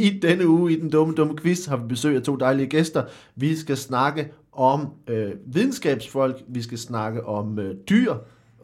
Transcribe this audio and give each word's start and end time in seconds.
I 0.00 0.18
denne 0.18 0.48
uge 0.48 0.72
i 0.72 0.80
den 0.80 0.90
dumme, 0.90 1.14
dumme 1.14 1.36
quiz 1.36 1.66
har 1.66 1.76
vi 1.76 1.82
besøg 1.88 2.16
af 2.16 2.22
to 2.22 2.36
dejlige 2.36 2.66
gæster. 2.66 3.04
Vi 3.36 3.56
skal 3.56 3.76
snakke 3.76 4.28
om 4.52 4.88
øh, 5.08 5.30
videnskabsfolk, 5.46 6.36
vi 6.48 6.62
skal 6.62 6.78
snakke 6.78 7.26
om 7.26 7.58
øh, 7.58 7.74
dyr, 7.90 8.14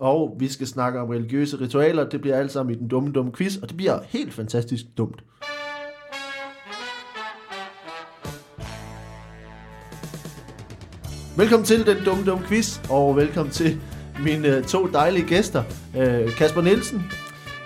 og 0.01 0.37
vi 0.39 0.49
skal 0.49 0.67
snakke 0.67 1.01
om 1.01 1.09
religiøse 1.09 1.61
ritualer. 1.61 2.09
Det 2.09 2.21
bliver 2.21 2.37
alt 2.37 2.53
sammen 2.53 2.75
i 2.75 2.79
den 2.79 2.89
dumme, 2.89 3.13
dumme 3.13 3.33
quiz, 3.33 3.57
og 3.57 3.69
det 3.69 3.77
bliver 3.77 3.99
helt 4.09 4.35
fantastisk 4.35 4.85
dumt. 4.99 5.25
Velkommen 11.37 11.65
til 11.67 11.87
den 11.87 11.97
dumme, 12.05 12.25
dumme 12.25 12.45
quiz, 12.47 12.81
og 12.91 13.17
velkommen 13.17 13.53
til 13.53 13.81
mine 14.25 14.57
øh, 14.57 14.65
to 14.65 14.87
dejlige 14.87 15.27
gæster. 15.27 15.63
Øh, 15.99 16.31
Kasper 16.37 16.63
Nielsen, 16.63 17.03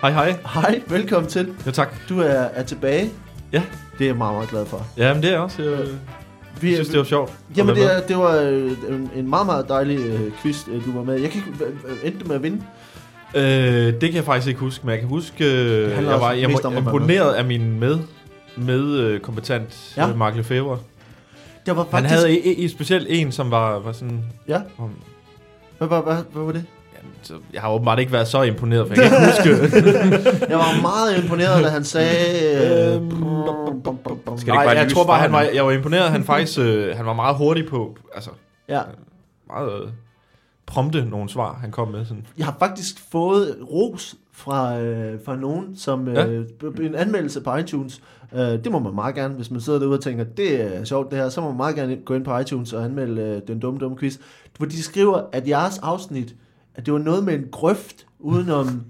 Hej, 0.02 0.11
hej. 0.11 0.37
hej, 0.55 0.82
velkommen 0.89 1.30
til. 1.30 1.55
Jo, 1.66 1.71
tak. 1.71 2.09
Du 2.09 2.21
er, 2.21 2.25
er 2.25 2.62
tilbage. 2.62 3.11
Ja. 3.53 3.62
Det 3.98 4.05
er 4.05 4.09
jeg 4.09 4.17
meget, 4.17 4.35
meget 4.35 4.48
glad 4.51 4.67
for. 4.67 4.87
Ja, 4.96 5.14
men 5.14 5.23
det 5.23 5.29
er 5.29 5.32
jeg 5.32 5.41
også. 5.41 5.63
Jeg, 5.63 5.79
Vi, 6.61 6.68
jeg 6.68 6.77
synes, 6.77 6.89
det 6.89 6.99
var 6.99 7.04
sjovt. 7.04 7.32
Jamen, 7.57 7.76
det, 7.76 7.96
er, 7.96 8.00
det 8.00 8.17
var 8.17 8.36
øh, 8.36 8.73
en, 8.89 9.11
en 9.17 9.29
meget, 9.29 9.46
meget 9.46 9.68
dejlig 9.68 9.99
øh, 9.99 10.32
quiz, 10.43 10.68
øh, 10.68 10.85
du 10.85 10.93
var 10.93 11.03
med. 11.03 11.21
Jeg 11.21 11.31
kan 11.31 11.43
ikke 11.46 11.64
øh, 11.64 11.96
endte 12.03 12.25
med 12.25 12.35
at 12.36 12.43
vinde. 12.43 12.63
Øh, 13.35 13.43
det 13.43 14.00
kan 14.00 14.14
jeg 14.14 14.25
faktisk 14.25 14.49
ikke 14.49 14.61
huske, 14.61 14.86
men 14.86 14.90
jeg 14.90 14.99
kan 15.00 15.09
huske, 15.09 15.45
øh, 15.45 15.90
jeg 15.90 16.21
var 16.21 16.32
jeg 16.32 16.64
om 16.67 16.76
imponeret 16.76 17.32
af 17.32 17.45
min 17.45 17.81
med, 17.81 17.99
med 18.57 18.81
øh, 18.81 19.21
kompetent 19.21 19.95
Ja. 19.96 20.07
ja. 20.07 20.14
Mark 20.14 20.37
Lefebvre. 20.37 20.79
Det 21.67 21.76
var 21.76 21.82
Han 21.82 21.90
faktisk... 21.90 22.14
havde 22.14 22.40
i, 22.40 22.54
i, 22.54 22.68
specielt 22.68 23.07
en, 23.11 23.32
som 23.32 23.51
var, 23.51 23.79
var 23.79 23.93
sådan... 23.93 24.25
Ja, 24.48 24.61
Om, 24.79 24.90
hvad, 25.79 25.89
hvad, 25.89 26.03
hvad, 26.03 26.17
hvad 26.32 26.45
var 26.45 26.53
det? 26.53 26.64
Så, 27.22 27.35
jeg 27.53 27.61
har 27.61 27.71
åbenbart 27.71 27.99
ikke 27.99 28.13
været 28.13 28.29
så 28.29 28.43
imponeret, 28.43 28.89
for 28.89 28.95
jeg 28.95 29.11
kan 29.11 29.18
ikke 29.21 29.64
huske... 29.67 29.79
Jeg 30.53 30.59
var 30.59 30.82
meget 30.82 31.23
imponeret, 31.23 31.64
da 31.64 31.68
han 31.68 31.85
sagde... 31.85 32.95
Øh, 32.95 32.95
Øhm, 32.95 34.39
Skal 34.39 34.55
det 34.55 34.64
Nej, 34.64 34.75
jeg 34.75 34.91
tror 34.92 35.05
bare, 35.06 35.19
han 35.19 35.33
var, 35.33 35.41
jeg 35.42 35.64
var 35.67 35.70
imponeret. 35.73 36.11
Han 36.11 36.25
faktisk 36.25 36.59
øh, 36.59 36.97
han 36.97 37.06
var 37.06 37.12
meget 37.12 37.36
hurtig 37.36 37.67
på... 37.67 37.97
Altså, 38.15 38.31
ja. 38.69 38.81
meget 39.47 39.83
øh, 39.83 39.89
prompte 40.67 41.05
nogle 41.05 41.28
svar, 41.28 41.59
han 41.61 41.71
kom 41.71 41.89
med. 41.89 42.05
Sådan. 42.05 42.27
Jeg 42.39 42.47
har 42.47 42.56
faktisk 42.59 42.95
fået 43.12 43.56
ros 43.71 44.15
fra, 44.33 44.78
øh, 44.81 45.19
fra 45.25 45.37
nogen, 45.37 45.77
som 45.77 46.09
øh, 46.09 46.45
Ja. 46.62 46.83
en 46.87 46.95
anmeldelse 46.95 47.41
på 47.41 47.56
iTunes. 47.56 48.01
Øh, 48.34 48.41
det 48.41 48.73
må 48.73 48.78
man 48.78 48.95
meget 48.95 49.15
gerne, 49.15 49.34
hvis 49.34 49.51
man 49.51 49.61
sidder 49.61 49.78
derude 49.78 49.97
og 49.98 50.03
tænker, 50.03 50.25
det 50.25 50.77
er 50.77 50.84
sjovt 50.84 51.11
det 51.11 51.19
her, 51.19 51.28
så 51.28 51.41
må 51.41 51.48
man 51.48 51.56
meget 51.56 51.75
gerne 51.77 51.97
gå 52.05 52.15
ind 52.15 52.25
på 52.25 52.39
iTunes 52.39 52.73
og 52.73 52.84
anmelde 52.84 53.23
øh, 53.23 53.41
den 53.48 53.61
dumme, 53.61 53.81
dumme 53.81 53.98
quiz. 53.98 54.17
Hvor 54.56 54.67
de 54.67 54.83
skriver, 54.83 55.23
at 55.33 55.48
jeres 55.48 55.78
afsnit, 55.78 56.34
at 56.75 56.87
det 56.87 56.93
var 56.93 56.99
noget 57.01 57.25
med 57.25 57.35
en 57.35 57.45
grøft 57.53 58.07
udenom 58.19 58.83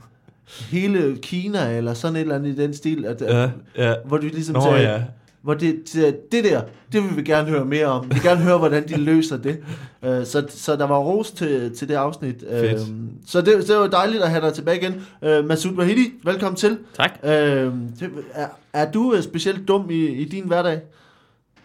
hele 0.70 1.17
Kina, 1.23 1.77
eller 1.77 1.95
sådan 1.95 2.17
et 2.17 2.20
eller 2.20 2.34
andet 2.34 2.48
i 2.59 2.62
den 2.62 2.75
stil, 2.75 3.05
at, 3.05 3.20
Ja, 3.22 3.50
ja. 3.77 3.95
hvor 4.05 4.17
du 4.17 4.27
ligesom 4.27 4.55
Nå, 4.55 4.61
sagde, 4.62 4.92
ja. 4.92 5.03
hvor 5.42 5.55
det, 5.55 5.81
det, 5.92 6.33
det 6.33 6.45
der, 6.45 6.62
det 6.92 7.03
vil 7.03 7.17
vi 7.17 7.22
gerne 7.22 7.48
høre 7.48 7.64
mere 7.64 7.87
om. 7.87 8.05
Vi 8.05 8.14
vil 8.14 8.22
gerne 8.22 8.41
høre, 8.41 8.59
hvordan 8.59 8.89
de 8.89 8.97
løser 8.97 9.37
det. 9.37 9.59
Uh, 10.03 10.09
så, 10.25 10.47
så 10.48 10.77
der 10.77 10.87
var 10.87 10.98
ros 10.98 11.31
til, 11.31 11.77
til 11.77 11.89
det 11.89 11.95
afsnit. 11.95 12.42
Uh, 12.42 12.50
Fedt. 12.50 12.81
så 13.27 13.41
det, 13.41 13.69
det 13.69 13.77
var 13.77 13.87
dejligt 13.87 14.22
at 14.22 14.31
have 14.31 14.47
dig 14.47 14.55
tilbage 14.55 14.77
igen. 14.81 14.94
Uh, 15.22 15.44
Masoud 15.48 15.72
Wahidi, 15.75 16.12
velkommen 16.25 16.56
til. 16.56 16.78
Tak. 16.97 17.11
Uh, 17.22 17.31
det, 17.31 18.11
er, 18.34 18.47
er 18.72 18.91
du 18.91 19.12
uh, 19.12 19.22
specielt 19.22 19.69
dum 19.69 19.91
i, 19.91 20.06
i 20.06 20.25
din 20.25 20.47
hverdag? 20.47 20.81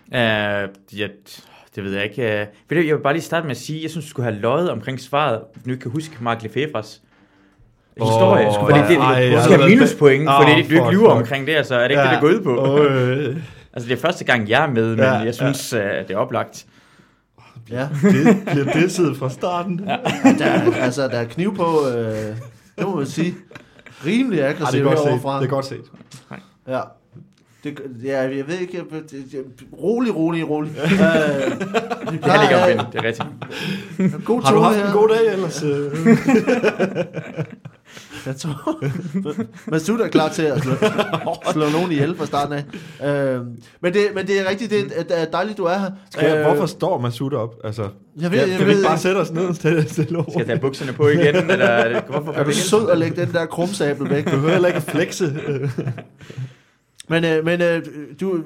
Uh, 0.08 0.98
ja, 1.00 1.08
det 1.76 1.84
ved 1.84 1.94
jeg 1.94 2.04
ikke. 2.04 2.48
Ved 2.70 2.78
du, 2.82 2.88
jeg 2.88 2.96
vil 2.96 3.02
bare 3.02 3.14
lige 3.14 3.24
starte 3.24 3.44
med 3.48 3.52
at 3.52 3.58
sige, 3.58 3.82
jeg 3.84 3.90
synes, 3.90 4.06
du 4.06 4.10
skulle 4.10 4.32
have 4.32 4.42
løjet 4.42 4.70
omkring 4.72 5.00
svaret, 5.00 5.40
ikke 5.68 5.80
kan 5.82 5.92
huske 5.92 6.18
Mark 6.20 6.44
Lefebvre's 6.44 7.02
historie. 7.98 8.48
Åh, 8.48 8.54
Skulle, 8.54 8.76
fordi 8.76 8.94
det, 8.94 9.02
ej, 9.02 9.20
det, 9.22 9.32
jeg 9.32 9.38
du 9.40 9.44
skal 9.44 9.58
have 9.60 9.70
minuspoint, 9.70 10.30
Åh, 10.30 10.36
fordi 10.42 10.62
det, 10.62 10.70
du 10.70 10.76
ikke 10.76 10.92
lyver 10.92 11.10
fuck. 11.10 11.22
omkring 11.22 11.48
det, 11.48 11.56
altså 11.56 11.76
er 11.76 11.82
det 11.82 11.90
ikke 11.90 12.02
Ja. 12.02 12.08
det, 12.08 12.22
det 12.22 12.22
går 12.22 12.28
ud 12.28 12.42
på? 12.44 12.84
Øh, 12.84 13.38
Altså, 13.74 13.90
det 13.90 13.98
er 13.98 14.02
første 14.02 14.26
gang, 14.26 14.50
jeg 14.50 14.64
er 14.64 14.70
med, 14.72 14.90
men 14.90 15.00
Ja, 15.00 15.12
jeg 15.14 15.36
synes, 15.36 15.74
uh, 15.74 15.80
det 15.80 16.12
er 16.12 16.18
oplagt. 16.18 16.66
Ja. 17.72 17.88
det 18.02 18.38
bliver 18.46 18.72
disset 18.74 19.18
fra 19.18 19.30
starten. 19.30 19.82
Ja. 19.88 19.98
Der, 20.40 20.46
er- 20.46 20.76
altså, 20.84 21.02
der 21.08 21.18
er 21.20 21.24
kniv 21.26 21.56
på, 21.56 21.80
uh, 21.80 21.94
det 22.78 22.84
må 22.84 22.96
man 22.96 23.06
sige. 23.06 23.36
Rimelig 24.06 24.44
aggressivt 24.48 24.82
er 24.86 24.88
godt 24.88 24.98
set. 25.00 25.06
heroverfra. 25.08 25.38
Det 25.40 25.46
er 25.46 25.50
godt 25.50 25.66
set. 25.66 25.82
Ja. 26.68 26.82
Det, 27.66 27.80
ja, 28.04 28.22
jeg 28.22 28.48
ved 28.48 28.60
ikke, 28.60 28.78
jeg- 28.78 29.02
det, 29.12 29.24
det, 29.32 29.46
rolig, 29.82 30.16
rolig, 30.16 30.50
rolig. 30.50 30.72
Vi 32.12 32.18
Det 32.18 32.32
at 32.32 32.70
vinde, 32.70 32.86
det 32.94 33.00
er 33.00 33.04
rigtigt. 33.04 34.26
God 34.26 34.42
Har 34.44 34.54
du 34.54 34.60
haft 34.60 34.78
her. 34.78 34.86
en 34.88 34.94
god 34.94 35.10
dag 35.10 35.34
ellers? 35.34 35.64
øh? 35.64 35.92
Jeg 38.26 38.36
tror, 38.36 38.84
Masud 39.72 40.00
er 40.00 40.08
klar 40.08 40.30
til 40.30 40.42
at 40.42 40.62
slå, 40.62 40.72
slå 41.52 41.70
nogen 41.70 41.92
ihjel 41.92 42.16
fra 42.18 42.26
starten 42.26 42.54
af. 42.54 42.64
Øh, 43.36 43.42
men, 43.82 43.94
det, 43.94 44.02
men 44.16 44.28
det 44.28 44.40
er 44.42 44.50
rigtigt, 44.50 44.72
det 44.72 44.80
er, 45.10 45.26
dejligt, 45.26 45.58
du 45.58 45.64
er 45.64 45.78
her. 45.78 45.90
Skal 46.12 46.28
jeg, 46.30 46.38
Øh, 46.38 46.44
hvorfor 46.46 46.66
står 46.66 47.00
Masud 47.00 47.34
op? 47.34 47.56
Altså, 47.64 47.82
Jeg 48.22 48.32
ved, 48.32 48.40
ja, 48.40 48.48
jeg 48.50 48.58
kan 48.58 48.60
vi 48.68 48.72
ved, 48.72 48.78
ikke 48.78 48.88
bare 48.88 48.98
sætte 48.98 49.18
os 49.18 49.32
ned 49.32 49.46
og 49.46 49.56
stille, 49.56 49.90
stille 49.90 50.18
over? 50.18 50.30
Skal 50.30 50.38
jeg 50.40 50.48
tage 50.48 50.60
bukserne 50.60 50.94
på 50.94 51.08
igen, 51.08 51.36
eller 51.36 51.66
er 51.66 52.02
hvorfor 52.10 52.32
er 52.32 52.44
du 52.44 52.48
vi 52.50 52.54
sød 52.54 52.90
at 52.90 52.98
lægge 52.98 53.22
den 53.26 53.34
der 53.34 53.46
krumsabel 53.46 54.10
væk? 54.10 54.32
Du 54.32 54.38
hører 54.38 54.52
heller 54.52 54.68
ikke 54.68 54.82
flexe. 54.82 55.34
Men, 57.10 57.24
øh, 57.26 57.46
men 57.46 57.62
øh, 57.62 57.86
du, 58.22 58.44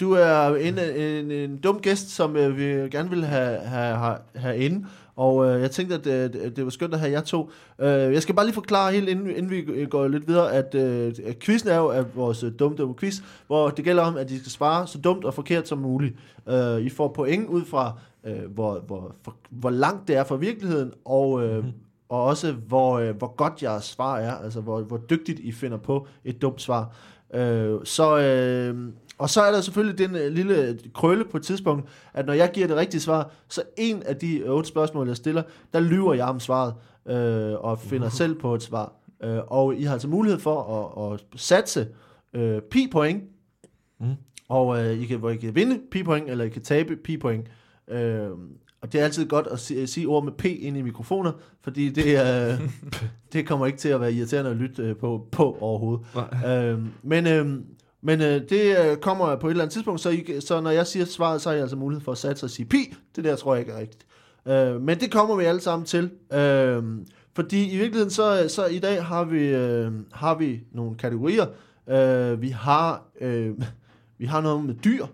du 0.00 0.12
er 0.12 0.46
en, 0.56 0.78
en, 0.78 1.30
en 1.30 1.56
dum 1.56 1.80
gæst, 1.80 2.10
som 2.10 2.36
øh, 2.36 2.56
vi 2.56 2.62
gerne 2.64 3.10
vil 3.10 3.24
have, 3.24 3.58
have, 3.58 3.96
have, 3.96 4.16
have 4.34 4.56
inde. 4.58 4.86
Og 5.16 5.46
øh, 5.46 5.60
jeg 5.60 5.70
tænkte, 5.70 5.94
at 5.94 6.06
øh, 6.34 6.40
det- 6.56 6.64
var 6.64 6.70
skønt 6.70 6.94
at 6.94 7.00
have 7.00 7.12
jer 7.12 7.20
to. 7.20 7.50
Øh, 7.78 7.88
jeg 7.88 8.22
skal 8.22 8.34
bare 8.34 8.46
lige 8.46 8.54
forklare 8.54 8.92
helt, 8.92 9.08
inden, 9.08 9.30
inden 9.30 9.50
vi 9.50 9.86
går 9.90 10.08
lidt 10.08 10.28
videre, 10.28 10.52
at 10.52 10.74
øh, 10.74 11.12
at 11.26 11.38
quizzen 11.38 11.68
er 11.70 11.76
jo 11.76 11.86
at 11.88 12.16
vores 12.16 12.42
øh, 12.42 12.52
dumme, 12.58 12.76
dumme 12.76 12.94
quiz, 12.94 13.20
hvor 13.46 13.68
det 13.70 13.84
gælder 13.84 14.02
om, 14.02 14.16
at 14.16 14.28
de 14.28 14.38
skal 14.38 14.50
svare 14.52 14.86
så 14.86 14.98
dumt 14.98 15.24
og 15.24 15.34
forkert 15.34 15.68
som 15.68 15.78
muligt. 15.78 16.14
Øh, 16.48 16.80
I 16.80 16.88
får 16.88 17.08
point 17.08 17.48
ud 17.48 17.64
fra, 17.64 17.98
øh, 18.26 18.50
hvor, 18.54 18.78
hvor, 18.86 19.14
for, 19.24 19.36
hvor 19.50 19.70
langt 19.70 20.08
det 20.08 20.16
er 20.16 20.24
fra 20.24 20.36
virkeligheden, 20.36 20.92
og, 21.04 21.44
øh, 21.44 21.64
og 22.08 22.24
også 22.24 22.52
hvor, 22.52 22.98
øh, 22.98 23.16
hvor 23.16 23.34
godt 23.36 23.62
jeres 23.62 23.84
svar 23.84 24.18
er, 24.18 24.32
altså 24.32 24.60
hvor, 24.60 24.80
hvor 24.80 24.96
dygtigt 25.10 25.38
I 25.38 25.52
finder 25.52 25.78
på 25.78 26.06
et 26.24 26.42
dumt 26.42 26.62
svar. 26.62 26.94
Øh, 27.34 27.78
så, 27.84 28.18
øh, 28.18 28.92
og 29.18 29.30
så 29.30 29.42
er 29.42 29.52
der 29.52 29.60
selvfølgelig 29.60 29.98
den 30.08 30.16
øh, 30.16 30.32
lille 30.32 30.78
krølle 30.94 31.24
på 31.24 31.36
et 31.36 31.42
tidspunkt, 31.42 31.88
at 32.14 32.26
når 32.26 32.32
jeg 32.32 32.50
giver 32.54 32.66
det 32.66 32.76
rigtige 32.76 33.00
svar, 33.00 33.30
så 33.48 33.62
en 33.76 34.02
af 34.02 34.16
de 34.16 34.42
otte 34.46 34.68
spørgsmål, 34.68 35.06
jeg 35.06 35.16
stiller, 35.16 35.42
der 35.72 35.80
lyver 35.80 36.14
jeg 36.14 36.26
om 36.26 36.40
svaret, 36.40 36.74
øh, 37.06 37.54
og 37.64 37.78
finder 37.78 38.08
selv 38.08 38.34
på 38.34 38.54
et 38.54 38.62
svar. 38.62 38.92
Øh, 39.24 39.38
og 39.46 39.74
I 39.74 39.82
har 39.82 39.92
altså 39.92 40.08
mulighed 40.08 40.40
for 40.40 40.62
at, 41.02 41.12
at 41.12 41.40
satse 41.40 41.88
øh, 42.34 42.60
pi-point, 42.70 43.22
Mm. 44.00 44.14
og 44.48 44.84
øh, 44.84 44.98
I 45.02 45.04
kan, 45.06 45.18
hvor 45.18 45.30
I 45.30 45.36
kan 45.36 45.54
vinde 45.54 45.80
pi-point, 45.90 46.30
eller 46.30 46.44
I 46.44 46.48
kan 46.48 46.62
tabe 46.62 46.96
pi-point. 46.96 47.48
Øh, 47.88 48.28
og 48.82 48.92
det 48.92 49.00
er 49.00 49.04
altid 49.04 49.28
godt 49.28 49.46
at 49.46 49.58
sige, 49.58 49.86
sige 49.86 50.06
ord 50.06 50.24
med 50.24 50.32
P 50.32 50.44
ind 50.44 50.76
i 50.76 50.82
mikrofoner, 50.82 51.32
fordi 51.62 51.88
det, 51.88 52.04
øh, 52.06 52.60
det 53.32 53.46
kommer 53.46 53.66
ikke 53.66 53.78
til 53.78 53.88
at 53.88 54.00
være 54.00 54.12
irriterende 54.12 54.50
at 54.50 54.56
lytte 54.56 54.82
øh, 54.82 54.96
på, 54.96 55.26
på 55.32 55.56
overhovedet. 55.60 56.06
Øh, 56.46 56.78
men 57.02 57.26
øh, 57.26 57.46
men 58.04 58.20
øh, 58.20 58.40
det 58.48 58.76
øh, 58.84 58.96
kommer 58.96 59.36
på 59.36 59.46
et 59.46 59.50
eller 59.50 59.64
andet 59.64 59.72
tidspunkt, 59.72 60.00
så, 60.00 60.10
I, 60.10 60.40
så 60.40 60.60
når 60.60 60.70
jeg 60.70 60.86
siger 60.86 61.04
svaret, 61.04 61.40
så 61.40 61.48
har 61.48 61.54
jeg 61.54 61.62
altså 61.62 61.76
mulighed 61.76 62.04
for 62.04 62.12
at 62.12 62.18
satse 62.18 62.46
og 62.46 62.50
sige 62.50 62.66
pi. 62.66 62.94
Det 63.16 63.24
der 63.24 63.36
tror 63.36 63.54
jeg 63.54 63.60
ikke 63.60 63.72
er 63.72 63.80
rigtigt. 63.80 64.06
Øh, 64.46 64.80
men 64.80 65.00
det 65.00 65.12
kommer 65.12 65.36
vi 65.36 65.44
alle 65.44 65.60
sammen 65.60 65.86
til. 65.86 66.10
Øh, 66.32 66.82
fordi 67.34 67.70
i 67.72 67.76
virkeligheden, 67.76 68.10
så, 68.10 68.44
så 68.48 68.66
i 68.66 68.78
dag 68.78 69.04
har 69.04 69.24
vi, 69.24 69.46
øh, 69.46 69.92
har 70.12 70.34
vi 70.34 70.60
nogle 70.72 70.96
kategorier. 70.96 71.46
Øh, 71.88 72.42
vi 72.42 72.48
har 72.48 73.02
øh, 73.20 73.54
vi 74.18 74.26
har 74.26 74.40
noget 74.40 74.64
med 74.64 74.74
dyr. 74.74 75.06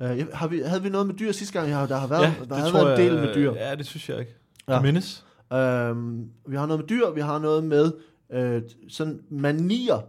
Øh, 0.00 0.26
har 0.32 0.48
vi, 0.48 0.60
havde 0.60 0.82
vi 0.82 0.88
noget 0.88 1.06
med 1.06 1.14
dyr 1.14 1.32
sidste 1.32 1.58
gang? 1.58 1.70
Ja, 1.70 1.86
der 1.86 1.96
har 1.96 2.06
været, 2.06 2.22
ja, 2.22 2.34
der 2.48 2.54
har 2.54 2.72
været 2.72 3.00
en 3.00 3.06
del 3.06 3.20
med 3.20 3.34
dyr. 3.34 3.52
Ja, 3.52 3.74
det 3.74 3.86
synes 3.86 4.08
jeg 4.08 4.18
ikke. 4.18 4.34
Ja. 4.68 4.80
Mindes. 4.80 5.24
Øhm, 5.52 6.28
vi 6.46 6.56
har 6.56 6.66
noget 6.66 6.80
med 6.80 6.88
dyr, 6.88 7.10
vi 7.10 7.20
har 7.20 7.38
noget 7.38 7.64
med 7.64 7.92
øh, 8.32 8.62
sådan 8.88 9.20
manier 9.30 10.00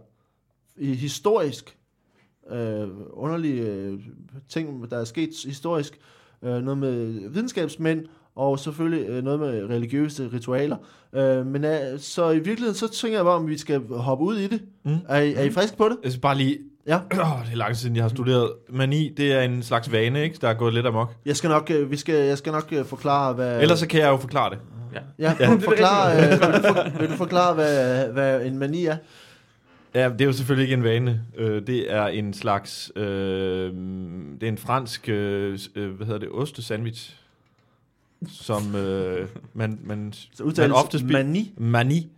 i 0.76 0.94
historisk. 0.94 1.76
Øh, 2.50 2.88
underlige 3.10 3.62
øh, 3.62 4.00
ting, 4.48 4.90
der 4.90 4.98
er 4.98 5.04
sket 5.04 5.30
historisk. 5.44 5.98
Øh, 6.42 6.62
noget 6.62 6.78
med 6.78 7.28
videnskabsmænd, 7.30 8.06
og 8.34 8.58
selvfølgelig 8.58 9.08
øh, 9.08 9.24
noget 9.24 9.40
med 9.40 9.70
religiøse 9.70 10.30
ritualer. 10.32 10.76
Øh, 11.12 11.46
men 11.46 11.64
øh, 11.64 11.98
så 11.98 12.30
i 12.30 12.38
virkeligheden, 12.38 12.74
så 12.74 12.88
tænker 12.88 13.18
jeg 13.18 13.24
bare, 13.24 13.34
om 13.34 13.48
vi 13.48 13.58
skal 13.58 13.80
hoppe 13.86 14.24
ud 14.24 14.36
i 14.36 14.46
det. 14.46 14.62
Mm. 14.84 14.96
Er, 15.08 15.20
I, 15.20 15.32
er 15.32 15.42
I 15.42 15.50
friske 15.50 15.76
på 15.76 15.88
det? 15.88 15.96
Jeg 16.04 16.12
skal 16.12 16.20
bare 16.20 16.36
lige... 16.36 16.58
Ja. 16.86 16.98
Oh, 17.12 17.44
det 17.44 17.52
er 17.52 17.56
lang 17.56 17.68
tid 17.74 17.80
siden, 17.80 17.96
jeg 17.96 18.04
har 18.04 18.08
studeret. 18.08 18.52
Mani, 18.70 19.08
det 19.16 19.32
er 19.32 19.40
en 19.40 19.62
slags 19.62 19.92
vane, 19.92 20.22
ikke? 20.24 20.38
Der 20.40 20.48
er 20.48 20.54
gået 20.54 20.74
lidt 20.74 20.86
amok. 20.86 21.14
Jeg 21.26 21.36
skal 21.36 21.50
nok, 21.50 21.70
øh, 21.70 21.90
vi 21.90 21.96
skal, 21.96 22.14
jeg 22.14 22.38
skal 22.38 22.52
nok 22.52 22.68
øh, 22.72 22.84
forklare, 22.84 23.32
hvad... 23.32 23.62
Ellers 23.62 23.78
så 23.78 23.86
kan 23.88 24.00
jeg 24.00 24.08
jo 24.08 24.16
forklare 24.16 24.50
det. 24.50 24.58
Ja. 24.94 25.00
Ja, 25.18 25.34
Ja. 25.40 25.50
ja. 25.52 25.58
Forklare, 25.64 26.16
øh, 26.16 26.30
vil, 26.30 26.38
du 26.62 26.62
for, 26.74 26.98
vil 27.00 27.10
du 27.10 27.16
forklare, 27.16 27.54
hvad, 27.54 28.08
hvad 28.12 28.46
en 28.46 28.58
mani 28.58 28.84
er? 28.86 28.96
Ja, 29.94 30.08
det 30.08 30.20
er 30.20 30.24
jo 30.24 30.32
selvfølgelig 30.32 30.62
ikke 30.62 30.74
en 30.74 30.84
vane. 30.84 31.22
Øh, 31.36 31.66
det 31.66 31.92
er 31.92 32.06
en 32.06 32.34
slags... 32.34 32.92
Øh, 32.96 33.04
det 34.34 34.42
er 34.42 34.48
en 34.48 34.58
fransk... 34.58 35.08
Øh, 35.08 35.58
hvad 35.74 36.06
hedder 36.06 36.18
det? 36.18 36.28
Ostesandwich. 36.32 37.16
Som 38.28 38.74
øh, 38.76 39.28
man, 39.54 39.78
man, 39.84 40.12
Så 40.34 40.52
man 40.58 40.72
ofte 40.72 40.98
spiser... 40.98 41.12
mani. 41.12 41.52
Mani. 41.56 42.08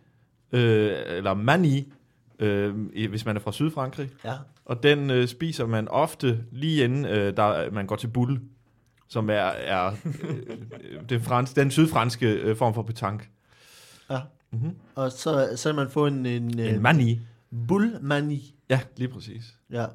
Øh, 0.53 0.93
eller 1.07 1.35
mani. 1.35 1.93
Øh, 2.39 2.75
i- 2.93 3.07
hvis 3.07 3.27
man 3.27 3.37
er 3.37 3.41
fra 3.41 3.53
Sydfrankrig. 3.53 4.11
Ja. 4.25 4.33
Og 4.69 4.83
den 4.83 5.11
øh, 5.11 5.29
spiser 5.29 5.67
man 5.67 5.89
ofte 5.89 6.45
lige 6.53 6.85
inden 6.85 7.05
øh, 7.05 7.37
der, 7.37 7.71
man 7.71 7.87
går 7.87 7.97
til 7.97 8.09
bulle, 8.09 8.41
som 9.09 9.31
er, 9.31 9.35
er 9.35 9.91
øh, 10.31 11.09
det 11.09 11.23
frans, 11.23 11.53
den 11.53 11.71
sydfranske 11.71 12.27
øh, 12.33 12.57
form 12.57 12.75
for 12.75 12.83
petanque. 12.83 13.29
Ja. 14.11 14.19
Mm-hmm. 14.53 14.71
Og 14.95 15.13
så, 15.13 15.49
så 15.57 15.73
man 15.73 15.91
få 15.91 16.07
en, 16.07 16.27
en, 16.27 16.43
En 16.43 16.59
en 16.61 16.83
mani. 16.83 17.21
bullmani. 17.69 18.55
Ja, 18.71 18.81
lige 18.97 19.09
præcis. 19.09 19.43
Ja. 19.71 19.87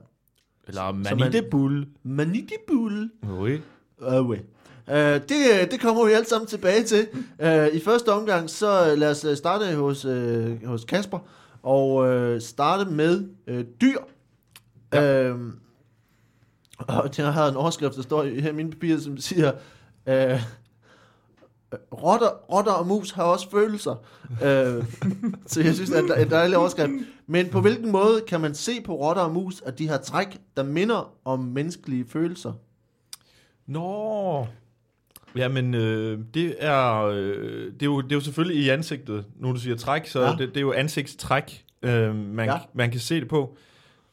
Eller 0.67 0.91
mani 0.91 1.19
man- 1.21 1.33
de 1.33 1.41
bulle. 1.51 1.87
Mani 2.03 2.41
de 2.41 2.55
bull. 2.67 3.09
Oui. 3.29 3.57
Okay. 4.01 4.39
Uh, 4.87 4.93
det, 4.95 5.71
det 5.71 5.79
kommer 5.81 6.05
vi 6.05 6.11
alt 6.11 6.29
sammen 6.29 6.47
tilbage 6.47 6.83
til. 6.83 7.07
Uh, 7.39 7.75
I 7.75 7.79
første 7.85 8.09
omgang, 8.13 8.49
så 8.49 8.91
øh, 8.91 8.97
lad 8.97 9.11
os 9.11 9.25
øh, 9.25 9.37
starte 9.37 9.75
hos, 9.75 10.05
uh, 10.05 10.65
hos 10.65 10.83
Kasper, 10.85 11.19
og 11.63 11.93
uh, 11.95 12.39
starte 12.41 12.91
med 12.91 13.25
uh, 13.47 13.59
dyr. 13.81 13.97
Ja. 14.93 15.31
Uh, 15.33 15.39
og 16.77 17.09
jeg 17.17 17.33
har 17.33 17.47
en 17.47 17.55
overskrift, 17.55 17.95
der 17.95 18.01
står 18.01 18.23
her 18.23 18.49
i 18.49 18.53
mine 18.53 18.71
papirer, 18.71 18.99
som 18.99 19.17
siger, 19.17 19.51
uh, 20.07 20.39
rotter, 21.91 22.29
rotter 22.51 22.71
og 22.71 22.87
mus 22.87 23.11
har 23.11 23.23
også 23.23 23.49
følelser. 23.51 23.95
Uh, 24.31 24.37
så 25.51 25.61
jeg 25.61 25.75
synes, 25.75 25.91
at 25.91 26.03
der 26.07 26.13
er 26.13 26.23
en 26.25 26.29
dejlig 26.31 26.57
overskrift. 26.57 26.91
Men 27.27 27.49
på 27.49 27.61
hvilken 27.61 27.91
måde 27.91 28.21
kan 28.27 28.41
man 28.41 28.55
se 28.55 28.81
på 28.81 28.95
rotter 28.95 29.21
og 29.21 29.31
mus, 29.33 29.61
at 29.65 29.79
de 29.79 29.87
har 29.87 29.97
træk, 29.97 30.37
der 30.57 30.63
minder 30.63 31.13
om 31.25 31.39
menneskelige 31.39 32.05
følelser? 32.09 32.53
Nå. 33.67 34.47
Jamen, 35.35 35.73
øh, 35.73 36.19
det, 36.33 36.55
er, 36.59 37.01
øh, 37.01 37.71
det, 37.73 37.81
er 37.81 37.85
jo, 37.85 38.01
det 38.01 38.11
er 38.11 38.15
jo 38.15 38.21
selvfølgelig 38.21 38.63
i 38.63 38.69
ansigtet. 38.69 39.25
Nu 39.39 39.51
du 39.51 39.59
siger 39.59 39.75
træk, 39.75 40.07
så 40.07 40.19
Ja. 40.21 40.25
ja. 40.25 40.31
det, 40.31 40.47
det 40.47 40.57
er 40.57 40.61
jo 40.61 40.73
ansigtstræk, 40.73 41.65
øh, 41.81 42.15
man, 42.15 42.45
Ja. 42.45 42.53
ja. 42.53 42.59
man 42.73 42.91
kan 42.91 42.99
se 42.99 43.19
det 43.19 43.27
på. 43.27 43.57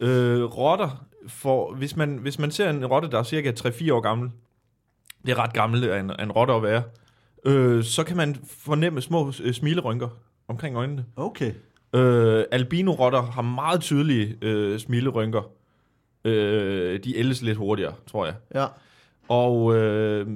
Øh, 0.00 0.44
rotter, 0.44 1.06
for, 1.28 1.74
hvis, 1.74 1.96
man, 1.96 2.16
hvis 2.16 2.38
man 2.38 2.50
ser 2.50 2.70
en 2.70 2.86
rotte, 2.86 3.10
der 3.10 3.18
er 3.18 3.22
cirka 3.22 3.52
3-4 3.52 3.92
år 3.92 4.00
gammel, 4.00 4.30
det 5.26 5.30
er 5.30 5.38
ret 5.38 5.52
gammel 5.52 5.84
af 5.84 6.00
en, 6.00 6.10
af 6.10 6.22
en 6.22 6.32
rotte 6.32 6.52
at 6.54 6.62
være, 6.62 6.82
øh, 7.44 7.84
så 7.84 8.04
kan 8.04 8.16
man 8.16 8.36
fornemme 8.44 9.00
små 9.00 9.32
øh, 9.42 9.52
smilerynker 9.52 10.08
omkring 10.48 10.76
øjnene. 10.76 11.04
Okay. 11.16 11.52
Øh, 11.94 12.44
albino-rotter 12.50 13.22
har 13.22 13.42
meget 13.42 13.80
tydelige 13.80 14.36
øh, 14.42 14.78
smilerynker. 14.78 15.42
Øh, 16.24 17.04
de 17.04 17.16
ældes 17.16 17.42
lidt 17.42 17.58
hurtigere, 17.58 17.94
tror 18.06 18.26
jeg. 18.26 18.34
Ja. 18.54 18.66
Og 19.28 19.76
øh, 19.76 20.26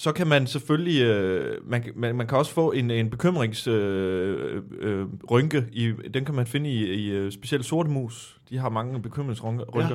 så 0.00 0.12
kan 0.12 0.26
man 0.26 0.46
selvfølgelig, 0.46 1.02
øh, 1.02 1.70
man, 1.70 1.82
kan- 1.82 1.92
man, 1.96 2.14
man 2.14 2.26
kan 2.26 2.38
også 2.38 2.52
få 2.52 2.72
en, 2.72 2.90
en 2.90 3.10
bekymringsrynke, 3.10 5.58
øh, 5.58 5.64
øh, 5.64 5.68
i, 5.72 5.92
den 6.14 6.24
kan 6.24 6.34
man 6.34 6.46
finde 6.46 6.70
i, 6.70 6.94
i 6.94 7.10
øh, 7.10 7.32
specielt 7.32 7.64
sorte 7.64 7.90
mus. 7.90 8.40
De 8.50 8.58
har 8.58 8.68
mange 8.68 9.02
bekymringsrynker. 9.02 9.64
Ja. 9.74 9.80
Ja. 9.80 9.88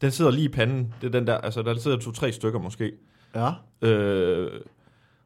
Den 0.00 0.10
sidder 0.10 0.30
lige 0.30 0.44
i 0.44 0.48
panden. 0.48 0.94
Det 1.00 1.06
er 1.06 1.10
den 1.10 1.26
der, 1.26 1.38
altså 1.38 1.62
der 1.62 1.78
sidder 1.78 1.96
to-tre 1.96 2.32
stykker 2.32 2.60
måske. 2.60 2.92
Ja. 3.34 3.50
Øh, 3.88 4.50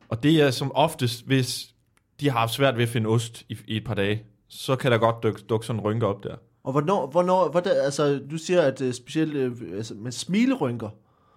og 0.09 0.23
det 0.23 0.43
er 0.43 0.50
som 0.50 0.73
oftest, 0.75 1.27
hvis 1.27 1.75
de 2.21 2.31
har 2.31 2.39
haft 2.39 2.53
svært 2.53 2.77
ved 2.77 2.82
at 2.82 2.89
finde 2.89 3.09
ost 3.09 3.44
i, 3.49 3.56
i 3.67 3.77
et 3.77 3.85
par 3.85 3.94
dage, 3.94 4.23
så 4.49 4.77
kan 4.77 4.93
der 4.93 4.99
godt 4.99 5.17
dukke, 5.23 5.43
dukke 5.49 5.67
sådan 5.67 5.81
en 5.81 5.85
rynke 5.85 6.06
op 6.06 6.25
der. 6.25 6.35
Og 6.65 6.73
hvornår, 6.73 7.06
hvornår 7.06 7.50
hvordan, 7.50 7.73
altså, 7.77 8.21
du 8.31 8.39
siger, 8.39 8.62
at 8.62 8.81
uh, 8.81 8.93
specielt 8.93 9.62
uh, 9.62 9.77
altså, 9.77 9.94
med 9.94 10.12
smilerynker, 10.12 10.89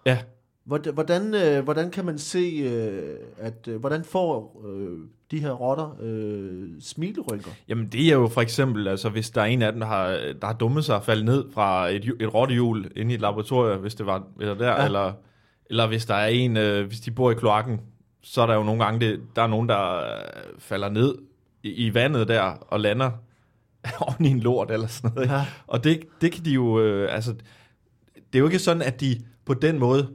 Ja, 0.06 0.18
hvordan, 0.65 0.94
hvordan, 0.94 1.33
uh, 1.57 1.63
hvordan 1.63 1.91
kan 1.91 2.06
man 2.06 2.17
se, 2.17 2.63
uh, 2.65 3.45
at, 3.45 3.67
uh, 3.67 3.75
hvordan 3.75 4.03
får 4.03 4.61
uh, 4.65 5.00
de 5.31 5.39
her 5.39 5.51
rotter 5.51 5.95
uh, 6.01 6.67
smilerynker? 6.81 7.51
Jamen 7.67 7.88
det 7.88 8.07
er 8.07 8.13
jo 8.13 8.27
for 8.27 8.41
eksempel, 8.41 8.88
altså 8.88 9.09
hvis 9.09 9.29
der 9.29 9.41
er 9.41 9.45
en 9.45 9.61
af 9.61 9.71
dem, 9.71 9.79
der 9.79 9.88
har, 9.88 10.07
der 10.41 10.45
har 10.47 10.53
dummet 10.53 10.85
sig 10.85 10.95
og 10.95 11.03
faldet 11.03 11.25
ned 11.25 11.45
fra 11.53 11.88
et, 11.89 12.11
et 12.19 12.33
rottehjul 12.33 12.91
inde 12.95 13.11
i 13.11 13.15
et 13.15 13.21
laboratorium, 13.21 13.81
hvis 13.81 13.95
det 13.95 14.06
var 14.06 14.23
eller 14.39 14.53
der, 14.56 14.71
Ja. 14.71 14.85
eller, 14.85 15.13
eller 15.69 15.88
hvis 15.88 16.06
der 16.06 16.15
er 16.15 16.27
en, 16.27 16.57
øh, 16.57 16.88
hvis 16.88 17.00
de 17.00 17.11
bor 17.11 17.31
i 17.31 17.33
kloakken, 17.33 17.81
så 18.21 18.41
er 18.41 18.45
der 18.45 18.56
jo 18.56 18.63
nogle 18.63 18.83
gange, 18.83 19.00
det, 19.07 19.19
der 19.35 19.41
er 19.41 19.47
nogen, 19.47 19.69
der 19.69 19.95
øh, 19.97 20.03
falder 20.59 20.89
ned 20.89 21.15
i, 21.63 21.69
i 21.88 21.94
vandet 21.94 22.27
der 22.27 22.41
og 22.41 22.79
lander 22.79 23.11
oven 24.07 24.25
i 24.25 24.29
en 24.29 24.39
lort 24.39 24.71
eller 24.71 24.88
sådan 24.88 25.11
noget. 25.15 25.29
Ja. 25.29 25.45
Og 25.67 25.83
det, 25.83 26.00
det 26.21 26.31
kan 26.31 26.45
de 26.45 26.51
jo, 26.51 26.79
øh, 26.79 27.15
altså, 27.15 27.33
det 28.13 28.35
er 28.35 28.39
jo 28.39 28.45
ikke 28.45 28.59
sådan, 28.59 28.81
at 28.81 29.01
de 29.01 29.21
på 29.45 29.53
den 29.53 29.79
måde 29.79 30.09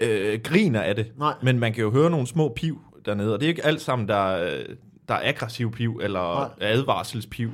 øh, 0.00 0.40
griner 0.44 0.80
af 0.80 0.94
det, 0.96 1.12
Nej. 1.18 1.34
men 1.42 1.58
man 1.58 1.72
kan 1.72 1.82
jo 1.82 1.90
høre 1.90 2.10
nogle 2.10 2.26
små 2.26 2.52
piv 2.56 2.80
dernede, 3.04 3.34
og 3.34 3.40
det 3.40 3.46
er 3.46 3.50
ikke 3.50 3.64
alt 3.66 3.80
sammen, 3.80 4.08
der, 4.08 4.26
øh, 4.26 4.64
der 5.08 5.14
er 5.14 5.28
aggressiv 5.28 5.72
piv 5.72 6.00
eller 6.02 6.34
Nej. 6.34 6.48
advarselspiv. 6.60 7.50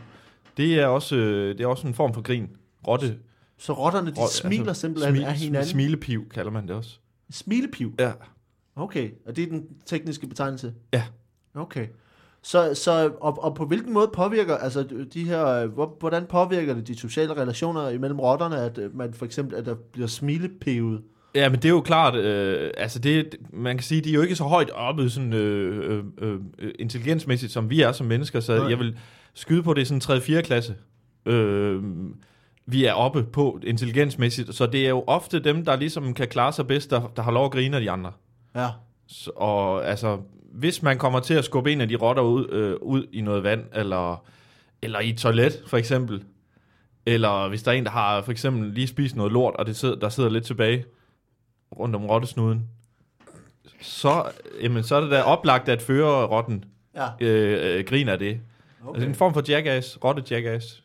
Det 0.56 0.81
er, 0.81 0.87
også, 0.87 1.16
øh, 1.16 1.58
det 1.58 1.64
er 1.64 1.66
også 1.66 1.87
en 1.87 1.94
form 1.94 2.14
for 2.14 2.22
grin. 2.22 2.48
Rotte. 2.88 3.19
Så 3.58 3.72
rotterne, 3.72 4.10
de 4.10 4.20
Rot- 4.20 4.32
smiler 4.32 4.66
altså, 4.69 4.81
simpelthen 4.81 5.22
af 5.25 5.34
hinanden? 5.34 5.69
Smilepiv 5.69 6.28
kalder 6.28 6.50
man 6.50 6.69
det 6.69 6.76
også. 6.76 6.98
Smilepiv? 7.31 7.94
Ja. 7.98 8.12
Okay, 8.76 9.10
og 9.26 9.37
det 9.37 9.44
er 9.44 9.48
den 9.48 9.64
tekniske 9.87 10.26
betegnelse? 10.26 10.75
Ja. 10.93 11.02
Okay. 11.54 11.87
Så, 12.43 12.75
så 12.75 13.10
og, 13.20 13.44
og 13.44 13.54
på 13.54 13.64
hvilken 13.66 13.93
måde 13.93 14.10
påvirker, 14.14 14.56
altså 14.56 14.87
de 15.14 15.25
her, 15.25 15.46
øh, 15.46 15.72
hvor, 15.72 15.96
hvordan 16.00 16.26
påvirker 16.26 16.75
det 16.75 16.88
de 16.88 16.98
sociale 16.98 17.34
relationer 17.37 17.88
imellem 17.88 18.20
rotterne, 18.20 18.56
at 18.60 18.78
man 18.94 19.14
for 19.14 19.25
eksempel, 19.25 19.56
at 19.58 19.66
der 19.66 19.75
bliver 19.93 20.08
smilepivet? 20.08 21.02
Ja, 21.36 21.48
men 21.48 21.56
det 21.56 21.64
er 21.64 21.70
jo 21.72 21.80
klart, 21.80 22.14
øh, 22.14 22.70
altså 22.76 22.98
det, 22.98 23.36
man 23.52 23.76
kan 23.76 23.84
sige, 23.84 24.00
de 24.00 24.10
er 24.10 24.14
jo 24.14 24.22
ikke 24.22 24.36
så 24.36 24.44
højt 24.44 24.70
oppe 24.70 25.10
sådan, 25.10 25.32
øh, 25.32 26.04
øh, 26.18 26.40
øh, 26.58 26.70
intelligensmæssigt, 26.78 27.52
som 27.52 27.70
vi 27.70 27.82
er 27.82 27.92
som 27.92 28.06
mennesker, 28.06 28.40
så 28.40 28.52
Nej. 28.52 28.60
Nej. 28.60 28.70
jeg 28.70 28.78
vil 28.78 28.98
skyde 29.34 29.62
på, 29.62 29.74
det 29.74 29.82
er 29.82 30.00
sådan 30.00 30.38
3-4 30.38 30.42
klasse. 30.42 30.74
Øh, 31.26 31.82
vi 32.66 32.84
er 32.84 32.92
oppe 32.92 33.22
på 33.22 33.60
intelligensmæssigt, 33.62 34.54
så 34.54 34.66
det 34.66 34.84
er 34.84 34.88
jo 34.88 35.04
ofte 35.06 35.38
dem, 35.38 35.64
der 35.64 35.76
ligesom 35.76 36.14
kan 36.14 36.28
klare 36.28 36.52
sig 36.52 36.66
bedst, 36.66 36.90
der, 36.90 37.12
der 37.16 37.22
har 37.22 37.30
lov 37.32 37.44
at 37.44 37.50
grine 37.50 37.76
af 37.76 37.82
de 37.82 37.90
andre. 37.90 38.12
Ja. 38.54 38.68
Så, 39.06 39.30
og 39.36 39.88
altså, 39.88 40.18
hvis 40.52 40.82
man 40.82 40.98
kommer 40.98 41.20
til 41.20 41.34
at 41.34 41.44
skubbe 41.44 41.72
en 41.72 41.80
af 41.80 41.88
de 41.88 41.96
rotter 41.96 42.22
ud, 42.22 42.48
øh, 42.50 42.74
ud 42.82 43.06
i 43.12 43.20
noget 43.20 43.42
vand, 43.42 43.64
eller, 43.74 44.24
eller 44.82 45.00
i 45.00 45.10
et 45.10 45.18
toilet 45.18 45.62
for 45.66 45.76
eksempel, 45.76 46.22
eller 47.06 47.48
hvis 47.48 47.62
der 47.62 47.72
er 47.72 47.76
en, 47.76 47.84
der 47.84 47.90
har 47.90 48.22
for 48.22 48.32
eksempel 48.32 48.70
lige 48.72 48.86
spist 48.86 49.16
noget 49.16 49.32
lort, 49.32 49.54
og 49.56 49.66
det 49.66 49.76
sidder, 49.76 49.94
der 49.94 50.08
sidder 50.08 50.30
lidt 50.30 50.44
tilbage 50.44 50.84
rundt 51.78 51.96
om 51.96 52.06
rottesnuden, 52.06 52.69
så, 53.81 54.25
jamen, 54.62 54.82
så 54.82 54.96
er 54.96 55.00
det 55.00 55.11
da 55.11 55.23
oplagt, 55.23 55.69
at 55.69 55.82
føre 55.82 56.26
rotten 56.26 56.64
Ja. 56.94 57.08
øh, 57.20 57.78
øh, 57.78 57.84
griner 57.84 58.17
det. 58.17 58.40
Okay. 58.84 58.94
Altså 58.94 59.08
en 59.08 59.14
form 59.14 59.34
for 59.34 59.43
jackass, 59.49 59.99
rotte 60.05 60.23
jackass. 60.31 60.82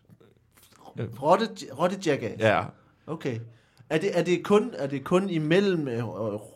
Rotte, 1.22 1.48
rotte 1.80 1.98
jackass. 2.06 2.40
Ja. 2.40 2.64
Okay. 3.08 3.40
Er 3.90 3.98
det, 3.98 4.20
er 4.20 4.24
det, 4.24 4.44
kun, 4.44 4.74
er 4.78 4.88
det 4.88 5.04
kun 5.04 5.30
imellem 5.30 5.88
øh, 5.88 6.04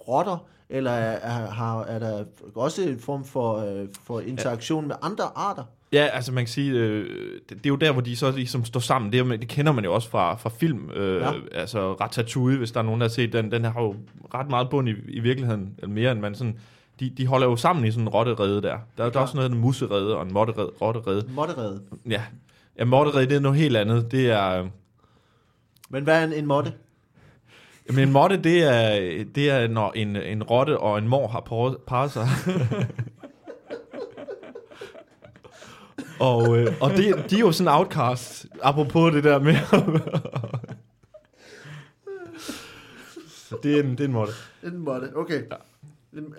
rotter, 0.08 0.38
eller 0.70 0.92
er, 0.92 1.16
er, 1.16 1.50
har, 1.52 1.84
er 1.84 2.00
der 2.00 2.26
også 2.56 2.82
en 2.82 3.00
form 3.00 3.26
for, 3.26 3.58
øh, 3.58 3.88
for 4.04 4.20
interaktion 4.20 4.84
ja. 4.84 4.88
med 4.88 4.96
andre 5.02 5.24
arter? 5.36 5.64
Ja, 5.96 6.06
altså 6.06 6.32
man 6.32 6.44
kan 6.44 6.48
sige, 6.52 6.72
øh, 6.72 7.10
det, 7.50 7.58
det 7.58 7.66
er 7.66 7.70
jo 7.70 7.76
der, 7.76 7.92
hvor 7.92 8.02
de 8.02 8.16
så 8.16 8.32
ligesom 8.32 8.66
står 8.66 8.80
sammen. 8.80 9.12
Det, 9.12 9.20
er, 9.20 9.24
det 9.24 9.48
kender 9.48 9.72
man 9.72 9.84
jo 9.84 9.94
også 9.94 10.10
fra, 10.10 10.36
fra 10.36 10.50
film. 10.50 10.90
Øh, 10.92 11.22
Ja. 11.22 11.26
ja. 11.32 11.32
Altså 11.52 11.94
Ratatouille, 11.94 12.58
hvis 12.58 12.72
der 12.72 12.80
er 12.80 12.84
nogen, 12.84 13.02
der 13.02 13.08
har 13.08 13.12
set 13.12 13.34
den, 13.34 13.52
den 13.52 13.64
har 13.64 13.82
jo 13.82 13.96
ret 14.34 14.50
meget 14.50 14.70
bund 14.70 14.90
i, 14.90 14.94
i 15.08 15.20
virkeligheden, 15.20 15.74
eller 15.78 15.94
mere 15.94 16.12
end 16.12 16.20
man 16.20 16.36
sådan... 16.36 16.58
De, 17.00 17.10
de 17.18 17.28
holder 17.28 17.48
jo 17.48 17.56
sammen 17.56 17.86
i 17.86 17.92
sådan 17.92 18.04
en 18.04 18.10
rotterede 18.10 18.62
der. 18.62 18.78
Der, 18.98 19.10
der 19.10 19.20
er 19.20 19.24
også 19.24 19.36
noget 19.38 19.50
af 19.50 19.54
en 19.54 19.60
muserede 19.62 20.16
og 20.18 20.26
en 20.26 20.34
motterede, 20.34 20.72
rotterede. 20.82 21.26
Motterede. 21.36 21.82
Ja, 22.10 22.22
ja 22.80 22.86
motterede, 22.86 23.26
det 23.30 23.36
er 23.36 23.40
noget 23.40 23.58
helt 23.58 23.78
andet. 23.78 24.12
Det 24.12 24.32
er... 24.32 24.62
øh, 24.62 24.68
Men 25.90 26.04
hvad 26.04 26.22
er 26.22 26.28
en, 26.28 26.34
en 26.34 26.46
motte? 26.46 26.74
Men 27.90 28.00
en 28.00 28.12
motte, 28.12 28.38
det 28.38 28.64
er, 28.64 29.24
det 29.36 29.50
er 29.50 29.68
når 29.68 29.92
en, 29.96 30.16
en 30.16 30.44
rotte 30.44 30.78
og 30.78 30.98
en 30.98 31.08
mor 31.08 31.28
har 31.28 31.40
parret 31.88 32.12
sig. 32.12 32.28
og 36.20 36.58
øh, 36.58 36.68
og 36.82 36.90
det, 36.92 37.26
de 37.30 37.36
er 37.36 37.40
jo 37.40 37.52
sådan 37.52 37.74
outcasts, 37.74 38.48
apropos 38.64 39.14
det 39.14 39.24
der 39.24 39.40
med... 39.40 39.56
Så 43.28 43.58
det 43.64 43.78
er 43.80 43.84
en, 43.84 43.92
det 43.92 44.00
er 44.00 44.06
en 44.06 44.12
motte. 44.14 44.34
En 44.64 44.78
motte, 44.78 45.18
okay. 45.18 45.42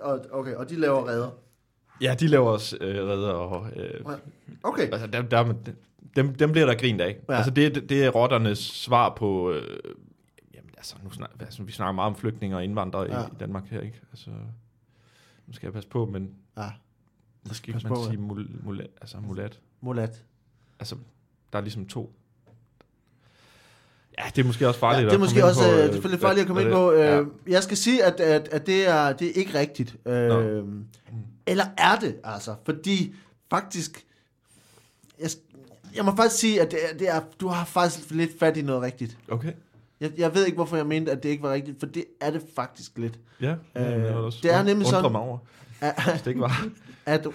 Og- 0.01 0.19
Okay, 0.31 0.53
og 0.55 0.69
de 0.69 0.75
laver 0.75 1.07
redder. 1.07 1.29
Ja, 2.01 2.15
de 2.19 2.27
laver 2.27 2.49
også 2.49 2.77
øh, 2.81 2.95
redder 3.07 3.29
og... 3.31 3.67
Øh, 3.75 4.01
Okay. 4.63 4.91
altså, 4.91 5.07
der, 5.07 5.21
der, 5.21 5.53
dem, 6.15 6.33
dem 6.35 6.51
bliver 6.51 6.65
der 6.65 6.75
grint 6.75 7.01
af. 7.01 7.07
Ja. 7.27 7.33
Ja. 7.33 7.37
Altså, 7.37 7.51
det, 7.51 7.89
det 7.89 8.05
er 8.05 8.09
rotternes 8.09 8.57
svar 8.59 9.13
på... 9.15 9.51
Øh, 9.51 9.79
jamen, 10.53 10.69
altså, 10.77 10.95
nu 11.03 11.09
snak, 11.11 11.29
altså, 11.39 11.63
vi 11.63 11.71
snakker 11.71 11.91
meget 11.91 12.07
om 12.09 12.15
flygtninge 12.15 12.55
og 12.55 12.63
indvandrere 12.63 13.03
Ja. 13.03 13.19
ja. 13.19 13.23
i, 13.25 13.29
i 13.31 13.35
Danmark 13.39 13.65
her, 13.69 13.81
ikke? 13.81 14.01
Altså, 14.11 14.29
nu 15.47 15.53
skal 15.53 15.67
jeg 15.67 15.73
passe 15.73 15.89
på, 15.89 16.05
men 16.05 16.33
Ja, 16.57 16.69
måske 17.47 17.71
kan 17.71 17.81
man 17.83 17.93
på, 17.93 18.03
sige 18.03 18.17
mul, 18.17 18.47
mulat, 18.63 18.87
altså 19.01 19.17
mulat. 19.19 19.59
Mulat. 19.81 20.23
Altså, 20.79 20.95
der 21.53 21.57
er 21.59 21.63
ligesom 21.63 21.85
to. 21.87 22.13
Ja, 24.17 24.23
det 24.35 24.41
er 24.41 24.45
måske 24.45 24.67
også 24.67 24.79
farligt 24.79 25.01
Ja, 25.01 25.05
at 25.05 25.11
det 25.11 25.15
er 25.15 25.19
måske 25.19 25.45
også 25.45 25.61
på, 25.61 25.67
øh, 25.71 25.85
øh, 25.85 25.93
selvfølgelig 25.93 26.19
hvad- 26.19 26.29
farligt 26.29 26.41
at 26.41 26.47
komme 26.47 26.61
ind 26.61 26.71
på. 26.71 26.93
det- 26.93 27.19
Øh, 27.19 27.27
Jeg 27.53 27.63
skal 27.63 27.77
sige, 27.77 28.03
at, 28.03 28.19
at, 28.19 28.47
at 28.47 28.65
det, 28.67 28.87
er, 28.87 29.13
det 29.13 29.27
er 29.27 29.31
ikke 29.33 29.59
rigtigt. 29.59 29.95
Øh, 30.05 30.63
eller 31.47 31.65
er 31.77 31.95
det, 31.99 32.15
altså? 32.23 32.55
Fordi 32.65 33.15
faktisk... 33.49 34.05
Jeg, 35.19 35.29
jeg 35.95 36.05
må 36.05 36.15
faktisk 36.15 36.35
sige, 36.35 36.61
at 36.61 36.71
det 36.71 36.79
er, 36.91 36.97
det 36.97 37.09
er, 37.09 37.21
du 37.39 37.47
har 37.47 37.65
faktisk 37.65 38.11
lidt 38.11 38.39
fat 38.39 38.57
i 38.57 38.61
noget 38.61 38.81
rigtigt. 38.81 39.17
Ja. 39.27 39.33
Okay. 39.33 39.51
Jeg, 39.99 40.11
jeg 40.17 40.33
ved 40.35 40.45
ikke, 40.45 40.55
hvorfor 40.55 40.75
jeg 40.77 40.85
mente, 40.85 41.11
at 41.11 41.23
det 41.23 41.29
ikke 41.29 41.43
var 41.43 41.53
rigtigt, 41.53 41.79
for 41.79 41.85
det 41.85 42.05
er 42.21 42.31
det 42.31 42.41
faktisk 42.55 42.97
lidt. 42.97 43.19
Ja, 43.41 43.55
ja 43.75 43.97
Øh, 43.97 44.31
det 44.43 44.53
er 44.53 44.63
nemlig 44.63 44.87
sådan- 44.87 45.11
mig 45.11 45.21
over, 45.21 45.37
At, 45.81 46.03
hvis 46.11 46.21
det 46.21 46.27
ikke 46.31 46.41
var. 46.41 46.67
at 47.05 47.27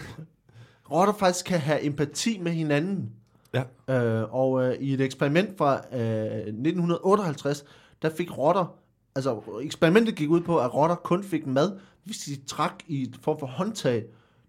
rotter 0.93 1.15
faktisk 1.15 1.45
kan 1.45 1.59
have 1.59 1.85
empati 1.85 2.39
med 2.39 2.53
hinanden. 2.53 3.11
Ja. 3.55 3.63
Øh, 3.89 4.35
og 4.35 4.65
øh, 4.65 4.75
i 4.75 4.95
et 4.95 5.01
eksperiment 5.01 5.59
fra 5.59 5.75
øh, 5.93 6.37
1958, 6.37 7.65
der 8.03 8.11
fik 8.11 8.39
rotter, 8.39 8.75
altså 9.15 9.41
eksperimentet 9.63 10.15
gik 10.15 10.31
ud 10.31 10.41
på, 10.41 10.59
at 10.59 10.75
rotter 10.75 10.97
kun 10.97 11.25
fik 11.25 11.47
mad, 11.47 11.79
hvis 12.05 12.19
de 12.19 12.37
trak 12.47 12.75
i 12.87 13.03
et 13.03 13.19
form 13.23 13.39
for 13.39 13.47
håndtag, 13.47 14.05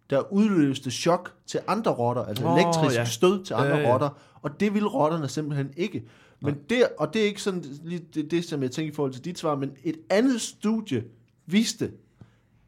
der 0.09 0.33
udløste 0.33 0.91
chok 0.91 1.33
til 1.47 1.59
andre 1.67 1.91
rotter, 1.91 2.25
altså 2.25 2.45
oh, 2.45 2.59
elektrisk 2.59 2.95
ja. 2.95 3.05
stød 3.05 3.45
til 3.45 3.53
andre 3.53 3.77
ja. 3.77 3.93
rotter, 3.93 4.09
og 4.41 4.59
det 4.59 4.73
ville 4.73 4.89
rotterne 4.89 5.27
simpelthen 5.27 5.73
ikke. 5.77 6.03
Men 6.41 6.57
det, 6.69 6.87
og 6.97 7.13
det 7.13 7.21
er 7.21 7.25
ikke 7.25 7.41
sådan 7.41 7.65
lige 7.83 8.05
det, 8.13 8.31
det, 8.31 8.45
som 8.45 8.63
jeg 8.63 8.71
tænker 8.71 8.91
i 8.91 8.95
forhold 8.95 9.13
til 9.13 9.25
dit 9.25 9.39
svar, 9.39 9.55
men 9.55 9.71
et 9.83 9.97
andet 10.09 10.41
studie 10.41 11.03
viste, 11.45 11.91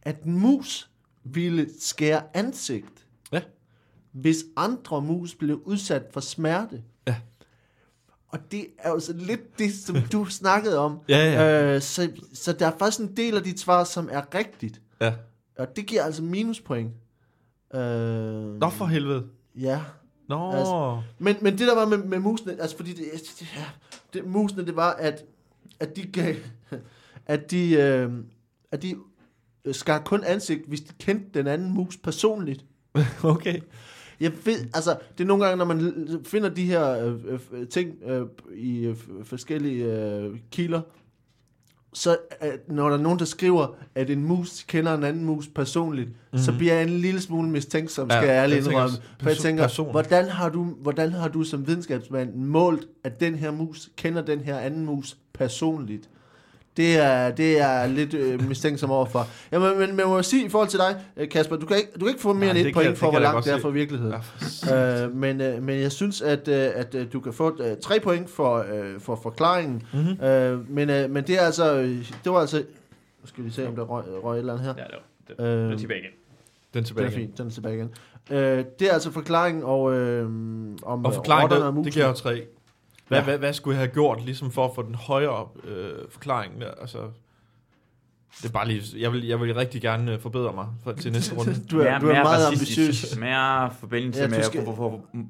at 0.02 0.24
en 0.24 0.40
mus 0.40 0.90
ville 1.24 1.70
skære 1.80 2.22
ansigt. 2.34 2.95
Hvis 4.16 4.38
andre 4.56 5.02
mus 5.02 5.36
blev 5.36 5.62
udsat 5.66 6.04
for 6.14 6.20
smerte. 6.20 6.82
Ja. 7.08 7.16
Og 8.28 8.40
det 8.52 8.68
er 8.80 8.90
jo 8.90 9.00
så 9.00 9.14
lidt 9.14 9.60
det, 9.60 9.74
som 9.74 9.96
du 10.12 10.26
snakkede 10.42 10.78
om. 10.80 11.00
Ja, 11.10 11.18
ja. 11.34 11.74
Øh, 11.76 11.82
så, 11.82 12.12
så 12.34 12.54
der 12.54 12.68
er 12.68 12.78
faktisk 12.80 13.00
en 13.00 13.18
del 13.18 13.38
af 13.38 13.44
dit 13.44 13.60
svar, 13.60 13.84
som 13.84 14.10
er 14.12 14.36
rigtigt. 14.36 14.82
Ja. 15.02 15.14
Og 15.58 15.76
det 15.76 15.86
giver 15.86 16.04
altså 16.04 16.24
minuspoint. 16.24 16.92
Øh, 17.76 18.60
Nå 18.60 18.70
for 18.70 18.86
helvede. 18.86 19.26
Ja. 19.56 19.82
Nå. 20.30 20.52
Altså- 20.52 21.02
Men, 21.20 21.36
men 21.42 21.58
det 21.58 21.68
der 21.68 21.76
var 21.76 21.86
med, 21.86 21.98
med 21.98 22.20
musene, 22.20 22.62
altså 22.62 22.78
fordi 22.78 22.90
det, 22.94 23.06
det, 23.40 23.48
ja, 23.56 23.66
det, 24.14 24.26
musene, 24.28 24.66
det 24.66 24.76
var, 24.76 24.92
at, 24.94 25.24
at 25.80 25.96
de 25.96 26.02
gav, 26.04 26.36
at 27.26 27.52
de, 27.52 27.72
øh, 27.74 28.12
at 28.72 28.82
de 28.82 28.96
skar 29.72 30.00
kun 30.00 30.24
ansigt, 30.24 30.68
hvis 30.68 30.82
de 30.82 30.94
kendte 31.00 31.40
den 31.40 31.48
anden 31.48 31.74
mus 31.74 31.98
personligt. 31.98 32.66
okay. 33.24 33.62
Jeg 34.20 34.32
ved, 34.46 34.56
altså, 34.74 34.98
det 35.18 35.24
er 35.24 35.28
nogle 35.28 35.46
gange, 35.46 35.58
når 35.58 35.66
man 35.66 35.94
finder 36.26 36.50
de 36.50 36.66
her 36.66 37.06
øh, 37.06 37.40
øh, 37.52 37.68
ting 37.68 37.96
øh, 38.08 38.26
i 38.56 38.80
øh, 38.86 38.94
f- 38.94 39.24
forskellige 39.24 39.86
øh, 39.86 40.38
kilder, 40.52 40.82
så 41.94 42.18
øh, 42.44 42.50
når 42.68 42.90
der 42.90 42.98
er 42.98 43.02
nogen, 43.02 43.20
der 43.20 43.26
skriver, 43.26 43.68
at 43.96 44.10
en 44.10 44.24
mus 44.26 44.64
kender 44.68 44.94
en 44.94 45.04
anden 45.04 45.26
mus 45.26 45.48
personligt, 45.48 46.08
mm-hmm. 46.10 46.40
så 46.40 46.52
bliver 46.58 46.74
jeg 46.74 46.84
en 46.84 46.90
lille 46.90 47.22
smule 47.22 47.50
mistænksom, 47.50 48.10
skal 48.10 48.26
Ja, 48.26 48.34
jeg 48.34 48.44
ærligt 48.44 48.68
indrømme. 48.68 48.96
For 49.22 49.30
jeg 49.30 49.38
tænker, 49.38 49.92
hvordan 49.92 50.26
har, 50.26 50.50
du, 50.50 50.64
hvordan 50.64 51.12
har 51.12 51.28
du 51.28 51.44
som 51.44 51.68
videnskabsmand 51.68 52.36
målt, 52.36 52.88
at 53.04 53.20
den 53.20 53.36
her 53.36 53.52
mus 53.52 53.90
kender 53.98 54.22
den 54.22 54.40
her 54.40 54.58
anden 54.58 54.86
mus 54.86 55.18
personligt? 55.34 56.10
Det 56.78 56.98
er, 56.98 57.32
det 57.32 57.60
er 57.62 57.88
lidt 57.88 58.14
øh, 58.14 58.48
mistænksom 58.48 58.92
overfor. 58.92 59.28
Ja, 59.52 59.60
men, 59.60 59.70
men, 59.80 59.90
men 59.90 60.00
jeg 60.00 60.08
må 60.08 60.22
sige 60.24 60.46
i 60.46 60.50
forhold 60.50 60.70
til 60.70 60.80
dig, 60.80 60.96
øh, 61.18 61.30
Kasper, 61.30 61.56
du 61.56 61.66
kan 61.66 61.78
ikke, 61.78 61.90
du 61.94 62.00
kan 62.00 62.08
ikke 62.08 62.22
få 62.22 62.34
mere 62.34 62.40
Nej, 62.40 62.50
end 62.50 62.58
et 62.60 62.66
jeg- 62.66 62.74
point 62.74 62.98
for, 62.98 63.06
hvor 63.06 63.14
jeg 63.20 63.22
langt 63.22 63.46
det 63.46 63.54
er 63.54 63.60
fra 63.60 63.70
virkeligheden. 63.70 64.14
Ja, 64.70 65.04
Øh, 65.06 65.16
men, 65.16 65.42
øh, 65.42 65.64
men 65.64 65.80
jeg 65.80 65.92
synes, 65.92 66.22
at, 66.22 66.48
øh, 66.48 66.70
at 66.76 66.96
øh, 66.96 67.06
du 67.14 67.20
kan 67.20 67.34
få 67.34 67.58
øh, 67.64 67.78
tre 67.84 68.00
point 68.00 68.30
for, 68.30 68.58
øh, 68.74 69.00
for 69.00 69.20
forklaringen. 69.24 69.84
Mhm. 69.94 70.26
Øh, 70.26 70.70
men, 70.72 70.90
øh, 70.90 71.10
men 71.10 71.24
det 71.24 71.36
er 71.42 71.42
altså, 71.42 71.78
det 72.24 72.32
var 72.32 72.40
altså, 72.40 72.58
nu 72.58 73.28
skal 73.28 73.44
vi 73.44 73.50
se, 73.50 73.68
om 73.68 73.76
der 73.76 73.84
røg, 73.84 74.04
røg 74.24 74.36
et 74.36 74.40
eller 74.40 74.54
andet 74.54 74.66
her. 74.66 74.74
Ja, 74.78 74.84
det 74.84 74.96
var, 75.38 75.46
det, 75.46 75.56
Øh, 75.64 75.66
det 75.68 75.74
er 75.74 75.78
tilbage 75.78 76.00
igen. 76.00 76.12
Den 76.74 76.80
er 76.80 76.82
det 76.82 76.88
tilbage 76.88 77.06
er 77.08 77.10
igen. 77.12 77.20
fint, 77.20 77.38
den 77.38 77.48
er 77.48 77.52
tilbage 77.52 77.76
igen. 77.76 77.90
Øh, 78.32 78.64
det 78.80 78.90
er 78.90 78.94
altså 78.94 79.12
forklaringen 79.12 79.64
og, 79.64 79.94
øh, 79.94 80.26
om 80.84 81.06
Og 81.06 81.14
forklaring, 81.14 81.44
rotterne 81.52 81.66
og 81.66 81.76
det, 81.76 81.86
det 81.86 81.94
giver 81.94 82.08
jo 82.08 82.14
tre. 82.14 82.44
Hvad, 83.08 83.18
Ja. 83.18 83.24
hvad, 83.24 83.38
hvad 83.38 83.54
skulle 83.54 83.76
jeg 83.78 83.86
have 83.88 83.94
gjort, 83.94 84.26
ligesom 84.26 84.52
for 84.52 84.66
at 84.66 84.72
få 84.76 84.82
den 84.82 84.96
højere 84.96 85.48
øh, 85.64 85.92
forklaring? 86.10 86.62
Der? 86.62 86.72
Altså, 86.82 86.98
det 88.42 88.46
er 88.50 88.54
bare 88.54 88.68
lige, 88.68 88.82
jeg 89.02 89.12
vil, 89.14 89.26
jeg 89.28 89.40
vil 89.42 89.56
rigtig 89.56 89.82
gerne 89.82 90.14
øh, 90.14 90.20
forbedre 90.20 90.54
mig 90.54 90.68
for, 90.84 90.92
til 90.92 91.12
næste 91.12 91.36
runde. 91.38 91.56
Du 91.72 91.80
er, 91.80 91.84
mere, 91.84 92.00
du 92.00 92.08
er 92.08 92.14
mere 92.14 92.24
meget 92.24 92.46
ambitiøs. 92.48 93.18
Mere 93.20 93.72
forbindelse 93.80 94.22
Ja, 94.22 94.28
med, 94.28 94.44
skal- 94.44 94.64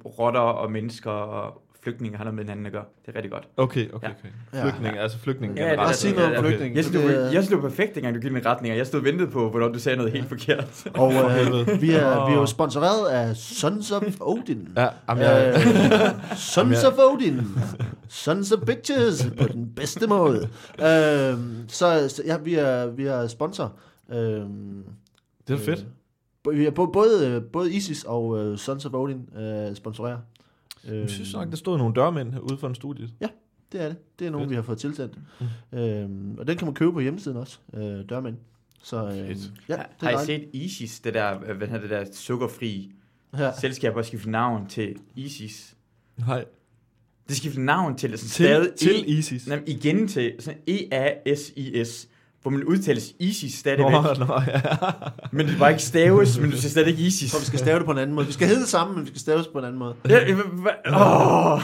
rotter 0.05 0.39
og 0.39 0.71
mennesker 0.71 1.11
og 1.11 1.61
flygtninge 1.85 2.17
har 2.17 2.23
noget 2.23 2.35
med 2.35 2.43
hinanden 2.43 2.65
at 2.65 2.71
gøre. 2.71 2.83
Det 3.05 3.11
er 3.11 3.15
rigtig 3.15 3.31
godt. 3.31 3.47
Okay, 3.57 3.91
okay, 3.93 4.07
Ja. 4.07 4.13
okay. 4.19 4.29
Ja. 4.53 4.63
Flygtninge, 4.63 4.99
altså 4.99 5.17
flygtninge 5.19 5.55
Ja, 5.55 5.61
generelt. 5.61 5.79
Bare 5.87 5.93
sig 5.93 6.13
noget 6.13 6.37
om 6.37 6.45
Okay. 6.45 6.75
Jeg 6.75 6.85
stod, 6.85 7.01
det 7.01 7.33
jeg 7.33 7.43
stod 7.43 7.61
perfekt, 7.61 7.95
dengang 7.95 8.15
du 8.15 8.19
gik 8.21 8.31
min 8.31 8.45
retning, 8.45 8.71
og 8.71 8.77
jeg 8.77 8.87
stod 8.87 8.99
og 8.99 9.05
ventede 9.05 9.31
på, 9.31 9.49
hvornår 9.49 9.67
du 9.67 9.79
sagde 9.79 9.97
noget 9.97 10.11
helt 10.11 10.27
forkert. 10.29 10.83
Og 10.93 11.13
øh, 11.13 11.81
vi, 11.81 11.91
er, 11.91 12.25
vi 12.27 12.33
er 12.33 12.39
jo 12.39 12.45
sponsoreret 12.45 13.09
af 13.09 13.35
Sons 13.35 13.91
of 13.91 14.03
Odin. 14.21 14.67
Ja, 14.77 14.87
jamen, 15.09 15.23
jeg, 15.23 15.53
Øh, 16.31 16.37
Sons 16.37 16.83
of 16.83 16.93
Odin. 16.97 17.41
Sons 18.09 18.51
of 18.51 18.59
Bitches 18.65 19.27
på 19.41 19.47
den 19.47 19.69
bedste 19.75 20.07
måde. 20.07 20.37
Øh, 20.79 21.37
så 21.67 22.21
ja, 22.25 22.37
vi 22.37 22.55
er, 22.55 22.87
vi 22.87 23.05
er 23.05 23.27
sponsor. 23.27 23.73
Øh, 24.11 24.17
det 25.47 25.53
er 25.53 25.57
fedt. 25.57 25.85
Øh, 26.49 26.57
vi 26.59 26.65
er 26.65 26.71
bo- 26.71 26.85
både, 26.85 27.43
både 27.53 27.71
Isis 27.73 28.03
og 28.03 28.25
uh, 28.27 28.55
Sons 28.57 28.85
of 28.85 28.93
Odin 28.93 29.29
øh, 29.39 29.75
sponsorerer. 29.75 30.17
Øh, 30.87 30.99
Jeg 30.99 31.09
synes 31.09 31.33
nok, 31.33 31.49
der 31.49 31.55
stod 31.55 31.77
nogle 31.77 31.95
dørmænd 31.95 32.33
ude 32.39 32.57
for 32.57 32.67
en 32.67 32.75
studie. 32.75 33.09
det 33.71 33.81
er 33.81 33.87
det. 33.87 33.97
Det 34.19 34.27
er 34.27 34.31
nogen, 34.31 34.43
Fedt. 34.45 34.49
vi 34.49 34.55
har 34.55 34.61
fået 34.63 34.77
tilsendt. 34.77 35.17
Mm. 35.73 35.79
Øh, 35.79 36.37
og 36.37 36.47
den 36.47 36.57
kan 36.57 36.65
man 36.67 36.73
købe 36.75 36.91
på 36.93 36.99
hjemmesiden 36.99 37.37
også, 37.37 37.59
øh, 37.73 37.81
dørmænd. 38.09 38.37
Så 38.83 39.05
øh, 39.07 39.13
Fedt. 39.27 39.51
ja, 39.69 39.73
det 39.75 39.83
har 40.01 40.09
er 40.11 40.21
I 40.21 40.25
set 40.25 40.49
Isis, 40.53 40.99
det 40.99 41.13
der, 41.13 41.43
øh, 41.49 41.57
hvad 41.57 41.67
hedder 41.67 41.81
det 41.81 41.89
der 41.89 42.05
sukkerfri 42.13 42.91
Ja. 43.37 43.51
selskab, 43.59 43.95
og 43.95 44.05
skiftet 44.05 44.31
navn 44.31 44.67
til 44.67 44.95
Isis? 45.15 45.75
Nej. 46.17 46.45
Det 47.29 47.37
skifter 47.37 47.61
navn 47.61 47.95
til, 47.97 48.09
sådan 48.09 48.19
Til, 48.19 48.29
stadig 48.29 48.73
til 48.75 48.89
E- 49.03 49.09
ISIS. 49.17 49.47
Nej, 49.47 49.63
igen 49.67 50.07
til 50.07 50.33
sådan 50.39 50.59
E-A-S-I-S, 50.67 52.07
hvor 52.45 52.51
man 52.51 52.63
udtales 52.63 53.13
Isis 53.19 53.53
stadigvæk. 53.53 53.91
Nå, 53.91 54.01
nå, 54.25 54.41
ja. 54.47 54.61
Men 55.37 55.47
det 55.47 55.59
var 55.59 55.69
ikke 55.69 55.81
staves, 55.83 56.39
men 56.39 56.51
du 56.51 56.57
siger 56.57 56.69
stadig 56.69 56.87
ikke 56.89 57.03
Isis. 57.03 57.31
Så 57.31 57.39
vi 57.39 57.45
skal 57.45 57.59
stave 57.59 57.77
det 57.79 57.85
på 57.85 57.91
en 57.91 57.97
anden 57.97 58.15
måde. 58.15 58.27
Vi 58.27 58.33
skal 58.33 58.47
hedde 58.47 58.61
det 58.61 58.69
samme, 58.69 58.93
men 58.95 59.03
vi 59.03 59.07
skal 59.07 59.19
stave 59.19 59.37
det 59.37 59.47
på 59.53 59.59
en 59.59 59.65
anden 59.65 59.79
måde. 59.79 59.95
Ja, 60.09 60.33
Åh. 60.87 61.61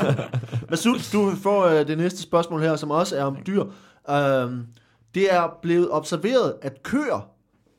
Masud, 0.70 1.10
du 1.12 1.36
får 1.42 1.64
øh, 1.64 1.86
det 1.86 1.98
næste 1.98 2.22
spørgsmål 2.22 2.60
her, 2.60 2.76
som 2.76 2.90
også 2.90 3.16
er 3.16 3.22
om 3.24 3.36
dyr. 3.46 3.64
Øhm, 4.10 4.66
det 5.14 5.34
er 5.34 5.58
blevet 5.62 5.88
observeret, 5.90 6.54
at 6.62 6.82
køer 6.82 7.30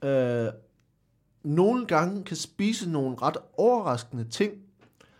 øh, 0.03 0.47
nogle 1.43 1.85
gange 1.85 2.23
kan 2.23 2.37
spise 2.37 2.89
nogle 2.89 3.15
ret 3.21 3.37
overraskende 3.57 4.23
ting. 4.29 4.51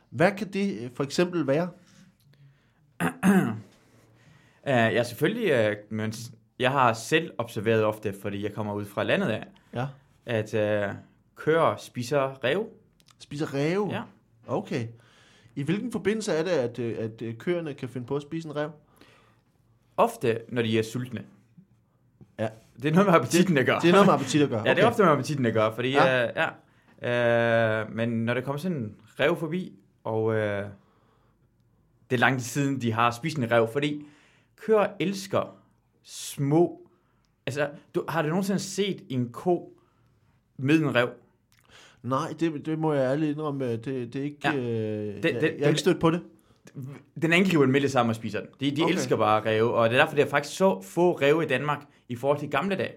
Hvad 0.10 0.31
kan 0.38 0.53
det 0.53 0.77
øh, 0.81 0.89
for 0.95 1.03
eksempel 1.03 1.48
være? 1.48 1.69
Uh, 4.67 4.72
ja, 4.72 5.03
selvfølgelig, 5.03 5.69
uh, 5.69 5.98
men 5.98 6.13
s- 6.13 6.31
jeg 6.59 6.71
har 6.71 6.93
selv 6.93 7.31
observeret 7.38 7.83
ofte, 7.83 8.13
fordi 8.21 8.43
jeg 8.43 8.53
kommer 8.53 8.74
ud 8.74 8.85
fra 8.85 9.03
landet 9.03 9.27
af, 9.27 9.47
Ja. 9.74 9.88
at 10.25 10.53
uh, 10.89 10.95
køer 11.35 11.75
spiser 11.77 12.43
rev. 12.43 12.67
Spiser 13.19 13.53
ræve? 13.53 13.89
Ja. 13.93 14.01
Okay. 14.47 14.88
I 15.55 15.63
hvilken 15.63 15.91
forbindelse 15.91 16.31
er 16.33 16.43
det, 16.43 16.50
at, 16.51 16.79
øh, 16.79 16.95
at 17.00 17.21
øh, 17.21 17.35
køerne 17.38 17.74
kan 17.74 17.89
finde 17.89 18.07
på 18.07 18.15
at 18.15 18.21
spise 18.21 18.47
en 18.47 18.55
rev? 18.55 18.71
Ofte, 19.97 20.41
når 20.50 20.62
de 20.62 20.79
er 20.79 20.83
sultne. 20.83 21.24
Ja. 22.39 22.47
Det 22.81 22.85
er 22.85 22.91
noget 22.91 23.05
med 23.07 23.13
appetitten 23.13 23.57
at 23.57 23.65
gøre. 23.65 23.79
Det 23.81 23.88
er 23.88 23.91
noget 23.91 24.07
med 24.07 24.13
appetit 24.13 24.41
at 24.41 24.50
gøre. 24.50 24.63
Ja, 24.67 24.74
det 24.74 24.83
er 24.83 24.88
ofte 24.88 25.03
med 25.03 25.12
appetitten 25.12 25.45
at 25.45 25.53
gøre, 25.53 25.75
fordi 25.75 25.91
Ja. 25.91 26.25
Uh, 26.29 26.31
ja. 27.01 27.81
Uh, 27.83 27.91
men 27.95 28.09
når 28.25 28.33
der 28.33 28.41
kommer 28.41 28.57
sådan 28.59 28.77
en 28.77 28.95
rev 29.19 29.38
forbi, 29.38 29.74
og 30.03 30.24
uh, 30.24 30.35
det 30.35 30.71
er 32.12 32.17
lang 32.17 32.38
tid 32.39 32.45
siden, 32.45 32.81
de 32.81 32.91
har 32.91 33.12
spist 33.12 33.38
en 33.38 33.51
rev, 33.51 33.67
fordi 33.74 34.05
køer 34.55 34.88
elsker 35.00 35.55
små... 36.05 36.81
Altså, 37.45 37.69
du, 37.95 38.03
har 38.09 38.21
du 38.21 38.27
nogensinde 38.27 38.59
set 38.59 39.03
en 39.09 39.29
ko 39.29 39.77
med 40.57 40.79
en 40.79 40.95
rev? 40.95 41.09
Nej, 42.03 42.33
det, 42.39 42.65
det 42.65 42.79
må 42.79 42.93
jeg 42.93 43.12
ærligt 43.12 43.31
indrømme. 43.31 43.71
Det, 43.71 43.85
det 43.85 44.15
er 44.15 44.24
ikke... 44.24 44.38
Ja. 44.50 44.55
Øh, 44.55 45.07
jeg, 45.15 45.24
det- 45.24 45.33
jeg 45.41 45.55
har 45.62 45.67
ikke 45.67 45.79
stødt 45.79 46.00
på 46.00 46.12
det. 46.12 46.21
Den 47.21 47.33
angriber 47.33 47.63
den 47.63 47.71
med 47.71 47.81
det 47.81 47.91
samme 47.91 48.12
og 48.12 48.15
spiser 48.15 48.39
den. 48.39 48.50
De, 48.59 48.75
de 48.75 48.83
Okay. 48.83 48.93
elsker 48.93 49.15
bare 49.17 49.45
ræve, 49.45 49.74
og 49.74 49.89
det 49.89 49.95
er 49.95 50.01
derfor, 50.03 50.15
der 50.15 50.25
er 50.25 50.29
faktisk 50.29 50.57
så 50.57 50.81
få 50.81 51.12
ræve 51.12 51.43
i 51.43 51.47
Danmark 51.47 51.85
i 52.09 52.15
forhold 52.15 52.39
til 52.39 52.50
gamle 52.50 52.75
dage. 52.75 52.91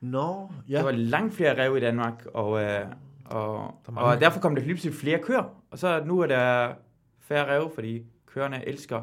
Nå, 0.00 0.50
Ja. 0.68 0.76
Der 0.76 0.82
var 0.82 0.90
langt 0.90 1.34
flere 1.34 1.62
ræve 1.62 1.76
i 1.78 1.80
Danmark, 1.80 2.26
og, 2.34 2.62
øh, 2.62 2.80
og, 3.24 3.74
Der 3.86 3.96
og 3.96 4.20
derfor 4.20 4.40
kom 4.40 4.54
der 4.54 4.62
pludselig 4.62 4.94
flere 4.94 5.18
køer. 5.22 5.62
Og 5.70 5.78
så 5.78 6.02
nu 6.06 6.20
er 6.20 6.26
der 6.26 6.72
færre 7.20 7.52
ræve, 7.54 7.70
fordi 7.74 8.02
køerne 8.26 8.68
elsker 8.68 9.02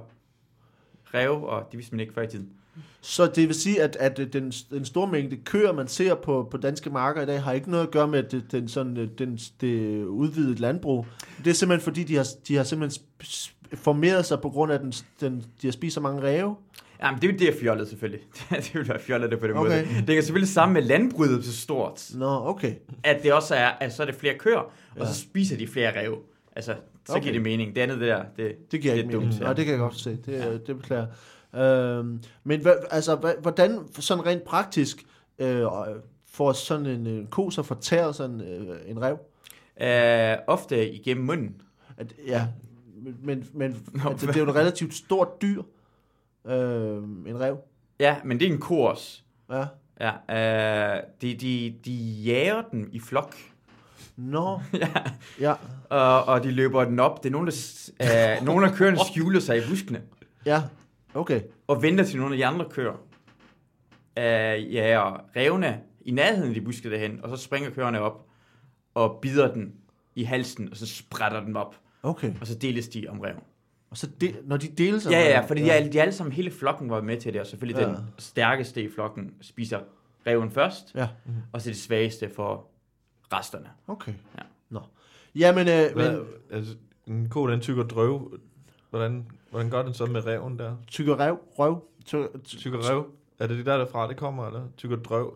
ræve, 1.14 1.50
og 1.50 1.68
det 1.72 1.78
vidste 1.78 1.96
man 1.96 2.00
ikke 2.00 2.14
før 2.14 2.22
i 2.22 2.28
tiden. 2.28 2.50
Så 3.02 3.26
det 3.26 3.48
vil 3.48 3.56
sige, 3.56 3.82
at, 3.82 3.96
at 4.00 4.34
den, 4.34 4.52
den 4.70 4.86
store 4.86 5.08
mængde 5.12 5.38
køer, 5.38 5.74
man 5.74 5.88
ser 5.88 6.16
på, 6.16 6.48
på 6.52 6.58
danske 6.58 6.90
marker 6.90 7.22
i 7.22 7.26
dag, 7.26 7.42
har 7.44 7.52
ikke 7.54 7.72
noget 7.72 7.84
at 7.84 7.92
gøre 7.92 8.08
med 8.08 8.24
det, 8.24 8.52
den, 8.52 8.68
sådan, 8.68 8.98
øh, 8.98 9.08
den, 9.18 9.40
det 9.62 10.04
udvidede 10.06 10.56
landbrug. 10.56 11.06
Det 11.44 11.50
er 11.50 11.54
simpelthen 11.54 11.84
fordi, 11.84 12.04
de 12.04 12.16
har, 12.16 12.28
de 12.48 12.56
har 12.56 12.64
simpelthen 12.64 13.04
formeret 13.74 14.26
sig 14.26 14.42
på 14.42 14.50
grund 14.50 14.72
af, 14.72 14.80
den, 14.80 14.94
den, 15.22 15.46
de 15.62 15.68
har 15.68 15.72
spist 15.72 15.94
så 15.94 16.02
mange 16.02 16.22
ræve. 16.22 16.56
Jamen, 17.04 17.22
det, 17.22 17.40
det 17.40 17.50
er 17.50 17.60
fjollet 17.62 17.88
selvfølgelig. 17.88 18.22
det 18.50 18.72
vil 18.74 18.88
være 18.88 19.00
fjollet 19.00 19.32
det 19.32 19.40
på 19.40 19.48
den 19.48 19.56
Okay. 19.56 19.86
måde. 19.86 20.08
Det 20.08 20.18
er 20.18 20.22
selvfølgelig 20.22 20.50
sammen 20.50 20.74
med 20.74 20.82
landbruget 20.82 21.46
så 21.46 21.54
stort, 21.58 22.10
Nå, 22.16 22.48
okay. 22.48 22.74
at 23.04 23.24
det 23.24 23.34
også 23.34 23.56
er, 23.56 23.68
at 23.68 23.94
så 23.94 24.02
er 24.04 24.06
det 24.08 24.16
flere 24.16 24.34
køer, 24.40 24.58
og 24.58 24.72
Ja. 25.00 25.06
så 25.06 25.20
spiser 25.20 25.58
de 25.58 25.68
flere 25.68 26.00
ræve. 26.00 26.18
Altså, 26.56 26.76
så 27.06 27.12
Okay. 27.14 27.22
giver 27.22 27.34
det 27.34 27.42
mening. 27.42 27.76
Det 27.76 27.82
andet 27.82 28.00
der, 28.02 28.24
det, 28.38 28.72
Det 28.72 28.82
giver 28.82 28.94
det 28.94 29.04
ikke 29.04 29.14
er 29.16 29.18
mening. 29.20 29.32
dumt. 29.34 29.42
Nej, 29.44 29.54
det 29.54 29.66
kan 29.66 29.72
jeg 29.72 29.80
godt 29.80 29.96
se. 30.00 30.18
Det, 30.26 30.32
ja. 30.34 30.54
det 30.54 30.78
beklager. 30.78 31.06
Øhm, 31.56 32.24
men 32.44 32.62
hva, 32.62 32.74
altså, 32.92 33.16
hva, 33.16 33.34
hvordan 33.42 33.80
sådan 34.00 34.26
rent 34.26 34.44
praktisk 34.44 35.06
øh, 35.40 35.66
får 36.28 36.52
sådan 36.52 36.86
en, 36.86 37.08
en 37.08 37.28
ko 37.28 37.50
så 37.50 37.64
fortæret 37.64 38.16
sådan 38.16 38.42
øh, 38.42 38.78
en 38.86 39.02
rev? 39.02 39.18
Øh, 39.82 40.38
ofte 40.48 40.92
igennem 40.94 41.26
munden. 41.26 41.62
At, 41.98 42.14
ja, 42.28 42.48
men, 43.22 43.48
men 43.54 43.88
Nå, 43.94 44.10
altså, 44.10 44.28
det 44.28 44.36
er 44.36 44.40
jo 44.40 44.50
et 44.50 44.56
relativt 44.56 44.94
stort 44.94 45.42
dyr, 45.42 45.62
øh, 46.46 46.98
en 47.26 47.40
rev. 47.40 47.58
Ja, 48.00 48.16
men 48.24 48.40
det 48.40 48.48
er 48.48 48.54
en 48.54 48.64
også. 48.70 49.22
Ja. 49.50 49.66
Ja, 50.00 50.96
øh, 50.98 51.04
de, 51.22 51.34
de, 51.34 51.76
de 51.86 51.92
jager 52.26 52.62
den 52.62 52.90
i 52.92 53.00
flok. 53.00 53.36
Nå, 54.16 54.62
ja, 54.74 54.90
ja, 55.40 55.54
og, 55.90 56.26
og 56.26 56.44
de 56.44 56.52
løber 56.52 56.86
den 56.86 57.00
op. 57.00 57.24
Det 57.24 57.30
er 57.30 57.32
nogle, 57.32 57.52
der, 57.52 58.38
øh, 58.38 58.46
nogle 58.46 58.68
af 58.68 58.74
køerne 58.74 58.98
skjuler 59.12 59.40
sig 59.40 59.58
i 59.58 59.62
buskene. 59.70 60.02
ja, 60.46 60.62
okay. 61.16 61.42
og 61.68 61.82
venter 61.82 62.04
til 62.04 62.20
nogle 62.20 62.34
af 62.36 62.38
de 62.38 62.46
andre 62.46 62.66
køer. 62.70 62.94
Øh, 64.18 64.74
ja, 64.74 65.00
og 65.00 65.22
revne 65.36 65.82
i 66.02 66.12
nærheden 66.12 66.50
af 66.50 66.56
de 66.56 66.62
buske 66.62 66.92
derhen, 66.92 67.20
og 67.24 67.38
så 67.38 67.44
springer 67.44 67.70
køerne 67.70 68.00
op 68.02 68.26
og 68.94 69.20
bider 69.22 69.54
den 69.54 69.74
i 70.16 70.24
halsen, 70.24 70.70
og 70.72 70.78
så 70.78 70.86
sprætter 70.88 71.40
den 71.44 71.58
op, 71.58 71.76
Okay. 72.04 72.34
og 72.42 72.48
så 72.48 72.56
deles 72.56 72.88
de 72.88 73.06
om 73.10 73.20
reven. 73.20 73.42
Og 73.90 73.98
så 73.98 74.08
de, 74.22 74.36
når 74.44 74.58
de 74.58 74.68
deler 74.68 75.00
sig... 75.00 75.12
Ja, 75.12 75.20
ja, 75.20 75.40
fordi 75.48 75.62
de, 75.62 75.70
er, 75.72 75.90
de 75.92 75.98
er 75.98 76.02
alle 76.02 76.12
sammen, 76.14 76.34
hele 76.34 76.52
flokken 76.52 76.90
var 76.90 77.02
med 77.02 77.18
til 77.22 77.34
det, 77.34 77.42
og 77.42 77.48
selvfølgelig 77.48 77.82
Ja. 77.82 77.90
ja. 77.90 77.96
den 77.96 78.04
stærkeste 78.18 78.84
i 78.84 78.90
flokken 78.90 79.34
spiser 79.42 79.80
reven 80.28 80.52
først, 80.52 80.96
Ja, 80.96 81.08
og 81.52 81.62
så 81.62 81.70
det 81.70 81.78
svageste 81.78 82.30
for 82.36 82.68
resterne. 83.34 83.70
okay. 83.88 84.14
Ja. 84.38 84.42
Nå. 84.70 84.80
Jamen, 85.36 85.68
øh, 85.68 85.94
Hvad, 85.94 86.18
men 86.18 86.26
altså, 86.52 86.76
en 87.08 87.30
ko, 87.30 87.48
den 87.50 87.62
tykker 87.62 87.84
drøv. 87.84 88.40
Hvordan, 88.90 89.26
hvordan 89.56 89.72
gør 89.72 89.82
den 89.84 89.94
så 89.94 90.06
med 90.06 90.26
reven 90.28 90.60
der? 90.60 90.76
tykker 90.88 91.20
rev, 91.20 91.38
røv, 91.60 91.84
tykker, 92.06 92.90
rev? 92.92 93.06
Er 93.40 93.48
det 93.48 93.58
det 93.58 93.66
der 93.66 93.78
derfra, 93.78 94.08
det 94.08 94.18
kommer, 94.18 94.48
eller? 94.48 94.62
Tykker 94.78 94.98
drøv? 94.98 95.34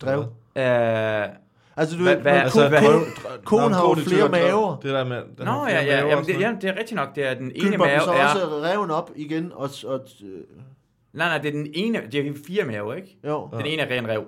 drev. 0.00 0.24
Øh, 0.56 1.28
Altså, 1.76 1.96
du 1.96 2.02
Hvad- 2.02 2.14
ved, 2.14 2.22
hvad- 2.22 2.32
når 2.32 2.40
altså, 2.40 2.62
ko, 2.62 2.68
hvad- 2.68 2.80
ko, 2.80 2.88
Nå, 2.98 3.42
koen 3.44 3.64
en 3.64 3.72
har 3.72 3.82
jo 3.82 3.94
det 3.94 4.04
flere 4.04 4.28
maver. 4.28 4.76
Det 4.76 4.90
der 4.90 5.04
med, 5.04 5.16
den 5.16 5.44
Nå, 5.46 5.66
ja, 5.66 5.80
ja, 5.84 5.96
maver 5.96 6.10
ja, 6.10 6.16
og 6.16 6.26
det, 6.26 6.34
sådan 6.34 6.40
ja, 6.54 6.56
det 6.60 6.70
er 6.70 6.78
rigtigt 6.78 6.96
nok. 6.96 7.14
Det 7.16 7.26
er 7.30 7.34
den 7.34 7.52
ene 7.54 7.70
Køber 7.70 7.84
mave 7.86 8.00
så 8.00 8.10
er... 8.10 8.24
også 8.24 8.38
reven 8.62 8.90
op 8.90 9.10
igen, 9.16 9.52
og, 9.54 9.70
og 9.86 10.00
øh, 10.24 10.28
Nej, 11.12 11.28
nej, 11.28 11.38
det 11.38 11.48
er 11.48 11.52
den 11.52 11.66
ene... 11.74 12.00
Det 12.12 12.26
er 12.26 12.32
fire 12.46 12.64
maver, 12.64 12.94
ikke? 12.94 13.18
jo, 13.24 13.48
Den 13.52 13.66
ene 13.66 13.82
er 13.82 13.96
ren 13.96 14.08
rev. 14.08 14.24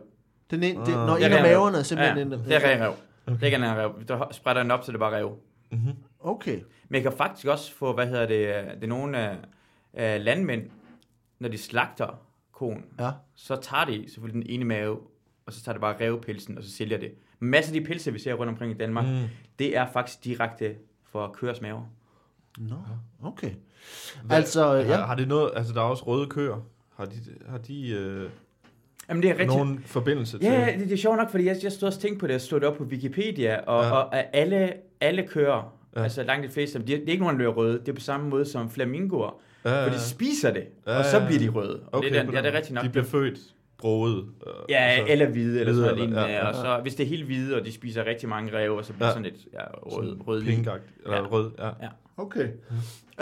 den 0.50 0.62
en, 0.62 0.76
det, 0.80 0.88
Ah. 0.88 1.06
når 1.06 1.14
Det 1.14 1.22
er 1.22 1.26
en 1.26 1.32
af 1.32 1.42
maverne 1.42 1.78
er 1.78 1.82
simpelthen 1.82 2.18
ja, 2.30 2.36
en... 2.36 2.44
det 2.44 2.54
er 2.64 2.68
ren 2.70 2.82
rev. 2.82 2.92
Det 3.26 3.42
er 3.42 3.46
ikke 3.46 3.56
en 3.56 3.64
rev. 3.64 3.92
Der 4.08 4.26
sprætter 4.30 4.62
den 4.62 4.70
op, 4.70 4.84
så 4.84 4.92
det 4.92 4.96
er 4.96 5.00
bare 5.00 5.16
rev. 5.16 5.30
Mhm. 5.72 5.80
Okay, 6.20 6.60
Men 6.88 6.94
jeg 6.94 7.02
kan 7.02 7.12
faktisk 7.12 7.46
også 7.46 7.74
få, 7.74 7.92
hvad 7.94 8.06
hedder 8.06 8.26
det, 8.26 8.34
øh, 8.46 8.74
det 8.74 8.84
er 8.84 8.86
nogle 8.86 9.18
af 9.18 9.36
uh, 10.18 10.24
landmænd, 10.24 10.62
når 11.38 11.48
de 11.48 11.58
slagter 11.58 12.20
koen, 12.52 12.84
ja. 13.00 13.10
så 13.34 13.56
tager 13.56 13.84
de 13.84 14.04
selvfølgelig 14.10 14.42
den 14.46 14.54
ene 14.54 14.64
mave, 14.64 14.98
og 15.46 15.52
så 15.52 15.62
tager 15.64 15.74
de 15.74 15.80
bare 15.80 15.96
revpelsen, 16.00 16.58
og 16.58 16.64
så 16.64 16.70
sælger 16.70 16.98
det. 16.98 17.12
Masser 17.38 17.74
af 17.74 17.80
de 17.80 17.86
pelse, 17.86 18.12
vi 18.12 18.18
ser 18.18 18.34
rundt 18.34 18.50
omkring 18.50 18.72
i 18.72 18.76
Danmark, 18.76 19.06
mm. 19.06 19.24
Det 19.58 19.76
er 19.76 19.86
faktisk 19.92 20.24
direkte 20.24 20.74
for 21.10 21.28
køers 21.34 21.60
maver. 21.60 21.82
Nå, 22.58 22.74
okay. 23.22 23.50
Hvad- 24.24 24.36
Altså, 24.36 24.66
har, 24.66 24.74
ja. 24.74 24.96
har 24.96 25.14
det 25.14 25.28
noget, 25.28 25.50
altså 25.56 25.72
der 25.74 25.80
er 25.80 25.84
også 25.84 26.04
røde 26.06 26.26
køer. 26.26 26.66
Har 26.96 27.04
de, 27.04 27.16
har 27.48 27.58
de 27.58 27.90
øh, 27.90 28.30
Jamen 29.08 29.22
det 29.22 29.28
er 29.30 29.34
rigtigt. 29.34 29.56
nogen 29.58 29.82
forbindelse 29.86 30.38
til? 30.38 30.46
Ja, 30.46 30.72
det, 30.78 30.80
det 30.88 30.92
er 30.92 30.96
sjovt 30.96 31.16
nok, 31.16 31.30
fordi 31.30 31.44
jeg, 31.44 31.56
jeg 31.62 31.72
stod 31.72 31.86
også 31.86 31.98
og 31.98 32.02
tænkte 32.02 32.20
på 32.20 32.26
det, 32.26 32.32
jeg 32.32 32.40
slog 32.40 32.60
det 32.60 32.68
op 32.68 32.76
på 32.76 32.84
Wikipedia, 32.84 33.60
og, 33.60 33.84
Ja. 33.84 33.90
og, 33.90 34.06
og 34.06 34.36
alle, 34.36 34.72
alle 35.00 35.26
kører, 35.26 35.74
Ja. 35.94 35.98
ja. 36.00 36.04
altså 36.04 36.22
langt 36.22 36.48
de 36.48 36.52
fleste, 36.52 36.78
af 36.78 36.84
dem, 36.84 36.86
de, 36.86 36.92
det 37.00 37.08
er 37.08 37.12
ikke 37.12 37.22
nogen, 37.24 37.36
der 37.36 37.44
løber 37.44 37.52
røde, 37.56 37.78
det 37.78 37.88
er 37.88 37.92
på 37.92 38.00
samme 38.00 38.28
måde 38.28 38.44
som 38.46 38.70
flamingoer, 38.70 39.40
ja, 39.64 39.70
ja. 39.70 39.78
ja. 39.80 39.86
for 39.86 39.90
de 39.92 40.00
spiser 40.00 40.50
det, 40.52 40.64
Ja, 40.86 40.98
og 40.98 41.04
så 41.04 41.18
ja. 41.18 41.26
bliver 41.26 41.38
de 41.40 41.48
røde. 41.48 41.80
Og 41.86 41.94
Okay, 41.98 42.08
det, 42.10 42.18
er, 42.18 42.22
den- 42.22 42.32
ja, 42.34 42.38
det 42.42 42.46
er 42.48 42.52
rigtigt 42.56 42.74
nok. 42.74 42.84
De 42.84 42.88
bliver 42.88 43.04
født 43.04 43.38
broet. 43.78 44.24
øh, 44.46 44.52
Ja, 44.68 44.96
så- 44.98 45.04
eller 45.08 45.26
hvide, 45.28 45.60
eller 45.60 45.72
Hvide, 45.72 45.86
sådan 45.88 46.08
noget 46.10 46.28
ja, 46.28 46.32
Ja, 46.32 46.38
ja, 46.38 46.48
Og 46.48 46.54
så, 46.54 46.78
hvis 46.82 46.94
det 46.94 47.04
er 47.04 47.08
helt 47.08 47.24
hvide, 47.24 47.56
og 47.56 47.64
de 47.66 47.72
spiser 47.72 48.06
rigtig 48.06 48.28
mange 48.28 48.56
ræve, 48.56 48.78
og 48.78 48.84
så 48.84 48.92
bliver 48.92 49.04
Ja. 49.06 49.08
ja. 49.08 49.12
sådan 49.14 49.32
lidt 49.32 49.44
ja, 49.52 49.60
rød, 49.82 50.06
sådan 50.08 50.22
rød 50.22 50.42
Pinkagt, 50.44 50.82
eller 51.04 51.16
Ja. 51.16 51.26
rød, 51.26 51.50
ja. 51.58 51.70
Okay. 52.16 52.48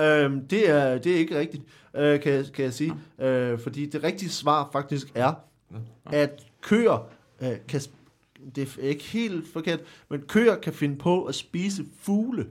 Øhm, 0.00 0.48
det, 0.48 0.70
er, 0.70 0.98
det 0.98 1.12
er 1.12 1.16
ikke 1.16 1.38
rigtigt, 1.38 1.62
øh, 1.96 2.20
kan, 2.20 2.32
jeg- 2.32 2.44
kan 2.54 2.64
jeg 2.64 2.72
sige. 2.72 2.94
Øh, 3.18 3.58
fordi 3.58 3.86
det 3.86 4.04
rigtige 4.04 4.30
svar 4.30 4.68
faktisk 4.72 5.06
er, 5.14 5.32
at 6.12 6.42
køer 6.62 7.08
øh, 7.42 7.48
kan... 7.68 7.80
Det 8.56 8.78
er 8.82 8.88
ikke 8.88 9.04
helt 9.04 9.44
forkert, 9.52 9.80
men 10.08 10.20
køer 10.22 10.56
kan 10.56 10.72
finde 10.72 10.96
på 10.96 11.24
at 11.24 11.34
spise 11.34 11.82
fugle. 12.00 12.46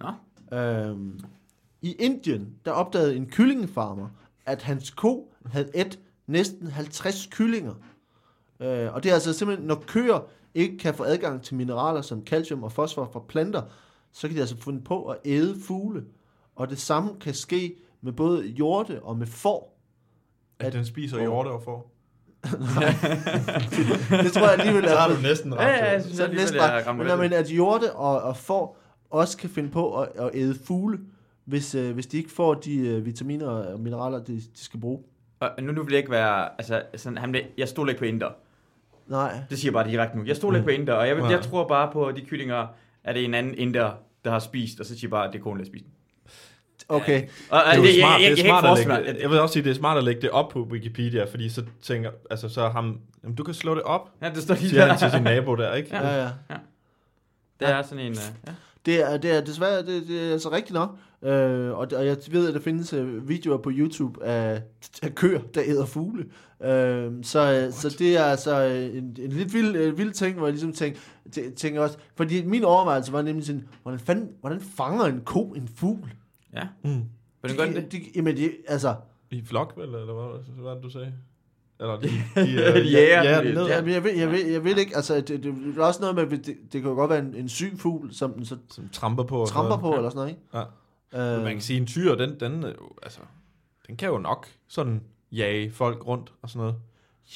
Nå, 0.00 0.12
Øhm, 0.58 1.20
I 1.82 1.92
Indien, 1.92 2.54
der 2.64 2.70
opdagede 2.72 3.16
en 3.16 3.26
kyllingefarmer, 3.26 4.08
at 4.46 4.62
hans 4.62 4.90
ko 4.90 5.34
havde 5.46 5.68
et 5.74 5.98
næsten 6.26 6.66
50 6.66 7.28
kyllinger. 7.30 7.74
Øh, 8.60 8.94
og 8.94 9.02
det 9.02 9.10
er 9.10 9.14
altså 9.14 9.32
simpelthen, 9.32 9.66
når 9.66 9.84
køer 9.86 10.20
ikke 10.54 10.78
kan 10.78 10.94
få 10.94 11.04
adgang 11.04 11.42
til 11.42 11.56
mineraler 11.56 12.02
som 12.02 12.26
calcium 12.26 12.62
og 12.62 12.72
fosfor 12.72 13.08
fra 13.12 13.20
planter, 13.28 13.62
så 14.12 14.28
kan 14.28 14.36
de 14.36 14.40
altså 14.40 14.56
finde 14.56 14.80
på 14.84 15.04
at 15.04 15.16
æde 15.24 15.56
fugle. 15.66 16.04
Og 16.56 16.70
det 16.70 16.78
samme 16.78 17.10
kan 17.20 17.34
ske 17.34 17.76
med 18.00 18.12
både 18.12 18.46
hjorte 18.46 19.02
og 19.02 19.16
med 19.18 19.26
får. 19.26 19.78
At 20.60 20.72
den 20.72 20.84
spiser 20.84 21.20
hjorte 21.20 21.48
og 21.48 21.62
får. 21.62 21.92
Det 24.22 24.32
tror 24.32 24.42
jeg 24.50 24.58
alligevel 24.58 24.88
Så 24.88 24.96
har 24.96 25.08
er... 25.08 25.14
du 25.14 25.20
næsten 25.22 25.52
ja, 25.52 25.62
ja, 25.66 25.84
jeg 25.84 25.94
ret. 25.96 26.02
synes 26.02 26.16
Så 26.16 26.22
alligevel, 26.22 26.42
næsten 26.44 26.60
ret. 26.60 26.96
Men, 26.96 27.06
det. 27.06 27.18
men 27.18 27.32
at 27.32 27.46
hjorte 27.46 27.92
og, 27.92 28.22
og 28.22 28.36
får 28.36 28.78
også 29.10 29.36
kan 29.36 29.50
finde 29.50 29.70
på 29.70 30.00
at, 30.00 30.08
at 30.18 30.30
æde 30.34 30.58
fugle, 30.64 30.98
hvis, 31.44 31.74
øh, 31.74 31.94
hvis 31.94 32.06
de 32.06 32.16
ikke 32.16 32.30
får 32.30 32.54
de 32.54 32.76
øh, 32.78 33.06
vitaminer 33.06 33.46
og 33.48 33.80
mineraler, 33.80 34.18
de, 34.24 34.32
de 34.36 34.42
skal 34.54 34.80
bruge. 34.80 35.02
Og 35.40 35.50
nu, 35.62 35.72
nu 35.72 35.82
vil 35.82 35.92
jeg 35.92 35.98
ikke 35.98 36.10
være, 36.10 36.48
altså, 36.58 36.82
sådan, 36.96 37.18
han, 37.18 37.32
vil- 37.32 37.46
jeg 37.58 37.68
stoler 37.68 37.90
ikke 37.90 37.98
på 37.98 38.04
Inder. 38.04 38.30
Nej. 39.06 39.40
Det 39.50 39.58
siger 39.58 39.68
jeg 39.68 39.72
bare 39.72 39.88
direkte 39.90 40.18
nu. 40.18 40.24
Jeg 40.24 40.36
stoler 40.36 40.56
ikke 40.58 40.64
på 40.66 40.70
Inder, 40.70 40.92
og 40.94 41.08
jeg, 41.08 41.16
jeg 41.30 41.40
tror 41.42 41.68
bare 41.68 41.92
på 41.92 42.12
de 42.16 42.20
kyllinger, 42.20 42.66
at 43.04 43.14
det 43.14 43.20
er 43.20 43.24
en 43.24 43.34
anden 43.34 43.54
Inder, 43.54 43.90
der 44.24 44.30
har 44.30 44.38
spist, 44.38 44.80
og 44.80 44.86
så 44.86 44.92
siger 44.94 45.00
jeg 45.06 45.10
bare, 45.10 45.26
at 45.26 45.32
det 45.32 45.38
er 45.38 45.42
konen, 45.42 45.58
der 45.58 45.64
har 45.64 45.68
spist. 45.68 45.84
Okay. 46.88 47.22
Og, 47.50 47.58
og 47.62 47.72
Det 47.72 47.78
er 47.78 47.82
det, 47.82 47.94
smart, 48.00 48.20
jeg, 48.20 48.30
jeg, 48.30 48.30
jeg, 48.30 48.36
det 48.36 48.44
er 48.44 48.48
smart 48.48 48.78
at 48.78 48.78
lægge, 48.78 49.10
at, 49.10 49.22
jeg 49.22 49.30
vil 49.30 49.40
også 49.40 49.52
sige, 49.52 49.64
det 49.64 49.70
er 49.70 49.74
smart 49.74 49.98
at 49.98 50.04
lægge 50.04 50.20
det 50.22 50.30
op 50.30 50.48
på 50.48 50.62
Wikipedia, 50.62 51.24
fordi 51.24 51.48
så 51.48 51.64
tænker, 51.82 52.10
altså 52.30 52.48
så 52.48 52.68
ham, 52.68 53.00
jamen, 53.22 53.36
du 53.36 53.44
kan 53.44 53.54
slå 53.54 53.74
det 53.74 53.82
op, 53.82 54.10
ja, 54.22 54.28
det 54.30 54.42
står 54.42 54.54
lige 54.54 54.68
siger 54.68 54.80
han 54.80 54.90
der. 54.90 54.96
til 54.96 55.10
sin 55.10 55.22
nabo 55.22 55.54
der, 55.54 55.74
ikke? 55.74 55.96
Ja. 55.96 56.08
Ja, 56.08 56.22
ja. 56.24 56.56
Det 57.60 57.68
er 57.68 57.82
sådan 57.82 58.04
en, 58.06 58.12
uh, 58.12 58.18
ja. 58.46 58.52
Det 58.86 59.02
er, 59.02 59.16
det 59.16 59.36
er 59.36 59.40
desværre 59.40 59.86
det, 59.86 60.08
det 60.08 60.28
er 60.28 60.32
altså 60.32 60.52
rigtigt 60.52 60.74
nok. 60.74 60.98
Øh, 61.22 61.70
og, 61.70 61.88
og 61.96 62.06
jeg 62.06 62.16
ved, 62.30 62.48
at 62.48 62.54
der 62.54 62.60
findes 62.60 62.92
øh, 62.92 63.28
videoer 63.28 63.58
på 63.58 63.70
YouTube 63.72 64.24
af, 64.24 64.62
af 65.02 65.14
køer, 65.14 65.40
der 65.54 65.62
æder 65.66 65.86
fugle. 65.86 66.24
Øh, 66.62 67.12
så, 67.22 67.68
så 67.72 67.96
det 67.98 68.16
er 68.16 68.24
altså 68.24 68.60
en, 68.60 69.16
en 69.18 69.32
lidt 69.32 69.54
vild, 69.54 69.76
øh, 69.76 69.98
vild 69.98 70.12
ting, 70.12 70.36
hvor 70.36 70.46
jeg 70.46 70.52
ligesom 70.52 70.72
tænker, 70.72 71.00
tæ- 71.36 71.54
tænker 71.54 71.80
også, 71.80 71.98
fordi 72.14 72.44
min 72.44 72.64
overvejelse 72.64 73.12
var 73.12 73.22
nemlig 73.22 73.46
sådan, 73.46 73.68
hvordan, 73.82 74.00
fanden, 74.00 74.28
hvordan 74.40 74.60
fanger 74.60 75.04
en 75.04 75.20
ko 75.20 75.52
en 75.52 75.68
fugl? 75.68 76.10
ja. 76.54 76.62
Mm. 76.84 77.02
Hvordan 77.40 77.56
gør 77.56 77.64
den 77.64 77.74
det? 77.74 77.92
De, 77.92 78.00
jamen, 78.16 78.36
de, 78.36 78.50
altså, 78.68 78.94
I 79.30 79.44
flok, 79.44 79.72
vel, 79.76 79.84
eller 79.84 80.14
hvad, 80.14 80.54
hvad 80.54 80.64
var 80.64 80.74
det, 80.74 80.82
du 80.82 80.90
sagde? 80.90 81.12
Eller 81.80 82.00
de, 82.00 82.08
de, 82.36 82.56
De 82.74 82.90
jager 82.90 83.22
ja, 83.22 83.42
den 83.42 83.54
ned, 83.54 83.66
ja. 83.66 83.74
jeg, 83.74 84.04
ved, 84.04 84.12
jeg, 84.12 84.30
ved, 84.32 84.46
jeg 84.46 84.64
ved 84.64 84.76
ikke, 84.76 84.96
altså, 84.96 85.14
det, 85.14 85.28
det, 85.28 85.42
det 85.44 85.78
er 85.78 85.82
også 85.82 86.00
noget 86.00 86.30
med, 86.30 86.38
det, 86.38 86.56
det 86.72 86.82
kan 86.82 86.82
jo 86.82 86.94
godt 86.94 87.10
være 87.10 87.18
en, 87.18 87.34
en 87.34 87.48
syg 87.48 87.72
fugl, 87.78 88.14
som 88.14 88.32
den 88.32 88.44
så 88.44 88.56
som 88.70 88.88
tramper 88.92 89.22
på. 89.22 89.46
tramper 89.48 89.76
på, 89.76 89.96
eller 89.96 90.10
sådan 90.10 90.16
noget, 90.16 90.30
ikke? 90.30 90.42
Ja. 90.54 91.32
Øh, 91.32 91.36
Men 91.36 91.44
man 91.44 91.52
kan 91.52 91.60
sige, 91.60 91.76
en 91.80 91.86
tyr, 91.86 92.14
den, 92.14 92.40
den, 92.40 92.62
er 92.62 92.68
jo, 92.68 92.90
altså, 93.02 93.20
den 93.86 93.96
kan 93.96 94.08
jo 94.08 94.18
nok 94.18 94.46
sådan 94.68 95.02
jage 95.32 95.70
folk 95.70 96.06
rundt 96.06 96.32
og 96.42 96.50
sådan 96.50 96.60
noget. 96.60 96.74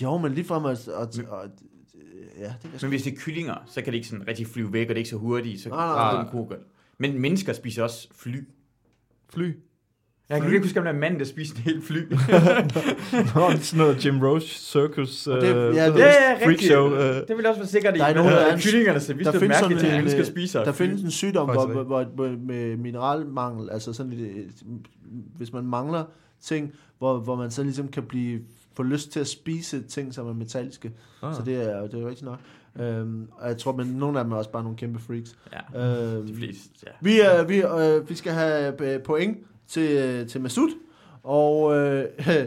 jo, 0.03 0.19
men 0.19 0.35
lige 0.35 0.45
frem 0.45 0.65
at, 0.65 0.89
at, 0.89 1.19
at, 1.19 1.19
at 1.19 1.51
ja, 2.39 2.55
det 2.63 2.71
kan 2.71 2.79
Men 2.83 2.89
hvis 2.89 3.03
det 3.03 3.13
er 3.13 3.17
kyllinger, 3.17 3.55
så 3.67 3.83
kan 3.83 3.93
det 3.93 3.97
ikke 3.97 4.09
sådan 4.09 4.29
rigtig 4.29 4.47
flyve 4.47 4.73
væk, 4.73 4.85
og 4.85 4.89
det 4.89 4.95
er 4.95 4.99
ikke 4.99 5.11
så 5.11 5.17
hurtigt, 5.17 5.61
så 5.61 5.69
Nej, 5.69 5.87
nej, 5.87 6.25
nej. 6.25 6.59
Men 6.99 7.19
mennesker 7.19 7.53
spiser 7.53 7.83
også 7.83 8.09
fly. 8.15 8.49
Fly. 9.29 9.53
Jeg 10.31 10.41
kan 10.41 10.53
ikke 10.53 10.65
huske, 10.67 10.79
om 10.81 10.85
der 10.85 10.91
er 10.91 10.95
en 10.95 11.01
mand, 11.01 11.19
der 11.19 11.25
spiser 11.25 11.57
en 11.57 11.63
helt 11.63 11.85
fly. 11.85 11.97
Nå, 12.03 12.17
det 12.17 13.59
er 13.59 13.59
sådan 13.61 13.79
noget 13.85 14.05
Jim 14.07 14.21
Roche 14.23 14.49
Circus 14.49 15.29
uh, 15.29 15.35
det- 15.35 15.43
ja, 15.43 15.51
det- 15.91 15.99
ja, 15.99 16.33
freak 16.35 16.49
rigtigt. 16.49 16.71
show. 16.73 16.87
Uh, 16.87 16.99
Det 16.99 17.37
vil 17.37 17.47
også 17.47 17.61
være 17.61 17.69
sikkert 17.69 17.97
i. 17.97 17.99
Der 17.99 18.05
er 18.05 18.09
men, 18.09 18.17
nogen, 18.17 18.33
der 18.33 18.47
øh, 18.47 18.53
er 18.53 18.59
kyllingerne, 18.59 19.01
så 19.01 19.15
vi 19.15 19.25
der 19.25 19.33
findes 19.33 19.49
mærke 19.49 19.59
sådan 19.63 19.79
til, 19.79 19.87
at 19.87 19.93
en, 19.93 19.99
mennesker 19.99 20.21
øh, 20.21 20.27
spiser 20.27 20.65
Der 20.65 20.73
findes 20.73 21.03
en 21.03 21.11
sygdom, 21.11 21.49
hvor, 21.51 22.05
hvor, 22.07 22.37
med 22.47 22.77
mineralmangel, 22.77 23.71
altså 23.71 23.93
sådan 23.93 24.13
lidt, 24.13 24.47
hvis 25.37 25.53
man 25.53 25.65
mangler 25.65 26.05
ting, 26.43 26.73
hvor, 26.99 27.19
hvor 27.19 27.37
man 27.37 27.51
så 27.51 27.63
ligesom 27.63 27.89
kan 27.89 28.03
blive 28.03 28.41
få 28.77 28.83
lyst 28.83 29.13
til 29.13 29.21
at 29.21 29.27
spise 29.29 29.83
ting, 29.83 30.15
som 30.15 30.27
er 30.29 30.33
metalliske. 30.33 30.93
ah. 31.23 31.35
Så 31.35 31.43
det 31.45 31.55
er, 31.55 31.83
det 31.83 31.95
er 31.95 31.99
jo 32.01 32.09
rigtigt 32.09 32.25
nok. 32.25 32.39
Øhm, 32.81 33.29
og 33.39 33.49
jeg 33.49 33.59
tror, 33.59 33.77
men 33.77 33.87
nogle 33.87 34.19
af 34.19 34.25
dem 34.25 34.33
er 34.33 34.37
også 34.37 34.51
bare 34.51 34.63
nogle 34.63 34.79
kæmpe 34.79 34.99
freaks. 34.99 35.37
Ja, 35.75 36.15
Øhm, 36.17 36.27
de 36.27 36.35
fleste, 36.35 36.69
ja. 36.87 36.91
vi, 37.01 37.21
er, 37.21 37.43
vi, 37.45 37.63
øh, 37.63 38.09
vi 38.11 38.15
skal 38.15 38.33
have 38.33 38.95
øh, 38.95 39.03
point 39.03 39.39
til, 39.71 40.29
til 40.29 40.41
Masud, 40.41 40.71
og 41.23 41.77
øh, 41.77 42.05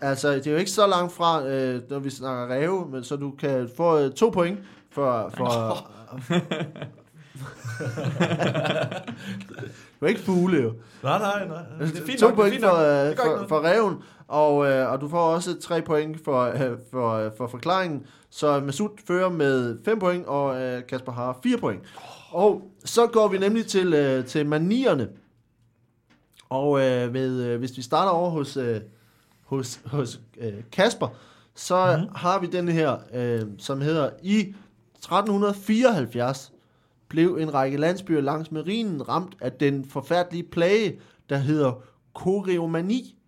altså, 0.00 0.34
det 0.34 0.46
er 0.46 0.50
jo 0.50 0.56
ikke 0.56 0.70
så 0.70 0.86
langt 0.86 1.12
fra, 1.12 1.46
øh, 1.46 1.80
når 1.90 1.98
vi 1.98 2.10
snakker 2.10 2.54
ræve, 2.54 2.88
men 2.90 3.04
så 3.04 3.16
du 3.16 3.30
kan 3.30 3.68
få 3.76 3.98
øh, 3.98 4.12
to 4.12 4.30
point 4.30 4.58
for, 4.90 5.32
for, 5.36 5.76
Du 10.00 10.04
er 10.04 10.08
ikke 10.08 10.20
fugle, 10.20 10.62
jo. 10.62 10.72
Nej, 11.02 11.18
nej, 11.18 11.46
nej. 11.48 11.62
Det 11.80 11.98
er 11.98 12.06
fint 12.06 12.18
to 12.20 12.28
nok, 12.28 12.36
det 12.36 12.38
er 12.38 12.42
point 12.42 12.52
fint 12.52 12.64
for, 12.64 12.70
nok. 12.70 12.80
øh, 12.80 13.10
Det 13.10 13.18
for, 13.18 13.46
for 13.48 13.64
reven, 13.64 13.94
og, 14.28 14.66
øh, 14.66 14.92
og 14.92 15.00
du 15.00 15.08
får 15.08 15.18
også 15.34 15.60
tre 15.60 15.82
point 15.82 16.24
for, 16.24 16.40
øh, 16.42 16.78
for, 16.90 17.12
øh, 17.12 17.30
for 17.36 17.46
forklaringen. 17.46 18.02
Så 18.30 18.60
Masud 18.60 18.88
fører 19.06 19.28
med 19.28 19.78
5 19.84 19.98
point, 19.98 20.26
og 20.26 20.62
øh, 20.62 20.82
Kasper 20.88 21.12
har 21.12 21.38
4 21.42 21.58
point. 21.58 21.80
Og 22.30 22.62
så 22.84 23.06
går 23.06 23.28
vi 23.28 23.38
nemlig 23.38 23.66
til, 23.66 23.94
øh, 23.94 24.24
til 24.24 24.46
manierne. 24.46 25.08
Og 26.54 26.80
øh, 26.80 27.12
med, 27.12 27.42
øh, 27.42 27.58
hvis 27.58 27.76
vi 27.76 27.82
starter 27.82 28.10
over 28.10 28.30
hos, 28.30 28.56
øh, 28.56 28.80
hos, 29.42 29.80
hos 29.84 30.20
øh, 30.40 30.52
Kasper, 30.72 31.08
så 31.54 31.96
mm. 31.96 32.08
har 32.14 32.40
vi 32.40 32.46
den 32.46 32.68
her, 32.68 32.96
øh, 33.14 33.42
som 33.58 33.80
hedder 33.80 34.10
i 34.22 34.38
1374 34.38 36.52
blev 37.08 37.38
en 37.40 37.54
række 37.54 37.76
landsbyer 37.76 38.20
langs 38.20 38.52
med 38.52 38.66
Rhinen 38.66 39.08
ramt 39.08 39.36
af 39.40 39.52
den 39.52 39.84
forfærdelige 39.84 40.42
plage, 40.42 40.98
der 41.28 41.36
hedder 41.36 41.82
koreomani. 42.12 43.18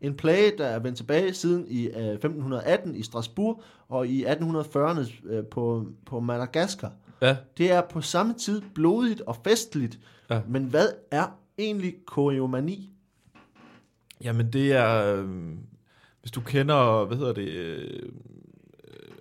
En 0.00 0.14
plage, 0.14 0.52
der 0.58 0.66
er 0.66 0.78
vendt 0.78 0.96
tilbage 0.96 1.34
siden 1.34 1.64
i 1.68 1.86
øh, 1.86 1.92
1518 1.92 2.94
i 2.94 3.02
Strasbourg 3.02 3.62
og 3.88 4.06
i 4.06 4.24
1840'erne 4.24 5.28
øh, 5.28 5.44
på, 5.44 5.86
på 6.06 6.20
Madagaskar. 6.20 6.92
Ja, 7.22 7.36
Det 7.58 7.72
er 7.72 7.80
på 7.80 8.00
samme 8.00 8.34
tid 8.34 8.62
blodigt 8.74 9.20
og 9.20 9.36
festligt. 9.44 9.98
Ja. 10.30 10.40
Men 10.48 10.64
hvad 10.64 10.86
er 11.10 11.39
egentlig 11.64 11.94
koreomani? 12.06 12.90
jamen 14.24 14.52
det 14.52 14.72
er... 14.72 15.16
Øh, 15.16 15.28
hvis 16.20 16.30
du 16.32 16.40
kender, 16.40 17.04
hvad 17.04 17.16
hedder 17.16 17.32
det... 17.32 17.48
Øh, 17.48 18.02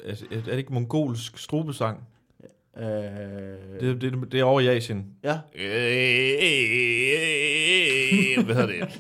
er, 0.04 0.16
er 0.32 0.42
det 0.42 0.58
ikke 0.58 0.74
mongolsk 0.74 1.38
strubesang? 1.38 2.04
Øh, 2.78 2.84
Det, 3.82 4.02
det, 4.02 4.32
det 4.32 4.40
er 4.40 4.44
over 4.44 4.60
i 4.60 4.68
Asien. 4.68 5.06
ja. 5.24 5.40
Hvad 8.46 8.56
hedder 8.56 8.66
det? 8.68 8.94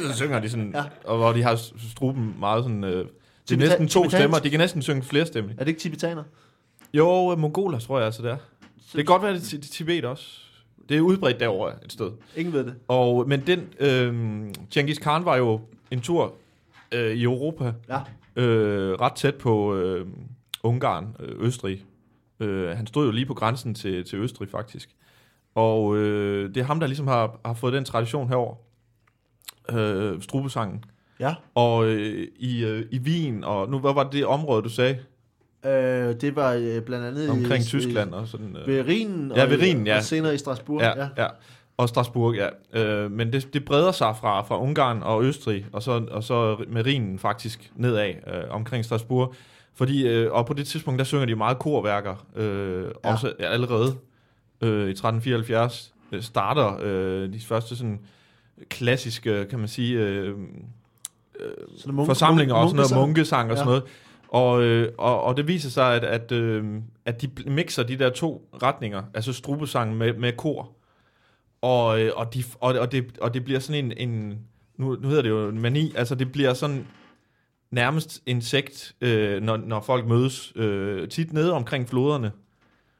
Så 0.00 0.16
synger 0.16 0.40
de 0.40 0.48
sådan, 0.50 0.72
Ja. 0.74 0.84
og 1.04 1.16
hvor 1.16 1.32
de 1.32 1.42
har 1.42 1.60
struben 1.92 2.34
meget 2.38 2.64
sådan... 2.64 2.84
Øh, 2.84 3.06
det 3.48 3.54
er 3.54 3.56
næsten 3.58 3.88
to 3.88 4.00
tibetansk? 4.02 4.16
stemmer. 4.16 4.38
De 4.38 4.50
kan 4.50 4.60
næsten 4.60 4.82
synge 4.82 5.02
flere 5.02 5.26
stemmer. 5.26 5.50
Er 5.52 5.58
det 5.58 5.68
ikke 5.68 5.80
tibetaner? 5.80 6.22
Jo, 6.94 7.32
øh, 7.32 7.38
mongoler 7.38 7.78
tror 7.78 7.98
jeg 7.98 8.06
altså 8.06 8.22
det 8.22 8.30
er. 8.30 8.36
Det 8.76 8.94
kan 8.94 9.04
godt 9.04 9.22
være, 9.22 9.34
det 9.34 9.52
er 9.54 9.58
Tibet 9.72 10.04
også. 10.04 10.40
Det 10.88 10.96
er 10.96 11.00
udbredt 11.00 11.40
derovre 11.40 11.72
et 11.84 11.92
sted. 11.92 12.10
Ingen 12.36 12.52
ved 12.54 12.64
det. 12.64 12.74
Og, 12.88 13.28
men 13.28 13.40
den, 13.46 13.68
øh, 13.80 14.14
Genghis 14.74 14.98
Khan 14.98 15.24
var 15.24 15.36
jo 15.36 15.60
en 15.90 16.00
tur 16.00 16.34
øh, 16.92 17.10
i 17.16 17.22
Europa, 17.22 17.72
Ja. 17.88 17.98
øh, 18.42 18.92
ret 19.00 19.12
tæt 19.12 19.34
på 19.34 19.74
øh, 19.76 20.06
Ungarn, 20.62 21.16
øh, 21.20 21.46
Østrig. 21.46 21.84
Øh, 22.40 22.68
han 22.76 22.86
stod 22.86 23.06
jo 23.06 23.12
lige 23.12 23.26
på 23.26 23.34
grænsen 23.34 23.74
til, 23.74 24.04
til 24.04 24.18
Østrig 24.18 24.48
faktisk. 24.48 24.88
Og 25.54 25.96
øh, 25.96 26.48
det 26.54 26.56
er 26.60 26.64
ham, 26.64 26.80
der 26.80 26.86
ligesom 26.86 27.06
har, 27.06 27.40
har 27.44 27.54
fået 27.54 27.72
den 27.72 27.84
tradition 27.84 28.28
herover. 28.28 28.54
Øh, 29.70 30.22
strubesangen. 30.22 30.84
Ja. 31.20 31.34
Og 31.54 31.86
øh, 31.86 32.28
i, 32.38 32.64
øh, 32.64 32.86
i 32.90 32.98
Wien, 32.98 33.44
og 33.44 33.70
nu, 33.70 33.78
hvad 33.78 33.94
var 33.94 34.10
det 34.10 34.26
område, 34.26 34.62
du 34.62 34.68
sagde? 34.68 34.98
Øh, 35.66 36.14
det 36.20 36.36
var 36.36 36.52
øh, 36.52 36.80
blandt 36.82 37.06
andet 37.06 37.30
Omkring 37.30 37.64
i, 37.64 37.66
Tyskland 37.66 38.12
og 38.14 38.28
sådan. 38.28 38.56
Øh. 38.56 38.66
Ved 38.66 38.86
Rhinen, 38.88 39.32
Ja, 39.36 39.44
og, 39.44 39.50
ved 39.50 39.60
Rhinen, 39.62 39.86
ja. 39.86 39.96
og 39.96 40.02
senere 40.02 40.34
i 40.34 40.38
Strasbourg. 40.38 40.80
Ja, 40.82 40.98
ja. 41.02 41.08
ja. 41.18 41.26
Og 41.76 41.88
Strasbourg, 41.88 42.34
ja. 42.34 42.48
Øh, 42.82 43.10
men 43.10 43.32
det, 43.32 43.54
det 43.54 43.64
breder 43.64 43.92
sig 43.92 44.14
fra, 44.20 44.42
fra 44.42 44.60
Ungarn 44.62 45.02
og 45.02 45.24
Østrig, 45.24 45.66
og 45.72 45.82
så, 45.82 46.02
og 46.10 46.24
så 46.24 46.56
med 46.68 46.86
Rhinen 46.86 47.18
faktisk 47.18 47.70
nedad 47.76 48.08
øh, 48.08 48.42
omkring 48.50 48.84
Strasbourg. 48.84 49.34
Fordi, 49.74 50.06
øh, 50.08 50.32
og 50.32 50.46
på 50.46 50.54
det 50.54 50.66
tidspunkt, 50.66 50.98
der 50.98 51.04
synger 51.04 51.26
de 51.26 51.34
meget 51.34 51.58
korværker, 51.58 52.26
øh, 52.36 52.82
Ja. 52.82 52.88
ja. 53.04 53.12
også 53.12 53.32
allerede 53.38 53.94
øh, 54.60 54.88
i 54.88 54.90
1374 54.90 55.92
øh, 56.12 56.22
starter 56.22 56.78
øh, 56.82 57.32
de 57.32 57.40
første 57.40 57.76
sådan 57.76 58.00
klassiske, 58.68 59.46
kan 59.50 59.58
man 59.58 59.68
sige, 59.68 59.98
øh, 59.98 60.34
Så 61.78 61.92
munke- 61.92 62.06
forsamlinger 62.06 62.54
og 62.54 62.68
sådan 62.70 62.76
noget, 62.90 63.06
munkesang. 63.06 63.44
og 63.50 63.56
Ja. 63.56 63.56
sådan 63.56 63.66
noget. 63.66 63.82
Og, 64.28 64.62
øh, 64.62 64.92
og, 64.98 65.22
og 65.22 65.36
det 65.36 65.48
viser 65.48 65.70
sig, 65.70 65.94
at, 65.94 66.04
at, 66.04 66.32
øh, 66.32 66.64
at 67.04 67.22
de 67.22 67.30
mixer 67.50 67.82
de 67.82 67.98
der 67.98 68.10
to 68.10 68.48
retninger, 68.62 69.02
altså 69.14 69.32
strubesang 69.32 69.96
med, 69.96 70.14
med 70.14 70.32
kor. 70.32 70.72
Og, 71.62 72.00
øh, 72.00 72.12
og, 72.16 72.34
de, 72.34 72.44
og, 72.60 72.74
og, 72.74 72.92
det, 72.92 73.18
og 73.20 73.34
det 73.34 73.44
bliver 73.44 73.60
sådan 73.60 73.84
en, 73.84 74.10
en 74.10 74.38
nu, 74.76 74.96
nu 75.00 75.08
hedder 75.08 75.22
det 75.22 75.28
jo 75.28 75.48
en 75.48 75.60
mani, 75.60 75.92
altså 75.96 76.14
det 76.14 76.32
bliver 76.32 76.54
sådan 76.54 76.86
nærmest 77.70 78.22
en 78.26 78.42
sekt, 78.42 78.96
øh, 79.00 79.42
når, 79.42 79.56
når 79.56 79.80
folk 79.80 80.06
mødes 80.06 80.52
øh, 80.56 81.08
tit 81.08 81.32
nede 81.32 81.52
omkring 81.52 81.88
floderne. 81.88 82.32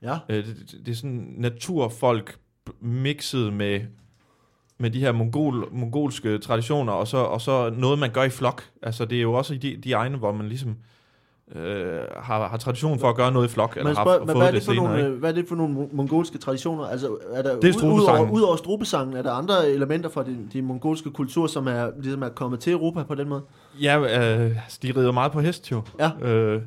Ja. 0.03 0.19
Øh, 0.29 0.47
det, 0.47 0.75
det, 0.87 0.93
er 0.93 0.97
sådan 0.97 1.35
naturfolk 1.37 2.39
mixet 2.81 3.53
med, 3.53 3.81
med 4.79 4.91
de 4.91 5.01
her 5.01 5.13
mongol, 5.13 5.69
mongolske 5.73 6.39
traditioner, 6.39 6.93
og 6.93 7.09
så, 7.09 7.17
og 7.17 7.41
så 7.41 7.71
noget, 7.71 7.99
man 7.99 8.13
gør 8.13 8.23
i 8.23 8.31
flok. 8.31 8.65
Altså, 8.83 9.05
det 9.05 9.19
er 9.19 9.23
jo 9.23 9.33
også 9.33 9.55
i 9.55 9.57
de, 9.57 9.77
de 9.77 9.93
egne, 9.93 10.17
hvor 10.17 10.33
man 10.33 10.49
ligesom 10.49 10.77
øh, 11.55 12.01
har, 12.17 12.49
har 12.49 12.57
tradition 12.57 12.99
for 12.99 13.09
at 13.11 13.17
gøre 13.17 13.33
noget 13.33 13.49
i 13.49 13.51
flok, 13.51 13.77
eller 13.77 13.91
Men, 13.91 13.97
har 13.97 14.05
men 14.19 14.27
fået 14.29 14.37
hvad, 14.37 14.47
er 14.47 14.51
det, 14.51 14.55
det 14.55 14.63
for 14.63 14.73
senere. 14.73 14.85
nogle, 14.89 15.07
ikke? 15.07 15.19
hvad 15.19 15.31
er 15.31 15.35
det 15.35 15.49
for 15.49 15.55
nogle 15.57 15.75
mo- 15.75 15.97
mongolske 15.97 16.39
traditioner? 16.39 16.85
Altså, 16.85 17.17
er 17.33 17.43
der, 17.43 17.61
Det 17.61 17.77
er 17.77 17.87
ud- 17.87 17.93
udover, 17.93 18.31
udover 18.31 18.57
strubesangen, 18.57 19.17
er 19.17 19.23
der 19.23 19.33
andre 19.33 19.71
elementer 19.71 20.11
fra 20.11 20.23
de, 20.25 20.39
de 20.53 20.63
mongolske 20.63 21.11
kultur, 21.11 21.47
som 21.47 21.67
er, 21.67 21.91
ligesom 21.99 22.23
er 22.23 22.29
kommet 22.29 22.61
til 22.61 22.73
Europa 22.73 23.03
på 23.03 23.15
den 23.15 23.29
måde? 23.29 23.43
Ja, 23.83 23.99
øh, 24.01 24.57
de 24.83 24.93
rider 24.97 25.13
meget 25.13 25.33
på 25.33 25.41
hest 25.41 25.71
jo. 25.71 25.83
Ja. 26.01 26.11
Øh, 26.29 26.63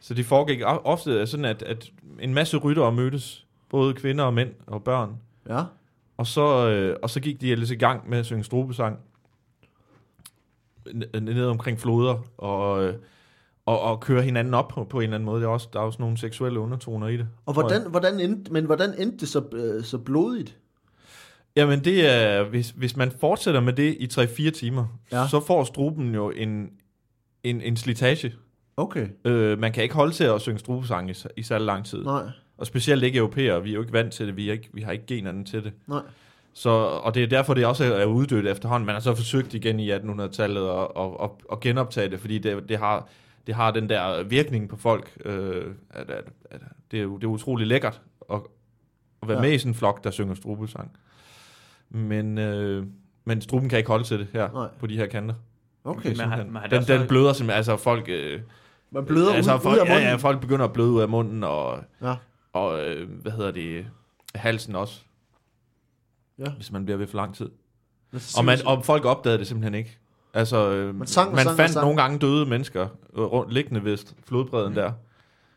så 0.00 0.14
det 0.14 0.26
foregik 0.26 0.60
ofte 0.84 1.26
sådan, 1.26 1.44
at, 1.44 1.62
at 1.62 1.90
en 2.20 2.34
masse 2.34 2.56
ryttere 2.56 2.92
mødtes, 2.92 3.46
både 3.70 3.94
kvinder 3.94 4.24
og 4.24 4.34
mænd 4.34 4.48
og 4.66 4.82
børn. 4.84 5.10
Ja. 5.48 5.62
Og 6.16 6.26
så, 6.26 6.68
øh, 6.68 6.96
og 7.02 7.10
så 7.10 7.20
gik 7.20 7.40
de 7.40 7.52
ellers 7.52 7.70
i 7.70 7.74
gang 7.74 8.10
med 8.10 8.18
at 8.18 8.26
synge 8.26 8.44
strubesang 8.44 8.98
n- 10.88 11.18
ned 11.20 11.46
omkring 11.46 11.78
floder 11.80 12.18
og, 12.38 12.84
øh, 12.84 12.94
og, 13.66 13.80
og 13.80 14.00
køre 14.00 14.22
hinanden 14.22 14.54
op 14.54 14.68
på, 14.68 14.84
på 14.84 14.98
en 14.98 15.02
eller 15.02 15.14
anden 15.14 15.24
måde. 15.26 15.40
Det 15.40 15.46
er 15.46 15.50
også, 15.50 15.68
der 15.72 15.78
er 15.80 15.84
også 15.84 16.02
nogle 16.02 16.18
seksuelle 16.18 16.60
undertoner 16.60 17.06
i 17.08 17.16
det. 17.16 17.28
Og 17.46 17.52
hvordan, 17.52 17.90
hvordan 17.90 18.20
endte, 18.20 18.52
men 18.52 18.64
hvordan 18.64 18.94
endte 18.98 19.18
det 19.18 19.28
så, 19.28 19.42
øh, 19.52 19.84
så 19.84 19.98
blodigt? 19.98 20.56
Jamen 21.56 21.84
det 21.84 22.10
er, 22.10 22.42
hvis, 22.42 22.70
hvis 22.70 22.96
man 22.96 23.10
fortsætter 23.20 23.60
med 23.60 23.72
det 23.72 23.96
i 24.00 24.08
3-4 24.46 24.50
timer, 24.50 24.86
Ja. 25.12 25.28
så 25.28 25.40
får 25.40 25.64
struben 25.64 26.14
jo 26.14 26.30
en, 26.30 26.70
en, 27.44 27.60
en 27.60 27.76
slitage. 27.76 28.34
Okay. 28.76 29.08
Øh, 29.24 29.58
man 29.58 29.72
kan 29.72 29.82
ikke 29.82 29.94
holde 29.94 30.12
til 30.12 30.24
at 30.24 30.40
synge 30.40 30.58
strubesang 30.58 31.10
i, 31.10 31.14
i 31.36 31.42
særlig 31.42 31.66
lang 31.66 31.84
tid. 31.84 32.04
Nej, 32.04 32.22
Og 32.58 32.66
specielt 32.66 33.04
ikke 33.04 33.18
europæere, 33.18 33.62
vi 33.62 33.70
er 33.70 33.74
jo 33.74 33.80
ikke 33.80 33.92
vant 33.92 34.12
til 34.12 34.26
det, 34.26 34.36
vi, 34.36 34.48
er 34.48 34.52
ikke, 34.52 34.68
vi 34.72 34.80
har 34.82 34.92
ikke 34.92 35.06
generne 35.06 35.44
til 35.44 35.64
det. 35.64 35.72
nej. 35.86 36.02
Så, 36.52 36.70
og 36.70 37.14
det 37.14 37.22
er 37.22 37.26
derfor, 37.26 37.54
det 37.54 37.66
også 37.66 37.84
er 37.94 38.04
uddødt 38.04 38.46
efterhånden. 38.46 38.86
Man 38.86 38.94
har 38.94 39.00
så 39.00 39.14
forsøgt 39.14 39.54
igen 39.54 39.80
i 39.80 39.92
1800-tallet 39.92 40.68
at, 40.68 40.86
at, 40.96 41.10
at, 41.22 41.30
at 41.52 41.60
genoptage 41.60 42.10
det, 42.10 42.20
fordi 42.20 42.38
det, 42.38 42.68
det, 42.68 42.78
har, 42.78 43.08
det 43.46 43.54
har 43.54 43.70
den 43.70 43.88
der 43.88 44.22
virkning 44.22 44.68
på 44.68 44.76
folk. 44.76 45.12
Øh, 45.24 45.74
at, 45.90 46.10
at, 46.10 46.24
at 46.50 46.60
det, 46.90 46.98
er, 46.98 47.02
jo- 47.02 47.16
det 47.16 47.24
er 47.24 47.28
utrolig 47.28 47.66
lækkert 47.66 48.00
at, 48.32 48.40
at 49.22 49.28
være 49.28 49.36
Ja. 49.36 49.42
med 49.42 49.52
i 49.52 49.58
sådan 49.58 49.70
en 49.70 49.74
flok, 49.74 50.04
der 50.04 50.10
synger 50.10 50.34
strubesang. 50.34 50.96
Men, 51.90 52.38
øh, 52.38 52.86
men 53.24 53.40
struben 53.40 53.68
kan 53.68 53.78
ikke 53.78 53.88
holde 53.90 54.04
til 54.04 54.18
det 54.18 54.28
her, 54.32 54.50
Nej. 54.52 54.68
på 54.78 54.86
de 54.86 54.96
her 54.96 55.06
kanter. 55.06 55.34
Okay. 55.84 56.08
Men 56.08 56.16
men 56.18 56.56
har 56.56 56.66
det 56.66 56.88
den, 56.88 56.98
den 57.00 57.08
bløder 57.08 57.32
simpelthen, 57.32 57.56
altså 57.56 57.76
folk... 57.76 58.04
Øh, 58.08 58.40
Man 58.90 59.06
bløder 59.06 59.32
altså, 59.32 59.54
ud, 59.54 59.60
folk, 59.60 59.74
ud 59.74 59.80
af 59.80 59.86
munden. 59.86 60.02
Ja, 60.02 60.10
ja, 60.10 60.16
folk 60.16 60.40
begynder 60.40 60.64
at 60.64 60.72
bløde 60.72 60.90
ud 60.90 61.00
af 61.00 61.08
munden, 61.08 61.44
og, 61.44 61.84
Ja. 62.02 62.14
og 62.52 62.86
øh, 62.88 63.10
hvad 63.10 63.32
hedder 63.32 63.50
det, 63.50 63.86
halsen 64.34 64.76
også, 64.76 65.00
Ja. 66.38 66.50
hvis 66.50 66.72
man 66.72 66.84
bliver 66.84 66.98
ved 66.98 67.06
for 67.06 67.16
lang 67.16 67.34
tid. 67.34 67.50
Og, 68.38 68.44
man, 68.44 68.58
og 68.66 68.84
folk 68.84 69.04
opdagede 69.04 69.38
det 69.38 69.46
simpelthen 69.46 69.74
ikke. 69.74 69.98
Altså, 70.34 70.70
øh, 70.70 70.94
Man 70.94 71.06
sang 71.06 71.34
man 71.34 71.44
sang 71.44 71.56
fandt 71.56 71.72
sang. 71.72 71.84
nogle 71.84 72.02
gange 72.02 72.18
døde 72.18 72.46
mennesker 72.46 72.88
øh, 73.16 73.20
rundt, 73.22 73.52
liggende 73.52 73.84
ved 73.84 73.98
flodbredden 74.28 74.76
der, 74.76 74.92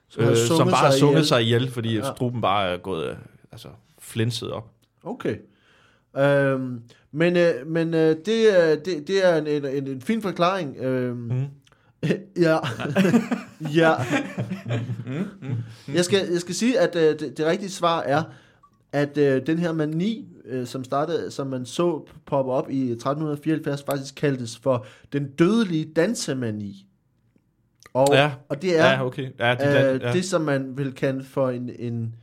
Som 0.09 0.23
øh, 0.23 0.37
som 0.37 0.67
bare 0.67 0.75
har 0.77 0.91
sig 0.91 0.99
sunget 0.99 1.27
sig 1.27 1.41
ihjel, 1.41 1.71
fordi 1.71 1.95
Ja. 1.97 2.11
struben 2.15 2.41
bare 2.41 2.67
er 2.69 2.77
gået 2.77 3.09
øh, 3.09 3.15
altså, 3.51 3.67
flinset 3.99 4.51
op. 4.51 4.69
Okay. 5.03 5.35
Øhm, 6.17 6.81
men 7.11 7.37
øh, 7.37 7.67
men 7.67 7.93
øh, 7.93 8.15
det, 8.25 8.25
det, 8.85 9.07
det 9.07 9.27
er 9.29 9.35
en, 9.37 9.47
en, 9.47 9.65
en, 9.65 9.87
en 9.87 10.01
fin 10.01 10.21
forklaring. 10.21 10.77
Øhm, 10.77 11.17
Mm. 11.17 11.45
ja. 12.41 12.57
ja. 13.81 13.93
jeg, 15.93 16.05
skal, 16.05 16.27
jeg 16.31 16.39
skal 16.41 16.55
sige, 16.55 16.79
at 16.79 16.95
øh, 16.95 17.19
det, 17.19 17.37
det 17.37 17.45
rigtige 17.45 17.71
svar 17.71 18.01
er, 18.01 18.23
at 18.93 19.17
øh, 19.17 19.45
den 19.47 19.59
her 19.59 19.71
mani, 19.71 20.27
øh, 20.45 20.67
som 20.67 20.83
startede, 20.83 21.31
som 21.31 21.47
man 21.47 21.65
så 21.65 22.05
poppe 22.25 22.51
op 22.51 22.69
i 22.69 22.91
1374, 22.91 23.83
faktisk 23.83 24.15
kaldtes 24.15 24.57
for 24.57 24.85
den 25.13 25.29
dødelige 25.31 25.85
dansemani. 25.95 26.85
Og, 27.93 28.07
Ja. 28.11 28.31
og 28.49 28.61
det 28.61 28.79
er 28.79 28.85
Ja, 28.85 29.05
okay. 29.05 29.29
Ja, 29.39 29.55
det, 29.55 29.87
øh, 29.89 29.95
øh, 29.95 30.01
ja. 30.01 30.13
det, 30.13 30.25
som 30.25 30.41
man 30.41 30.77
vil 30.77 30.93
kalde 30.93 31.23
for 31.23 31.49
en, 31.49 31.69
en, 31.79 32.15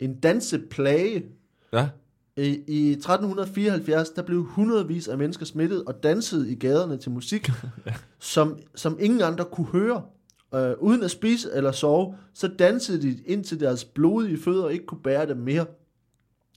en 0.00 0.20
danseplage. 0.20 1.24
ja. 1.72 1.88
I, 2.36 2.60
I 2.68 2.90
1374, 2.92 4.10
der 4.10 4.22
blev 4.22 4.42
hundredvis 4.42 5.08
af 5.08 5.18
mennesker 5.18 5.44
smittet 5.46 5.84
og 5.84 6.02
dansede 6.02 6.50
i 6.52 6.54
gaderne 6.54 6.96
til 6.96 7.10
musik, 7.10 7.50
som, 8.18 8.58
som 8.74 8.96
ingen 9.00 9.22
andre 9.22 9.44
kunne 9.44 9.66
høre. 9.66 10.02
øh, 10.54 10.72
uden 10.80 11.02
at 11.02 11.10
spise 11.10 11.48
eller 11.54 11.72
sove, 11.72 12.14
så 12.34 12.48
dansede 12.48 13.02
de 13.02 13.18
indtil 13.26 13.60
deres 13.60 13.84
blodige 13.84 14.38
fødder 14.42 14.68
ikke 14.68 14.86
kunne 14.86 15.00
bære 15.04 15.26
dem 15.28 15.36
mere. 15.36 15.66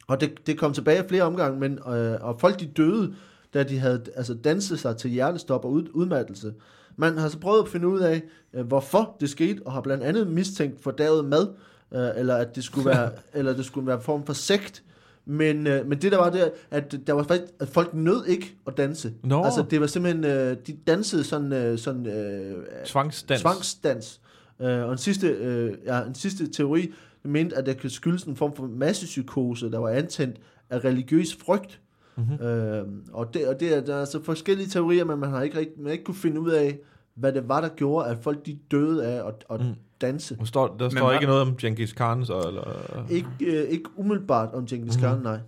Og 0.07 0.21
det, 0.21 0.47
det 0.47 0.57
kom 0.57 0.73
tilbage 0.73 1.05
flere 1.07 1.23
omgange, 1.23 1.59
men, 1.59 1.79
øh, 1.93 2.17
og 2.21 2.39
folk 2.39 2.59
de 2.59 2.65
døde, 2.65 3.13
da 3.53 3.63
de 3.63 3.79
havde 3.79 4.03
altså, 4.15 4.33
danset 4.33 4.79
sig 4.79 4.97
til 4.97 5.09
hjertestop 5.09 5.65
og 5.65 5.71
ud, 5.71 5.87
udmattelse. 5.93 6.53
Man 6.95 7.17
har 7.17 7.29
så 7.29 7.39
prøvet 7.39 7.63
at 7.63 7.69
finde 7.69 7.87
ud 7.87 7.99
af, 7.99 8.23
øh, 8.53 8.65
hvorfor 8.65 9.15
det 9.19 9.29
skete, 9.29 9.61
og 9.65 9.71
har 9.71 9.81
blandt 9.81 10.03
andet 10.03 10.27
mistænkt 10.27 10.83
for 10.83 10.91
daget 10.91 11.25
mad, 11.25 11.47
øh, 11.93 12.09
eller 12.15 12.35
at 12.35 12.55
det 12.55 12.63
skulle 12.63 12.89
være, 12.89 13.11
eller 13.33 13.53
det 13.53 13.65
skulle 13.65 13.87
være 13.87 13.95
en 13.95 14.01
form 14.01 14.25
for 14.25 14.33
sekt. 14.33 14.83
Men, 15.25 15.67
øh, 15.67 15.87
men 15.87 16.01
det 16.01 16.11
der 16.11 16.17
var 16.17 16.29
det, 16.29 16.51
at 16.71 16.95
der 17.07 17.13
var 17.13 17.23
faktisk, 17.23 17.53
at 17.59 17.67
folk 17.67 17.93
nød 17.93 18.25
ikke 18.25 18.55
at 18.67 18.77
danse. 18.77 19.13
Nå. 19.23 19.43
Altså 19.43 19.65
det 19.69 19.81
var 19.81 19.87
simpelthen, 19.87 20.25
øh, 20.25 20.57
de 20.67 20.77
dansede 20.87 21.23
sådan, 21.23 21.53
øh, 21.53 21.77
sådan 21.77 22.05
øh, 22.05 22.65
Tvangsdans. 22.85 23.41
tvangsdans. 23.41 24.21
Øh, 24.61 24.83
og 24.85 24.91
en 24.91 24.97
sidste, 24.97 25.27
øh, 25.27 25.73
ja, 25.85 26.01
en 26.01 26.15
sidste 26.15 26.47
teori 26.47 26.93
mente, 27.23 27.55
at 27.57 27.65
det 27.65 27.81
kunne 27.81 27.89
skyldes 27.89 28.23
en 28.23 28.35
form 28.35 28.55
for 28.55 28.67
massepsykose, 28.67 29.71
der 29.71 29.77
var 29.79 29.89
antændt 29.89 30.37
af 30.69 30.83
religiøs 30.85 31.35
frygt. 31.45 31.81
Mm-hmm. 32.17 32.45
Øh, 32.45 32.83
og 33.13 33.33
det, 33.33 33.47
og 33.47 33.59
det 33.59 33.77
er, 33.77 33.81
der 33.81 33.95
er 33.95 33.99
altså 33.99 34.23
forskellige 34.23 34.67
teorier, 34.67 35.05
men 35.05 35.19
man 35.19 35.29
har 35.29 35.41
ikke, 35.41 35.69
man 35.77 35.85
har 35.85 35.91
ikke 35.91 36.03
kunne 36.03 36.15
finde 36.15 36.41
ud 36.41 36.51
af, 36.51 36.79
hvad 37.15 37.33
det 37.33 37.47
var, 37.47 37.61
der 37.61 37.69
gjorde, 37.69 38.09
at 38.09 38.17
folk 38.21 38.45
de 38.45 38.59
døde 38.71 39.05
af 39.07 39.27
at, 39.27 39.33
at 39.49 39.59
Mm. 39.65 39.73
danse. 40.01 40.37
Der 40.37 40.45
står, 40.45 40.75
der 40.79 40.89
står 40.89 41.11
ikke 41.11 41.25
noget 41.25 41.41
om 41.41 41.55
Genghis 41.57 41.93
Khan, 41.93 42.25
så, 42.25 42.39
eller... 42.47 43.05
Ikke, 43.09 43.27
øh, 43.41 43.69
ikke 43.69 43.89
umiddelbart 43.95 44.53
om 44.53 44.65
Genghis 44.65 44.95
Khan, 44.95 45.15
Mhm. 45.15 45.23
nej. 45.23 45.39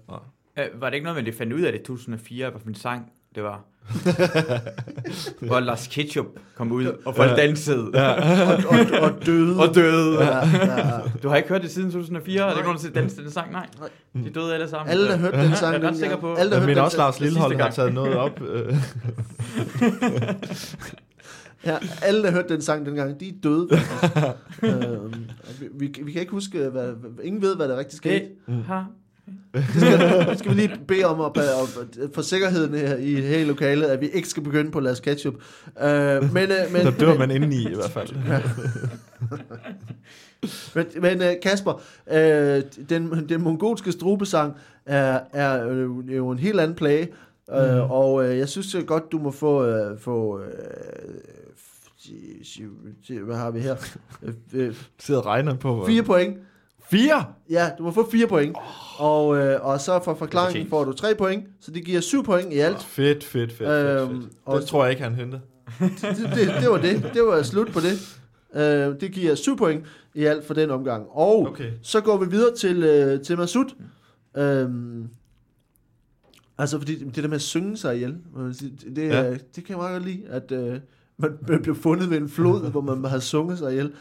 Øh, 0.58 0.82
var 0.82 0.90
det 0.90 0.94
ikke 0.94 1.04
noget 1.04 1.16
med, 1.16 1.22
at 1.22 1.26
det 1.26 1.36
fandt 1.36 1.54
ud 1.54 1.62
af 1.62 1.72
det 1.72 1.80
i 1.80 1.84
2004, 1.84 2.50
hvad 2.50 2.62
for 2.62 2.68
en 2.68 2.76
sang 2.76 3.12
det 3.36 3.44
var? 3.44 3.64
Hvor 5.48 5.60
Lars 5.60 5.88
Ketchup 5.88 6.26
kom 6.56 6.72
ud, 6.72 6.86
og 7.06 7.16
folk 7.16 7.38
dansede 7.38 7.92
Ja. 7.94 8.12
Og, 8.52 8.58
og, 8.70 9.02
og 9.12 9.26
døde. 9.26 9.60
og 9.60 9.76
døde. 9.76 10.24
Ja, 10.24 10.38
ja, 10.38 10.88
ja. 10.88 11.00
Du 11.24 11.30
har 11.30 11.36
ikke 11.36 11.50
hørt 11.50 11.62
det 11.62 11.72
siden 11.72 11.92
2004? 11.92 12.42
Er 12.42 12.46
det 12.46 12.54
Nej. 12.56 12.60
ikke 12.60 12.70
nogen, 12.74 12.94
der 12.94 13.02
danset 13.02 13.24
den 13.24 13.32
sang? 13.32 13.52
Nej. 13.52 13.68
Nej. 14.14 14.24
De 14.24 14.30
døde 14.30 14.54
alle 14.54 14.70
sammen. 14.70 14.90
Alle, 14.92 15.08
der 15.08 15.18
hørte 15.18 15.38
den 15.38 15.56
sang. 15.56 15.74
Jeg 15.76 15.84
er 15.84 15.88
ret 15.90 15.98
sikker 15.98 16.18
på- 16.18 16.34
Alle, 16.34 16.52
der 16.52 16.60
mener 16.60 16.74
den 16.74 16.84
også, 16.84 16.98
Lars 16.98 17.20
Lillehold 17.20 17.56
har 17.60 17.70
taget 17.70 17.94
noget 17.94 18.16
op. 18.16 18.42
Øh. 18.42 18.76
Ja, 21.66 21.78
alle, 22.02 22.24
der 22.24 22.32
hørte 22.32 22.54
den 22.54 22.62
sang 22.62 22.86
dengang, 22.86 23.20
de 23.20 23.28
er 23.30 23.34
døde. 23.44 23.68
øhm, 24.64 25.14
og 25.40 25.50
vi, 25.60 25.68
vi, 25.80 25.94
vi 26.04 26.12
kan 26.12 26.22
ikke 26.22 26.32
huske, 26.32 26.58
hvad, 26.70 26.88
hvad, 26.88 27.10
ingen 27.24 27.42
ved, 27.42 27.56
hvad 27.56 27.68
der 27.68 27.78
rigtig 27.78 27.98
skete. 27.98 28.26
Det 28.48 28.64
har 28.68 28.88
Skal, 29.78 30.38
skal 30.38 30.52
vi 30.52 30.56
lige 30.56 30.80
bede 30.88 31.06
om, 31.06 31.22
at, 31.22 31.38
at, 31.44 32.10
for 32.16 32.22
sikkerheden 32.22 32.74
her 32.74 32.96
i 32.98 33.14
hele 33.22 33.46
lokalet, 33.46 33.86
at 33.86 34.02
vi 34.02 34.08
ikke 34.10 34.28
skal 34.30 34.44
begynde 34.44 34.72
på 34.72 34.80
Lars 34.80 35.00
Ketchup. 35.00 35.34
Øh, 35.84 36.34
men, 36.34 36.44
øh, 36.44 36.72
men, 36.74 36.82
Der 36.86 36.92
dør 37.00 37.18
man 37.18 37.32
indeni 37.32 37.68
i 37.72 37.76
hvert 37.76 37.92
fald. 37.92 38.10
Men, 40.76 40.86
men 41.02 41.22
øh, 41.22 41.34
Kasper, 41.44 41.82
øh, 42.12 42.62
den, 42.90 43.30
den 43.30 43.42
mongolske 43.42 43.92
strubesang 43.92 44.54
er, 44.86 45.20
er 45.34 45.64
jo 46.16 46.30
en 46.32 46.40
helt 46.40 46.60
anden 46.60 46.76
plage, 46.76 47.08
øh, 47.56 47.72
Mhm. 47.72 47.92
og 47.92 48.26
øh, 48.30 48.38
jeg 48.38 48.50
synes 48.50 48.76
øh, 48.76 48.84
godt, 48.86 49.12
du 49.12 49.18
må 49.20 49.32
få, 49.32 49.66
øh, 49.66 50.00
få 50.00 50.42
si- 51.98 53.14
hvad 53.26 53.36
har 53.36 53.52
vi 53.52 53.60
her? 53.60 53.76
Sidder 55.00 55.20
og 55.20 55.26
regner 55.26 55.56
på. 55.56 55.84
fire 55.88 56.04
point. 56.04 56.38
Fire? 56.90 57.26
Ja, 57.50 57.70
du 57.78 57.84
må 57.84 57.92
få 57.92 58.10
fire 58.12 58.28
point. 58.28 58.58
Og, 58.98 59.38
øh, 59.38 59.66
og 59.66 59.80
så 59.82 60.00
for 60.04 60.14
forklaringen 60.14 60.70
får 60.70 60.84
du 60.84 60.94
tre 60.94 61.16
point, 61.16 61.44
så 61.60 61.72
det 61.72 61.86
giver 61.86 62.02
syv 62.02 62.24
point 62.24 62.54
i 62.54 62.60
alt. 62.60 62.84
Fedt, 62.84 63.24
fedt, 63.24 63.52
fedt. 63.52 63.58
fedt, 63.70 64.02
Øhm, 64.10 64.22
fedt. 64.22 64.32
og- 64.46 64.60
Det 64.60 64.68
tror 64.68 64.84
jeg 64.84 64.92
ikke, 64.92 65.04
han 65.04 65.16
henter. 65.16 65.40
det, 65.80 66.32
det, 66.36 66.54
det 66.62 66.70
var 66.70 66.78
det. 66.82 67.10
Det 67.14 67.24
var 67.24 67.42
slut 67.42 67.68
på 67.72 67.80
det. 67.80 68.20
Øh, 68.62 69.02
det 69.02 69.12
giver 69.12 69.36
syv 69.36 69.58
point 69.58 69.86
i 70.16 70.24
alt 70.26 70.46
for 70.46 70.54
den 70.54 70.70
omgang. 70.72 71.08
Og 71.10 71.48
Okay. 71.48 71.72
så 71.82 72.02
går 72.02 72.18
vi 72.18 72.30
videre 72.30 72.56
til, 72.56 72.84
øh, 72.84 73.22
til 73.22 73.38
Masud. 73.38 73.66
Øhm, 74.38 75.08
altså, 76.58 76.78
fordi 76.78 77.04
det 77.04 77.16
der 77.24 77.28
med 77.28 77.36
at 77.36 77.42
synge 77.42 77.78
sig 77.78 77.96
ihjel, 77.96 78.18
det, 78.36 78.96
det, 78.96 79.08
Ja. 79.08 79.30
det 79.32 79.40
kan 79.56 79.66
jeg 79.70 79.78
meget 79.78 79.94
godt 80.02 80.06
lide, 80.06 80.24
at 80.30 80.52
øh, 80.52 80.80
man, 81.18 81.32
man 81.48 81.62
blev 81.62 81.76
fundet 81.76 82.10
ved 82.10 82.18
en 82.18 82.30
flod, 82.30 82.72
hvor 82.72 82.82
man 82.82 83.06
havde 83.06 83.22
sunget 83.22 83.58
sig 83.58 83.72
ihjel. 83.72 83.92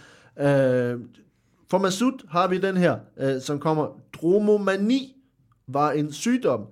Øh, 0.40 1.00
for 1.72 1.78
Masud 1.78 2.26
har 2.28 2.48
vi 2.48 2.58
den 2.58 2.76
her, 2.76 2.98
øh, 3.16 3.40
som 3.40 3.58
kommer. 3.58 4.00
Dromomani 4.12 5.16
var 5.66 5.90
en 5.92 6.12
sygdom, 6.12 6.66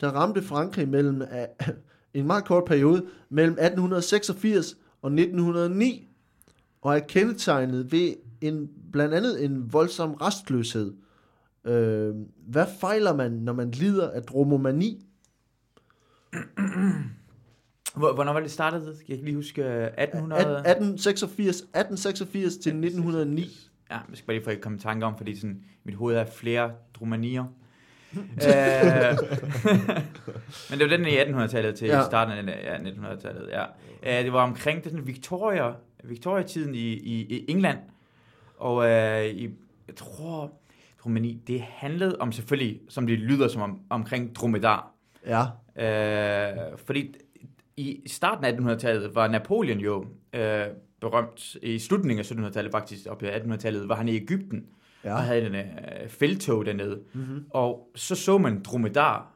der 0.00 0.08
ramte 0.08 0.42
Frankrig 0.42 0.88
mellem 0.88 1.22
øh, 1.22 1.68
en 2.20 2.26
meget 2.26 2.44
kort 2.44 2.64
periode, 2.64 3.06
mellem 3.28 3.52
1886 3.52 4.76
og 5.02 5.10
1909, 5.12 6.08
og 6.82 6.94
er 6.96 6.98
kendetegnet 6.98 7.92
ved 7.92 8.14
en, 8.40 8.68
blandt 8.92 9.14
andet 9.14 9.44
en 9.44 9.72
voldsom 9.72 10.14
restløshed. 10.14 10.94
Øh, 11.64 12.14
hvad 12.46 12.66
fejler 12.80 13.14
man, 13.16 13.32
når 13.32 13.52
man 13.52 13.70
lider 13.70 14.10
af 14.10 14.22
dromomani? 14.22 15.06
Hvor- 17.96 18.14
Hvornår 18.14 18.32
var 18.32 18.40
det 18.40 18.50
startet? 18.50 18.86
Jeg 18.86 19.06
kan 19.06 19.12
ikke 19.14 19.24
lige 19.24 19.36
huske. 19.36 19.62
øh, 19.62 19.86
1800... 19.86 20.40
1886, 20.42 21.56
1886 21.56 22.56
til 22.56 22.70
1909. 22.72 23.70
Ja, 23.94 23.98
jeg 24.08 24.16
skal 24.16 24.26
bare 24.26 24.36
lige 24.36 24.44
få 24.44 24.50
et 24.50 24.60
komme 24.60 24.76
i 24.78 24.80
tanke 24.80 25.06
om, 25.06 25.16
fordi 25.16 25.36
sådan, 25.36 25.64
mit 25.84 25.94
hoved 25.94 26.16
er 26.16 26.24
flere 26.26 26.72
dromanier. 26.94 27.44
øh, 28.14 29.18
men 30.70 30.78
det 30.78 30.90
var 30.90 30.96
den 30.96 31.06
i 31.06 31.18
1800-tallet 31.18 31.74
til 31.74 31.88
Ja. 31.88 32.04
starten 32.04 32.48
af 32.48 32.60
ja, 32.64 32.76
1900-tallet. 32.90 33.48
Ja. 33.52 33.64
Øh, 34.18 34.24
det 34.24 34.32
var 34.32 34.42
omkring 34.42 34.84
det 34.84 34.92
sådan 34.92 35.06
Victoria, 35.06 35.72
Victoria-tiden 36.04 36.74
i, 36.74 36.78
i, 36.92 37.36
i 37.36 37.44
England. 37.50 37.78
Og 38.56 38.90
øh, 38.90 39.24
i, 39.24 39.44
jeg 39.88 39.96
tror, 39.96 40.52
dromani, 41.04 41.42
det 41.46 41.60
handlede 41.60 42.16
om 42.20 42.32
selvfølgelig, 42.32 42.80
som 42.88 43.06
det 43.06 43.18
lyder 43.18 43.48
som 43.48 43.62
om, 43.62 43.80
omkring 43.90 44.36
dromedar. 44.36 44.90
Ja, 45.26 45.44
Øh, 45.78 46.56
fordi 46.86 47.14
i 47.76 48.02
starten 48.06 48.44
af 48.44 48.52
1800-tallet 48.74 49.14
var 49.14 49.28
Napoleon 49.28 49.78
jo 49.78 50.06
øh, 50.32 50.66
berømt. 51.10 51.56
I 51.62 51.78
slutningen 51.78 52.18
af 52.18 52.30
1700-tallet 52.48 52.72
faktisk, 52.72 53.06
op 53.06 53.22
i 53.22 53.26
1800-tallet, 53.26 53.88
var 53.88 53.94
han 53.94 54.08
i 54.08 54.16
Ægypten 54.16 54.66
ja. 55.04 55.14
og 55.14 55.22
havde 55.22 55.46
en 55.46 55.54
øh, 55.54 56.08
feltog 56.08 56.66
dernede. 56.66 57.00
Mm-hmm. 57.12 57.44
Og 57.50 57.90
så 57.94 58.14
så 58.14 58.38
man 58.38 58.62
dromedar 58.62 59.32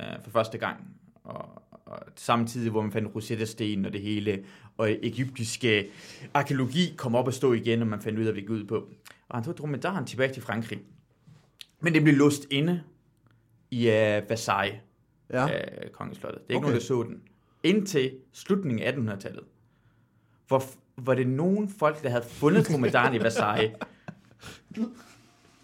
øh, 0.00 0.06
for 0.24 0.30
første 0.30 0.58
gang. 0.58 0.76
Og, 1.24 1.62
og 1.86 1.98
samtidig, 2.16 2.70
hvor 2.70 2.82
man 2.82 2.92
fandt 2.92 3.14
Rosetta-sten 3.14 3.86
og 3.86 3.92
det 3.92 4.00
hele, 4.00 4.44
og 4.76 4.90
egyptiske 4.90 5.88
arkeologi 6.34 6.94
kom 6.96 7.14
op 7.14 7.28
at 7.28 7.34
stå 7.34 7.52
igen, 7.52 7.82
og 7.82 7.86
man 7.86 8.00
fandt 8.00 8.18
ud 8.18 8.24
af, 8.24 8.32
hvad 8.32 8.42
det 8.42 8.48
gik 8.48 8.50
ud 8.50 8.64
på. 8.64 8.88
Og 9.28 9.36
han 9.36 9.44
tog 9.44 9.56
dromedaren 9.56 10.06
tilbage 10.06 10.32
til 10.32 10.42
Frankrig. 10.42 10.80
Men 11.80 11.94
det 11.94 12.02
blev 12.02 12.14
låst 12.14 12.46
inde 12.50 12.82
i 13.70 13.88
øh, 13.88 14.22
Versailles 14.28 14.80
Ja. 15.32 15.46
øh, 15.46 15.90
kongeslottet. 15.90 16.42
Det 16.42 16.54
er 16.54 16.54
ikke 16.54 16.56
okay. 16.56 16.64
nogen, 16.64 16.80
der 16.80 16.86
så 16.86 17.02
den. 17.02 17.22
Indtil 17.62 18.12
slutningen 18.32 18.82
af 18.86 18.92
1800-tallet, 18.92 19.44
hvor, 20.48 20.62
hvor 20.96 21.14
det 21.14 21.26
nogen 21.26 21.68
folk, 21.78 22.02
der 22.02 22.08
havde 22.08 22.24
fundet 22.28 22.68
dromedaren 22.68 23.14
i 23.14 23.18
Versailles, 23.18 23.76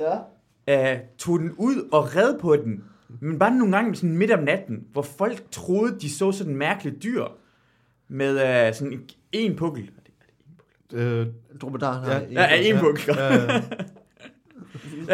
ja. 0.01 0.93
øh, 0.95 0.99
tog 1.19 1.39
den 1.39 1.53
ud 1.53 1.89
og 1.93 2.17
red 2.17 2.39
på 2.41 2.57
den. 2.57 2.85
Men 3.21 3.39
bare 3.39 3.55
nogle 3.55 3.77
gange 3.77 3.95
sådan 3.97 4.17
midt 4.17 4.31
om 4.31 4.43
natten, 4.43 4.85
hvor 4.93 5.03
folk 5.03 5.43
troede, 5.51 6.01
de 6.01 6.11
så 6.11 6.33
sådan 6.33 6.53
en 6.53 6.59
mærkelig 6.59 7.03
dyr 7.03 7.25
med 8.09 8.67
øh, 8.69 8.75
sådan 8.75 8.93
en, 8.93 9.01
en 9.33 9.57
pukkel. 9.57 9.91
Øh, 10.93 11.27
Dromedaren 11.61 12.05
har 12.05 12.13
Ja. 12.13 12.21
en- 12.27 12.33
Ja, 12.33 12.55
en 12.75 12.79
pukkel. 12.81 13.03
ja, 13.17 13.35
Ja, 13.35 13.63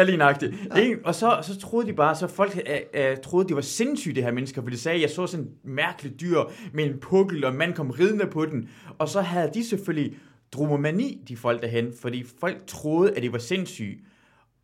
lige 0.05 0.17
nøjagtigt. 0.17 0.53
En, 0.77 0.97
og 1.03 1.15
så, 1.15 1.39
så 1.41 1.59
troede 1.59 1.87
de 1.87 1.93
bare, 1.93 2.15
så 2.15 2.27
folk 2.27 2.61
øh, 2.93 3.17
troede, 3.23 3.47
de 3.47 3.55
var 3.55 3.61
sindssyge, 3.61 4.15
det 4.15 4.23
her 4.23 4.31
mennesker, 4.31 4.61
for 4.61 4.69
de 4.69 4.77
sagde, 4.77 5.01
jeg 5.01 5.09
så 5.09 5.27
sådan 5.27 5.45
en 5.45 5.51
mærkelig 5.63 6.19
dyr 6.19 6.39
med 6.73 6.85
en 6.85 6.99
pukkel, 6.99 7.45
og 7.45 7.51
en 7.51 7.57
mand 7.57 7.73
kom 7.73 7.89
ridende 7.89 8.25
på 8.25 8.45
den. 8.45 8.69
Og 8.97 9.09
så 9.09 9.21
havde 9.21 9.51
de 9.53 9.65
selvfølgelig 9.69 10.17
dromomani, 10.51 11.21
de 11.27 11.37
folk 11.37 11.61
derhen, 11.61 11.93
fordi 12.01 12.25
folk 12.39 12.57
troede, 12.67 13.11
at 13.11 13.23
de 13.23 13.31
var 13.31 13.37
sindssyge. 13.37 13.97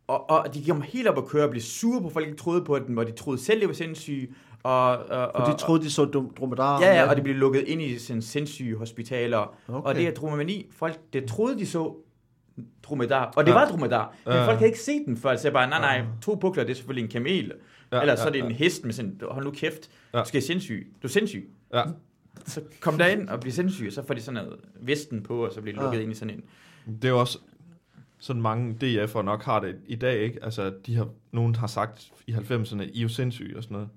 Og, 0.06 0.30
og 0.30 0.54
de 0.54 0.64
kom 0.68 0.82
helt 0.82 1.08
op 1.08 1.18
at 1.18 1.26
køre 1.26 1.44
og 1.44 1.50
blev 1.50 1.62
sure 1.62 2.02
på 2.02 2.08
folk, 2.08 2.26
ikke 2.26 2.38
troede 2.38 2.64
på 2.64 2.78
den, 2.78 2.94
hvor 2.94 3.04
de 3.04 3.12
troede 3.12 3.40
selv, 3.40 3.60
de 3.60 3.66
var 3.66 3.72
sindssyge. 3.72 4.28
Og, 4.62 4.98
og, 4.98 5.46
de 5.46 5.52
og, 5.52 5.58
troede, 5.58 5.82
de 5.82 5.90
så 5.90 6.04
dromedarer. 6.36 6.84
Ja, 6.84 6.94
ja, 6.94 7.10
og 7.10 7.16
de 7.16 7.22
blev 7.22 7.34
lukket 7.34 7.60
ind 7.66 7.82
i 7.82 7.98
sådan 7.98 8.22
sindssyge 8.22 8.76
hospitaler. 8.76 9.54
Okay. 9.68 9.88
Og 9.88 9.94
det 9.94 10.06
er 10.06 10.10
dromomani. 10.10 10.66
Folk, 10.70 11.00
det 11.12 11.24
troede, 11.24 11.58
de 11.58 11.66
så 11.66 11.94
dromedar. 12.82 13.24
Og 13.36 13.44
det 13.46 13.50
Ja. 13.52 13.56
var 13.58 13.68
dromedar. 13.68 14.14
Men 14.24 14.34
Ja. 14.34 14.46
folk 14.46 14.58
havde 14.58 14.66
ikke 14.68 14.80
set 14.80 15.02
den 15.06 15.16
før. 15.16 15.36
Så 15.36 15.48
jeg 15.48 15.52
bare, 15.52 15.68
nej, 15.70 15.80
nej, 15.80 16.06
to 16.22 16.34
pukler, 16.34 16.64
det 16.64 16.70
er 16.70 16.74
selvfølgelig 16.74 17.04
en 17.04 17.10
kamel. 17.10 17.52
Ja, 17.92 18.00
Eller 18.00 18.16
så 18.16 18.26
er 18.28 18.30
det 18.32 18.44
en 18.44 18.50
ja. 18.50 18.56
hest 18.56 18.84
med 18.84 18.92
sådan, 18.92 19.20
hold 19.30 19.44
nu 19.44 19.50
kæft, 19.50 19.90
Ja. 20.14 20.18
du 20.18 20.24
skal 20.28 20.42
sindssyg. 20.42 20.92
Du 21.02 21.06
er 21.06 21.10
sindssyg. 21.12 21.50
ja. 21.74 21.82
Så 22.46 22.60
kom 22.80 22.98
der 22.98 23.06
ind 23.06 23.28
og 23.28 23.40
bliv 23.40 23.52
sindssyg, 23.52 23.86
og 23.86 23.92
så 23.92 24.06
får 24.06 24.14
de 24.14 24.20
sådan 24.20 24.44
noget 24.44 24.60
vesten 24.80 25.22
på, 25.22 25.44
og 25.46 25.52
så 25.52 25.60
bliver 25.60 25.76
de 25.76 25.82
lukket 25.82 25.98
Ja. 25.98 26.02
ind 26.02 26.12
i 26.12 26.14
sådan 26.14 26.34
en. 26.34 26.44
Det 27.02 27.04
er 27.04 27.08
jo 27.08 27.20
også 27.20 27.38
sådan 28.18 28.42
mange 28.42 28.76
DF'er 29.04 29.22
nok 29.22 29.42
har 29.44 29.60
det 29.60 29.76
i 29.86 29.94
dag, 29.94 30.18
ikke? 30.20 30.44
Altså, 30.44 30.72
de 30.86 30.96
har, 30.96 31.08
nogen 31.32 31.54
har 31.54 31.66
sagt 31.66 32.10
i 32.26 32.32
90'erne, 32.32 32.82
I 32.82 32.98
er 32.98 33.02
jo 33.02 33.08
sindssyge 33.08 33.56
og 33.56 33.62
sådan 33.62 33.74
noget. 33.74 33.88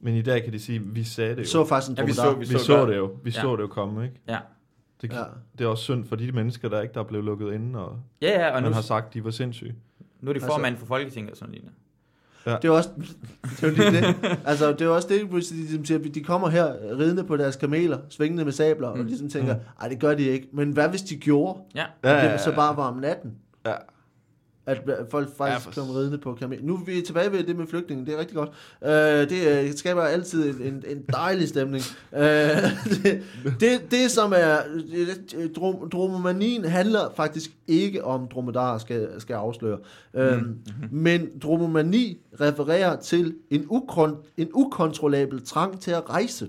Men 0.00 0.14
i 0.14 0.22
dag 0.22 0.44
kan 0.44 0.52
de 0.52 0.58
sige, 0.58 0.80
vi 0.84 1.04
sagde 1.04 1.30
det 1.30 1.36
Vi 1.36 1.42
jo. 1.42 1.48
så 1.48 1.64
faktisk 1.64 1.90
en 1.90 1.96
Ja, 1.98 2.04
vi 2.04 2.12
så- 2.12 2.34
vi 2.34 2.46
så 2.46 2.58
så 2.58 2.76
godt. 2.76 2.88
det 2.90 2.96
jo. 2.96 3.16
Vi 3.24 3.30
Ja. 3.30 3.40
så 3.40 3.56
det 3.56 3.62
jo 3.62 3.66
komme, 3.66 4.04
ikke? 4.04 4.16
Ja. 4.28 4.38
Det, 5.02 5.12
Ja. 5.12 5.18
ja. 5.18 5.24
det 5.58 5.64
er 5.64 5.68
også 5.68 5.84
synd 5.84 6.04
for 6.04 6.16
de 6.16 6.32
mennesker, 6.32 6.68
der 6.68 6.80
ikke 6.80 6.94
der 6.94 7.00
er 7.00 7.04
blevet 7.04 7.24
lukket 7.24 7.52
inde, 7.52 7.78
og, 7.86 7.96
Ja, 8.22 8.40
ja, 8.40 8.48
og 8.48 8.54
og 8.54 8.60
nu, 8.62 8.66
man 8.66 8.74
har 8.74 8.82
sagt, 8.82 9.14
de 9.14 9.24
var 9.24 9.30
sindssyge. 9.30 9.74
nu 10.20 10.28
er 10.30 10.32
det 10.32 10.40
Altså- 10.42 10.46
formand 10.54 10.76
for 10.76 10.86
Folketinget 10.86 11.30
og 11.30 11.36
sådan 11.36 11.54
noget. 11.54 12.62
Det 12.62 12.68
er 12.68 12.72
også 12.72 12.88
det, 13.60 13.62
er 13.62 13.70
lige 13.70 13.90
det. 13.90 14.38
Altså, 14.46 14.72
det 14.72 14.82
er 14.82 14.88
også 14.88 15.08
det, 15.08 15.26
hvis 15.26 15.48
de, 15.48 15.54
ligesom 15.54 15.84
siger, 15.84 15.98
de 16.14 16.20
kommer 16.24 16.48
her 16.48 16.74
ridende 16.98 17.24
på 17.24 17.36
deres 17.36 17.56
kameler, 17.56 17.98
svingende 18.08 18.44
med 18.44 18.52
sabler, 18.52 18.88
og 18.88 18.98
Mm. 18.98 19.04
ligesom 19.06 19.28
tænker, 19.28 19.54
nej, 19.80 19.88
det 19.88 20.00
gør 20.00 20.14
de 20.14 20.22
ikke. 20.22 20.48
Men 20.52 20.70
hvad 20.70 20.88
hvis 20.88 21.02
de 21.02 21.16
gjorde? 21.16 21.58
Ja. 21.74 21.84
Ja, 22.04 22.32
det 22.32 22.40
så 22.40 22.54
bare 22.54 22.76
var 22.76 22.88
om 22.88 22.96
natten. 22.96 23.34
Ja. 23.66 23.74
At 24.70 25.06
folk 25.10 25.28
faktisk 25.36 25.66
Ja, 25.66 25.82
for- 25.82 25.86
kom 25.86 25.90
ridende 25.96 26.18
på 26.18 26.34
kamel. 26.34 26.64
Nu 26.64 26.74
er 26.74 26.84
vi 26.84 27.02
tilbage 27.02 27.32
ved 27.32 27.44
det 27.44 27.56
med 27.56 27.66
flygtninge, 27.66 28.06
det 28.06 28.14
er 28.14 28.18
rigtig 28.18 28.36
godt. 28.36 28.50
Øh, 28.84 29.30
det 29.30 29.64
øh, 29.68 29.74
skaber 29.74 30.02
altid 30.02 30.60
en, 30.60 30.66
en, 30.74 30.84
en 30.86 31.02
dejlig 31.12 31.48
stemning. 31.48 31.82
Øh, 32.12 32.22
det, 32.22 33.22
det, 33.60 33.80
det, 33.90 34.10
som 34.10 34.32
er... 34.36 34.56
Drom, 35.56 35.90
dromomanien 35.90 36.64
handler 36.64 37.00
faktisk 37.16 37.50
ikke 37.66 38.04
om 38.04 38.28
dromedarer, 38.28 38.78
skal, 38.78 39.08
skal 39.18 39.34
afsløre. 39.34 39.78
Øh, 40.14 40.40
Mm. 40.42 40.56
Men 40.90 41.28
dromomani 41.42 42.18
refererer 42.40 42.96
til 43.00 43.34
en, 43.50 43.66
ukron, 43.68 44.16
en 44.36 44.48
ukontrollabel 44.54 45.44
trang 45.46 45.80
til 45.80 45.90
at 45.90 46.10
rejse. 46.10 46.48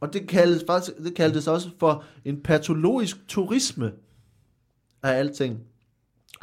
Og 0.00 0.12
det 0.12 0.28
kaldes, 0.28 0.64
faktisk, 0.66 0.98
det 1.04 1.14
kaldes 1.14 1.48
også 1.48 1.68
for 1.80 2.04
en 2.24 2.36
patologisk 2.44 3.16
turisme 3.28 3.92
af 5.02 5.10
alting. 5.18 5.58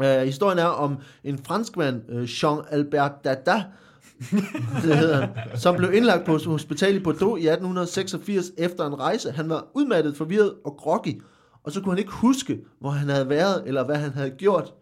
Øh, 0.02 0.22
historien 0.22 0.60
er 0.60 0.66
om 0.66 0.98
en 1.24 1.38
franskmand, 1.38 2.02
øh, 2.10 2.24
Jean-Albert 2.24 3.22
Dada, 3.24 3.64
det 4.84 4.98
hedder 4.98 5.16
han, 5.16 5.30
som 5.58 5.76
blev 5.76 5.94
indlagt 5.94 6.26
på 6.26 6.38
hospital 6.38 6.96
i 6.96 7.00
Bordeaux 7.00 7.40
i 7.40 7.48
1886 7.48 8.52
efter 8.58 8.88
en 8.88 9.00
rejse. 9.00 9.32
Han 9.32 9.50
var 9.50 9.68
udmattet, 9.74 10.18
forvirret 10.18 10.54
og 10.66 10.76
groggy, 10.78 11.22
og 11.64 11.72
så 11.72 11.82
kunne 11.82 11.92
han 11.92 12.00
ikke 12.00 12.12
huske, 12.12 12.60
hvor 12.80 12.90
han 12.90 13.10
havde 13.10 13.30
været, 13.30 13.64
eller 13.66 13.86
hvad 13.86 13.96
han 13.96 14.12
havde 14.12 14.30
gjort. 14.30 14.74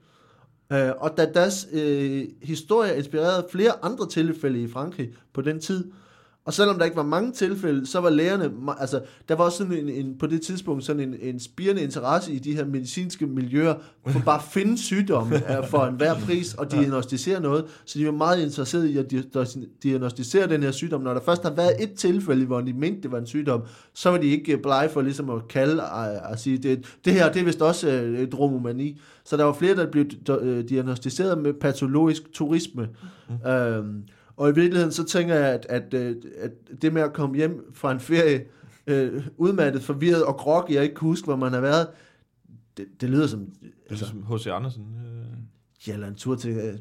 Øh, 0.74 0.90
og 0.98 1.18
Dadas 1.18 1.68
øh, 1.72 2.24
historie 2.42 2.98
inspirerede 2.98 3.48
flere 3.52 3.72
andre 3.82 4.10
tilfælde 4.10 4.62
i 4.62 4.68
Frankrig 4.68 5.10
på 5.34 5.42
den 5.42 5.60
tid. 5.60 5.92
Og 6.48 6.54
selvom 6.54 6.78
der 6.78 6.86
ikke 6.86 6.98
var 6.98 7.04
mange 7.04 7.32
tilfælde, 7.32 7.88
så 7.88 8.00
var 8.00 8.10
lægerne, 8.10 8.52
altså 8.80 9.02
der 9.30 9.36
var 9.36 9.44
også 9.44 9.58
sådan 9.58 9.74
en, 9.74 9.90
en, 9.90 10.18
på 10.18 10.28
det 10.28 10.42
tidspunkt 10.42 10.84
sådan 10.84 11.10
en, 11.10 11.16
en 11.22 11.40
spirende 11.40 11.82
interesse 11.82 12.34
i 12.34 12.40
de 12.40 12.56
her 12.56 12.66
medicinske 12.66 13.28
miljøer, 13.28 13.76
for 14.08 14.20
bare 14.26 14.38
at 14.38 14.44
finde 14.52 14.78
sygdomme 14.78 15.36
øh, 15.58 15.68
for 15.70 15.86
enhver 15.86 16.14
pris 16.26 16.54
og 16.54 16.72
diagnostisere 16.72 17.42
noget. 17.42 17.66
Så 17.86 18.00
de 18.00 18.06
var 18.06 18.12
meget 18.12 18.44
interesserede 18.44 18.92
i 18.92 18.98
at 18.98 19.14
di- 19.14 19.80
diagnostisere 19.84 20.48
den 20.48 20.64
her 20.64 20.72
sygdom. 20.72 21.02
Når 21.02 21.14
der 21.14 21.22
først 21.22 21.44
har 21.44 21.54
været 21.54 21.84
et 21.84 21.94
tilfælde, 21.94 22.46
hvor 22.46 22.62
de 22.62 22.74
mente, 22.74 23.02
det 23.02 23.12
var 23.12 23.18
en 23.18 23.28
sygdom, 23.28 23.62
så 23.94 24.10
var 24.10 24.18
de 24.18 24.28
ikke 24.28 24.54
øh, 24.54 24.62
blege 24.62 24.90
for 24.90 25.02
ligesom 25.02 25.30
at 25.30 25.48
kalde 25.48 25.84
og, 25.84 26.32
og 26.32 26.40
sige, 26.40 26.58
det, 26.58 26.98
det 27.06 27.14
her 27.14 27.32
det 27.32 27.40
er 27.40 27.46
vist 27.46 27.62
også 27.62 27.90
øh, 27.90 28.32
dromomani. 28.32 29.00
Så 29.26 29.38
der 29.38 29.44
var 29.44 29.54
flere, 29.54 29.76
der 29.76 29.92
blev 29.92 30.06
øh, 30.42 30.70
diagnostiseret 30.70 31.38
med 31.38 31.54
patologisk 31.54 32.22
turisme. 32.34 32.88
Mm. 33.30 33.50
Øhm, 33.50 34.04
og 34.38 34.50
i 34.50 34.54
virkeligheden 34.56 34.92
så 34.92 35.04
tænker 35.06 35.36
jeg, 35.36 35.48
at, 35.48 35.66
at, 35.70 35.94
øh, 35.94 36.16
at 36.40 36.52
det 36.82 36.94
med 36.94 37.02
at 37.02 37.14
komme 37.14 37.36
hjem 37.36 37.72
fra 37.74 37.92
en 37.92 38.00
ferie, 38.00 38.44
øh, 38.88 39.24
udmattet, 39.38 39.84
forvirret 39.84 40.24
og 40.24 40.36
groggy, 40.36 40.72
jeg 40.74 40.84
ikke 40.84 40.96
kan 40.96 41.08
huske, 41.08 41.26
hvor 41.26 41.36
man 41.36 41.54
har 41.54 41.62
været, 41.62 41.88
det, 42.78 42.86
det 43.02 43.10
lyder 43.10 43.28
som 43.28 43.40
Det 43.40 43.70
altså, 43.90 44.06
ligesom 44.06 44.36
H.C. 44.38 44.48
Andersen. 44.48 44.84
Øh, 44.84 45.88
ja, 45.88 45.94
eller 45.94 46.08
en 46.08 46.16
tur 46.16 46.36
til 46.36 46.52
øh, 46.52 46.74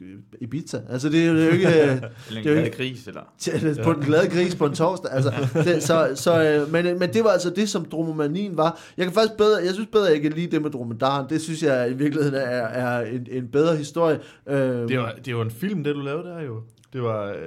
øh, 0.00 0.18
Ibiza. 0.40 0.80
Altså 0.88 1.08
det 1.08 1.24
er 1.26 1.26
jo 1.26 1.34
ikke... 1.52 1.66
Øh, 1.68 1.72
Eller 1.74 1.98
Det 1.98 2.02
en 2.32 2.36
er 2.38 2.42
glad 2.42 2.64
ikke- 2.64 2.76
gris, 2.76 3.06
eller... 3.06 3.20
til- 3.38 3.80
på 3.84 3.92
den 3.92 4.02
glade 4.02 4.28
gris 4.28 4.54
på 4.54 4.66
en 4.66 4.74
torsdag. 4.74 5.10
Altså, 5.12 5.32
det, 5.64 5.82
så, 5.82 6.12
så, 6.14 6.42
øh, 6.44 6.72
men, 6.72 6.98
men 6.98 7.12
det 7.12 7.24
var 7.24 7.30
altså 7.30 7.50
det, 7.50 7.68
som 7.68 7.84
dromomanien 7.84 8.56
var. 8.56 8.80
Jeg 8.96 9.06
kan 9.06 9.14
faktisk 9.14 9.36
bedre, 9.36 9.64
jeg 9.64 9.74
synes 9.74 9.88
bedre, 9.92 10.06
at 10.08 10.12
jeg 10.14 10.22
kan 10.22 10.32
lide 10.32 10.50
det 10.50 10.62
med 10.62 10.70
dromedaren. 10.70 11.26
Det 11.30 11.40
synes 11.40 11.62
jeg 11.62 11.90
i 11.90 11.94
virkeligheden 11.94 12.34
er, 12.34 12.40
er 12.40 13.06
en, 13.06 13.26
en 13.30 13.48
bedre 13.48 13.76
historie. 13.76 14.18
Øh, 14.48 14.58
det, 14.88 14.98
var, 14.98 15.14
det 15.24 15.36
var 15.36 15.42
en 15.42 15.50
film, 15.50 15.84
det 15.84 15.94
du 15.94 16.00
lavede 16.00 16.28
der 16.28 16.40
jo. 16.42 16.62
Det 16.92 17.02
var, 17.02 17.24
øh, 17.24 17.38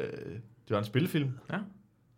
det 0.68 0.70
var 0.70 0.78
en 0.78 0.86
spilfilm. 0.86 1.32
Ja. 1.52 1.60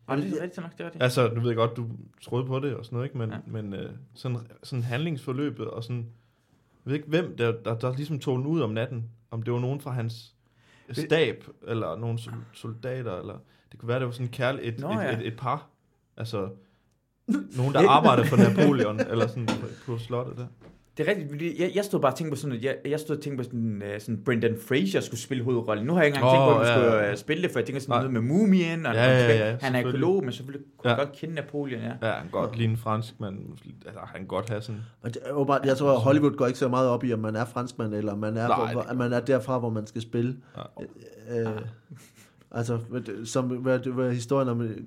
Og 0.08 0.18
det 0.18 0.28
er 0.38 0.44
rigtigt 0.44 0.58
nok, 0.62 0.78
det 0.78 0.84
var 0.84 0.90
det. 0.92 1.02
Altså, 1.04 1.32
nu 1.34 1.40
ved 1.42 1.48
jeg 1.50 1.56
godt, 1.56 1.78
du 1.78 1.88
troede 2.22 2.46
på 2.46 2.60
det 2.60 2.76
og 2.76 2.86
sådan 2.86 2.96
noget, 2.96 3.06
ikke? 3.08 3.18
Men, 3.18 3.30
Ja. 3.32 3.38
men 3.48 3.74
øh, 3.74 3.92
sådan, 4.14 4.38
sådan 4.64 4.84
handlingsforløbet 4.84 5.68
og 5.68 5.84
sådan... 5.84 5.98
Jeg 6.86 6.92
ved 6.92 6.94
ikke, 6.96 7.08
hvem 7.10 7.38
der, 7.38 7.52
der, 7.52 7.76
der 7.80 7.96
ligesom 7.96 8.20
tog 8.20 8.38
den 8.38 8.46
ud 8.48 8.62
om 8.62 8.70
natten. 8.70 9.10
Om 9.32 9.44
det 9.44 9.54
var 9.54 9.60
nogen 9.60 9.82
fra 9.82 9.92
hans 9.92 10.36
stab, 10.92 11.44
eller 11.68 11.96
nogle 11.96 12.20
sol- 12.20 12.34
soldater, 12.54 13.20
eller... 13.20 13.38
Det 13.72 13.80
kunne 13.80 13.88
være, 13.90 14.00
det 14.00 14.06
var 14.06 14.12
sådan 14.14 14.26
en 14.28 14.32
kærl, 14.32 14.60
et, 14.62 14.80
Nå, 14.80 14.90
et, 14.92 14.96
ja. 14.96 15.18
et, 15.20 15.28
et, 15.28 15.38
par. 15.38 15.68
Altså, 16.18 16.50
nogen, 17.58 17.74
der 17.74 17.90
arbejder 17.90 18.24
for 18.24 18.38
Napoleon, 18.38 19.00
eller 19.00 19.28
sådan 19.28 19.46
på, 19.46 19.68
på 19.86 19.98
slottet 19.98 20.38
der. 20.38 20.48
Det 20.98 21.08
er 21.08 21.10
rigtigt, 21.10 21.30
fordi 21.30 21.62
jeg, 21.62 21.72
jeg 21.76 21.86
stod 21.86 22.00
bare 22.00 22.12
og 22.12 22.18
tænkte 22.18 22.32
på 22.32 22.36
sådan, 22.42 22.56
at 22.58 22.64
jeg, 22.64 22.76
jeg 22.86 23.00
stod 23.00 23.18
og 23.18 23.24
tænkte 23.24 23.38
på 23.38 23.44
sådan, 23.44 23.82
uh, 23.86 24.00
sådan 24.02 24.22
Brendan 24.26 24.58
Fraser 24.68 25.00
skulle 25.00 25.20
spille 25.20 25.44
hovedrollen. 25.44 25.86
Nu 25.86 25.94
har 25.94 26.00
jeg 26.00 26.08
ikke 26.08 26.18
engang 26.18 26.34
Åh, 26.42 26.46
tænkt 26.48 26.56
på, 26.56 26.60
at 26.62 26.68
han 26.68 26.80
ja, 26.82 26.90
skulle 26.90 27.06
ja. 27.06 27.12
uh, 27.12 27.18
spille 27.18 27.44
det, 27.44 27.52
for 27.52 27.60
jeg 27.60 27.66
tænker 27.66 27.82
sådan 27.82 27.92
Nej. 27.92 28.00
noget 28.00 28.14
med 28.14 28.22
Mumien, 28.22 28.86
og 28.86 28.94
Ja, 28.94 29.04
ja, 29.06 29.48
ja, 29.50 29.58
han 29.62 29.76
er 29.76 29.88
økolog, 29.88 30.24
men 30.24 30.32
selvfølgelig 30.34 30.68
kunne 30.78 30.92
Ja. 30.92 30.98
ja. 31.00 31.04
godt 31.06 31.16
kende 31.16 31.36
Napoleon, 31.36 31.82
ja. 31.82 32.08
Ja, 32.08 32.12
han 32.14 32.28
godt 32.32 32.58
lide 32.58 32.70
en 32.70 32.78
fransk, 32.78 33.20
men 33.20 33.60
altså, 33.86 34.00
han 34.06 34.26
godt 34.26 34.50
have 34.50 34.62
sådan... 34.62 34.82
Og 35.02 35.14
det 35.14 35.22
bare, 35.48 35.60
jeg 35.64 35.78
tror, 35.78 35.92
at 35.92 36.02
Hollywood 36.02 36.32
går 36.38 36.48
ikke 36.48 36.60
så 36.60 36.68
meget 36.68 36.90
op 36.90 37.04
i, 37.04 37.14
om 37.14 37.20
man 37.20 37.36
er 37.36 37.46
franskmand, 37.46 37.94
eller 37.94 38.16
man 38.16 38.38
er, 38.38 38.48
Nej, 38.48 38.74
hvor, 38.74 38.84
hvor, 38.84 38.94
man 38.94 39.14
er 39.14 39.20
derfra, 39.20 39.60
hvor 39.60 39.70
man 39.70 39.88
skal 39.88 40.02
spille. 40.02 40.36
Ja. 41.30 41.42
Øh, 41.42 41.60
altså, 42.52 42.76
hvad 42.76 43.02
det- 43.02 43.28
som 43.28 43.46
hvad, 43.46 43.80
var 43.86 44.10
historien 44.10 44.50
om 44.50 44.62
øh, 44.62 44.78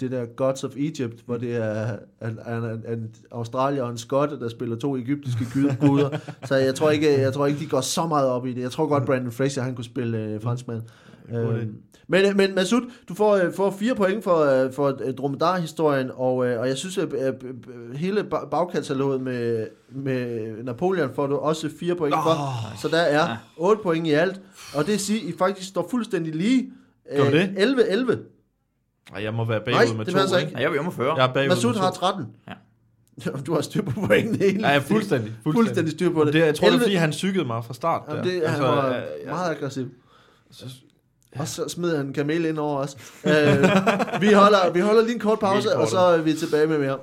det 0.00 0.10
der 0.10 0.24
Gods 0.36 0.64
of 0.64 0.76
Egypt, 0.76 1.22
hvor 1.26 1.36
det 1.36 1.56
er 1.56 1.96
en, 2.22 2.38
en, 2.54 2.64
en 2.92 3.10
australier 3.30 3.82
og 3.82 3.90
en 3.90 3.98
skotte, 3.98 4.40
der 4.40 4.48
spiller 4.48 4.76
to 4.76 4.96
egyptiske 4.96 5.44
gy- 5.44 5.86
guder. 5.86 6.08
Så 6.44 6.54
jeg 6.56 6.74
tror, 6.74 6.90
ikke, 6.90 7.20
jeg 7.20 7.32
tror 7.32 7.46
ikke, 7.46 7.60
de 7.60 7.66
går 7.66 7.80
så 7.80 8.06
meget 8.06 8.28
op 8.28 8.46
i 8.46 8.52
det. 8.52 8.60
Jeg 8.62 8.70
tror 8.70 8.86
godt, 8.86 9.04
Brandon 9.06 9.32
Fraser, 9.32 9.62
han 9.62 9.74
kunne 9.74 9.84
spille 9.84 10.18
øh, 10.18 10.42
franskmand. 10.42 10.82
Øh, 11.34 11.66
men, 12.08 12.36
men 12.36 12.54
Masud, 12.54 12.80
du 13.08 13.14
får, 13.14 13.34
øh, 13.36 13.52
får 13.52 13.70
fire 13.70 13.94
point 13.94 14.24
for, 14.24 14.64
øh, 14.64 14.72
for 14.72 14.98
øh, 15.04 15.14
dromedarhistorien, 15.14 16.10
og, 16.14 16.46
øh, 16.46 16.60
og 16.60 16.68
jeg 16.68 16.76
synes, 16.76 16.98
at 16.98 17.12
øh, 17.12 17.26
øh, 17.28 17.94
hele 17.94 18.20
ba- 18.20 18.48
bagkataloget 18.48 19.20
med, 19.20 19.66
med 19.90 20.52
Napoleon 20.64 21.10
får 21.14 21.26
du 21.26 21.36
også 21.36 21.68
fire 21.80 21.94
point 21.96 22.14
for. 22.14 22.30
Oh, 22.30 22.80
Så 22.82 22.88
der 22.88 22.98
er. 22.98 23.36
8 23.56 23.82
point 23.82 24.06
i 24.06 24.10
alt, 24.10 24.40
og 24.74 24.84
det 24.84 24.90
vil 24.92 24.98
sige, 25.00 25.20
at 25.22 25.34
I 25.34 25.38
faktisk 25.38 25.68
står 25.68 25.86
fuldstændig 25.90 26.34
lige. 26.34 26.70
Det? 27.30 27.40
11-11. 27.56 28.16
Ej, 29.14 29.22
jeg 29.22 29.34
må 29.34 29.44
være 29.44 29.60
bagud 29.60 29.72
Nej, 29.86 29.96
med 29.96 30.04
det 30.04 30.14
to, 30.14 30.20
passer 30.20 30.38
ikke. 30.38 30.52
Ja, 30.54 30.58
jeg 30.60 30.68
var 30.70 30.74
hjemme 30.74 30.92
før. 30.92 31.14
Jeg 31.16 31.26
er 31.28 31.32
bagud 31.32 31.48
Masud 31.48 31.72
med 31.72 31.80
har 31.80 31.90
to. 31.90 31.96
13. 31.96 32.26
Ja. 32.48 32.52
Du 33.46 33.54
har 33.54 33.60
styr 33.60 33.82
på 33.82 34.00
pointene 34.00 34.38
hele. 34.38 34.68
Ja, 34.68 34.72
ja, 34.72 34.78
fuldstændig. 34.78 35.32
fuldstændig 35.42 35.92
styr 35.92 36.10
på 36.12 36.24
det. 36.24 36.32
Det, 36.32 36.40
jeg 36.40 36.54
tror, 36.54 36.64
det 36.66 36.72
er 36.72 36.74
11 36.74 36.84
fordi, 36.84 36.94
han 36.94 37.12
cyklede 37.12 37.46
mig 37.46 37.64
fra 37.64 37.74
start. 37.74 38.02
Jamen, 38.08 38.24
der. 38.24 38.30
det, 38.30 38.40
han 38.40 38.48
Altså, 38.48 38.62
var 38.62 38.88
ja, 38.94 39.00
ja. 39.24 39.30
meget 39.30 39.50
aggressiv. 39.50 39.88
Så- 40.50 40.64
Og 41.38 41.48
så 41.48 41.68
smider 41.68 41.96
han 41.96 42.06
en 42.06 42.12
kamel 42.12 42.44
ind 42.44 42.58
over 42.58 42.78
os. 42.80 42.96
øh, 43.24 43.32
vi, 44.20 44.32
holder, 44.32 44.70
vi 44.72 44.80
holder 44.80 45.02
lige 45.02 45.14
en 45.14 45.20
kort 45.20 45.38
pause, 45.38 45.76
og 45.76 45.88
så 45.88 45.98
er 45.98 46.18
vi 46.18 46.32
tilbage 46.34 46.66
med 46.66 46.78
mere. 46.78 46.98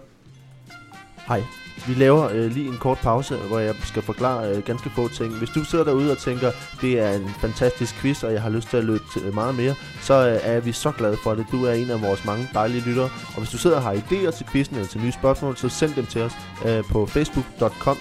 Hej. 1.28 1.44
Vi 1.88 1.93
laver 1.93 2.30
øh, 2.32 2.52
lige 2.52 2.67
en 2.67 2.78
kort 2.78 2.98
pause, 2.98 3.36
hvor 3.36 3.60
jeg 3.60 3.76
skal 3.84 4.02
forklare 4.02 4.50
øh, 4.50 4.63
ganske 4.63 4.89
få 4.89 5.08
ting. 5.08 5.38
Hvis 5.38 5.50
du 5.50 5.63
sidder 5.63 5.86
derude 5.86 6.12
og 6.12 6.17
tænker, 6.17 6.52
det 6.82 7.00
er 7.00 7.12
en 7.12 7.30
fantastisk 7.39 7.96
quiz, 7.96 8.24
og 8.24 8.34
jeg 8.34 8.41
har 8.41 8.50
lyst 8.50 8.69
til 8.69 8.78
at 8.78 8.84
lytte 8.84 9.06
til 9.13 9.34
meget 9.34 9.56
mere, 9.56 9.76
så 10.02 10.13
øh, 10.13 10.39
er 10.43 10.60
vi 10.60 10.72
så 10.72 10.91
glade 10.91 11.17
for 11.24 11.36
det. 11.36 11.46
Du 11.52 11.65
er 11.65 11.74
en 11.74 11.89
af 11.89 12.02
vores 12.02 12.26
mange 12.26 12.50
dejlige 12.54 12.82
lyttere. 12.82 13.10
Og 13.34 13.38
hvis 13.38 13.50
du 13.50 13.58
sidder 13.58 13.76
og 13.76 13.84
har 13.84 13.93
idéer 13.93 14.32
til 14.38 14.46
quizzen 14.52 14.76
eller 14.76 14.88
til 14.88 15.02
nye 15.02 15.12
spørgsmål, 15.12 15.58
så 15.58 15.69
send 15.69 15.96
dem 15.96 16.06
til 16.06 16.22
os 16.22 16.34
øh, 16.65 16.84
på 16.84 17.06
facebook.com 17.06 17.98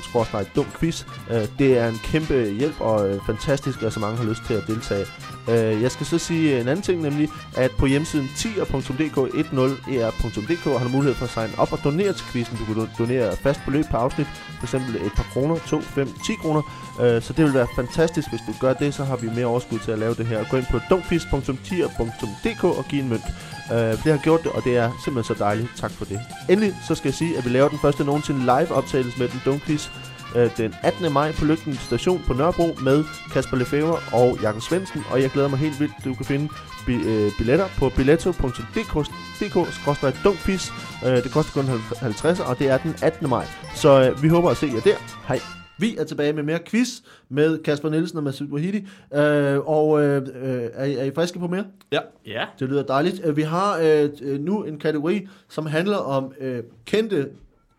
dumquiz. 0.57 1.05
Øh, 1.31 1.49
det 1.59 1.79
er 1.79 1.89
en 1.89 1.99
kæmpe 2.05 2.51
hjælp 2.59 2.81
og 2.81 3.11
øh, 3.11 3.21
fantastisk, 3.27 3.83
at 3.83 3.93
så 3.93 4.01
mange 4.01 4.17
har 4.17 4.25
lyst 4.25 4.43
til 4.47 4.55
at 4.55 4.67
deltage. 4.67 5.07
Øh, 5.49 5.83
jeg 5.83 5.91
skal 5.91 6.07
så 6.07 6.19
sige 6.19 6.61
en 6.61 6.69
anden 6.69 6.83
ting, 6.83 7.03
nemlig 7.03 7.29
at 7.57 7.71
på 7.71 7.87
hjemmesiden 7.87 8.31
tier.dk 8.37 9.19
10er.dk 9.19 10.67
e 10.67 10.79
har 10.79 10.85
du 10.85 10.89
mulighed 10.89 11.15
for 11.15 11.25
at 11.25 11.31
signe 11.31 11.59
op 11.59 11.73
og 11.73 11.79
donere 11.85 12.13
til 12.13 12.25
quizzen. 12.33 12.57
Du 12.57 12.65
kan 12.65 12.89
donere 12.99 13.37
fast 13.37 13.61
beløb 13.65 13.85
per 13.91 13.99
afsnit, 13.99 14.27
for 14.59 14.63
eksempel 14.63 14.97
et 14.97 15.13
par 15.17 15.27
kroner, 15.33 15.59
2, 15.67 15.81
5, 15.81 16.09
10 16.27 16.35
kroner. 16.35 16.63
Øh, 17.01 17.23
så 17.23 17.33
det 17.33 17.45
vil 17.45 17.55
være 17.55 17.67
fantastisk, 17.77 18.29
hvis 18.31 18.41
du 18.47 18.53
gør 18.61 18.73
det, 18.73 18.95
så 18.95 19.05
har 19.05 19.17
vi 19.17 19.29
mere 19.35 19.47
overskud 19.47 19.79
til 19.79 19.91
at 19.91 19.99
lave 19.99 20.15
det 20.15 20.27
her. 20.27 20.45
Gå 20.51 20.57
ind 20.57 20.67
på 20.71 20.79
dumquiz.tier.dk 20.91 22.65
og 22.65 22.85
giv 22.89 23.03
en 23.03 23.09
mønt. 23.09 23.25
Øh, 23.73 23.79
det 23.79 24.13
har 24.13 24.19
gjort 24.23 24.43
det, 24.43 24.53
og 24.53 24.65
det 24.65 24.77
er 24.77 24.91
simpelthen 25.05 25.37
så 25.37 25.45
dejligt. 25.45 25.69
Tak 25.77 25.91
for 25.91 26.05
det. 26.05 26.21
Endelig 26.51 26.75
så 26.89 26.95
skal 26.95 27.09
jeg 27.09 27.15
sige, 27.15 27.39
at 27.39 27.45
vi 27.45 27.51
laver 27.51 27.69
den 27.69 27.79
første 27.79 28.05
nogensinde 28.05 28.41
live 28.41 28.73
optagelse 28.73 29.19
med 29.19 29.29
den 29.29 29.43
Dumquiz 29.45 29.89
øh, 30.37 30.57
den 30.57 30.75
18. 30.83 31.13
maj 31.13 31.33
på 31.33 31.45
Lygten 31.45 31.75
Station 31.75 32.23
på 32.27 32.33
Nørrebro 32.33 32.69
med 32.85 33.05
Kasper 33.33 33.57
Lefebvre 33.57 33.99
og 34.13 34.39
Jakob 34.43 34.63
Svendsen, 34.63 35.05
og 35.11 35.23
jeg 35.23 35.31
glæder 35.31 35.49
mig 35.49 35.59
helt 35.59 35.81
vildt. 35.81 35.93
Du 36.05 36.15
kan 36.15 36.25
finde 36.27 36.49
bi- 36.87 37.09
øh, 37.09 37.31
billetter 37.39 37.67
på 37.79 37.89
billetto.dk-dumquiz. 37.89 40.73
Øh, 41.07 41.23
det 41.25 41.33
koster 41.33 41.53
kun 41.63 41.71
50, 42.01 42.41
og 42.41 42.59
det 42.59 42.69
er 42.71 42.79
den 42.79 42.95
18. 43.03 43.29
maj. 43.29 43.45
Så 43.75 44.11
øh, 44.11 44.23
vi 44.23 44.29
håber 44.29 44.51
at 44.51 44.57
se 44.57 44.67
jer 44.67 44.81
der. 44.81 44.97
Hej. 45.29 45.41
Vi 45.79 45.97
er 45.97 46.05
tilbage 46.05 46.33
med 46.33 46.43
mere 46.43 46.59
quiz 46.71 46.89
med 47.29 47.59
Kasper 47.63 47.91
Nielsen 47.91 48.19
og 48.19 48.25
Masud 48.25 48.49
Wahidi. 48.49 48.87
Øh, 49.15 49.59
og 49.59 50.03
øh, 50.03 50.23
øh, 50.43 50.63
er, 50.75 50.85
I, 50.85 50.95
er 50.95 51.05
I 51.05 51.11
friske 51.15 51.39
på 51.39 51.47
mere? 51.49 51.65
Ja. 52.27 52.45
Det 52.59 52.69
lyder 52.69 52.83
dejligt. 52.83 53.21
Øh, 53.25 53.37
Vi 53.37 53.43
har 53.43 53.79
øh, 53.83 54.09
øh, 54.23 54.41
nu 54.41 54.63
en 54.63 54.79
kategori, 54.79 55.29
som 55.49 55.67
handler 55.67 55.97
om 55.97 56.33
øh, 56.41 56.63
kendte 56.87 57.29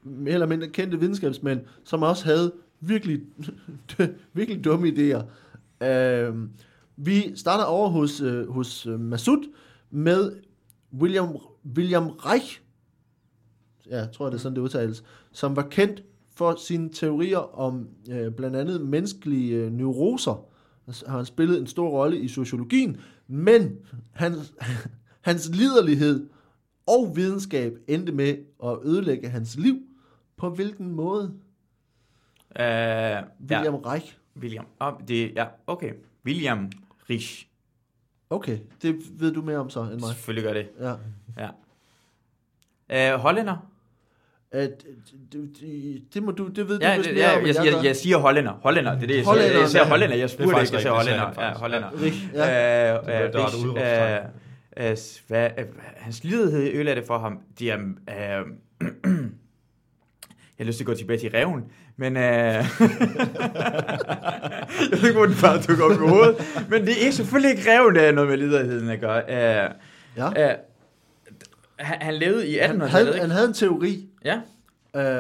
mere 0.04 0.34
eller 0.34 0.48
mindre 0.48 0.68
kendte 0.68 1.00
videnskabsmænd, 1.00 1.62
som 1.84 2.04
også 2.04 2.26
havde 2.26 2.54
virkelig, 2.80 3.22
virkelig 4.34 4.64
dumme 4.64 4.88
idéer. 4.88 5.24
Øh, 5.86 6.36
vi 6.96 7.36
starter 7.36 7.64
over 7.64 7.90
hos, 7.90 8.22
øh, 8.22 8.50
hos 8.50 8.86
øh, 8.86 9.00
Masud 9.00 9.54
med 9.92 10.32
William, 11.00 11.38
William 11.76 12.08
Reich, 12.08 12.62
ja, 13.90 14.06
tror 14.06 14.26
jeg 14.26 14.32
det 14.32 14.38
er 14.38 14.42
sådan, 14.42 14.56
det 14.56 14.62
udtales, 14.62 15.04
som 15.32 15.56
var 15.56 15.68
kendt 15.72 16.04
for 16.36 16.56
sine 16.56 16.90
teorier 16.90 17.60
om 17.60 17.88
øh, 18.12 18.32
blandt 18.32 18.56
andet 18.56 18.82
menneskelige 18.82 19.56
øh, 19.56 19.72
neuroser. 19.72 20.46
Har 21.08 21.18
han 21.18 21.26
spillet 21.26 21.60
en 21.60 21.68
stor 21.68 21.90
rolle 21.90 22.20
i 22.20 22.28
sociologien, 22.28 22.98
men 23.28 23.78
hans, 24.12 24.54
hans 25.22 25.50
liderlighed 25.50 26.28
og 26.86 27.16
videnskab 27.16 27.78
endte 27.88 28.12
med 28.12 28.36
at 28.64 28.78
ødelægge 28.84 29.30
hans 29.30 29.58
liv. 29.58 29.80
På 30.44 30.50
hvilken 30.50 30.92
måde? 30.92 31.24
Uh, 32.50 32.60
ja, 32.60 33.22
William 33.50 33.76
Reich. 33.76 34.18
William. 34.40 34.66
Oh, 34.80 34.94
det, 35.08 35.32
ja, 35.36 35.46
okay. 35.68 35.94
William 36.26 36.72
Rich. 37.10 37.48
Okay, 38.30 38.58
det 38.82 38.96
ved 39.20 39.34
du 39.34 39.42
mere 39.42 39.58
om 39.58 39.70
så 39.70 39.80
end 39.82 39.90
mig. 39.90 40.10
Selvfølgelig 40.10 40.44
gør 40.44 40.54
det. 40.54 40.70
Ja. 40.80 41.50
Ja. 42.90 43.16
Uh, 43.16 43.20
hollænder? 43.22 43.70
At, 44.52 44.84
det, 45.32 45.50
det, 45.60 46.04
det, 46.14 46.24
må 46.24 46.32
du, 46.32 46.48
det 46.48 46.68
ved 46.68 46.80
Ja, 46.80 46.92
du 46.92 46.98
vist 46.98 47.10
det, 47.10 47.16
mere 47.18 47.30
ja 47.30 47.38
om, 47.40 47.46
jeg, 47.48 47.56
jeg, 47.56 47.66
jeg, 47.66 47.84
jeg, 47.86 47.96
siger 47.96 48.18
hollænder. 48.18 48.52
Hollænder, 48.52 48.94
det 48.96 49.04
er 49.04 49.08
det, 49.08 49.16
jeg 49.18 49.26
siger. 49.26 49.60
Jeg 49.60 49.70
siger 49.70 49.84
ja. 49.84 49.90
hollænder. 49.90 50.16
Jeg 50.16 50.30
Det 50.30 50.34
er 50.34 50.38
spurgte 50.38 50.56
faktisk 50.56 50.74
ikke, 50.74 50.76
jeg 50.76 50.82
siger 50.82 50.94
hollænder. 50.94 51.42
Ja, 51.44 51.48
faktisk. 51.48 51.60
hollænder. 51.60 51.90
Rich, 52.02 52.34
ja. 52.34 52.94
Øh, 52.94 53.26
øh, 53.28 53.34
var 53.34 53.40
et 53.40 53.54
Rich, 54.76 54.88
øh, 54.88 54.90
øh, 54.92 54.98
s- 54.98 55.24
hvad, 55.28 55.50
øh, 55.60 55.66
hans 55.96 56.24
liderhed 56.24 56.62
ødelægger 56.74 56.96
det 57.02 57.08
for 57.08 57.18
ham. 57.20 57.40
De 57.60 57.70
er, 57.70 57.80
øh, 58.10 58.46
jeg 60.60 60.66
har 60.66 60.68
lyst 60.68 60.78
til 60.78 60.84
at 60.84 60.88
gå 60.88 60.94
tilbage 60.94 61.20
til 61.20 61.30
reven, 61.32 61.64
men 61.98 62.18
øh, 62.18 62.24
jeg 62.24 62.66
ved 64.92 65.04
ikke, 65.10 65.12
hvor 65.18 65.26
den 65.26 65.36
bare 65.42 65.62
tog 65.62 65.86
op 65.86 65.92
i 65.92 65.96
hovedet. 65.96 66.36
Men 66.70 66.86
det 66.86 67.08
er 67.08 67.12
selvfølgelig 67.12 67.58
ikke 67.58 67.72
reven, 67.72 67.96
der 67.96 68.02
er 68.02 68.12
noget 68.12 68.30
med 68.30 68.38
liderheden 68.38 68.90
at 68.90 69.00
gøre. 69.00 69.22
Øh, 69.22 69.70
Ja. 70.18 70.52
øh, 70.52 70.58
han, 71.80 72.02
han 72.02 72.14
levede 72.14 72.48
i 72.48 72.58
Han, 72.58 72.70
1800-tallet, 72.82 72.90
havde, 72.92 73.08
ikke? 73.08 73.20
han 73.22 73.30
havde 73.32 73.48
en 73.48 73.54
teori 73.54 74.08
Ja. 74.26 74.42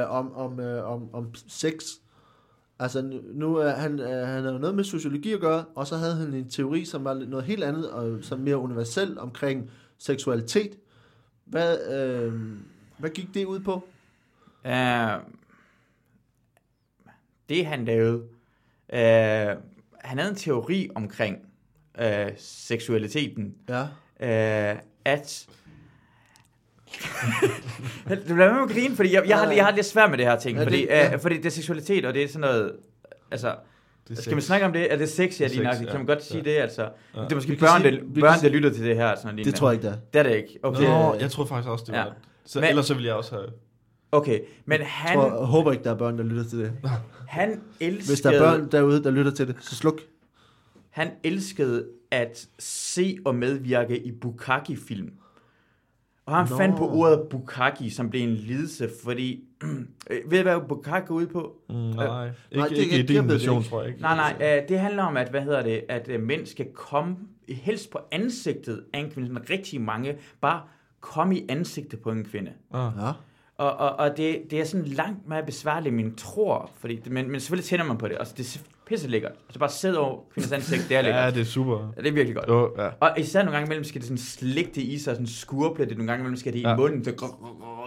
øh, 0.01 0.11
om, 0.11 0.35
om, 0.35 0.59
øh, 0.59 0.91
om, 0.91 1.09
om 1.13 1.27
sex. 1.47 1.73
Altså 2.79 3.19
nu- 3.33 3.55
er 3.55 3.69
han, 3.69 3.99
øh, 3.99 4.07
han 4.27 4.43
havde 4.43 4.59
noget 4.59 4.75
med 4.75 4.83
sociologi 4.83 5.33
at 5.33 5.39
gøre, 5.39 5.63
og 5.75 5.87
så 5.87 5.97
havde 5.97 6.15
han 6.15 6.33
en 6.33 6.49
teori, 6.49 6.85
som 6.85 7.03
var 7.03 7.13
noget 7.13 7.45
helt 7.45 7.63
andet, 7.63 7.89
og 7.89 8.17
som 8.21 8.39
mere 8.39 8.57
universel 8.57 9.19
omkring 9.19 9.69
seksualitet. 9.99 10.71
Hvad, 11.45 11.77
øh, 11.91 12.33
hvad 12.97 13.09
gik 13.09 13.27
det 13.33 13.45
ud 13.45 13.59
på? 13.59 13.83
Uh, 14.65 15.23
det 17.49 17.65
han 17.65 17.85
lavede, 17.85 18.15
uh, 18.93 19.61
han 20.01 20.17
havde 20.17 20.29
en 20.29 20.35
teori 20.35 20.89
omkring 20.95 21.37
uh, 22.01 22.05
seksualiteten, 22.37 23.55
Ja. 23.69 23.81
uh, 24.73 24.79
at 25.05 25.47
du 28.09 28.33
bliver 28.33 28.53
med 28.53 28.61
at 28.63 28.69
grine, 28.69 28.95
fordi 28.95 29.13
jeg, 29.13 29.23
jeg, 29.27 29.37
har, 29.39 29.51
jeg 29.51 29.65
har 29.65 29.71
lidt 29.75 29.85
svært 29.85 30.09
med 30.09 30.17
det 30.17 30.25
her 30.25 30.39
ting, 30.39 30.57
Ja, 30.57 30.63
fordi, 30.63 30.81
det- 30.81 30.89
det, 30.89 30.95
ja. 30.95 31.15
uh, 31.15 31.21
fordi 31.21 31.37
det 31.37 31.45
er 31.45 31.49
seksualitet, 31.49 32.05
og 32.05 32.13
det 32.13 32.23
er 32.23 32.27
sådan 32.27 32.41
noget, 32.41 32.75
altså, 33.31 33.55
Det 34.07 34.17
er 34.17 34.21
skal 34.21 34.33
man 34.33 34.41
sex. 34.41 34.47
snakke 34.47 34.65
om 34.65 34.73
det? 34.73 34.93
Er 34.93 34.97
det 34.97 35.09
sex, 35.09 35.39
ja, 35.39 35.45
er 35.45 35.49
lige 35.49 35.63
nok? 35.63 35.73
Kan 35.75 35.97
man 35.97 36.05
godt 36.05 36.23
sige 36.23 36.43
Ja. 36.45 36.51
det, 36.51 36.57
altså? 36.57 36.81
Ja. 37.15 37.21
Det 37.21 37.31
er 37.31 37.35
måske 37.35 37.55
børn, 37.55 37.81
sige- 37.81 37.91
der, 38.15 38.21
børn, 38.21 38.39
der 38.41 38.49
lytter 38.49 38.73
til 38.73 38.85
det 38.85 38.95
her. 38.95 39.15
Sådan 39.15 39.37
Det 39.37 39.55
tror 39.55 39.69
jeg 39.71 39.73
ikke, 39.73 39.87
det 39.87 39.93
er. 39.95 39.99
Det 40.13 40.19
er 40.19 40.23
det 40.23 40.35
ikke. 40.35 40.59
Okay, 40.63 40.83
Nå, 40.83 41.15
jeg 41.19 41.31
tror 41.31 41.45
faktisk 41.45 41.69
også, 41.69 41.85
det 41.87 41.93
var... 41.93 41.99
Ja. 42.05 42.11
Så, 42.45 42.59
Men- 42.59 42.69
ellers 42.69 42.85
så 42.85 42.93
ville 42.93 43.07
jeg 43.07 43.15
også 43.15 43.35
have... 43.35 43.47
okay. 44.13 44.39
men 44.65 44.79
Jeg, 44.79 44.87
han, 44.89 45.15
tror, 45.17 45.25
jeg 45.37 45.45
håber 45.45 45.71
ikke, 45.71 45.83
der 45.83 45.91
er 45.91 45.95
børn, 45.97 46.17
der 46.17 46.23
lytter 46.23 46.43
til 46.43 46.59
det. 46.59 46.71
han 47.27 47.61
elskede... 47.79 48.07
Hvis 48.11 48.21
der 48.21 48.31
er 48.31 48.39
børn 48.39 48.71
derude, 48.71 49.03
der 49.03 49.11
lytter 49.11 49.31
til 49.31 49.47
det, 49.47 49.55
så 49.59 49.75
sluk. 49.75 50.01
Han 50.89 51.11
elskede 51.23 51.85
at 52.11 52.47
se 52.59 53.17
og 53.25 53.35
medvirke 53.35 54.05
i 54.05 54.11
Bukaki-film. 54.11 55.11
Og 56.25 56.35
han 56.35 56.47
Nå. 56.49 56.57
Fandt 56.57 56.77
på 56.77 56.89
ordet 56.89 57.21
Bukaki, 57.29 57.89
som 57.89 58.09
blev 58.09 58.21
en 58.23 58.33
lidelse, 58.35 58.89
fordi... 59.03 59.43
Øh, 60.09 60.19
ved 60.31 60.37
du, 60.37 60.49
hvad 60.49 60.67
Bukaki 60.69 61.05
går 61.05 61.15
ud 61.15 61.27
på? 61.27 61.55
Mm, 61.69 61.75
nej, 61.75 61.85
ikke, 61.91 61.95
Nej, 61.95 62.33
nej, 62.51 62.67
det- 62.67 62.77
ikke 62.77 62.95
i 62.95 62.99
jeg 62.99 63.07
din 63.07 63.27
version, 63.29 63.57
ikke. 63.57 63.69
tror 63.69 63.81
jeg 63.81 63.89
ikke. 63.89 64.01
Nej, 64.01 64.15
nej, 64.39 64.57
øh, 64.61 64.69
det 64.69 64.79
handler 64.79 65.03
om, 65.03 65.17
at, 65.17 65.29
hvad 65.29 65.41
hedder 65.41 65.63
det, 65.63 65.81
at 65.89 66.07
øh, 66.09 66.21
mænd 66.21 66.45
skal 66.45 66.65
komme 66.73 67.15
helst 67.49 67.91
på 67.91 67.99
ansigtet 68.11 68.83
af 68.93 68.99
en 68.99 69.11
kvinde. 69.11 69.27
Sådan 69.29 69.49
rigtig 69.49 69.81
mange, 69.81 70.17
bare 70.41 70.61
komme 70.99 71.37
i 71.37 71.45
ansigtet 71.49 71.99
på 71.99 72.11
en 72.11 72.25
kvinde. 72.25 72.51
Ah. 72.73 72.91
Ja. 72.99 73.11
Og, 73.63 73.71
og, 73.89 73.99
og 73.99 74.17
det, 74.17 74.37
det 74.51 74.59
er 74.59 74.63
sådan 74.65 74.85
langt 74.85 75.27
mere 75.29 75.43
besværligt, 75.45 75.95
man 75.95 76.15
tror, 76.15 76.69
fordi, 76.79 76.95
det- 76.95 77.11
men, 77.11 77.31
men 77.31 77.39
selvfølgelig 77.39 77.65
tænder 77.65 77.85
man 77.85 77.97
på 77.97 78.07
det. 78.07 78.15
Altså, 78.19 78.33
det 78.37 78.55
er 78.55 78.59
pisse 78.87 79.07
lækkert. 79.09 79.31
Altså 79.47 79.59
bare 79.59 79.69
sidde 79.69 79.99
over 79.99 80.19
kvindens 80.33 80.51
ansigt, 80.53 80.85
det 80.89 80.97
er 80.97 81.01
lækkert. 81.01 81.23
Ja, 81.23 81.31
det 81.31 81.41
er 81.41 81.45
super. 81.45 81.93
Ja, 81.97 82.01
det 82.01 82.07
er 82.09 82.13
virkelig 82.13 82.35
godt. 82.35 82.47
Jo, 82.49 82.83
ja. 82.83 82.89
Og 82.99 83.19
især 83.19 83.39
nogle 83.39 83.51
gange 83.51 83.65
imellem 83.67 83.83
skal 83.83 84.01
det 84.01 84.07
sådan 84.07 84.17
det 84.75 84.81
i 84.81 84.97
sig, 84.97 85.13
sådan 85.15 85.27
skurple 85.27 85.85
det. 85.85 85.97
Nogle 85.97 86.07
gange 86.11 86.21
imellem 86.21 86.37
skal 86.37 86.53
det 86.53 86.59
i 86.59 86.61
Ja. 86.61 86.75
munden, 86.75 87.03
så 87.03 87.11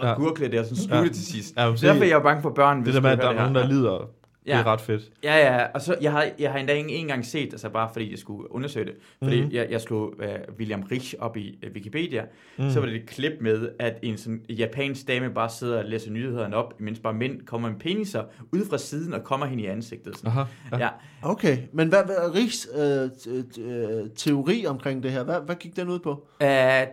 Ja. 0.03 0.13
gurkle 0.13 0.51
det, 0.51 0.59
og 0.59 0.65
sådan 0.65 0.77
sluge 0.83 0.97
Ja. 0.97 1.03
det 1.03 1.13
til 1.15 1.25
sidst. 1.25 1.53
Ja, 1.57 1.61
derfor 1.61 1.83
er 2.03 2.07
jeg 2.07 2.11
jo 2.13 2.19
bange 2.19 2.41
for 2.41 2.49
børn, 2.49 2.85
det 2.85 2.93
der 2.93 3.01
med, 3.01 3.09
at 3.09 3.17
der 3.17 3.29
er 3.29 3.33
nogen, 3.33 3.55
der 3.55 3.67
lider, 3.67 4.09
det 4.47 4.53
Ja. 4.53 4.59
er 4.59 4.63
ret 4.67 4.81
fedt. 4.81 5.11
Ja, 5.23 5.35
ja, 5.55 5.65
og 5.73 5.81
så, 5.81 5.95
jeg 6.01 6.11
har, 6.11 6.27
jeg 6.39 6.51
har 6.51 6.59
endda 6.59 6.73
ikke 6.73 6.89
en 6.89 7.07
gang 7.07 7.25
set, 7.25 7.53
altså 7.53 7.69
bare 7.69 7.89
fordi 7.93 8.11
jeg 8.11 8.19
skulle 8.19 8.51
undersøge 8.51 8.85
det, 8.85 8.93
fordi 9.23 9.35
Mhm. 9.35 9.43
mm-hmm. 9.43 9.55
jeg, 9.55 9.67
jeg 9.71 9.81
slog 9.81 10.13
uh, 10.19 10.55
William 10.59 10.81
Rich 10.91 11.15
op 11.19 11.37
i 11.37 11.59
uh, 11.67 11.71
Wikipedia, 11.73 12.25
Mm. 12.57 12.69
så 12.69 12.79
var 12.79 12.87
det 12.87 12.95
et 12.95 13.05
klip 13.05 13.33
med, 13.41 13.69
at 13.79 13.99
en 14.01 14.17
sådan 14.17 14.41
japansk 14.49 15.07
dame 15.07 15.29
bare 15.29 15.49
sidder 15.49 15.77
og 15.77 15.85
læser 15.85 16.11
nyhederne 16.11 16.55
op, 16.55 16.79
mens 16.79 16.99
bare 16.99 17.13
mænd 17.13 17.41
kommer 17.41 17.69
med 17.69 17.79
peniser 17.79 18.23
ud 18.53 18.65
fra 18.69 18.77
siden 18.77 19.13
og 19.13 19.23
kommer 19.23 19.45
hende 19.45 19.63
i 19.63 19.65
ansigtet. 19.65 20.17
Sådan. 20.17 20.27
Aha. 20.31 20.43
Ja. 20.71 20.77
ja. 20.77 20.89
Okay, 21.21 21.57
men 21.71 21.87
hvad, 21.87 22.03
hvad 22.05 22.15
er 22.15 22.33
Rigs 22.35 22.67
øh, 22.77 23.05
t- 23.05 23.61
øh, 23.61 24.09
teori 24.15 24.65
omkring 24.65 25.03
det 25.03 25.11
her? 25.11 25.23
Hvad, 25.23 25.39
hvad 25.45 25.55
gik 25.55 25.75
den 25.75 25.89
ud 25.89 25.99
på? 25.99 26.27
Uh, 26.41 26.47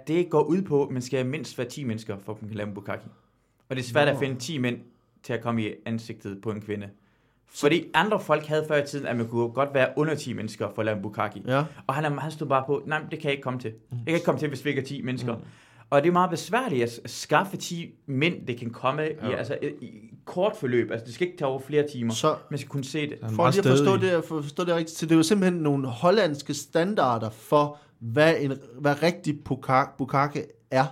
det 0.09 0.31
går 0.31 0.43
ud 0.43 0.63
på, 0.63 0.85
at 0.85 0.91
man 0.91 1.03
skal 1.03 1.27
mindst 1.27 1.59
være 1.59 1.69
10 1.69 1.85
mennesker, 1.85 2.17
for 2.25 2.33
at 2.33 2.43
man 2.43 2.49
kan 2.49 2.57
lave 2.57 2.69
en 2.69 2.75
bukkake. 2.75 3.03
Og 3.69 3.77
det 3.77 3.83
er 3.83 3.87
svært 3.87 4.09
Nå. 4.09 4.13
at 4.13 4.19
finde 4.19 4.41
10 4.41 4.59
mænd 4.59 4.79
til 5.23 5.33
at 5.33 5.41
komme 5.41 5.63
i 5.63 5.71
ansigtet 5.87 6.41
på 6.43 6.51
en 6.51 6.61
kvinde. 6.61 6.89
Fordi 7.55 7.85
andre 7.95 8.21
folk 8.21 8.47
havde 8.47 8.65
før 8.69 8.83
i 8.83 8.87
tiden, 8.87 9.07
at 9.07 9.17
man 9.17 9.29
kunne 9.29 9.49
godt 9.49 9.75
være 9.75 9.89
under 9.97 10.15
10 10.15 10.33
mennesker 10.33 10.69
for 10.75 10.83
at 10.83 10.87
lave 10.87 10.97
en 10.97 11.03
bukkake. 11.03 11.43
Ja. 11.47 11.65
Og 11.87 11.95
han, 11.95 12.19
han 12.19 12.31
stod 12.31 12.47
bare 12.47 12.65
på, 12.67 12.83
nej, 12.87 12.99
det 13.11 13.19
kan 13.19 13.25
jeg 13.25 13.33
ikke 13.33 13.43
komme 13.43 13.61
til. 13.61 13.73
Jeg 13.91 13.99
kan 14.07 14.15
ikke 14.15 14.25
komme 14.25 14.39
til, 14.41 14.49
hvis 14.49 14.65
vi 14.65 14.71
ikke 14.71 14.83
er 14.83 14.87
10 14.87 15.03
mennesker. 15.03 15.35
Mm. 15.37 15.43
Og 15.91 16.03
det 16.03 16.09
er 16.09 16.13
meget 16.13 16.31
besværligt 16.31 16.83
at 16.83 17.11
skaffe 17.11 17.57
10 17.57 17.95
mænd, 18.07 18.47
det 18.47 18.59
kan 18.59 18.71
komme 18.71 19.03
ja. 19.03 19.09
i, 19.09 19.13
Ja. 19.23 19.37
altså, 19.37 19.59
i, 19.63 19.67
i 19.85 20.11
kort 20.25 20.57
forløb. 20.57 20.91
Altså, 20.91 21.07
det 21.07 21.15
skal 21.15 21.27
ikke 21.27 21.39
tage 21.39 21.49
over 21.49 21.61
flere 21.61 21.89
timer. 21.93 22.13
Så 22.13 22.37
Man 22.51 22.59
skal 22.59 22.69
kunne 22.69 22.85
se 22.85 23.11
det. 23.11 23.19
For 23.31 23.51
lige 23.51 23.59
at 23.59 23.67
forstå 23.67 23.97
det, 23.97 24.25
for 24.25 24.43
forstå 24.43 24.65
det 24.65 24.75
rigtigt, 24.75 24.99
så 24.99 25.07
det 25.07 25.13
er 25.13 25.17
jo 25.17 25.23
simpelthen 25.23 25.63
nogle 25.63 25.89
hollandske 25.89 26.55
standarder 26.55 27.31
for, 27.31 27.79
hvad, 27.99 28.35
en, 28.41 28.53
hvad 28.81 29.03
rigtig 29.03 29.45
bukake 29.99 30.47
er. 30.71 30.85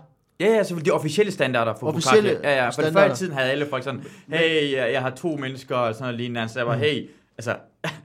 Ja, 0.42 0.54
ja, 0.56 0.64
så 0.64 0.74
de 0.84 0.90
officielle 0.90 1.32
standarder 1.32 1.74
for 1.80 1.86
Officielle. 1.86 2.38
Ja, 2.42 2.54
ja, 2.56 2.66
for 2.66 2.72
standarder. 2.72 3.06
før 3.06 3.12
i 3.14 3.16
tiden 3.16 3.32
havde 3.34 3.50
alle 3.50 3.66
folk 3.70 3.84
sådan, 3.84 4.04
hey, 4.28 4.72
jeg, 4.76 4.92
jeg 4.92 5.02
har 5.02 5.10
to 5.10 5.36
mennesker 5.36 5.76
og 5.76 5.94
sådan 5.94 6.04
noget 6.04 6.16
lignende. 6.20 6.48
Så 6.48 6.58
jeg 6.58 6.66
var, 6.66 6.74
hey, 6.76 7.10
altså, 7.38 7.56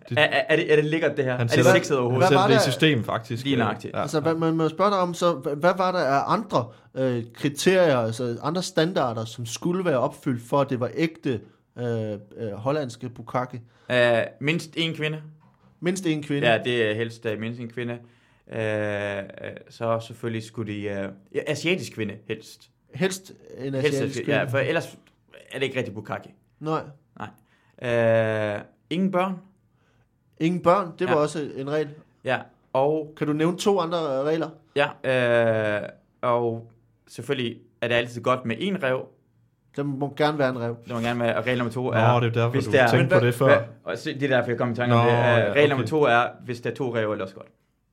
Det- 0.10 0.18
er, 0.20 0.24
er, 0.24 0.56
det, 0.56 0.72
er 0.72 0.76
det 0.76 0.86
lækkert 0.86 1.18
det 1.18 1.26
her? 1.26 1.32
Han 1.32 1.42
er 1.42 1.44
det 1.46 1.52
sætter- 1.56 1.72
sexet 1.74 1.96
Han 1.96 2.02
overhovedet? 2.04 2.30
Sætter 2.30 2.48
det 2.48 2.56
i 2.56 2.60
system, 2.72 3.04
faktisk. 3.04 3.44
Lige 3.44 3.56
nøjagtigt. 3.56 3.94
Ja. 3.96 4.02
Altså, 4.02 4.20
hvad, 4.20 4.36
man 4.36 4.54
må 4.54 4.70
spørge 4.70 4.92
dig 4.92 5.00
om, 5.00 5.14
så 5.14 5.34
hvad, 5.34 5.56
hvad 5.56 5.74
var 5.78 5.92
der 5.92 6.00
af 6.00 6.34
andre 6.34 6.66
øh, 6.96 7.24
kriterier, 7.34 7.98
altså 7.98 8.38
andre 8.44 8.64
standarder, 8.64 9.26
som 9.26 9.46
skulle 9.46 9.86
være 9.86 9.98
opfyldt, 10.00 10.44
for 10.50 10.62
at 10.62 10.70
det 10.70 10.80
var 10.80 10.90
ægte 10.96 11.40
øh, 11.80 11.86
øh, 12.12 12.52
hollandske 12.54 13.10
bukake? 13.10 13.62
Uh, 13.90 13.96
mindst 14.42 14.70
en 14.78 14.94
kvinde. 14.96 15.22
Mindst 15.80 16.06
en 16.06 16.24
kvinde. 16.24 16.48
Ja, 16.52 16.58
det 16.64 16.92
er 16.92 16.96
helst 16.96 17.26
uh, 17.26 17.40
mindst 17.40 17.60
en 17.62 17.70
kvinde. 17.70 17.98
Uh, 18.52 18.58
uh, 18.58 19.58
så 19.70 20.00
selvfølgelig 20.00 20.44
skulle 20.44 20.74
de... 20.74 20.80
Ja, 21.36 21.42
asiatisk 21.48 21.94
kvinde, 21.94 22.16
helst. 22.28 22.70
Helst 22.96 23.34
en 23.58 23.74
helst 23.74 23.88
asiatisk 23.88 24.20
ja, 24.20 24.24
kvinde. 24.40 24.52
for 24.52 24.58
ellers 24.58 24.98
er 25.52 25.60
det 25.60 25.66
ikke 25.66 25.78
rigtig 25.78 25.94
bukkake. 25.94 26.34
Nej. 26.60 26.82
Uh, 27.82 28.62
ingen 28.90 29.12
børn. 29.12 29.34
Ingen 30.40 30.62
børn, 30.64 30.92
det 31.00 31.08
var 31.08 31.14
Ja. 31.14 31.20
også 31.20 31.50
en 31.56 31.70
regel. 31.72 31.90
Ja, 32.24 32.40
og 32.74 33.14
Kan 33.18 33.28
du 33.28 33.34
nævne 33.34 33.58
to 33.58 33.80
andre 33.80 33.98
øh, 33.98 34.26
regler? 34.26 34.50
Ja, 34.76 35.82
øh, 35.84 35.90
og 36.22 36.72
selvfølgelig 37.08 37.58
er 37.82 37.88
det 37.88 37.96
altid 37.96 38.22
godt 38.22 38.46
med 38.46 38.56
en 38.60 38.84
rev. 38.84 39.06
Der 39.76 39.84
må 39.84 40.14
gerne 40.18 40.40
være 40.40 40.50
en 40.50 40.60
rev. 40.60 40.76
Det 40.86 40.94
må 40.94 41.00
gerne 41.00 41.20
være, 41.20 41.36
og 41.38 41.46
regel 41.46 41.58
nummer 41.58 41.74
to 41.74 41.84
Nå, 41.84 41.90
er... 41.92 42.20
det 42.20 42.28
er 42.28 42.32
derfor, 42.34 42.50
hvis 42.50 42.66
du 42.66 42.72
det 42.72 42.80
er- 42.80 42.88
tænkte 42.88 43.20
på 43.20 43.26
det 43.26 43.34
før. 43.36 43.64
Og 43.84 43.98
så, 43.98 44.10
det 44.20 44.24
er 44.24 44.28
derfor, 44.28 44.50
jeg 44.52 44.58
kom 44.58 44.72
i 44.72 44.76
tanke 44.76 44.96
om 44.96 45.06
Nå, 45.06 45.12
det. 45.12 45.18
Uh, 45.18 45.24
ja, 45.24 45.36
regel 45.36 45.52
okay. 45.52 45.70
nummer 45.70 45.86
to 45.88 46.02
er, 46.04 46.28
hvis 46.46 46.62
der 46.62 46.70
er 46.72 46.76
to 46.76 46.96
rev, 46.96 47.10
er 47.10 47.14
det 47.14 47.22
også 47.22 47.36
godt. 47.36 47.48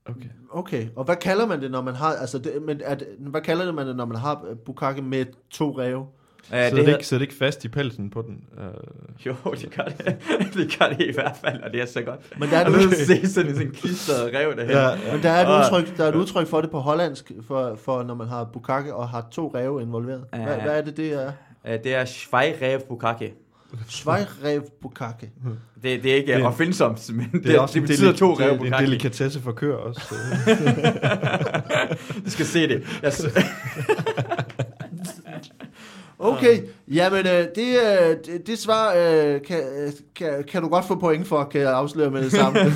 Okay. 0.09 0.29
Okay, 0.51 0.87
og 0.97 1.05
hvad 1.05 1.17
kalder 1.17 1.47
man 1.47 1.61
det, 1.63 1.71
når 1.71 1.83
man 1.83 1.95
har, 1.95 2.13
altså, 2.13 2.39
det, 2.39 2.53
men 2.63 2.79
det, 2.79 3.07
hvad 3.19 3.41
kalder 3.41 3.65
det 3.65 3.75
man 3.75 3.87
det, 3.87 3.97
når 3.97 4.05
man 4.05 4.17
har 4.17 4.45
øh, 4.51 4.57
bukake 4.57 5.03
med 5.03 5.25
to 5.51 5.79
ræve? 5.79 5.99
Uh, 6.01 6.07
Sidder 6.51 6.71
det, 6.71 6.79
hedder- 6.79 6.95
ikke, 6.97 7.07
sidder 7.07 7.19
det 7.19 7.31
ikke 7.31 7.39
fast 7.39 7.65
i 7.65 7.69
pelsen 7.69 8.11
på 8.11 8.23
den? 8.23 8.45
Uh, 8.53 9.27
Jo, 9.27 9.35
det 9.53 9.75
gør 9.77 9.83
det. 9.85 10.17
det 10.55 10.79
gør 10.79 10.87
det 10.89 11.01
i 11.07 11.13
hvert 11.13 11.37
fald, 11.45 11.63
og 11.63 11.73
det 11.73 11.81
er 11.83 11.87
så 11.87 12.03
godt. 12.03 12.21
Men 12.41 12.49
der 12.49 12.57
er 12.57 12.65
et, 12.67 12.69
udtryk, 12.69 12.95
se 12.95 13.27
sådan 13.29 13.51
en 13.51 13.57
sådan 13.57 13.73
klistret 13.73 14.35
rev 14.35 14.57
derhen. 14.57 14.71
ja, 14.71 15.13
men 15.13 15.23
der 15.23 15.31
er 15.31 15.47
et, 15.47 15.55
Og- 15.55 15.59
udtryk, 15.81 15.97
der 15.97 16.05
er 16.05 16.09
et 16.09 16.15
udtryk 16.15 16.47
for 16.47 16.61
det 16.61 16.71
på 16.71 16.79
hollandsk, 16.79 17.33
for, 17.47 17.75
for 17.77 18.03
når 18.03 18.15
man 18.15 18.29
har 18.29 18.45
bukake 18.45 18.95
og 18.95 19.09
har 19.09 19.29
to 19.31 19.53
ræve 19.55 19.83
involveret. 19.83 20.25
Hvad, 20.31 20.41
Ja. 20.41 20.63
hvad 20.63 20.79
er 20.79 20.83
det, 20.83 20.97
det 20.97 21.13
er? 21.13 21.33
Det 21.79 21.95
er 21.95 22.05
Schweirev 22.05 22.81
Bukake. 23.77 23.93
Schweirev 23.93 24.63
Bukake. 24.83 25.31
Det, 25.83 26.03
det 26.03 26.13
er 26.13 26.17
ikke 26.17 26.27
Det- 26.33 26.37
det, 26.37 26.47
opfindsomt, 26.47 27.11
men 27.15 27.25
det, 27.25 27.33
Det 27.33 27.45
det, 27.45 27.55
er 27.55 27.61
også 27.61 27.81
det 27.81 27.89
betyder 27.89 28.13
deli- 28.13 28.19
to 28.19 28.31
det, 28.31 28.41
rev 28.41 28.49
er 28.49 28.53
en 28.53 28.59
Bukake. 28.59 28.85
delikatesse 28.87 29.41
for 29.41 29.53
køer 29.53 29.77
også. 29.77 30.01
Du 32.25 32.31
skal 32.31 32.47
se 32.47 32.69
det. 32.69 32.83
Jeg, 33.03 33.13
Okay, 36.19 36.61
jamen 36.89 37.27
øh, 37.27 37.47
det, 37.55 37.59
øh, 37.59 38.17
det, 38.27 38.47
det 38.47 38.59
svar 38.59 38.95
øh, 38.97 39.43
kan, 39.43 39.63
kan, 40.17 40.45
kan 40.49 40.63
du 40.63 40.69
godt 40.69 40.85
få 40.85 40.95
point 40.95 41.27
for, 41.27 41.45
kan 41.45 41.61
jeg 41.61 41.73
afsløre 41.73 42.11
med 42.11 42.23
det 42.25 42.33
samme. 42.33 42.61
øh, 42.61 42.73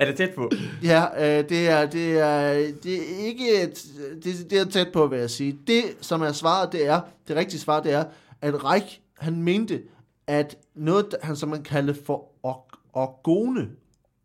er 0.00 0.04
det 0.06 0.16
tæt 0.16 0.30
på? 0.30 0.50
ja, 0.82 1.04
øh, 1.38 1.44
det, 1.48 1.68
er, 1.68 1.86
det, 1.86 2.18
er, 2.18 2.52
det 2.82 2.94
er 2.94 3.26
ikke 3.26 3.62
et, 3.62 3.84
det, 4.24 4.50
det 4.50 4.58
er 4.60 4.64
tæt 4.64 4.88
på, 4.92 5.06
vil 5.06 5.18
jeg 5.18 5.30
sige. 5.30 5.56
Det, 5.66 5.82
som 6.00 6.22
er 6.22 6.32
svaret, 6.32 6.72
det 6.72 6.86
er, 6.86 7.00
det 7.28 7.36
rigtige 7.36 7.60
svar, 7.60 7.80
det 7.80 7.92
er, 7.92 8.04
at 8.42 8.64
Reich, 8.64 8.98
han 9.18 9.42
mente, 9.42 9.80
at 10.30 10.56
noget, 10.74 11.14
han, 11.22 11.36
som 11.36 11.48
man 11.48 11.62
kalder 11.62 11.94
for 12.06 12.28
or- 12.46 12.78
orgone, 12.92 13.68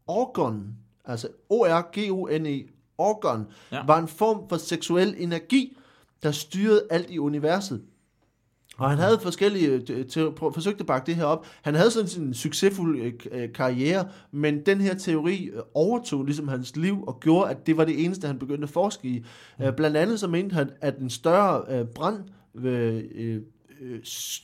orgon, 0.07 0.67
altså 1.05 1.27
O-R-G-O-N-E, 1.49 2.71
orgon, 2.97 3.45
Ja. 3.71 3.85
var 3.85 3.99
en 3.99 4.07
form 4.07 4.49
for 4.49 4.57
seksuel 4.57 5.15
energi, 5.17 5.77
der 6.23 6.31
styrede 6.31 6.87
alt 6.89 7.09
i 7.09 7.19
universet. 7.19 7.81
Og 8.77 8.89
han 8.89 8.97
havde 8.99 9.19
forskellige, 9.19 9.69
øh, 9.89 10.05
forsøgte 10.53 10.79
at 10.79 10.85
bakke 10.85 11.05
det 11.05 11.15
her 11.15 11.23
op. 11.25 11.45
Han 11.61 11.75
havde 11.75 11.91
sådan 11.91 12.23
en 12.27 12.33
succesfuld 12.33 12.99
øh, 13.01 13.13
øh, 13.31 13.53
karriere, 13.53 14.07
men 14.31 14.65
den 14.65 14.81
her 14.81 14.93
teori 14.93 15.51
overtog 15.73 16.23
ligesom 16.25 16.47
hans 16.47 16.75
liv 16.75 17.03
og 17.07 17.19
gjorde, 17.19 17.49
at 17.49 17.67
det 17.67 17.77
var 17.77 17.85
det 17.85 18.05
eneste, 18.05 18.27
han 18.27 18.39
begyndte 18.39 18.63
at 18.63 18.69
forske 18.69 19.07
i. 19.07 19.25
Mm. 19.59 19.65
Blandt 19.77 19.97
andet 19.97 20.19
så 20.19 20.27
mente 20.27 20.53
han, 20.53 20.69
at 20.81 20.97
en 20.97 21.09
større 21.09 21.63
øh, 21.69 21.85
brand, 21.85 22.23
øh, 22.55 23.41
øh, 23.85 23.99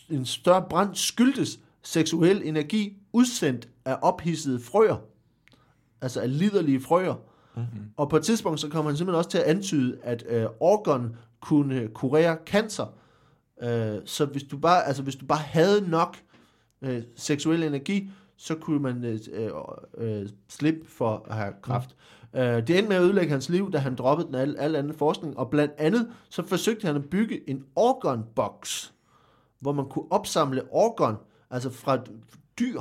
en 0.10 0.26
større 0.26 0.66
brand 0.70 0.96
skyldtes 0.96 1.60
seksuel 1.84 2.42
energi 2.46 2.98
udsendt 3.14 3.70
af 3.86 3.98
ophidsede 4.02 4.60
frøer. 4.60 4.98
Altså 6.02 6.22
af 6.22 6.38
liderlige 6.40 6.82
frøer. 6.82 7.16
Mm-hmm. 7.56 7.90
Og 7.98 8.10
på 8.10 8.18
et 8.18 8.24
tidspunkt 8.24 8.60
så 8.60 8.70
kom 8.70 8.86
han 8.86 8.98
simpelthen 8.98 9.18
også 9.18 9.30
til 9.30 9.38
at 9.38 9.44
antyde, 9.44 9.98
at 10.04 10.24
øh, 10.30 10.46
orgon 10.60 11.16
kunne 11.42 11.88
kurere 11.88 12.38
cancer. 12.46 12.86
Øh, 13.64 14.00
så 14.06 14.26
hvis 14.26 14.44
du 14.44 14.58
bare, 14.58 14.88
altså 14.88 15.04
hvis 15.04 15.16
du 15.16 15.26
bare 15.26 15.40
havde 15.40 15.90
nok 15.90 16.18
øh, 16.82 17.04
seksuel 17.16 17.64
energi, 17.64 18.10
så 18.38 18.56
kunne 18.56 18.80
man 18.80 19.04
øh, 19.04 19.20
øh, 19.34 19.52
øh, 19.98 20.30
slippe 20.50 20.88
for 20.88 21.26
at 21.30 21.36
have 21.36 21.54
kræft. 21.62 21.96
Mm. 22.34 22.40
Øh, 22.40 22.68
det 22.68 22.78
endte 22.78 22.90
med 22.90 22.98
at 22.98 23.04
ødelægge 23.04 23.32
hans 23.32 23.50
liv, 23.50 23.72
da 23.72 23.78
han 23.78 23.96
droppede 23.96 24.28
den 24.28 24.36
al, 24.36 24.56
al 24.58 24.76
anden 24.76 24.94
forskning, 24.94 25.38
og 25.38 25.50
blandt 25.50 25.74
andet 25.78 26.12
så 26.30 26.48
forsøgte 26.48 26.88
han 26.88 26.96
at 26.96 27.10
bygge 27.10 27.50
en 27.50 27.64
organbox, 27.76 28.92
hvor 29.62 29.72
man 29.72 29.86
kunne 29.90 30.12
opsamle 30.12 30.62
organ, 30.72 31.16
altså 31.52 31.70
fra 31.70 31.98
dyr, 32.60 32.80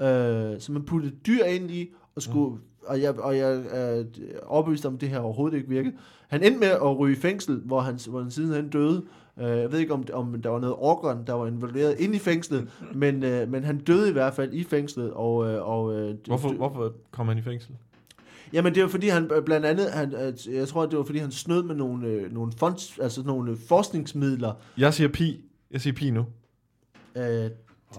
øh, 0.00 0.60
så 0.60 0.72
man 0.72 0.84
puttede 0.84 1.14
dyr 1.26 1.44
ind 1.44 1.70
i, 1.70 1.90
og 2.14 2.22
skulle, 2.22 2.54
mm. 2.54 2.60
og 2.86 3.02
jeg, 3.02 3.20
og 3.20 3.36
jeg 3.36 3.62
er 3.70 4.04
overbevist 4.46 4.86
om, 4.86 4.98
det 4.98 5.08
her 5.08 5.18
overhovedet 5.18 5.56
ikke 5.56 5.68
virkede. 5.68 5.94
Han 6.28 6.42
endte 6.42 6.60
med 6.60 6.68
at 6.68 6.98
ryge 6.98 7.16
i 7.16 7.20
fængsel, 7.20 7.60
hvor 7.64 7.80
han, 7.80 7.98
hvor 8.08 8.22
han 8.22 8.30
sidenhen 8.30 8.68
døde. 8.68 9.04
Øh, 9.38 9.44
jeg 9.44 9.72
ved 9.72 9.78
ikke, 9.78 9.92
om, 9.92 10.04
om 10.12 10.42
der 10.42 10.50
var 10.50 10.60
noget 10.60 10.76
organ, 10.78 11.26
der 11.26 11.32
var 11.32 11.46
involveret 11.46 12.00
inde 12.00 12.16
i 12.16 12.18
fængslet, 12.18 12.68
men, 12.94 13.22
øh, 13.24 13.50
men 13.50 13.64
han 13.64 13.78
døde 13.78 14.08
i 14.08 14.12
hvert 14.12 14.34
fald 14.34 14.52
i 14.52 14.64
fængslet. 14.64 15.10
Og, 15.10 15.50
øh, 15.50 15.68
og, 15.68 15.94
øh, 15.94 16.16
Hvorfor, 16.26 16.48
dø- 16.48 16.56
hvorfor 16.56 16.92
kom 17.10 17.28
han 17.28 17.38
i 17.38 17.42
fængsel? 17.42 17.70
Jamen 18.52 18.74
det 18.74 18.82
var 18.82 18.88
fordi 18.88 19.08
han 19.08 19.30
øh, 19.34 19.44
blandt 19.44 19.66
andet, 19.66 19.90
han, 19.90 20.14
øh, 20.14 20.54
jeg 20.54 20.68
tror 20.68 20.86
det 20.86 20.98
var 20.98 21.04
fordi 21.04 21.18
han 21.18 21.30
snød 21.30 21.62
med 21.62 21.74
nogle, 21.74 22.06
øh, 22.06 22.32
nogle, 22.32 22.52
fonds, 22.56 22.98
altså 22.98 23.22
nogle 23.22 23.50
øh, 23.50 23.58
forskningsmidler. 23.68 24.52
Jeg 24.78 24.94
siger 24.94 25.08
pi. 25.08 25.44
Jeg 25.72 25.80
siger 25.80 25.94
pi 25.94 26.10
nu. 26.10 26.26
Øh, 27.16 27.50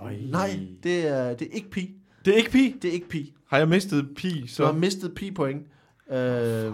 Øj. 0.02 0.16
nej, 0.30 0.60
det 0.84 1.08
er, 1.08 1.34
det 1.34 1.48
er 1.48 1.52
ikke 1.56 1.70
pi. 1.70 1.96
Det 2.26 2.34
er 2.34 2.38
ikke 2.38 2.52
pi. 2.52 2.76
Det 2.82 2.90
er 2.90 2.94
ikke 2.94 3.10
pi. 3.10 3.34
Har 3.50 3.58
jeg 3.58 3.68
mistet 3.68 4.10
pi, 4.16 4.48
Så 4.48 4.64
du 4.64 4.68
har 4.72 4.74
mistet 4.80 5.16
pi 5.16 5.32
point. 5.32 5.62
Øh, 6.10 6.16
Så 6.18 6.72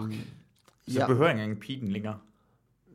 ja, 0.94 1.06
behøver 1.06 1.26
jeg 1.26 1.34
ikke 1.34 1.42
engang 1.44 1.60
pigen 1.60 1.88
længere. 1.92 2.14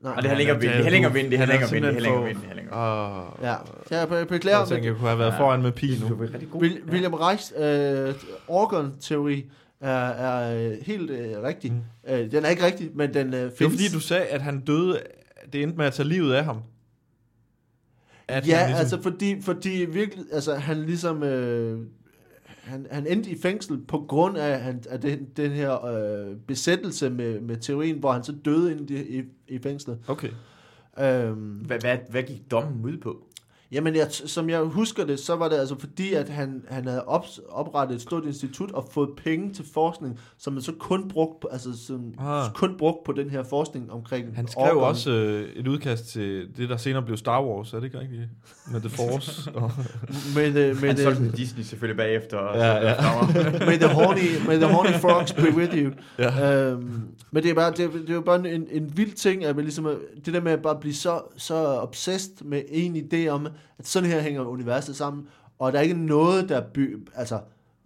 nej, 0.03 0.13
Og 0.15 0.21
det 0.23 0.31
har 0.31 0.37
Ja, 0.37 0.37
længere 0.37 0.55
det 0.55 0.61
vind, 0.61 0.71
det 0.71 0.77
har 0.77 0.83
du- 0.83 0.89
længere 0.91 1.13
vind, 1.13 1.31
det 1.31 1.37
har 1.39 1.45
han 1.45 1.55
er 1.55 1.59
længere 1.59 1.71
vind, 1.71 1.85
det 1.85 1.93
har 1.93 2.01
simpelthen 2.01 2.03
længere 2.03 2.25
vind, 2.27 2.37
det 2.37 2.47
har 2.47 2.55
længere 2.55 3.37
vind. 3.39 3.47
Ja, 3.49 3.55
så 3.87 3.95
jeg 3.95 4.07
be- 4.09 4.25
beklager. 4.33 4.57
jeg 4.59 4.67
tænker, 4.67 4.89
jeg 4.89 4.95
kunne 4.97 5.07
have 5.07 5.19
været 5.19 5.31
Ja. 5.31 5.39
foran 5.39 5.61
med 5.61 5.71
pi 5.71 5.97
nu. 6.01 6.05
er 6.05 6.89
William 6.91 7.13
Reichs 7.13 7.53
øh, 7.57 8.13
organ-teori 8.47 9.45
er, 9.79 9.89
er 10.07 10.67
øh, 10.71 10.77
helt 10.81 11.11
øh, 11.11 11.43
rigtig. 11.43 11.71
Mm. 11.71 11.81
Øh, 12.13 12.31
den 12.31 12.45
er 12.45 12.49
ikke 12.49 12.65
rigtig, 12.65 12.89
men 12.93 13.13
den 13.13 13.27
øh, 13.27 13.33
Det 13.33 13.43
var 13.43 13.49
findes. 13.57 13.73
fordi, 13.75 13.93
du 13.93 13.99
sagde, 13.99 14.25
at 14.25 14.41
han 14.41 14.59
døde... 14.59 14.99
Det 15.53 15.63
endte 15.63 15.77
med 15.77 15.85
at 15.85 15.93
tage 15.93 16.09
livet 16.09 16.33
af 16.33 16.45
ham. 16.45 16.57
At 18.27 18.47
ja, 18.47 18.65
ligesom- 18.65 18.79
altså 18.79 19.01
fordi, 19.01 19.41
fordi 19.41 19.69
virkelig, 19.69 20.25
altså 20.31 20.55
han 20.55 20.77
ligesom, 20.77 21.23
øh, 21.23 21.79
han, 22.45 22.87
han 22.91 23.07
endte 23.07 23.29
i 23.29 23.41
fængsel 23.41 23.77
på 23.87 24.05
grund 24.07 24.37
af, 24.37 24.59
han, 24.61 24.83
af 24.89 25.01
den, 25.01 25.27
den 25.37 25.51
her 25.51 25.85
øh, 25.85 26.35
besættelse 26.47 27.09
med, 27.09 27.39
med 27.41 27.57
teorien, 27.57 27.99
hvor 27.99 28.11
han 28.11 28.23
så 28.23 28.31
døde 28.45 28.71
inde 28.71 28.93
i, 28.93 29.19
i, 29.19 29.23
i 29.47 29.59
fængslet. 29.59 29.99
Okay. 30.07 30.29
Øhm, 30.99 31.35
Hvad, 31.37 31.79
hvad, 31.79 31.97
hvad 32.09 32.23
gik 32.23 32.51
dommen 32.51 32.85
ud 32.85 32.97
på? 32.97 33.27
Jamen, 33.75 33.95
jeg, 33.95 34.07
som 34.11 34.49
jeg 34.49 34.59
husker 34.61 35.05
det, 35.05 35.19
så 35.19 35.35
var 35.35 35.49
det 35.49 35.55
altså 35.55 35.75
fordi, 35.79 36.13
at 36.13 36.29
han, 36.29 36.63
han 36.69 36.87
havde 36.87 37.05
op, 37.05 37.25
oprettet 37.49 37.95
et 37.95 38.01
stort 38.01 38.25
institut 38.25 38.71
og 38.71 38.87
fået 38.91 39.09
penge 39.23 39.53
til 39.53 39.65
forskning, 39.73 40.19
som 40.37 40.53
man 40.53 40.61
så 40.61 40.71
kun 40.79 41.09
brugt 41.09 41.39
på, 41.41 41.47
altså 41.51 41.69
som, 41.87 42.13
Ah. 42.19 42.51
kun 42.53 42.77
brugt 42.77 43.03
på 43.05 43.11
den 43.11 43.29
her 43.29 43.43
forskning 43.43 43.91
omkring 43.91 44.35
Han 44.35 44.47
skrev 44.47 44.63
organ. 44.77 44.83
også 44.89 45.11
øh, 45.11 45.49
et 45.55 45.67
udkast 45.67 46.05
til 46.07 46.47
det, 46.57 46.69
der 46.69 46.77
senere 46.77 47.01
blev 47.01 47.17
Star 47.17 47.43
Wars, 47.43 47.73
er 47.73 47.77
det 47.77 47.85
ikke 47.85 47.99
rigtigt? 47.99 48.21
Med 48.71 48.79
The 48.81 48.89
Force. 48.89 49.51
og, 49.55 49.71
Men, 50.35 50.57
øh, 50.57 50.75
Men 50.75 50.77
men, 50.81 50.87
Han 50.89 50.97
solgte 50.97 51.09
øh, 51.09 51.17
den 51.17 51.29
til 51.29 51.37
Disney 51.37 51.63
selvfølgelig 51.63 51.97
bagefter. 51.97 52.37
og 52.37 52.57
Ja, 52.57 52.79
så- 52.81 52.87
ja. 53.39 53.65
may, 53.69 53.77
the 53.77 53.93
horny, 53.93 54.47
may 54.47 54.55
the 54.57 54.73
horny 54.73 54.93
frogs 55.01 55.33
be 55.33 55.55
with 55.57 55.77
you. 55.77 55.91
ja. 56.19 56.63
øhm, 56.71 57.01
men 57.31 57.43
det 57.43 57.51
er, 57.51 57.55
bare, 57.55 57.71
det, 57.71 57.93
det 57.93 58.09
er 58.09 58.13
jo 58.13 58.21
bare 58.21 58.49
en, 58.53 58.67
en 58.71 58.97
vild 58.97 59.13
ting, 59.13 59.45
at 59.45 59.55
man 59.55 59.65
ligesom, 59.65 59.85
er- 59.85 59.95
det 60.25 60.33
der 60.33 60.41
med 60.41 60.51
at 60.51 60.61
bare 60.61 60.75
blive 60.81 60.93
så, 60.93 61.19
så 61.37 61.55
obsessed 61.65 62.45
med 62.45 62.61
en 62.69 62.95
idé 62.95 63.27
om, 63.27 63.47
at 63.79 63.87
sådan 63.87 64.09
her 64.09 64.19
hænger 64.21 64.41
universet 64.41 64.95
sammen, 64.95 65.23
og 65.59 65.71
der 65.73 65.77
er 65.77 65.83
ikke 65.83 66.05
noget, 66.05 66.49
der, 66.49 66.61
by, 66.73 66.97
altså, 67.15 67.39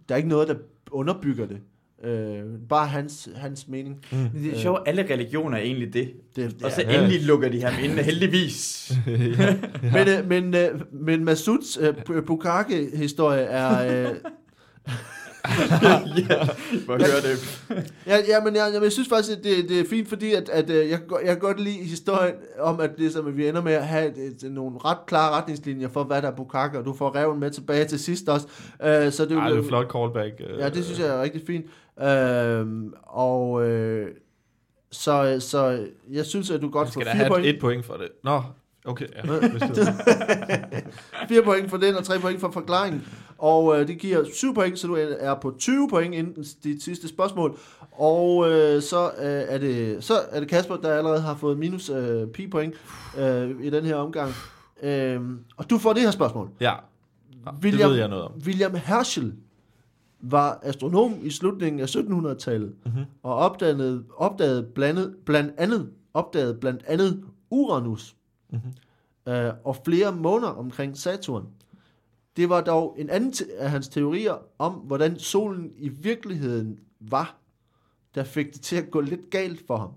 der 0.08 0.14
er 0.14 0.16
ikke 0.16 0.28
noget, 0.28 0.48
der 0.48 0.54
underbygger 0.90 1.46
det. 1.46 1.58
Øh, 2.04 2.42
bare 2.68 2.86
hans, 2.86 3.28
hans 3.36 3.68
mening. 3.68 3.96
Mm. 4.12 4.28
Det 4.42 4.54
er 4.54 4.58
sjovt, 4.58 4.80
alle 4.86 5.06
religioner 5.10 5.56
er 5.58 5.62
egentlig 5.62 5.92
det. 5.94 6.12
Det, 6.36 6.56
Og 6.64 6.72
så 6.72 6.82
Ja. 6.82 6.98
endelig 7.02 7.22
lukker 7.22 7.48
de 7.48 7.62
ham 7.62 7.84
inde, 7.84 8.02
heldigvis. 8.02 8.92
ja. 9.06 9.56
Men, 9.92 10.08
øh, 10.08 10.28
men, 10.28 10.54
øh, 10.54 10.80
men 10.92 11.24
Masuds 11.24 11.76
øh, 11.80 11.94
Bu- 12.08 12.20
Bukake-historie 12.20 13.40
er... 13.42 14.08
Øh, 14.10 14.14
ja, 16.28 16.44
hvor 16.84 16.96
høre 16.96 17.20
det. 17.22 17.62
ja, 18.06 18.16
ja, 18.28 18.40
men 18.44 18.56
jeg, 18.56 18.72
jeg 18.82 18.92
synes 18.92 19.08
faktisk, 19.08 19.38
at 19.38 19.44
det, 19.44 19.68
det 19.68 19.80
er 19.80 19.84
fint, 19.90 20.08
fordi 20.08 20.34
at, 20.34 20.48
at 20.48 20.70
øh, 20.70 20.90
jeg, 20.90 21.00
jeg 21.10 21.26
kan 21.26 21.38
godt 21.38 21.60
lide 21.60 21.84
historien 21.84 22.34
om, 22.58 22.80
at, 22.80 22.90
det, 22.98 23.12
som, 23.12 23.26
at 23.26 23.36
vi 23.36 23.48
ender 23.48 23.62
med 23.62 23.72
at 23.72 23.86
have 23.86 24.08
et, 24.08 24.18
et, 24.44 24.52
nogle 24.52 24.78
ret 24.84 24.98
klare 25.06 25.30
retningslinjer 25.36 25.88
for, 25.88 26.04
hvad 26.04 26.22
der 26.22 26.28
er 26.28 26.36
Bukake, 26.36 26.78
og 26.78 26.84
du 26.84 26.94
får 26.94 27.14
reven 27.14 27.40
med 27.40 27.50
tilbage 27.50 27.84
til 27.84 27.98
sidst 27.98 28.28
også. 28.28 28.46
Øh, 28.82 29.12
så 29.12 29.24
det, 29.24 29.38
Ej, 29.38 29.48
det 29.48 29.56
er 29.56 29.60
et 29.60 29.66
flot 29.66 29.92
callback. 29.92 30.34
øh. 30.40 30.58
Ja, 30.58 30.68
det 30.68 30.84
synes 30.84 30.98
jeg 31.00 31.08
er 31.08 31.22
rigtig 31.22 31.42
fint. 31.46 31.66
Øhm, 32.02 32.92
og 33.02 33.68
øh, 33.68 34.08
så, 34.92 35.36
så 35.40 35.86
jeg 36.10 36.26
synes, 36.26 36.50
at 36.50 36.62
du 36.62 36.68
godt 36.68 36.88
får 36.88 37.00
skal 37.00 37.06
da 37.06 37.10
fire 37.12 37.16
have 37.16 37.28
point. 37.28 37.46
et, 37.46 37.60
point 37.60 37.84
for 37.84 37.94
det. 37.94 38.08
Nå, 38.24 38.42
okay. 38.84 39.06
Ja, 39.16 39.22
Fire 41.28 41.42
point 41.42 41.70
for 41.70 41.76
den, 41.76 41.94
og 41.94 42.04
tre 42.04 42.18
point 42.18 42.40
for 42.40 42.50
forklaringen. 42.50 43.06
Og 43.40 43.80
øh, 43.80 43.88
det 43.88 43.98
giver 43.98 44.24
syv 44.34 44.54
point, 44.54 44.78
så 44.78 44.86
du 44.86 44.96
er 45.20 45.34
på 45.34 45.54
20 45.58 45.88
point 45.88 46.14
inden 46.14 46.44
dit 46.64 46.82
sidste 46.82 47.08
spørgsmål. 47.08 47.58
Og 47.92 48.50
øh, 48.50 48.82
så, 48.82 49.04
øh, 49.06 49.10
er 49.24 49.58
det, 49.58 50.04
så 50.04 50.14
er 50.30 50.40
det 50.40 50.48
Kasper, 50.48 50.76
der 50.76 50.94
allerede 50.94 51.20
har 51.20 51.34
fået 51.34 51.58
minus 51.58 51.90
øh, 51.90 52.26
pi 52.28 52.46
point 52.46 52.74
øh, 53.18 53.50
i 53.62 53.70
den 53.70 53.84
her 53.84 53.94
omgang. 53.96 54.32
Øh, 54.82 55.20
og 55.56 55.70
du 55.70 55.78
får 55.78 55.92
det 55.92 56.02
her 56.02 56.10
spørgsmål. 56.10 56.48
ja, 56.60 56.74
William- 57.46 57.70
det 57.82 57.90
ved 57.90 57.96
jeg 57.96 58.08
noget 58.08 58.24
om. 58.24 58.32
William 58.46 58.74
Herschel 58.74 59.32
var 60.20 60.58
astronom 60.62 61.14
i 61.22 61.30
slutningen 61.30 61.80
af 61.80 61.86
1700-tallet 61.96 62.72
Mhm. 62.86 63.04
og 63.22 63.34
opdagede, 63.34 64.04
opdagede 64.16 64.62
blandet, 64.62 65.14
blandt 65.26 65.52
andet 65.58 65.90
opdagede 66.14 66.54
blandt 66.54 66.82
andet 66.86 67.24
Uranus 67.50 68.16
Mhm. 68.50 68.60
øh, 69.32 69.52
og 69.64 69.76
flere 69.84 70.12
måner 70.16 70.48
omkring 70.48 70.96
Saturn. 70.98 71.44
Det 72.40 72.48
var 72.48 72.60
dog 72.60 72.96
en 72.98 73.10
anden 73.10 73.32
af 73.58 73.70
hans 73.70 73.88
teorier 73.88 74.34
om, 74.58 74.72
hvordan 74.72 75.18
solen 75.18 75.72
i 75.76 75.88
virkeligheden 75.88 76.78
var, 77.00 77.36
der 78.14 78.24
fik 78.24 78.52
det 78.52 78.60
til 78.60 78.76
at 78.76 78.90
gå 78.90 79.00
lidt 79.00 79.30
galt 79.30 79.66
for 79.66 79.76
ham. 79.76 79.90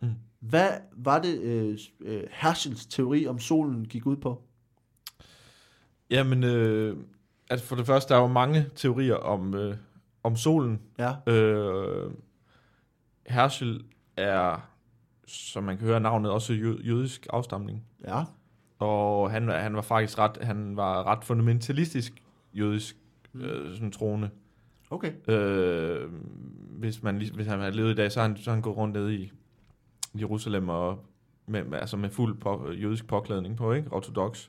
Mm. 0.00 0.14
Hvad 0.40 0.68
var 0.92 1.18
det, 1.18 1.40
øh, 1.40 1.78
øh, 2.00 2.22
Herschels 2.30 2.86
teori 2.86 3.26
om 3.26 3.38
solen 3.38 3.84
gik 3.84 4.06
ud 4.06 4.16
på? 4.16 4.42
Jamen, 6.10 6.44
øh, 6.44 6.96
altså 7.50 7.66
for 7.66 7.76
det 7.76 7.86
første, 7.86 8.14
der 8.14 8.18
er 8.20 8.22
jo 8.22 8.28
mange 8.28 8.66
teorier 8.74 9.14
om, 9.14 9.54
øh, 9.54 9.76
om 10.22 10.36
solen. 10.36 10.80
Ja. 10.98 11.32
Øh, 11.32 12.10
Herschel 13.26 13.84
er, 14.16 14.70
som 15.26 15.64
man 15.64 15.78
kan 15.78 15.86
høre 15.86 16.00
navnet, 16.00 16.30
også 16.30 16.52
jø- 16.52 16.86
jødisk 16.86 17.26
afstamning. 17.30 17.84
Ja. 18.04 18.24
Og 18.78 19.30
han, 19.30 19.48
han 19.48 19.76
var 19.76 19.82
faktisk 19.82 20.18
ret, 20.18 20.38
han 20.40 20.76
var 20.76 21.06
ret 21.06 21.24
fundamentalistisk 21.24 22.12
jødisk 22.54 22.96
øh, 23.34 23.74
sådan 23.74 23.92
troende. 23.92 24.30
Okay. 24.90 25.12
Øh, 25.28 26.08
hvis, 26.70 27.02
man, 27.02 27.22
hvis 27.34 27.46
han 27.46 27.60
havde 27.60 27.76
levet 27.76 27.90
i 27.90 27.94
dag, 27.94 28.12
så 28.12 28.20
har 28.20 28.28
han, 28.28 28.36
så 28.36 28.50
han 28.50 28.62
gået 28.62 28.76
rundt 28.76 28.94
nede 28.94 29.14
i 29.14 29.32
Jerusalem 30.20 30.68
og 30.68 31.04
med, 31.46 31.62
altså 31.72 31.96
med 31.96 32.10
fuld 32.10 32.38
på, 32.38 32.70
jødisk 32.72 33.06
påklædning 33.06 33.56
på, 33.56 33.72
ikke? 33.72 33.92
Ortodox. 33.92 34.48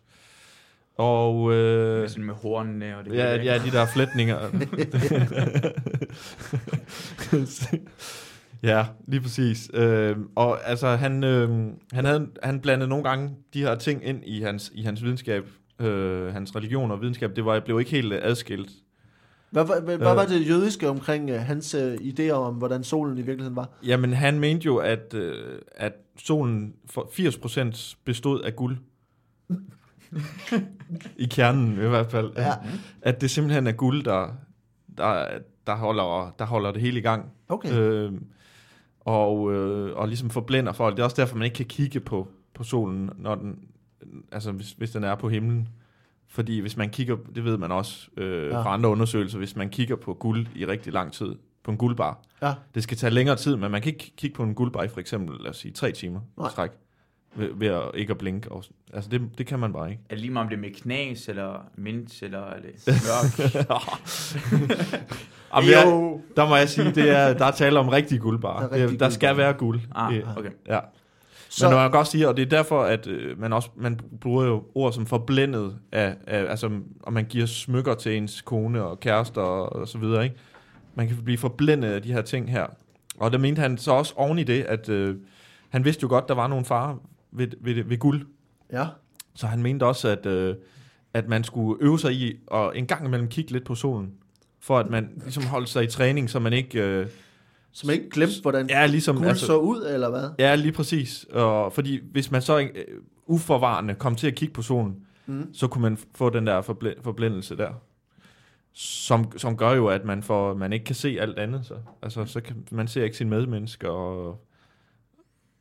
Og 0.97 1.53
øh, 1.53 1.99
Med, 1.99 2.07
sådan 2.07 2.23
med 2.23 2.33
hornene 2.33 2.97
og 2.97 3.05
det 3.05 3.13
ja, 3.13 3.31
hele, 3.31 3.43
ja, 3.43 3.57
de 3.57 3.71
der 3.71 3.85
flætninger. 3.93 4.39
ja, 8.63 8.85
lige 9.07 9.21
præcis. 9.21 9.71
Øh, 9.73 10.15
og 10.35 10.69
altså, 10.69 10.87
han, 10.87 11.23
øh, 11.23 11.49
han, 11.91 12.05
havde, 12.05 12.27
han 12.43 12.59
blandede 12.59 12.89
nogle 12.89 13.03
gange 13.03 13.35
de 13.53 13.61
her 13.61 13.75
ting 13.75 14.05
ind 14.05 14.23
i 14.25 14.41
hans, 14.41 14.71
i 14.75 14.81
hans 14.81 15.03
videnskab, 15.03 15.45
øh, 15.79 16.33
hans 16.33 16.55
religion 16.55 16.91
og 16.91 17.01
videnskab. 17.01 17.35
Det 17.35 17.45
var, 17.45 17.59
blev 17.59 17.79
ikke 17.79 17.91
helt 17.91 18.13
øh, 18.13 18.19
adskilt. 18.23 18.69
Hvad, 19.51 19.65
hvad, 19.65 19.81
hvad, 19.81 19.95
Øh. 19.95 20.01
var 20.01 20.25
det 20.25 20.49
jødiske 20.49 20.89
omkring 20.89 21.31
uh, 21.31 21.37
hans 21.37 21.75
uh, 21.75 21.93
idéer 21.93 22.31
om, 22.31 22.53
hvordan 22.53 22.83
solen 22.83 23.17
i 23.17 23.21
virkeligheden 23.21 23.55
var? 23.55 23.69
Jamen, 23.85 24.13
han 24.13 24.39
mente 24.39 24.65
jo, 24.65 24.77
at, 24.77 25.13
øh, 25.13 25.59
at 25.71 25.93
solen 26.17 26.73
for 26.85 27.01
80% 27.01 27.95
bestod 28.05 28.41
af 28.41 28.55
guld. 28.55 28.77
I 31.17 31.25
kernen 31.25 31.73
i 31.73 31.87
hvert 31.87 32.11
fald. 32.11 32.31
Ja. 32.37 32.53
At 33.01 33.21
det 33.21 33.31
simpelthen 33.31 33.67
er 33.67 33.71
guld, 33.71 34.03
der, 34.03 34.27
der, 34.97 35.25
der, 35.67 35.75
holder, 35.75 36.35
der 36.39 36.45
holder 36.45 36.71
det 36.71 36.81
hele 36.81 36.99
i 36.99 37.01
gang. 37.01 37.25
Okay. 37.49 37.73
Øh, 37.73 38.11
og, 39.09 39.53
øh, 39.53 39.97
og 39.97 40.07
ligesom 40.07 40.29
forblænder 40.29 40.71
folk. 40.73 40.95
Det 40.95 41.01
er 41.01 41.05
også 41.05 41.21
derfor, 41.21 41.35
man 41.37 41.45
ikke 41.45 41.55
kan 41.55 41.65
kigge 41.65 41.99
på, 41.99 42.27
på 42.53 42.63
solen, 42.63 43.09
når 43.17 43.35
den, 43.35 43.59
altså 44.31 44.51
hvis, 44.51 44.71
hvis 44.71 44.91
den 44.91 45.03
er 45.03 45.15
på 45.15 45.29
himlen. 45.29 45.67
Fordi 46.27 46.59
hvis 46.59 46.77
man 46.77 46.89
kigger, 46.89 47.17
det 47.35 47.43
ved 47.43 47.57
man 47.57 47.71
også 47.71 48.07
øh, 48.17 48.47
Ja. 48.47 48.61
fra 48.61 48.73
andre 48.73 48.89
undersøgelser, 48.89 49.37
hvis 49.37 49.55
man 49.55 49.69
kigger 49.69 49.95
på 49.95 50.13
guld 50.13 50.47
i 50.55 50.65
rigtig 50.65 50.93
lang 50.93 51.11
tid, 51.13 51.35
på 51.63 51.71
en 51.71 51.77
guldbar, 51.77 52.19
Ja. 52.41 52.53
det 52.75 52.83
skal 52.83 52.97
tage 52.97 53.11
længere 53.13 53.35
tid, 53.35 53.55
men 53.55 53.71
man 53.71 53.81
kan 53.81 53.91
ikke 53.93 54.13
kigge 54.17 54.35
på 54.35 54.43
en 54.43 54.55
guldbar 54.55 54.83
i 54.83 54.87
for 54.87 54.99
eksempel, 54.99 55.37
lad 55.39 55.49
os 55.49 55.57
sige, 55.57 55.71
tre 55.71 55.91
timer 55.91 56.19
Nej. 56.37 56.47
i 56.47 56.51
træk, 56.51 56.69
ved, 57.35 57.49
ved 57.55 57.67
at 57.67 57.81
ikke 57.93 58.11
at 58.11 58.17
blinke. 58.17 58.51
Og, 58.51 58.63
altså 58.93 59.09
det, 59.09 59.21
det 59.37 59.45
kan 59.45 59.59
man 59.59 59.73
bare 59.73 59.89
ikke. 59.89 60.01
Er 60.09 60.13
det 60.15 60.21
lige 60.21 60.31
meget 60.33 60.43
om 60.45 60.49
det 60.49 60.55
er 60.57 60.61
med 60.61 60.73
knas, 60.73 61.29
eller 61.29 61.65
mint, 61.75 62.21
eller 62.23 62.39
er 62.39 62.57
det 62.59 62.87
mørk? 63.07 63.53
Jamen, 65.55 65.69
jeg, 65.69 65.83
der 66.35 66.47
må 66.47 66.55
jeg 66.55 66.69
sige, 66.69 66.91
det 66.91 67.09
er, 67.09 67.33
der 67.33 67.45
er 67.45 67.51
tale 67.51 67.79
om 67.79 67.89
rigtig 67.89 68.19
guldbar. 68.21 68.59
Der 68.59 68.65
er 68.65 68.69
Der, 68.77 68.83
rigtig 68.83 68.99
der 68.99 69.09
skal 69.09 69.37
være 69.37 69.53
guld. 69.53 69.79
ah, 69.95 70.13
Det- 70.13 70.25
okay. 70.37 70.49
Ja. 70.67 70.79
Så, 71.51 71.65
Men 71.67 71.75
man 71.75 71.83
kan 71.83 71.91
godt 71.91 72.07
sige, 72.07 72.27
og 72.29 72.37
det 72.37 72.41
er 72.45 72.49
derfor, 72.49 72.81
at 72.83 73.07
øh, 73.07 73.39
man 73.39 73.53
også 73.53 73.69
man 73.75 73.99
bruger 74.21 74.45
jo 74.45 74.63
ord 74.75 74.93
som 74.93 75.05
forblændet 75.05 75.75
af, 75.91 76.15
af 76.27 76.45
altså, 76.49 76.71
og 77.03 77.13
man 77.13 77.25
giver 77.25 77.45
smykker 77.45 77.93
til 77.93 78.17
ens 78.17 78.41
kone 78.41 78.83
og 78.83 78.99
kærester 78.99 79.41
og, 79.41 79.75
og 79.75 79.87
så 79.87 79.97
videre, 79.97 80.23
ikke? 80.23 80.35
Man 80.95 81.07
kan 81.07 81.17
blive 81.23 81.37
forblændet 81.37 81.89
af 81.91 82.01
de 82.01 82.13
her 82.13 82.21
ting 82.21 82.51
her. 82.51 82.65
Og 83.19 83.31
der 83.31 83.37
mente 83.37 83.59
han 83.61 83.77
så 83.77 83.91
også 83.91 84.13
oven 84.17 84.39
i 84.39 84.43
det, 84.43 84.61
at 84.63 84.89
øh, 84.89 85.15
han 85.69 85.85
vidste 85.85 86.03
jo 86.03 86.07
godt, 86.07 86.27
der 86.27 86.33
var 86.35 86.47
nogle 86.47 86.65
farer 86.65 86.95
ved, 87.31 87.47
ved, 87.61 87.83
ved 87.83 87.97
guld. 87.97 88.27
ja. 88.71 88.87
Så 89.35 89.47
han 89.47 89.61
mente 89.61 89.83
også, 89.83 90.07
at, 90.07 90.25
øh, 90.25 90.55
at 91.13 91.27
man 91.27 91.43
skulle 91.43 91.83
øve 91.83 91.99
sig 91.99 92.13
i 92.13 92.39
at 92.53 92.71
en 92.75 92.85
gang 92.87 93.05
imellem 93.05 93.27
kigge 93.27 93.51
lidt 93.51 93.63
på 93.65 93.75
solen. 93.75 94.13
For 94.59 94.79
at 94.79 94.89
man 94.89 95.09
ligesom 95.23 95.43
holdt 95.43 95.69
sig 95.69 95.83
i 95.83 95.87
træning, 95.87 96.29
så 96.29 96.39
man 96.39 96.53
ikke... 96.53 96.83
Øh, 96.83 97.07
Så 97.71 97.87
man 97.87 97.95
ikke 97.95 98.09
glemte, 98.09 98.41
hvordan 98.41 98.69
ja, 98.69 98.85
ligesom, 98.85 99.17
guld 99.17 99.35
så 99.35 99.57
ud, 99.57 99.85
eller 99.93 100.09
hvad? 100.09 100.29
Ja, 100.39 100.55
lige 100.55 100.71
præcis. 100.71 101.23
Og 101.31 101.73
fordi 101.73 101.99
hvis 102.11 102.31
man 102.31 102.41
så 102.41 102.59
øh, 102.59 102.67
uforvarende 103.25 103.95
kom 103.95 104.15
til 104.15 104.27
at 104.27 104.35
kigge 104.35 104.53
på 104.53 104.61
solen, 104.61 105.05
Mm. 105.25 105.53
så 105.53 105.67
kunne 105.67 105.81
man 105.81 105.97
få 106.15 106.29
den 106.29 106.47
der 106.47 106.61
forbl- 106.61 107.01
forblændelse 107.03 107.57
der. 107.57 107.69
Som, 108.73 109.37
som 109.37 109.57
gør 109.57 109.71
jo, 109.71 109.87
at 109.87 110.05
man, 110.05 110.23
får, 110.23 110.53
man 110.53 110.73
ikke 110.73 110.85
kan 110.85 110.95
se 110.95 111.17
alt 111.19 111.39
andet. 111.39 111.65
Så. 111.65 111.73
Altså, 112.01 112.25
så 112.25 112.41
kan, 112.41 112.55
man 112.71 112.87
ser 112.87 113.03
ikke 113.03 113.17
sine 113.17 113.29
medmennesker, 113.29 113.89
og 113.89 114.45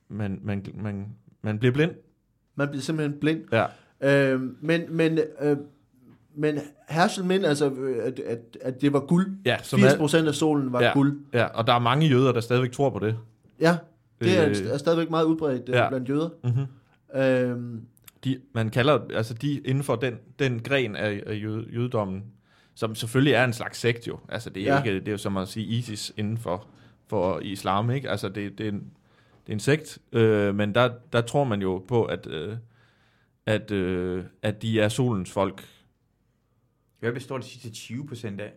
man, 0.09 0.41
man, 0.43 0.67
man, 0.75 1.07
man 1.43 1.59
bliver 1.59 1.73
blind. 1.73 1.91
Man 2.55 2.69
bliver 2.69 2.83
simpelthen 2.83 3.21
blind. 3.21 3.41
Ja. 3.53 3.67
Øh, 4.35 4.41
men, 4.61 4.83
men, 4.97 5.19
øh, 5.41 5.57
men 6.35 6.59
Herschel 6.89 7.25
mente 7.25 7.49
altså, 7.49 7.71
øh, 7.71 7.97
at, 8.05 8.19
at, 8.21 8.39
at 8.61 8.81
det 8.81 8.93
var 8.93 9.01
guld. 9.01 9.27
Ja, 9.45 9.57
som 9.63 9.79
80 9.81 9.93
er, 9.93 9.99
procent 9.99 10.29
af 10.29 10.35
solen 10.35 10.73
var 10.73 10.83
Ja. 10.83 10.93
guld. 10.93 11.21
ja, 11.33 11.45
og 11.45 11.67
der 11.67 11.73
er 11.73 11.79
mange 11.79 12.07
jøder, 12.07 12.33
der 12.33 12.41
stadigvæk 12.41 12.73
tror 12.73 12.91
på 12.91 12.99
det. 12.99 13.17
Ja, 13.61 13.77
det 14.21 14.39
er, 14.39 14.49
Øh, 14.49 14.57
er 14.73 14.77
stadigvæk 14.79 15.11
meget 15.11 15.25
udbredt 15.25 15.69
øh, 15.69 15.75
ja. 15.75 15.89
blandt 15.89 16.09
jøder. 16.09 16.29
Mm-hmm. 16.45 17.21
Øh, 17.21 17.81
de, 18.25 18.39
man 18.55 18.71
kalder, 18.71 18.99
altså 19.15 19.35
de 19.35 19.59
inden 19.59 19.85
for 19.85 19.97
den, 19.97 20.15
den 20.39 20.61
gren 20.63 20.97
af, 20.97 21.23
af 21.27 21.35
jød, 21.43 21.67
jødedommen, 21.67 22.23
som 22.75 22.95
selvfølgelig 22.95 23.33
er 23.33 23.45
en 23.45 23.53
slags 23.53 23.79
sekt 23.79 24.09
jo. 24.09 24.19
Altså 24.29 24.51
det 24.51 24.63
er, 24.69 24.73
ja. 24.75 24.83
ikke, 24.83 25.01
det 25.01 25.09
er 25.09 25.13
jo 25.13 25.19
som 25.19 25.37
at 25.37 25.49
sige 25.49 25.67
ISIS 25.67 26.13
inden 26.17 26.39
for, 26.39 26.67
for 27.09 27.41
islam, 27.41 27.91
ikke? 27.91 28.11
Altså 28.11 28.29
det, 28.29 28.59
det, 28.59 28.67
er, 28.67 28.71
en, 28.73 28.85
det 29.49 29.53
er 29.53 29.57
en 29.57 29.61
sekt, 29.61 29.99
øh, 30.13 30.55
men 30.55 30.75
der, 30.75 30.91
der 31.13 31.21
tror 31.21 31.45
man 31.45 31.63
jo 31.63 31.85
på, 31.89 32.05
at, 32.05 32.27
øh, 32.27 32.57
at, 33.47 33.71
øh, 33.71 34.25
at 34.43 34.63
de 34.63 34.81
er 34.81 34.89
solens 34.89 35.31
folk. 35.31 35.65
Hvad 37.01 37.13
består 37.13 37.39
de 37.39 37.45
sidste 37.45 37.71
20 37.71 38.07
procent 38.07 38.41
af? 38.41 38.53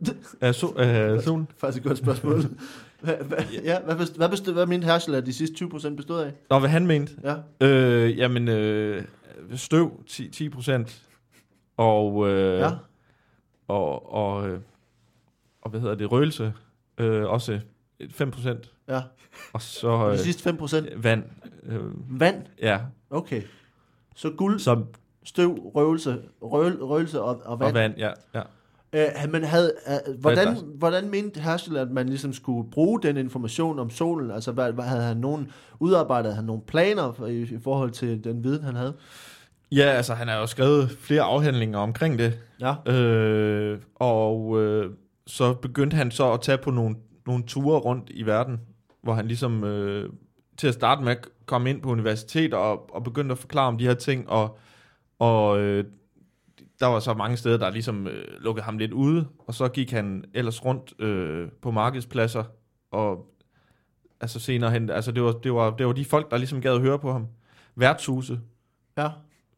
Er 0.40 0.52
so, 0.52 0.80
øh, 0.80 1.22
solen? 1.22 1.48
faktisk 1.58 1.82
et 1.82 1.88
godt 1.88 1.98
spørgsmål. 1.98 2.40
hvad, 3.02 3.16
hvad, 3.16 3.38
ja, 3.64 3.80
hvad, 3.80 4.16
hvad, 4.16 4.28
bestod, 4.28 4.52
hvad 4.52 4.66
mente 4.66 4.84
Herschel, 4.84 5.14
at 5.14 5.26
de 5.26 5.32
sidste 5.32 5.56
20 5.56 5.70
procent 5.70 5.96
bestod 5.96 6.20
af? 6.20 6.32
Nå, 6.50 6.58
hvad 6.58 6.70
han 6.70 6.86
mente? 6.86 7.12
Ja. 7.22 7.66
Øh, 7.66 8.18
jamen, 8.18 8.48
øh, 8.48 9.04
støv 9.54 10.04
10, 10.06 10.28
10 10.30 10.48
procent, 10.48 11.02
og, 11.76 12.28
øh, 12.28 12.58
Ja. 12.58 12.70
og, 13.68 14.12
og, 14.12 14.48
øh, 14.48 14.60
og 15.62 15.70
hvad 15.70 15.80
hedder 15.80 15.94
det, 15.94 16.12
røgelse, 16.12 16.52
øh, 16.98 17.24
også 17.24 17.60
5 18.10 18.30
procent. 18.30 18.72
Ja. 18.90 19.00
Og 19.52 19.62
så 19.62 19.88
Og 19.88 20.12
øh, 20.12 20.18
de 20.18 20.22
sidste 20.22 20.42
5 20.42 20.56
procent 20.56 21.04
vand. 21.04 21.22
Øh, 21.66 21.80
vand. 22.20 22.42
ja, 22.62 22.78
Okay. 23.10 23.42
Så 24.16 24.30
guld, 24.30 24.58
som, 24.58 24.86
støv, 25.24 25.52
røvelse, 25.74 26.18
røl, 26.42 26.82
røvelse 26.84 27.22
og, 27.22 27.42
og 27.44 27.60
vand. 27.60 27.68
og 27.68 27.74
vand, 27.74 27.94
ja. 27.98 28.10
ja. 28.34 28.42
Øh, 28.92 29.32
men 29.32 29.44
havde, 29.44 29.72
øh, 30.08 30.14
hvordan, 30.20 30.56
hvordan 30.78 31.10
mente 31.10 31.40
Herschel, 31.40 31.76
at 31.76 31.90
man 31.90 32.08
ligesom 32.08 32.32
skulle 32.32 32.70
bruge 32.70 33.02
den 33.02 33.16
information 33.16 33.78
om 33.78 33.90
solen? 33.90 34.30
Altså, 34.30 34.52
hvad, 34.52 34.72
hvad 34.72 34.84
havde 34.84 35.02
han 35.02 35.16
nogen, 35.16 35.50
udarbejdet 35.80 36.34
han 36.34 36.44
nogle 36.44 36.62
planer 36.66 37.12
for, 37.12 37.26
i, 37.26 37.42
i 37.42 37.58
forhold 37.64 37.90
til 37.90 38.24
den 38.24 38.44
viden, 38.44 38.64
han 38.64 38.76
havde? 38.76 38.94
Ja, 39.72 39.82
altså 39.84 40.14
han 40.14 40.28
har 40.28 40.36
jo 40.38 40.46
skrevet 40.46 40.90
flere 41.00 41.22
afhandlinger 41.22 41.78
omkring 41.78 42.18
det, 42.18 42.38
Ja. 42.60 42.92
øh, 42.92 43.78
og 43.94 44.60
øh, 44.62 44.90
så 45.26 45.52
begyndte 45.54 45.96
han 45.96 46.10
så 46.10 46.32
at 46.32 46.40
tage 46.40 46.58
på 46.58 46.70
nogle, 46.70 46.96
nogle 47.26 47.44
ture 47.46 47.78
rundt 47.78 48.10
i 48.10 48.22
verden, 48.26 48.60
hvor 49.02 49.14
han 49.14 49.26
ligesom 49.26 49.64
øh, 49.64 50.10
til 50.56 50.68
at 50.68 50.74
starte 50.74 51.02
med 51.02 51.16
kom 51.46 51.66
ind 51.66 51.82
på 51.82 51.90
universitet 51.90 52.54
og, 52.54 52.94
og 52.94 53.04
begyndte 53.04 53.32
at 53.32 53.38
forklare 53.38 53.68
om 53.68 53.78
de 53.78 53.84
her 53.86 53.94
ting, 53.94 54.28
og, 54.28 54.58
og 55.18 55.60
øh, 55.60 55.84
der 56.80 56.86
var 56.86 57.00
så 57.00 57.14
mange 57.14 57.36
steder, 57.36 57.56
der 57.56 57.70
ligesom 57.70 58.06
øh, 58.06 58.24
lukkede 58.40 58.64
ham 58.64 58.78
lidt 58.78 58.92
ude, 58.92 59.26
og 59.38 59.54
så 59.54 59.68
gik 59.68 59.90
han 59.90 60.24
ellers 60.34 60.64
rundt 60.64 61.00
øh, 61.00 61.48
på 61.62 61.70
markedspladser, 61.70 62.44
og 62.90 63.26
altså 64.20 64.40
senere 64.40 64.70
hen, 64.70 64.90
altså 64.90 65.12
det 65.12 65.22
var, 65.22 65.32
det 65.32 65.52
var, 65.52 65.76
det 65.76 65.86
var 65.86 65.92
de 65.92 66.04
folk, 66.04 66.30
der 66.30 66.36
ligesom 66.36 66.60
gad 66.60 66.74
at 66.74 66.80
høre 66.80 66.98
på 66.98 67.12
ham. 67.12 67.26
Værtshuse 67.76 68.40
Ja. 68.98 69.08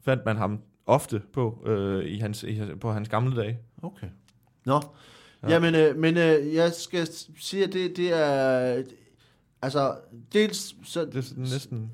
fandt 0.05 0.25
man 0.25 0.37
ham 0.37 0.61
ofte 0.87 1.23
på, 1.33 1.63
øh, 1.67 2.05
i 2.05 2.19
hans, 2.19 2.43
i, 2.43 2.61
på 2.81 2.93
hans 2.93 3.09
gamle 3.09 3.37
dage. 3.37 3.59
Okay. 3.83 4.07
Nå. 4.67 4.75
Ja. 4.75 5.49
Ja. 5.49 5.53
Jamen, 5.55 5.75
øh, 5.75 5.97
men 5.97 6.17
øh, 6.17 6.55
jeg 6.55 6.73
skal 6.73 7.09
sige, 7.41 7.65
at 7.65 7.73
det, 7.73 7.97
det 7.97 8.13
er... 8.13 8.83
Altså, 9.63 9.95
dels... 10.33 10.75
Så, 10.85 11.05
Det 11.05 11.17
er 11.17 11.21
sådan 11.21 11.43
næsten... 11.43 11.91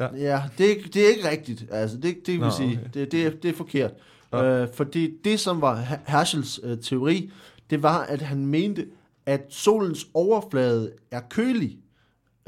Ja, 0.00 0.42
det 0.58 0.66
er, 0.66 0.70
ikke- 0.70 0.88
det 0.88 1.04
er 1.04 1.08
ikke 1.16 1.30
rigtigt. 1.30 1.66
Altså, 1.70 1.96
det, 1.96 2.16
det 2.26 2.34
vil 2.34 2.40
Nå, 2.40 2.50
sige, 2.50 2.78
okay. 2.80 2.90
det, 3.00 3.12
det, 3.12 3.26
er, 3.26 3.30
det 3.30 3.48
er 3.48 3.54
forkert. 3.54 3.90
Ja. 4.32 4.62
Øh, 4.62 4.68
fordi 4.74 5.16
det, 5.24 5.40
som 5.40 5.60
var 5.60 5.76
Her- 5.80 5.98
Herschels 6.06 6.60
øh, 6.62 6.78
teori, 6.78 7.30
det 7.70 7.82
var, 7.82 7.98
at 8.02 8.22
han 8.22 8.46
mente, 8.46 8.86
at 9.26 9.46
solens 9.48 10.06
overflade 10.14 10.92
er 11.10 11.20
kølig. 11.30 11.78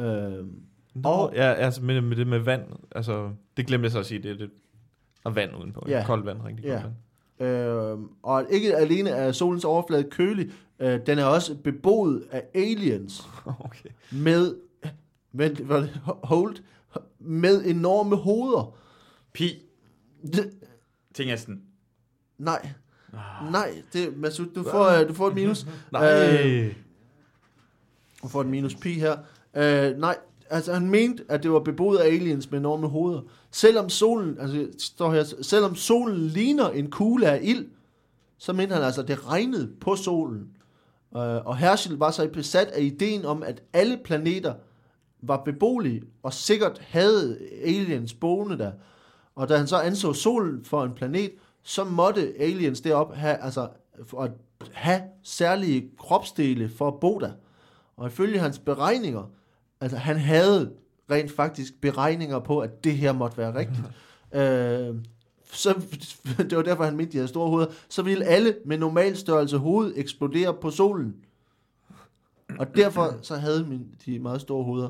Øh, 0.01 0.07
Nå, 0.95 1.09
Og- 1.09 1.33
ja, 1.35 1.53
altså 1.53 1.83
med, 1.83 2.01
med 2.01 2.17
det 2.17 2.27
med 2.27 2.39
vand, 2.39 2.63
altså, 2.95 3.31
det 3.57 3.67
glemte 3.67 3.85
jeg 3.85 3.93
så 3.93 3.99
at 3.99 4.07
sige, 4.07 4.23
det 4.23 4.31
er 4.31 4.37
det, 4.37 4.51
og 5.25 5.37
vand 5.37 5.51
udenpå. 5.61 5.85
Ja. 5.89 5.99
Ja. 5.99 6.05
Koldt 6.07 6.27
vand, 6.27 6.39
rigtig 6.45 6.65
koldt 6.65 6.85
Ja. 7.41 7.47
vand. 7.47 7.93
øh, 7.93 7.99
og 8.23 8.45
ikke 8.51 8.77
alene 8.77 9.11
er 9.11 9.33
solens 9.33 9.65
overflade 9.65 10.05
kølig, 10.11 10.51
øh, 10.81 11.01
den 11.07 11.19
er 11.19 11.25
også 11.25 11.55
beboet 11.55 12.25
af 12.31 12.43
aliens 12.55 13.23
Okay. 13.65 13.89
med, 14.11 14.55
hvad, 15.31 15.89
hold, 16.07 16.57
med 17.19 17.65
enorme 17.65 18.17
hoveder. 18.17 18.75
Pi. 19.33 19.63
Det, 20.23 20.51
Tænker 21.15 21.33
jeg 21.33 21.41
sådan. 21.41 21.63
nej, 22.39 22.69
Ah. 23.13 23.53
nej, 23.53 23.83
det, 23.93 24.17
Masud, 24.17 24.47
du 24.55 24.63
får, 24.63 24.85
øh, 25.01 25.09
du 25.09 25.15
får 25.15 25.29
et 25.29 25.35
minus. 25.35 25.67
Nej. 25.93 26.39
Øh, 26.47 26.75
Du 28.23 28.29
får 28.29 28.41
et 28.41 28.47
minus 28.47 28.75
pi 28.75 28.93
her. 28.93 29.17
Øh, 29.57 29.99
nej, 29.99 30.17
altså 30.51 30.73
han 30.73 30.91
mente, 30.91 31.25
at 31.29 31.43
det 31.43 31.51
var 31.51 31.59
beboet 31.61 31.99
af 31.99 32.07
aliens 32.07 32.51
med 32.51 32.59
enorme 32.59 32.89
hoveder. 32.89 33.21
Selvom 33.51 33.89
solen, 33.89 34.37
altså 34.41 34.69
står 34.79 35.13
her, 35.13 35.25
selvom 35.43 35.75
solen 35.75 36.17
ligner 36.27 36.69
en 36.71 36.91
kugle 36.91 37.27
af 37.27 37.41
ild, 37.43 37.67
så 38.39 38.53
mente 38.53 38.75
han 38.75 38.85
altså, 38.85 39.03
at 39.03 39.09
det 39.09 39.27
regnede 39.29 39.71
på 39.81 39.97
solen. 39.97 40.49
Øh, 41.17 41.47
og 41.47 41.57
Herschel 41.57 41.97
var 41.97 42.11
så 42.11 42.29
besat 42.33 42.69
af 42.69 42.81
ideen 42.83 43.25
om, 43.25 43.43
at 43.43 43.63
alle 43.73 43.99
planeter 44.05 44.55
var 45.23 45.43
beboelige, 45.45 46.03
og 46.23 46.33
sikkert 46.33 46.79
havde 46.79 47.39
aliens 47.65 48.15
boende 48.15 48.59
der. 48.59 48.73
Og 49.35 49.49
da 49.49 49.57
han 49.57 49.67
så 49.67 49.77
anså 49.77 50.13
solen 50.13 50.65
for 50.65 50.85
en 50.85 50.95
planet, 50.95 51.31
så 51.63 51.85
måtte 51.85 52.35
aliens 52.39 52.81
derop 52.81 53.15
have, 53.15 53.37
altså, 53.37 53.69
at 54.21 54.31
have 54.73 55.03
særlige 55.23 55.91
kropsdele 55.99 56.69
for 56.69 56.89
at 56.89 57.01
bo 57.01 57.19
der. 57.19 57.33
Og 57.97 58.07
ifølge 58.07 58.39
hans 58.39 58.59
beregninger, 58.59 59.31
altså 59.81 59.97
han 59.97 60.17
havde 60.17 60.73
rent 61.11 61.33
faktisk 61.33 61.81
beregninger 61.81 62.39
på, 62.39 62.59
at 62.59 62.85
det 62.85 62.97
her 62.97 63.13
måtte 63.13 63.39
være 63.39 63.55
rigtigt. 63.55 63.87
øh, 64.41 64.97
så, 65.53 65.75
det 66.51 66.57
var 66.57 66.63
derfor, 66.63 66.85
han 66.85 66.97
mente, 66.97 67.13
de 67.13 67.17
havde 67.17 67.29
store 67.29 67.49
hoveder. 67.49 67.71
Så 67.89 68.03
ville 68.03 68.25
alle 68.25 68.57
med 68.65 68.79
normal 68.79 69.17
størrelse 69.17 69.57
hoved 69.57 69.93
eksplodere 69.97 70.55
på 70.55 70.71
solen. 70.71 71.15
Og 72.59 72.77
derfor 72.77 73.15
så 73.23 73.35
havde 73.35 73.67
min, 73.69 73.87
de 74.07 74.19
meget 74.19 74.41
store 74.41 74.65
hoveder. 74.65 74.89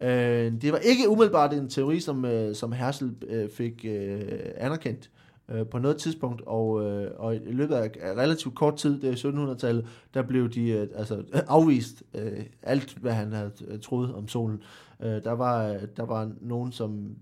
Øh, 0.00 0.52
det 0.62 0.72
var 0.72 0.78
ikke 0.78 1.08
umiddelbart 1.08 1.54
en 1.54 1.68
teori, 1.68 2.00
som, 2.00 2.24
øh, 2.24 2.54
som 2.54 2.72
Herschel 2.72 3.14
øh, 3.28 3.50
fik 3.50 3.84
øh, 3.88 4.22
anerkendt 4.56 5.10
øh, 5.48 5.66
på 5.66 5.78
noget 5.78 5.96
tidspunkt, 5.96 6.42
og, 6.46 6.84
øh, 6.84 7.10
og 7.16 7.36
i 7.36 7.38
løbet 7.38 7.74
af 7.74 7.90
relativt 8.16 8.54
kort 8.54 8.76
tid, 8.76 9.00
det 9.00 9.24
er 9.24 9.30
1700-tallet, 9.30 9.86
der 10.14 10.22
blev 10.22 10.48
de 10.48 10.68
øh, 10.68 10.88
altså, 10.94 11.22
afvist 11.48 12.02
øh, 12.14 12.44
alt, 12.62 12.98
hvad 13.00 13.12
han 13.12 13.32
havde 13.32 13.52
øh, 13.68 13.80
troet 13.80 14.14
om 14.14 14.28
solen. 14.28 14.62
Øh, 15.02 15.24
der, 15.24 15.32
var, 15.32 15.68
øh, 15.68 15.82
der 15.96 16.04
var 16.04 16.30
nogen, 16.40 16.72
som 16.72 17.16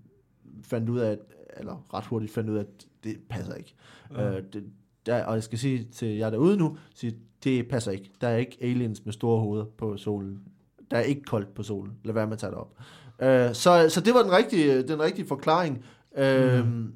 fandt 0.61 0.89
ud 0.89 0.99
af, 0.99 1.11
at, 1.11 1.19
eller 1.57 1.85
ret 1.93 2.05
hurtigt 2.05 2.33
fandt 2.33 2.49
ud 2.49 2.55
af, 2.55 2.59
at 2.61 2.67
det 3.03 3.17
passer 3.29 3.53
ikke. 3.53 3.73
Ja. 4.15 4.29
Øh, 4.37 4.43
det, 4.53 4.63
der, 5.05 5.23
og 5.25 5.35
jeg 5.35 5.43
skal 5.43 5.59
sige 5.59 5.87
til 5.91 6.07
jer 6.07 6.29
derude 6.29 6.57
nu, 6.57 6.77
sige, 6.95 7.15
det 7.43 7.67
passer 7.67 7.91
ikke. 7.91 8.11
Der 8.21 8.27
er 8.27 8.37
ikke 8.37 8.57
aliens 8.61 9.05
med 9.05 9.13
store 9.13 9.39
hoveder 9.39 9.65
på 9.77 9.97
solen. 9.97 10.39
Der 10.91 10.97
er 10.97 11.01
ikke 11.01 11.23
koldt 11.23 11.53
på 11.53 11.63
solen. 11.63 11.93
Lad 12.03 12.13
være 12.13 12.25
med 12.27 12.33
at 12.33 12.39
tage 12.39 12.51
det 12.51 12.59
op. 12.59 12.77
Øh, 13.21 13.53
så, 13.55 13.85
så 13.89 14.01
det 14.01 14.13
var 14.13 14.21
den 14.23 14.31
rigtige, 14.31 14.83
den 14.83 14.99
rigtige 15.01 15.27
forklaring. 15.27 15.85
Øh, 16.17 16.65
Mhm. 16.67 16.93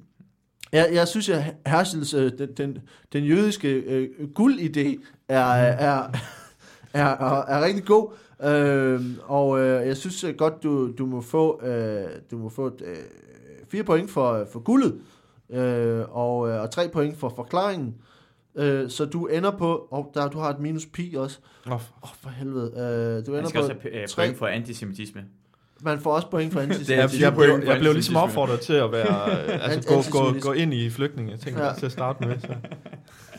jeg, 0.71 0.89
jeg 0.93 1.07
synes, 1.07 1.29
at 1.29 1.55
Herschels, 1.65 2.13
øh, 2.13 2.31
den, 2.37 2.53
den, 2.53 2.77
den 3.13 3.23
jødiske 3.23 3.69
øh, 3.73 4.09
guldidé 4.39 5.03
er, 5.27 5.39
er, 5.39 6.09
er, 6.93 7.07
er, 7.07 7.41
er 7.45 7.65
rigtig 7.65 7.85
god. 7.85 8.11
Øh, 8.43 9.01
og 9.23 9.59
øh, 9.59 9.87
jeg 9.87 9.97
synes 9.97 10.25
godt, 10.37 10.63
du, 10.63 10.91
du 10.97 11.05
må 11.05 11.21
få, 11.21 11.65
øh, 11.65 12.05
du 12.31 12.37
må 12.37 12.49
få 12.49 12.77
øh, 12.85 12.95
fire 13.71 13.83
point 13.83 14.11
for, 14.11 14.47
for 14.51 14.59
guldet, 14.59 14.99
øh, 15.49 16.03
og, 16.09 16.49
øh, 16.49 16.61
og 16.61 16.71
tre 16.71 16.89
point 16.93 17.17
for 17.17 17.33
forklaringen. 17.35 17.95
Øh, 18.55 18.89
så 18.89 19.05
du 19.05 19.25
ender 19.25 19.51
på, 19.51 19.87
og 19.91 20.11
der, 20.13 20.27
du 20.29 20.39
har 20.39 20.49
et 20.49 20.59
minus 20.59 20.85
pi 20.85 21.15
også. 21.17 21.39
Åh, 21.67 21.71
Åh, 21.73 21.79
oh, 22.01 22.09
for 22.21 22.29
helvede. 22.29 22.71
Øh, 22.71 23.25
du 23.25 23.31
Man 23.31 23.39
ender 23.39 23.49
skal 23.49 23.61
på, 23.61 23.65
også 23.67 23.75
have 23.81 24.01
øh, 24.01 24.07
tre- 24.07 24.15
point 24.21 24.37
for 24.37 24.47
antisemitisme. 24.47 25.21
man 25.81 25.99
får 25.99 26.13
også 26.15 26.29
point 26.29 26.53
for 26.53 26.59
Det 26.59 26.69
er 26.69 26.73
antisemitisme. 26.73 27.17
fire 27.17 27.27
jeg, 27.27 27.33
point 27.35 27.61
blev, 27.61 27.69
jeg 27.71 27.79
blev 27.79 27.93
ligesom 27.93 28.15
opfordret 28.15 28.59
til 28.59 28.73
at 28.73 28.91
være, 28.91 29.31
øh, 29.31 29.65
altså 29.69 29.89
gå, 30.11 30.19
gå, 30.19 30.33
gå 30.41 30.51
ind 30.51 30.73
i 30.73 30.89
flygtninge. 30.89 31.31
Jeg 31.31 31.39
tænkte 31.39 31.63
Ja. 31.63 31.73
til 31.73 31.85
at 31.85 31.91
starte 31.91 32.27
med. 32.27 32.39
Så. 32.39 32.47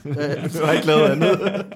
Øh, 0.06 0.14
Det 0.14 0.60
var 0.62 0.72
ikke 0.72 0.86
lavet 0.86 1.02
andet. 1.02 1.66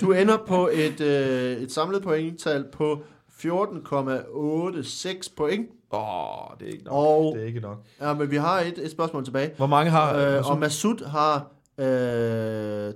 Du 0.00 0.12
ender 0.12 0.36
på 0.48 0.68
et, 0.72 1.00
øh, 1.00 1.62
et 1.62 1.72
samlet 1.72 2.02
pointtal 2.02 2.64
på 2.72 3.02
14,86 3.28 5.34
point. 5.36 5.66
Åh, 5.92 6.50
oh, 6.50 6.58
det 6.60 6.68
er 6.68 6.72
ikke 6.72 6.84
nok. 6.84 6.94
Og- 6.94 7.34
Det 7.34 7.42
er 7.42 7.46
ikke 7.46 7.60
nok. 7.60 7.78
Ja, 8.00 8.14
men 8.14 8.30
vi 8.30 8.36
har 8.36 8.60
et, 8.60 8.78
et 8.78 8.90
spørgsmål 8.90 9.24
tilbage. 9.24 9.50
Hvor 9.56 9.66
mange 9.66 9.90
har... 9.90 10.16
Øh, 10.16 10.50
og 10.50 10.58
Masud 10.58 11.04
har 11.06 11.36
øh, 11.78 12.94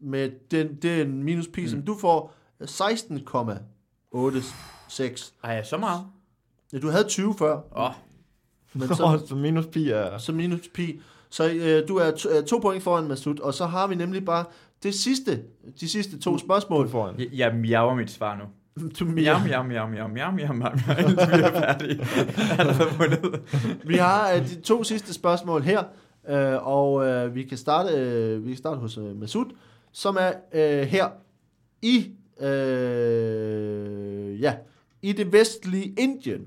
med 0.00 0.30
den, 0.50 0.74
den 0.82 1.22
minus 1.22 1.48
pi, 1.48 1.60
mm. 1.60 1.68
som 1.68 1.82
du 1.82 1.96
får, 2.00 2.32
16,86. 2.62 5.32
Ej, 5.44 5.62
så 5.62 5.76
meget? 5.76 6.00
Ja, 6.72 6.78
du 6.78 6.88
havde 6.88 7.04
20 7.04 7.34
før, 7.38 7.54
Åh, 7.76 7.84
oh, 7.84 7.90
men 8.72 8.88
så, 8.88 8.94
så, 8.94 9.22
så 9.26 9.34
minus 9.34 9.66
pi 9.66 9.90
er... 9.90 10.18
så 10.18 10.32
minus 10.32 10.68
pi. 10.74 11.00
Så 11.30 11.50
øh, 11.52 11.88
du 11.88 11.96
er 11.96 12.10
to, 12.10 12.28
øh, 12.30 12.44
to 12.44 12.58
point 12.58 12.82
foran 12.82 13.08
Masud, 13.08 13.40
og 13.40 13.54
så 13.54 13.66
har 13.66 13.86
vi 13.86 13.94
nemlig 13.94 14.24
bare 14.24 14.44
det 14.82 14.94
sidste, 14.94 15.42
de 15.80 15.88
sidste 15.88 16.18
to 16.18 16.38
spørgsmål. 16.38 16.88
foran. 16.88 17.14
jeg, 17.18 17.28
jeg 17.32 17.54
miaver 17.54 17.94
mit 17.94 18.10
svar 18.10 18.36
nu. 18.36 18.44
Miau, 18.76 19.38
miau, 19.38 19.62
miau, 19.62 19.62
miau, 19.62 19.88
miau, 19.88 20.08
miau, 20.08 20.32
miau, 20.32 20.54
miau, 20.54 20.72
indtil 20.98 21.28
vi 21.28 21.42
er 21.42 21.52
færdige. 21.52 22.06
Vi 23.90 23.96
har 23.96 24.32
øh, 24.32 24.48
de 24.48 24.60
to 24.60 24.84
sidste 24.84 25.14
spørgsmål 25.14 25.62
her, 25.62 25.84
øh, 26.28 26.66
og 26.66 27.06
øh, 27.06 27.34
vi 27.34 27.42
kan 27.42 27.58
starte 27.58 27.94
øh, 27.94 28.44
vi 28.44 28.50
kan 28.50 28.58
starte 28.58 28.80
hos 28.80 28.98
øh, 28.98 29.20
Masud, 29.20 29.44
som 29.92 30.16
er 30.20 30.32
øh, 30.52 30.86
her 30.86 31.08
i 31.82 32.10
øh, 32.40 34.40
ja, 34.40 34.54
i 35.02 35.12
det 35.12 35.32
vestlige 35.32 35.94
Indien. 35.98 36.46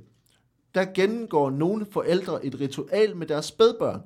Der 0.75 0.85
gennemgår 0.93 1.49
nogle 1.49 1.85
forældre 1.91 2.45
et 2.45 2.59
ritual 2.59 3.15
med 3.15 3.27
deres 3.27 3.45
spædbørn, 3.45 4.01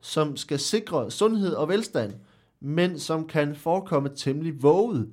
som 0.00 0.36
skal 0.36 0.58
sikre 0.58 1.10
sundhed 1.10 1.52
og 1.52 1.68
velstand, 1.68 2.12
men 2.60 2.98
som 2.98 3.26
kan 3.26 3.54
forekomme 3.54 4.08
temmelig 4.08 4.62
våget. 4.62 5.10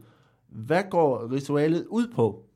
Hvad 0.50 0.84
går 0.90 1.32
ritualet 1.32 1.86
ud 1.90 2.08
på? 2.16 2.47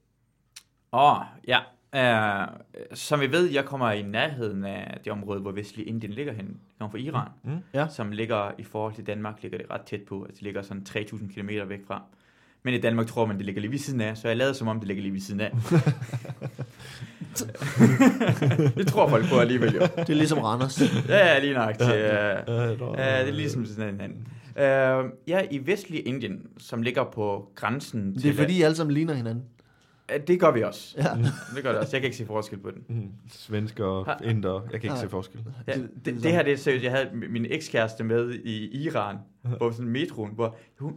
Åh, 0.93 1.17
oh, 1.19 1.23
ja. 1.47 1.59
Uh, 1.95 2.47
som 2.93 3.19
vi 3.19 3.31
ved, 3.31 3.51
jeg 3.51 3.65
kommer 3.65 3.91
i 3.91 4.01
nærheden 4.01 4.65
af 4.65 4.99
det 5.03 5.11
område, 5.11 5.39
hvor 5.39 5.51
vestlig 5.51 5.87
Indien 5.87 6.13
ligger 6.13 6.33
hen. 6.33 6.45
Jeg 6.45 6.55
kommer 6.79 6.91
fra 6.91 6.97
Iran, 6.97 7.27
Mm. 7.43 7.51
Ja. 7.73 7.87
som 7.87 8.11
ligger 8.11 8.51
i 8.57 8.63
forhold 8.63 8.93
til 8.93 9.07
Danmark, 9.07 9.35
ligger 9.41 9.57
det 9.57 9.67
ret 9.71 9.81
tæt 9.81 10.01
på. 10.01 10.23
Altså, 10.23 10.33
det 10.35 10.41
ligger 10.41 10.61
sådan 10.61 10.85
3.000 10.89 11.33
km 11.33 11.49
væk 11.69 11.79
fra. 11.87 12.01
Men 12.63 12.73
i 12.73 12.77
Danmark 12.77 13.07
tror 13.07 13.25
man, 13.25 13.37
det 13.37 13.45
ligger 13.45 13.61
lige 13.61 13.71
ved 13.71 13.77
siden 13.79 14.01
af, 14.01 14.17
så 14.17 14.27
jeg 14.27 14.37
lavede 14.37 14.53
som 14.53 14.67
om, 14.67 14.79
det 14.79 14.87
ligger 14.87 15.03
lige 15.03 15.13
ved 15.13 15.19
siden 15.19 15.41
af. 15.41 15.51
det 18.77 18.87
tror 18.87 19.09
folk 19.09 19.29
på 19.29 19.39
alligevel 19.39 19.73
jo. 19.75 19.79
Det 19.81 20.09
er 20.09 20.13
ligesom 20.13 20.37
Randers. 20.39 20.81
Ja, 21.07 21.17
ja, 21.33 21.39
lige 21.39 21.53
nok 21.53 21.77
til... 21.77 21.87
Uh, 21.87 21.93
Ja, 21.93 22.37
det 22.69 22.79
Ja, 22.97 23.19
det 23.21 23.29
er 23.29 23.31
ligesom 23.31 23.65
sådan 23.65 23.93
en 23.93 24.01
anden. 24.01 24.27
Uh, 24.55 25.11
ja, 25.27 25.41
i 25.51 25.67
vestlige 25.67 26.01
Indien, 26.01 26.41
som 26.57 26.81
ligger 26.81 27.03
på 27.03 27.51
grænsen 27.55 28.13
Det 28.13 28.21
til... 28.21 28.31
er 28.31 28.35
fordi, 28.35 28.57
I 28.57 28.61
alle 28.61 28.75
sammen 28.75 28.93
ligner 28.93 29.13
hinanden. 29.13 29.43
Det 30.28 30.39
gør 30.39 30.51
vi 30.51 30.64
også. 30.64 30.95
Ja. 30.97 31.03
Det 31.55 31.64
gør 31.64 31.70
det 31.72 31.80
også. 31.80 31.95
Jeg 31.95 32.01
kan 32.01 32.05
ikke 32.07 32.18
se 32.18 32.26
forskel 32.26 32.59
på 32.59 32.72
den. 32.72 32.84
Mm. 32.97 33.12
Svensker 33.30 33.86
og 33.86 34.26
inder. 34.26 34.53
Jeg 34.53 34.62
kan 34.72 34.76
ikke 34.76 34.88
Nej. 34.88 34.97
se 35.03 35.09
forskel. 35.09 35.39
Ja, 35.68 35.74
Det- 35.74 35.89
det, 36.05 36.16
det 36.16 36.26
er 36.26 36.30
her 36.30 36.43
det 36.43 36.53
er 36.53 36.57
seriøst. 36.57 36.84
Jeg 36.84 36.91
havde 36.91 37.09
min 37.30 37.45
ekskæreste 37.49 38.03
med 38.03 38.34
i 38.34 38.84
Iran, 38.84 39.18
på 39.59 39.72
sådan 39.72 39.86
en 39.86 39.91
metroen, 39.91 40.32
hvor 40.36 40.55
hun, 40.80 40.93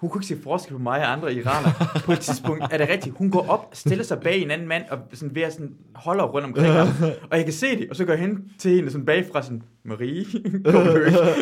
hun 0.00 0.10
kunne 0.10 0.18
ikke 0.18 0.34
se 0.34 0.42
forskel 0.42 0.72
på 0.72 0.78
mig 0.78 1.00
og 1.00 1.12
andre 1.12 1.34
iraner. 1.34 2.00
På 2.04 2.12
et 2.12 2.20
tidspunkt 2.20 2.64
er 2.70 2.78
det 2.78 2.88
rigtigt. 2.88 3.14
Hun 3.18 3.30
går 3.30 3.46
op, 3.48 3.68
stiller 3.72 4.04
sig 4.04 4.20
bag 4.20 4.42
en 4.42 4.50
anden 4.50 4.68
mand, 4.68 4.84
og 4.90 4.98
sådan 5.12 5.34
ved 5.34 5.42
at 5.42 5.52
sådan 5.52 5.70
holder 5.94 6.24
rundt 6.24 6.46
omkring 6.46 6.72
ham. 6.72 6.88
Og 7.30 7.36
jeg 7.36 7.44
kan 7.44 7.54
se 7.54 7.66
det, 7.76 7.86
og 7.90 7.96
så 7.96 8.04
går 8.04 8.12
jeg 8.12 8.20
hen 8.20 8.44
til 8.58 8.70
hende 8.70 8.90
sådan 8.90 9.06
bagfra, 9.06 9.42
sådan, 9.42 9.62
Marie, 9.84 10.18
ikke 10.18 10.42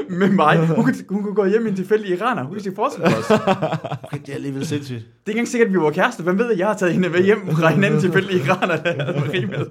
med 0.08 0.28
mig? 0.28 0.66
Hun 0.66 0.84
kunne, 0.84 0.94
hun 1.08 1.22
kunne 1.22 1.34
gå 1.34 1.46
hjem 1.46 1.66
i 1.66 1.68
en 1.68 1.76
tilfældig 1.76 2.10
iraner. 2.10 2.42
Hun 2.42 2.52
kunne 2.52 2.62
se 2.62 2.72
forskel 2.74 3.02
på 3.02 3.16
os. 3.16 3.40
Det 4.12 4.26
det 4.26 4.28
er 4.28 4.34
alligevel 4.34 4.66
sindssygt. 4.66 4.98
er 4.98 5.02
ikke 5.02 5.30
engang 5.30 5.48
sikkert, 5.48 5.66
at 5.66 5.72
vi 5.72 5.78
var 5.78 5.90
kærester. 5.90 6.22
Hvem 6.22 6.38
ved, 6.38 6.52
at 6.52 6.58
jeg 6.58 6.66
har 6.66 6.74
taget 6.74 6.92
hende 6.92 7.08
med 7.08 7.24
hjem 7.24 7.46
fra 7.50 7.72
en 7.72 7.84
anden 7.84 8.00
tilfældig 8.00 8.36
iraner, 8.36 8.76
der 8.76 9.04
havde 9.04 9.20
Marie 9.20 9.46
med. 9.46 9.66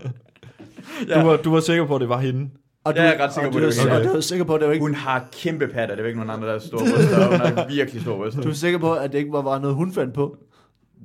Ja. 1.07 1.21
Du, 1.21 1.25
var, 1.27 1.37
du 1.37 1.51
var 1.51 1.59
sikker 1.59 1.85
på, 1.85 1.95
at 1.95 2.01
det 2.01 2.09
var 2.09 2.19
hende? 2.19 2.49
Og 2.85 2.95
Jeg 2.95 3.07
er 3.15 3.23
ret 3.23 3.33
sikker 3.33 3.47
og 3.47 3.53
på, 3.53 3.59
du, 3.59 3.65
det 3.65 3.79
er, 3.79 3.83
var 3.83 3.91
og 3.91 3.97
hende. 3.97 4.11
du 4.13 4.17
er 4.17 4.21
sikker 4.21 4.45
på, 4.45 4.53
at 4.55 4.59
det 4.61 4.67
var 4.67 4.73
ikke... 4.73 4.83
Hun 4.83 4.95
har 4.95 5.25
kæmpe 5.31 5.67
patter. 5.67 5.95
Det 5.95 6.03
er 6.03 6.07
ikke 6.07 6.19
nogen 6.19 6.29
andre, 6.35 6.47
der 6.47 6.53
er 6.55 6.59
store 6.59 6.79
bryster. 6.79 7.27
Hun 7.29 7.39
har 7.39 7.67
virkelig 7.77 8.01
store 8.01 8.17
bryster. 8.17 8.41
Du 8.41 8.49
er 8.49 8.53
sikker 8.53 8.79
på, 8.79 8.93
at 8.93 9.11
det 9.11 9.17
ikke 9.17 9.31
var 9.31 9.41
bare 9.41 9.59
noget, 9.59 9.75
hun 9.75 9.93
fandt 9.93 10.13
på? 10.13 10.37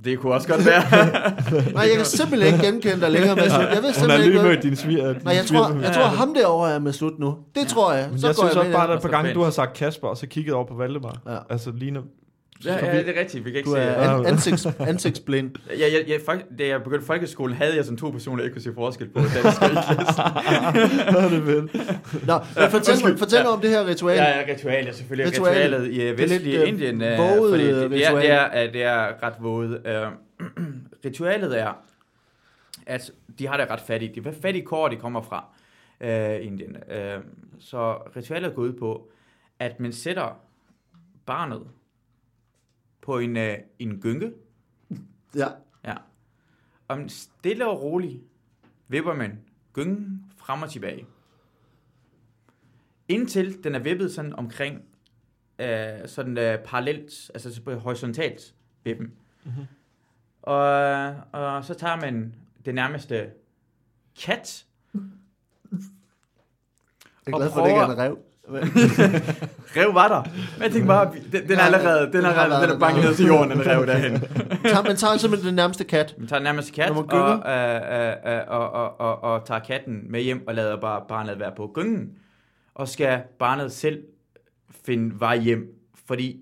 Det 0.04 0.18
kunne 0.18 0.34
også 0.34 0.48
godt 0.48 0.66
være. 0.66 0.82
Nej, 1.74 1.82
jeg 1.82 1.96
kan 1.96 2.04
simpelthen 2.04 2.54
ikke 2.54 2.66
genkende 2.66 3.00
dig 3.00 3.10
længere, 3.10 3.36
Masud. 3.36 3.50
Jeg 3.58 3.68
ved 3.70 3.76
Hun 3.76 3.84
har 3.84 3.92
simpelthen 3.92 4.30
lige 4.32 4.42
mødt 4.42 4.62
din 4.62 4.76
sviger. 4.76 5.14
Nej, 5.24 5.34
jeg 5.34 5.44
tror, 5.46 5.80
jeg 5.82 5.92
tror 5.94 6.02
ham 6.04 6.34
derovre 6.34 6.72
er 6.74 6.78
Masud 6.78 7.10
nu. 7.18 7.34
Det 7.54 7.66
tror 7.68 7.92
jeg. 7.92 8.08
Men 8.10 8.18
Så 8.20 8.26
jeg 8.26 8.36
går 8.36 8.42
synes 8.42 8.54
jeg 8.54 8.60
også 8.60 8.72
bare, 8.72 8.82
at 8.82 8.88
der 8.88 8.92
er 8.94 8.96
et 8.96 9.02
par 9.02 9.08
Så 9.08 9.12
gange, 9.12 9.24
pænt. 9.28 9.34
du 9.34 9.42
har 9.42 9.50
sagt 9.50 9.72
Kasper, 9.74 10.08
og 10.08 10.16
så 10.16 10.26
kigget 10.26 10.54
over 10.54 10.64
på 10.66 10.74
Valdemar. 10.74 11.18
Ja. 11.26 11.36
Altså, 11.50 11.70
ligner... 11.76 12.00
ja, 12.64 12.86
ja, 12.86 12.98
det 12.98 13.16
er 13.16 13.20
rigtigt. 13.20 13.44
Vi 13.44 13.50
kan 13.50 13.58
ikke 13.58 13.70
Du 13.70 13.74
se 13.74 13.80
er 13.80 14.16
det. 14.16 14.26
an, 14.26 14.26
ansigts, 14.32 14.66
ansigtsblind. 14.80 15.50
Ja, 15.68 15.72
jeg, 15.92 16.04
jeg, 16.08 16.20
fakt, 16.26 16.46
da 16.58 16.66
jeg 16.66 16.82
begyndte 16.82 17.06
folkeskolen, 17.06 17.56
havde 17.56 17.76
jeg 17.76 17.84
sådan 17.84 17.98
to 17.98 18.10
personer, 18.10 18.42
ikke 18.42 18.54
kunne 18.54 18.62
se 18.62 18.74
forskel 18.74 19.08
på. 19.08 19.18
Dansk 19.20 19.62
og 19.62 19.68
ikke 19.68 19.82
Nå, 21.12 21.20
det 21.20 21.38
er 21.38 21.40
vel. 21.40 21.62
Nå, 22.26 22.38
men 22.56 22.70
fortæl, 22.70 22.70
mig, 22.70 22.92
undskyld. 22.92 23.18
fortæl 23.18 23.38
Ja. 23.38 23.46
om 23.48 23.60
det 23.60 23.70
her 23.70 23.86
ritual. 23.86 24.16
Ja, 24.16 24.38
ja, 24.38 24.52
ritualet 24.54 24.94
selvfølgelig. 24.94 25.32
Ritualet. 25.32 25.64
Ritualet, 25.64 25.86
i 25.92 25.98
uh, 26.10 26.18
lidt, 26.18 26.18
vestlige 26.30 26.62
øh, 26.62 26.68
Indien. 26.68 26.94
Uh, 27.02 27.18
våget, 27.18 27.52
fordi 27.52 27.64
øh, 27.70 27.74
det, 27.76 27.90
det, 27.90 28.06
er, 28.06 28.08
ritual. 28.10 28.22
det, 28.22 28.30
er, 28.32 28.72
det 28.72 28.82
er 28.82 29.22
ret 29.22 29.34
våget. 29.40 29.80
Uh, 29.86 30.64
ritualet 31.04 31.60
er, 31.60 31.72
at 32.86 33.10
de 33.38 33.46
har 33.46 33.56
det 33.56 33.70
ret 33.70 33.80
fattigt. 33.80 34.14
Det 34.14 34.26
er 34.26 34.32
fattige 34.42 34.64
kår, 34.64 34.88
de 34.88 34.96
kommer 34.96 35.22
fra 35.22 35.44
uh, 36.00 36.46
Indien. 36.46 36.76
Uh, 36.88 37.22
så 37.60 37.92
ritualet 38.16 38.54
går 38.54 38.62
ud 38.62 38.72
på, 38.72 39.08
at 39.58 39.80
man 39.80 39.92
sætter 39.92 40.38
barnet 41.26 41.62
på 43.08 43.18
en, 43.18 43.36
uh, 43.36 43.42
en 43.78 44.00
gynge, 44.00 44.32
Ja. 45.34 45.48
Ja. 45.84 45.94
Og 46.88 46.98
stille 47.08 47.68
og 47.68 47.82
roligt, 47.82 48.22
vipper 48.88 49.14
man 49.14 49.38
gyngen 49.72 50.32
frem 50.36 50.62
og 50.62 50.70
tilbage. 50.70 51.06
Indtil 53.08 53.64
den 53.64 53.74
er 53.74 53.78
vippet 53.78 54.12
sådan 54.12 54.32
omkring, 54.32 54.84
øh, 55.58 56.08
sådan 56.08 56.38
øh, 56.38 56.58
parallelt, 56.58 57.30
altså 57.34 57.54
så 57.54 57.62
på 57.62 57.74
horisontalt 57.74 58.54
vippen. 58.84 59.14
Mhm. 59.44 59.64
Og, 60.42 60.62
og 61.32 61.64
så 61.64 61.74
tager 61.74 61.96
man 61.96 62.34
det 62.64 62.74
nærmeste 62.74 63.30
kat, 64.24 64.66
Jeg 64.94 65.00
er 67.26 67.36
glad 67.36 67.52
for, 67.52 67.60
at 67.60 67.64
det 67.64 67.70
ikke 67.70 67.80
er 67.80 67.86
en 67.86 67.98
rev. 67.98 68.18
rev 69.76 69.94
var 69.94 70.08
der. 70.08 70.22
Men 70.56 70.62
jeg 70.62 70.72
tænkte 70.72 70.86
bare, 70.86 71.10
den, 71.32 71.48
den 71.48 71.58
er 71.58 71.62
allerede, 71.62 72.12
den 72.12 72.24
er, 72.24 72.28
allerede, 72.30 72.62
den 72.66 72.70
er 72.76 72.78
banket 72.78 73.04
ned 73.04 73.14
til 73.14 73.26
jorden, 73.26 73.50
den 73.50 73.66
rev 73.66 73.86
derhen. 73.86 74.12
Tager- 74.64 74.82
Man 74.82 74.96
tager 74.96 75.16
simpelthen 75.16 75.48
den 75.48 75.54
nærmeste 75.56 75.84
kat. 75.84 76.14
Man 76.18 76.28
tager 76.28 76.42
nærmest 76.42 76.72
kat, 76.74 76.88
Når 76.92 76.96
og, 77.02 77.08
gynger. 77.08 77.46
øh, 78.26 78.32
øh, 78.34 78.40
og, 78.48 78.70
og, 78.72 79.00
og, 79.00 79.22
og 79.24 79.46
tager 79.46 79.60
katten 79.60 80.00
med 80.10 80.20
hjem 80.22 80.44
og 80.48 80.54
lader 80.54 80.80
bare 80.80 81.00
barnet 81.08 81.38
være 81.40 81.52
på 81.56 81.70
gyngen. 81.74 82.08
Og 82.74 82.88
skal 82.88 83.20
barnet 83.38 83.72
selv 83.72 83.98
finde 84.86 85.20
vej 85.20 85.38
hjem, 85.38 85.66
fordi 86.08 86.36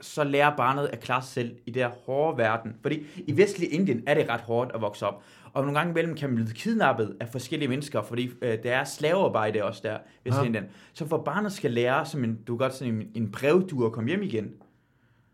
så 0.00 0.24
lærer 0.24 0.56
barnet 0.56 0.86
at 0.92 1.00
klare 1.00 1.22
sig 1.22 1.30
selv 1.30 1.56
i 1.66 1.70
det 1.70 1.82
her 1.82 1.90
hårde 2.06 2.38
verden. 2.38 2.76
Fordi 2.82 3.02
i 3.26 3.36
vestlig 3.36 3.72
Indien 3.72 4.02
er 4.06 4.14
det 4.14 4.28
ret 4.28 4.40
hårdt 4.40 4.70
at 4.74 4.80
vokse 4.80 5.06
op. 5.06 5.22
Og 5.52 5.62
nogle 5.62 5.78
gange 5.78 5.90
imellem 5.90 6.16
kan 6.16 6.28
man 6.28 6.36
blive 6.36 6.54
kidnappet 6.54 7.16
af 7.20 7.28
forskellige 7.28 7.68
mennesker, 7.68 8.02
fordi 8.02 8.30
øh, 8.42 8.58
der 8.62 8.72
er 8.76 8.84
slavearbejde 8.84 9.64
også 9.64 9.80
der, 9.84 9.96
i 9.96 10.28
vestlig 10.28 10.42
Ja. 10.42 10.46
Indien. 10.46 10.64
Så 10.94 11.08
for 11.08 11.18
barnet 11.18 11.52
skal 11.52 11.70
lære, 11.70 12.06
som 12.06 12.24
en, 12.24 12.38
du 12.46 12.56
godt 12.56 12.74
sådan 12.74 12.94
en, 12.94 13.02
en 13.14 13.32
brevdur 13.32 13.86
at 13.86 13.92
komme 13.92 14.08
hjem 14.08 14.22
igen, 14.22 14.52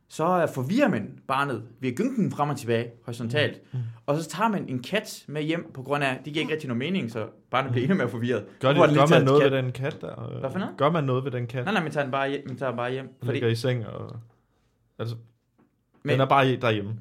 så 0.09 0.43
øh, 0.43 0.49
forvirrer 0.55 0.89
man 0.89 1.19
barnet 1.29 1.63
ved 1.81 1.91
at 1.93 1.99
den 1.99 2.33
frem 2.33 2.51
og 2.51 2.57
tilbage 2.57 2.91
horisontalt. 3.05 3.61
Mm. 3.73 3.79
Og 4.07 4.19
så 4.19 4.29
tager 4.29 4.49
man 4.49 4.69
en 4.69 4.83
kat 4.83 5.25
med 5.29 5.43
hjem, 5.43 5.71
på 5.75 5.83
grund 5.83 6.05
af, 6.05 6.21
det 6.25 6.33
giver 6.33 6.43
ikke 6.43 6.53
rigtig 6.53 6.69
nogen 6.69 6.79
mening, 6.79 7.11
så 7.11 7.27
barnet 7.51 7.73
bliver 7.73 7.85
endnu 7.85 7.97
mere 7.97 8.09
forvirret. 8.09 8.45
Gør, 8.61 8.73
det, 8.73 8.77
gør 8.77 9.11
man 9.11 9.25
noget 9.25 9.43
kat? 9.43 9.53
ved 9.53 9.59
den 9.63 9.73
kat 9.73 10.01
der? 10.01 10.39
Hvad 10.41 10.51
for 10.51 10.59
noget? 10.59 10.75
Gør 10.77 10.91
man 10.91 11.05
noget 11.05 11.25
ved 11.25 11.31
den 11.31 11.47
kat? 11.47 11.65
Nej, 11.65 11.75
nej, 11.75 11.83
man 11.83 11.93
tager 11.93 12.05
den 12.05 12.13
bare 12.13 12.31
hjem. 12.31 12.43
Man 12.47 12.57
tager 12.57 12.77
bare 12.77 12.93
hjem 12.93 13.09
fordi, 13.19 13.33
ligger 13.33 13.49
i 13.49 13.55
seng 13.55 13.87
og... 13.87 14.17
Altså, 15.01 15.17
men, 16.03 16.13
den 16.13 16.21
er 16.21 16.27
bare 16.27 16.57
derhjemme. 16.57 16.95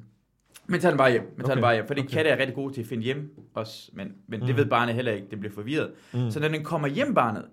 man 0.66 0.80
tager 0.80 0.90
den 0.92 0.98
bare 0.98 1.10
hjem. 1.10 1.22
Man 1.22 1.30
tager 1.30 1.44
Okay, 1.44 1.54
den 1.54 1.62
bare 1.62 1.74
hjem, 1.74 1.86
fordi 1.86 2.00
okay. 2.00 2.10
katte 2.10 2.30
er 2.30 2.36
rigtig 2.38 2.54
gode 2.54 2.74
til 2.74 2.80
at 2.80 2.86
finde 2.86 3.02
hjem 3.02 3.36
også, 3.54 3.90
men, 3.92 4.14
men 4.26 4.40
det 4.40 4.48
Mm. 4.50 4.56
ved 4.56 4.66
barnet 4.66 4.94
heller 4.94 5.12
ikke, 5.12 5.26
det 5.30 5.40
bliver 5.40 5.54
forvirret. 5.54 5.92
Mm. 6.12 6.30
Så 6.30 6.40
når 6.40 6.48
den 6.48 6.64
kommer 6.64 6.88
hjem, 6.88 7.14
barnet, 7.14 7.44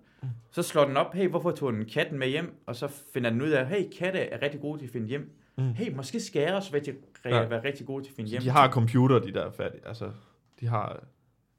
så 0.52 0.64
slår 0.64 0.86
den 0.86 0.98
op, 0.98 1.14
hey, 1.14 1.30
hvorfor 1.30 1.52
tog 1.52 1.74
den 1.74 1.86
katten 1.86 2.20
med 2.20 2.28
hjem? 2.28 2.56
Og 2.66 2.76
så 2.76 2.88
finder 3.14 3.30
den 3.30 3.42
ud 3.42 3.50
af, 3.50 3.68
hey, 3.68 3.90
katte 4.00 4.20
er 4.20 4.42
rigtig 4.42 4.62
gode 4.62 4.80
til 4.80 4.86
at 4.86 4.92
finde 4.92 5.08
hjem. 5.08 5.32
Mm. 5.58 5.74
Hey, 5.74 5.96
måske 5.96 6.20
skal 6.20 6.42
jeg 6.42 6.54
også 6.54 6.72
være, 6.72 6.82
Ja. 7.26 7.46
være 7.48 7.64
rigtig 7.64 7.86
gode 7.86 8.04
til 8.04 8.12
at 8.12 8.16
finde 8.16 8.30
hjem. 8.30 8.42
De 8.42 8.50
har 8.50 8.72
computer, 8.72 9.20
de 9.20 9.34
der 9.34 9.46
er 9.46 9.52
færdige. 9.52 9.82
Altså, 9.88 10.12
de 10.60 10.68
har... 10.68 11.04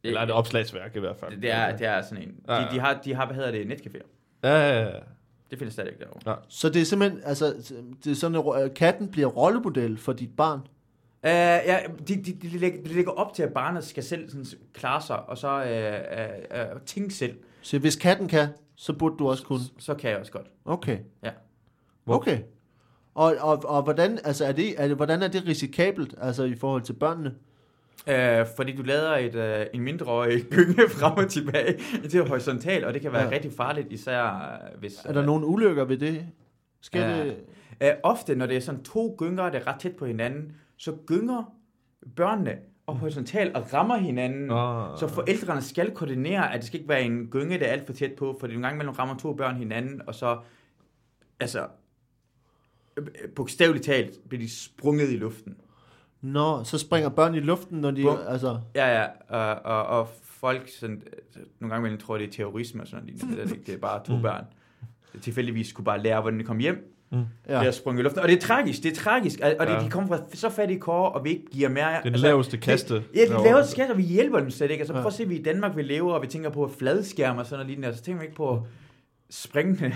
Eller 0.04 0.20
et 0.20 0.30
opslagsværk 0.30 0.96
i 0.96 1.00
hvert 1.00 1.16
fald. 1.16 1.30
det, 1.32 1.42
det, 1.42 1.50
er, 1.52 1.76
det 1.76 1.86
er 1.86 2.02
sådan 2.02 2.24
en. 2.24 2.34
Ja, 2.48 2.54
De, 2.54 2.60
ja. 2.62 2.68
de, 2.72 2.80
har, 2.80 3.00
de 3.04 3.14
har, 3.14 3.26
hvad 3.26 3.36
hedder 3.36 3.50
det, 3.50 3.66
netcaféer. 3.72 4.06
Ja, 4.44 4.68
ja, 4.68 4.82
ja. 4.84 4.98
Det 5.50 5.58
findes 5.58 5.74
stadigvæk 5.74 5.98
derovre. 6.00 6.36
Så 6.48 6.68
det 6.68 6.82
er 6.82 6.86
simpelthen, 6.86 7.20
altså, 7.24 7.54
det 8.04 8.10
er 8.10 8.14
sådan, 8.14 8.42
at 8.64 8.74
katten 8.74 9.08
bliver 9.08 9.26
rollemodel 9.28 9.98
for 9.98 10.12
dit 10.12 10.36
barn. 10.36 10.60
Uh, 11.22 11.28
ja, 11.30 11.78
de, 12.08 12.16
de, 12.16 12.32
de, 12.32 12.58
lægger, 12.58 12.82
de 12.82 12.88
lægger 12.88 13.12
op 13.12 13.34
til, 13.34 13.42
at 13.42 13.52
barnet 13.52 13.84
skal 13.84 14.02
selv 14.02 14.28
sådan, 14.30 14.46
klare 14.72 15.02
sig, 15.02 15.28
og 15.28 15.38
så 15.38 15.48
uh, 15.56 16.58
uh, 16.60 16.76
uh, 16.76 16.80
tænke 16.82 17.14
selv. 17.14 17.36
Så 17.62 17.78
hvis 17.78 17.96
katten 17.96 18.28
kan, 18.28 18.48
så 18.74 18.92
burde 18.92 19.14
du 19.18 19.28
også 19.28 19.44
kunne. 19.44 19.60
Så 19.78 19.94
kan 19.94 20.10
jeg 20.10 20.18
også 20.18 20.32
godt. 20.32 20.46
Okay. 20.64 20.98
Ja. 21.24 21.30
Hvor- 22.04 22.16
Okay. 22.16 22.38
Og, 23.14 23.36
og, 23.40 23.62
og 23.64 23.82
hvordan, 23.82 24.18
altså 24.24 24.44
er 24.44 24.52
det, 24.52 24.82
er 24.82 24.88
det, 24.88 24.96
hvordan 24.96 25.22
er 25.22 25.28
det 25.28 25.46
risikabelt, 25.46 26.14
altså 26.20 26.44
i 26.44 26.54
forhold 26.54 26.82
til 26.82 26.92
børnene? 26.92 27.34
Uh, 28.06 28.46
fordi 28.56 28.76
du 28.76 28.82
lader 28.82 29.16
et, 29.16 29.34
uh, 29.60 29.66
en 29.74 29.82
mindreårig 29.82 30.42
gynge 30.50 30.88
frem 30.88 31.12
og 31.24 31.30
tilbage 31.30 31.78
til 32.10 32.28
horisontalt, 32.28 32.84
og 32.84 32.94
det 32.94 33.02
kan 33.02 33.12
være 33.12 33.22
Ja. 33.22 33.30
rigtig 33.30 33.52
farligt, 33.52 33.92
især 33.92 34.22
uh, 34.74 34.80
hvis... 34.80 35.04
Er 35.04 35.12
der 35.12 35.24
nogle 35.24 35.46
ulykker 35.46 35.84
ved 35.84 35.98
det? 35.98 36.26
Skal 36.80 37.00
Ja. 37.00 37.24
det? 37.24 37.36
Uh, 37.84 37.88
ofte, 38.10 38.34
når 38.34 38.46
det 38.46 38.56
er 38.56 38.60
sådan 38.60 38.82
to 38.82 39.16
gynger, 39.18 39.50
der 39.50 39.58
er 39.58 39.66
ret 39.66 39.80
tæt 39.80 39.96
på 39.96 40.06
hinanden, 40.06 40.56
så 40.76 40.92
gynger 41.06 41.54
børnene 42.16 42.56
og 42.86 42.96
horisontalt 42.96 43.56
og 43.56 43.74
rammer 43.74 43.96
hinanden. 43.96 44.50
Ah. 44.50 44.98
Så 44.98 45.08
forældrene 45.08 45.62
skal 45.62 45.90
koordinere, 45.90 46.52
at 46.54 46.58
det 46.60 46.66
skal 46.66 46.80
ikke 46.80 46.88
være 46.88 47.02
en 47.02 47.26
gynge, 47.26 47.58
der 47.58 47.66
er 47.66 47.70
alt 47.72 47.86
for 47.86 47.92
tæt 47.92 48.12
på, 48.12 48.36
fordi 48.40 48.52
nogle 48.52 48.66
gange 48.66 48.78
mellem 48.78 48.94
rammer 48.94 49.16
to 49.16 49.34
børn 49.34 49.56
hinanden, 49.56 50.02
og 50.06 50.14
så, 50.14 50.38
altså, 51.40 51.66
øh, 52.96 53.06
bogstaveligt 53.36 53.84
talt, 53.84 54.28
bliver 54.28 54.42
de 54.42 54.50
sprunget 54.50 55.10
i 55.12 55.16
luften. 55.16 55.56
Nå, 56.22 56.64
så 56.64 56.78
springer 56.78 57.08
børn 57.08 57.34
i 57.34 57.40
luften, 57.40 57.80
når 57.80 57.90
de, 57.90 58.02
Bum. 58.02 58.16
altså... 58.28 58.58
Ja, 58.74 59.00
ja, 59.00 59.06
og, 59.28 59.62
og, 59.64 59.86
og 60.00 60.08
folk, 60.24 60.68
sådan, 60.80 61.02
nogle 61.60 61.74
gange 61.74 61.96
tror, 61.96 62.18
det 62.18 62.26
er 62.26 62.30
terrorisme 62.32 62.82
og 62.82 62.86
sådan 62.88 63.04
noget, 63.06 63.20
det, 63.22 63.38
er 63.40 63.44
det, 63.44 63.52
ikke. 63.52 63.64
det 63.66 63.74
er 63.74 63.78
bare 63.78 64.04
to 64.04 64.12
Mm. 64.12 64.16
mm. 64.18 64.22
børn. 64.22 64.44
Det 65.12 65.22
tilfældigvis 65.22 65.68
skulle 65.68 65.84
bare 65.84 66.02
lære, 66.02 66.20
hvordan 66.20 66.38
de 66.40 66.44
kom 66.44 66.58
hjem, 66.58 66.94
Mm. 67.10 67.18
ja. 67.48 67.60
Ja. 67.60 67.66
er 67.66 67.70
sprunget 67.70 68.00
i 68.00 68.02
luften. 68.02 68.22
Og 68.22 68.28
det 68.28 68.36
er 68.36 68.40
tragisk, 68.40 68.82
det 68.82 68.90
er 68.92 68.94
tragisk, 68.96 69.40
og, 69.42 69.54
og 69.60 69.66
det, 69.66 69.72
Ja. 69.72 69.80
de 69.80 69.90
kommer 69.90 70.08
fra 70.16 70.24
så 70.34 70.50
fattige 70.50 70.80
kår, 70.80 71.08
og 71.08 71.24
vi 71.24 71.30
ikke 71.30 71.46
giver 71.52 71.68
mere... 71.68 71.90
Det 71.90 71.96
er 72.06 72.10
den 72.10 72.12
laveste 72.20 72.56
kaste. 72.56 72.94
Ja, 73.14 73.20
de 73.20 73.28
derovre. 73.28 73.44
laver 73.44 73.62
skat, 73.62 73.90
og 73.90 73.98
vi 73.98 74.02
hjælper 74.02 74.40
dem 74.40 74.50
slet 74.50 74.70
ikke. 74.70 74.80
Altså, 74.80 74.94
Ja. 74.94 75.00
prøv 75.00 75.06
at 75.06 75.12
se, 75.12 75.22
at 75.22 75.28
vi 75.30 75.36
i 75.36 75.42
Danmark 75.42 75.76
vi 75.76 75.82
lever, 75.82 76.12
og 76.12 76.22
vi 76.22 76.26
tænker 76.26 76.50
på 76.50 76.68
fladskærm 76.78 77.38
og 77.38 77.46
sådan 77.46 77.56
noget 77.56 77.66
lignende, 77.66 77.88
og 77.88 77.94
så 77.94 78.02
tænker 78.02 78.20
vi 78.20 78.24
ikke 78.26 78.36
på 78.36 78.66
springende 79.30 79.92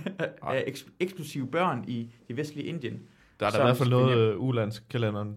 af 0.42 0.64
eks- 0.68 0.88
eksplosive 1.00 1.46
børn 1.46 1.84
i 1.88 2.10
det 2.28 2.36
vestlige 2.36 2.66
Indien. 2.66 3.00
Der 3.40 3.46
er 3.46 3.50
der 3.50 3.58
i 3.58 3.62
hvert 3.62 3.76
fald 3.76 3.88
noget, 3.90 4.18
øh, 4.18 4.40
ulandskalenderen 4.40 5.36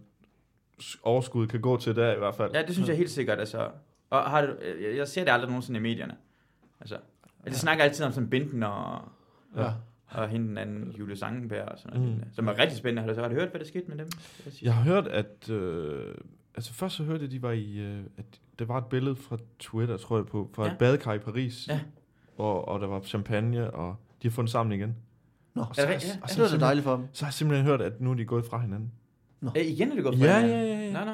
overskud 1.04 1.48
kan 1.48 1.62
gå 1.62 1.78
til 1.78 1.96
der 1.96 2.16
i 2.16 2.18
hvert 2.18 2.36
fald. 2.36 2.52
Ja, 2.54 2.62
det 2.62 2.74
synes 2.74 2.90
jeg 2.90 2.98
helt 2.98 3.10
sikkert, 3.12 3.40
altså. 3.40 3.70
Og 4.10 4.22
har 4.22 4.42
du, 4.46 4.54
jeg, 4.82 4.98
jeg 4.98 5.08
ser 5.08 5.24
det 5.24 5.32
aldrig 5.32 5.50
nogensinde 5.50 5.78
i 5.80 5.82
medierne. 5.82 6.16
Altså, 6.80 6.98
jeg 7.46 7.54
snakker 7.54 7.84
altid 7.84 8.06
om 8.06 8.12
sådan 8.12 8.30
Binden 8.30 8.64
og, 8.64 9.02
Ja. 9.58 9.72
og 10.08 10.30
hende 10.30 10.48
den 10.48 10.58
anden, 10.58 10.92
Julie 10.92 11.16
Sangenberg 11.16 11.66
og 11.66 11.78
sådan 11.80 12.00
noget, 12.00 12.14
Mm. 12.16 12.18
mm. 12.24 12.34
som 12.34 12.48
er 12.48 12.58
rigtig 12.60 12.78
spændende. 12.78 13.02
Har 13.02 13.14
du, 13.14 13.22
har 13.22 13.28
du 13.28 13.36
hørt, 13.36 13.50
hvad 13.50 13.60
der 13.60 13.66
skete 13.68 13.86
med 13.88 13.98
dem? 13.98 14.08
jeg 14.62 14.74
har 14.76 14.84
hørt, 14.84 15.08
at... 15.08 15.50
Øh, 15.50 16.16
altså 16.56 16.74
først 16.74 16.96
så 16.96 17.04
hørte 17.04 17.20
jeg, 17.20 17.26
at 17.26 17.32
de 17.32 17.42
var 17.42 17.52
i... 17.52 17.78
Øh, 17.78 18.04
at 18.18 18.26
der 18.60 18.66
var 18.66 18.78
et 18.78 18.86
billede 18.86 19.16
fra 19.16 19.38
Twitter, 19.60 19.98
tror 19.98 20.18
jeg, 20.18 20.26
på, 20.26 20.50
fra 20.54 20.64
ja. 20.64 20.68
Ja. 20.68 20.74
et 20.74 20.80
badekar 20.80 21.14
i 21.14 21.20
Paris. 21.20 21.68
Ja. 21.68 21.80
Og, 22.38 22.68
og 22.68 22.80
der 22.80 22.88
var 22.88 23.02
champagne, 23.02 23.72
og 23.72 23.96
de 24.24 24.28
har 24.28 24.32
fundet 24.32 24.52
sammen 24.52 24.80
igen. 24.80 24.96
Nå, 25.54 25.62
Og 25.62 25.76
så, 25.76 25.82
Er 25.82 25.86
det 25.86 25.92
jeg- 25.94 25.96
rigtigt? 26.02 26.20
og 26.24 26.28
det 26.30 26.36
så, 26.36 26.42
var 26.42 26.48
har 26.48 26.50
da 26.50 26.54
jeg 26.56 26.62
dejligt 26.62 26.84
for 26.84 26.92
dem. 26.92 27.00
simpelthen- 27.00 27.16
så 27.16 27.26
har 27.26 27.30
jeg 27.30 27.34
simpelthen 27.34 27.66
hørt, 27.68 27.82
at 27.82 28.02
nu 28.02 28.12
er 28.12 28.16
de 28.16 28.26
gået 28.26 28.46
fra 28.46 28.58
hinanden. 28.60 28.92
Ja, 29.56 29.62
igen 29.62 29.92
er 29.92 29.96
det 29.96 30.04
gået 30.04 30.18
fra 30.18 30.26
Ja, 30.26 30.40
hinanden? 30.42 30.68
ja, 30.68 30.74
ja, 30.76 30.86
ja. 30.86 30.92
Nå, 30.94 31.00
nå. 31.06 31.12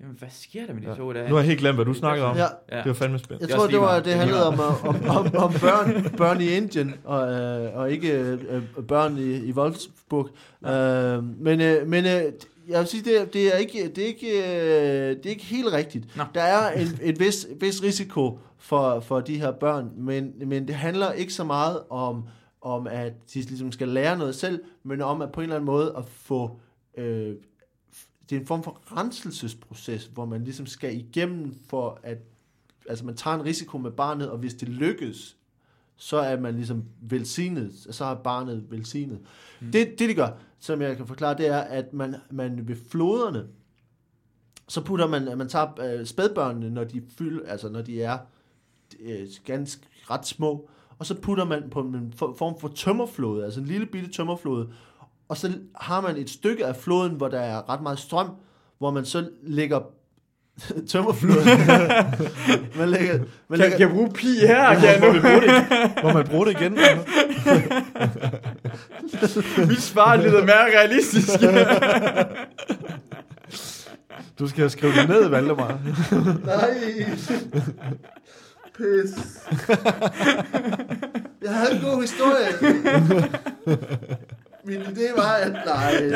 Jamen, 0.00 0.16
hvad 0.18 0.28
sker 0.30 0.66
der 0.66 0.74
med 0.74 0.82
de 0.82 0.88
Ja. 0.88 0.94
to 0.94 1.12
der? 1.12 1.22
Nu 1.28 1.34
har 1.34 1.40
jeg 1.40 1.46
helt 1.48 1.60
glemt, 1.60 1.76
hvad 1.76 1.84
du 1.84 1.94
snakkede 1.94 2.26
om. 2.26 2.36
Ja, 2.36 2.44
Ja. 2.72 2.76
Det 2.76 2.86
var 2.86 2.92
fandme 2.92 3.18
spændende. 3.18 3.50
jeg 3.52 3.58
tror, 3.60 3.66
det, 3.68 3.80
var, 3.80 4.00
det 4.00 4.14
handlede 4.14 4.46
om, 4.46 4.60
om, 4.60 4.96
om, 5.08 5.26
om 5.36 5.52
børn, 5.66 6.16
børn 6.16 6.40
i 6.40 6.44
Indien, 6.46 6.94
og, 7.04 7.32
øh, 7.32 7.76
og 7.76 7.90
ikke 7.92 8.12
øh, 8.20 8.62
børn 8.88 9.16
i, 9.18 9.36
i 9.36 9.52
Wolfsburg. 9.52 10.28
Øh, 10.66 11.24
men 11.40 11.60
øh, 11.60 11.86
men 11.88 12.04
øh, 12.04 12.22
jeg 12.68 12.78
vil 12.80 12.86
sige, 12.86 13.02
det, 13.04 13.32
det, 13.32 13.54
er 13.54 13.58
ikke, 13.58 13.88
det, 13.96 14.02
er 14.04 14.06
ikke, 14.06 14.38
øh, 14.38 15.16
det 15.16 15.26
er 15.26 15.30
ikke 15.30 15.44
helt 15.44 15.72
rigtigt. 15.72 16.16
Nå. 16.16 16.22
Der 16.34 16.42
er 16.42 16.70
en, 16.80 16.86
et 17.02 17.20
vis, 17.20 17.46
vis 17.60 17.82
risiko 17.82 18.38
for, 18.58 19.00
for 19.00 19.20
de 19.20 19.40
her 19.40 19.50
børn, 19.52 19.90
men, 19.96 20.32
men 20.46 20.66
det 20.68 20.74
handler 20.74 21.12
ikke 21.12 21.32
så 21.32 21.44
meget 21.44 21.78
om, 21.90 22.24
om, 22.62 22.86
at 22.90 23.12
de 23.34 23.40
ligesom 23.40 23.72
skal 23.72 23.88
lære 23.88 24.18
noget 24.18 24.34
selv, 24.34 24.60
men 24.84 25.00
om 25.02 25.22
at 25.22 25.32
på 25.32 25.40
en 25.40 25.44
eller 25.44 25.56
anden 25.56 25.66
måde 25.66 25.94
at 25.98 26.04
få... 26.08 26.60
Øh, 26.98 27.34
det 28.30 28.36
er 28.36 28.40
en 28.40 28.46
form 28.46 28.62
for 28.62 28.80
renselsesproces, 28.96 30.10
hvor 30.14 30.24
man 30.24 30.44
ligesom 30.44 30.66
skal 30.66 30.96
igennem 30.96 31.54
for 31.68 32.00
at 32.02 32.18
altså 32.88 33.04
man 33.04 33.16
tager 33.16 33.36
en 33.36 33.44
risiko 33.44 33.78
med 33.78 33.90
barnet, 33.90 34.30
og 34.30 34.38
hvis 34.38 34.54
det 34.54 34.68
lykkes, 34.68 35.36
så 35.96 36.16
er 36.16 36.40
man 36.40 36.54
ligesom 36.54 36.84
velsignet, 37.00 37.86
så 37.90 38.04
er 38.04 38.14
barnet 38.14 38.66
velsignet. 38.70 39.18
Mm. 39.60 39.72
Det, 39.72 39.98
det 39.98 40.08
de 40.08 40.14
gør, 40.14 40.30
som 40.58 40.82
jeg 40.82 40.96
kan 40.96 41.06
forklare, 41.06 41.36
det 41.36 41.46
er, 41.46 41.58
at 41.58 41.92
man, 41.92 42.16
man 42.30 42.68
ved 42.68 42.76
floderne, 42.90 43.46
så 44.68 44.84
putter 44.84 45.06
man, 45.06 45.38
man 45.38 45.48
tager 45.48 45.98
øh, 46.00 46.06
spædbørnene, 46.06 46.70
når 46.70 46.84
de 46.84 47.02
fylder, 47.18 47.46
altså 47.46 47.68
når 47.68 47.82
de 47.82 48.02
er 48.02 48.18
øh, 49.00 49.28
ganske 49.44 49.82
ret 50.10 50.26
små, 50.26 50.68
og 50.98 51.06
så 51.06 51.14
putter 51.14 51.44
man 51.44 51.70
på 51.70 51.80
en 51.80 52.12
for- 52.16 52.34
form 52.38 52.60
for 52.60 52.68
tømmerflåde, 52.68 53.44
altså 53.44 53.60
en 53.60 53.66
lille 53.66 53.86
bitte 53.86 54.12
tømmerflåde, 54.12 54.72
og 55.28 55.36
så 55.36 55.52
har 55.80 56.00
man 56.00 56.16
et 56.16 56.30
stykke 56.30 56.66
af 56.66 56.76
floden, 56.76 57.12
hvor 57.12 57.28
der 57.28 57.40
er 57.40 57.70
ret 57.70 57.82
meget 57.82 57.98
strøm, 57.98 58.30
hvor 58.78 58.90
man 58.90 59.04
så 59.04 59.28
lægger 59.42 59.80
tømmerflåden. 60.90 61.46
man 62.78 62.88
lægger, 62.88 63.18
man 63.18 63.26
Kan, 63.48 63.58
lægger, 63.58 63.70
kan 63.78 63.88
jeg 63.88 63.90
bruge 63.90 64.10
pi 64.12 64.26
her? 64.46 64.74
Kan 64.74 64.84
jeg 64.84 65.00
nu? 65.00 65.12
Må 66.02 66.12
man 66.12 66.26
bruge 66.26 66.46
det 66.46 66.60
igen? 66.60 66.72
Mit 69.68 69.82
svar 69.82 70.16
lyder 70.16 70.44
mere 70.44 70.78
realistisk. 70.78 71.28
Du 74.38 74.48
skal 74.48 74.70
skrive 74.70 74.92
det 74.92 75.08
ned, 75.08 75.28
Valdemar. 75.28 75.78
Nej. 76.44 77.06
Pis. 78.76 79.10
Jeg 81.42 81.54
havde 81.54 81.74
en 81.74 81.80
god 81.82 82.00
historie. 82.00 82.46
Min 84.64 84.80
idé 84.80 85.16
var, 85.16 85.32
at 85.34 85.52
nej. 85.52 86.08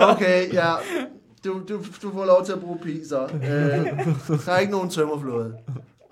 Okay, 0.12 0.52
ja. 0.52 0.74
du, 1.44 1.62
du, 1.68 1.84
du 2.02 2.12
får 2.12 2.24
lov 2.24 2.44
til 2.44 2.52
at 2.52 2.60
bruge 2.60 2.78
pi, 2.78 3.04
så. 3.04 3.24
Øh, 3.24 3.40
der 4.46 4.52
er 4.52 4.58
ikke 4.58 4.72
nogen 4.72 4.90
tømmerflåde. 4.90 5.54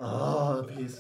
Åh, 0.02 0.50
oh, 0.50 0.64
pis. 0.64 0.96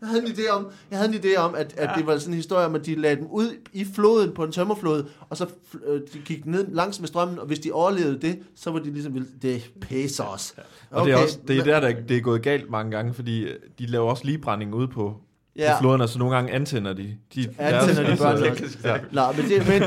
Jeg 0.00 0.08
havde 0.08 0.22
en 0.22 0.28
idé 0.28 0.50
om, 0.50 0.66
jeg 0.90 0.98
havde 0.98 1.14
en 1.14 1.20
idé 1.20 1.36
om 1.36 1.54
at, 1.54 1.74
at 1.76 1.90
det 1.96 2.06
var 2.06 2.18
sådan 2.18 2.32
en 2.32 2.36
historie 2.36 2.66
om, 2.66 2.74
at 2.74 2.86
de 2.86 2.94
lagde 2.94 3.16
dem 3.16 3.26
ud 3.30 3.56
i 3.72 3.84
floden 3.94 4.34
på 4.34 4.44
en 4.44 4.52
tømmerflode, 4.52 5.06
og 5.30 5.36
så 5.36 5.46
øh, 5.86 6.00
de 6.12 6.18
gik 6.24 6.46
ned 6.46 6.66
langs 6.72 7.00
med 7.00 7.08
strømmen, 7.08 7.38
og 7.38 7.46
hvis 7.46 7.58
de 7.58 7.72
overlevede 7.72 8.20
det, 8.20 8.38
så 8.54 8.70
var 8.70 8.78
de 8.78 8.90
ligesom, 8.90 9.26
det 9.42 9.70
pisser 9.80 10.24
os. 10.24 10.54
Og 10.90 11.06
det 11.06 11.12
er, 11.12 11.22
også, 11.22 11.38
det 11.48 11.58
er 11.58 11.64
der, 11.64 11.80
der 11.80 12.00
det 12.08 12.16
er 12.16 12.20
gået 12.20 12.42
galt 12.42 12.70
mange 12.70 12.90
gange, 12.90 13.14
fordi 13.14 13.42
øh, 13.42 13.54
de 13.78 13.86
laver 13.86 14.10
også 14.10 14.24
ligebrænding 14.24 14.74
ude 14.74 14.88
på, 14.88 15.20
ja. 15.56 15.86
Og 15.86 16.08
så 16.08 16.18
nogle 16.18 16.34
gange 16.34 16.52
antænder 16.52 16.92
de. 16.92 17.16
de 17.34 17.48
Antænder 17.58 18.10
de 18.10 18.16
børn 18.16 18.42
altså, 18.42 18.78
ja. 18.84 18.96
Nå, 19.12 19.22
men 19.36 19.48
det, 19.48 19.68
men, 19.68 19.82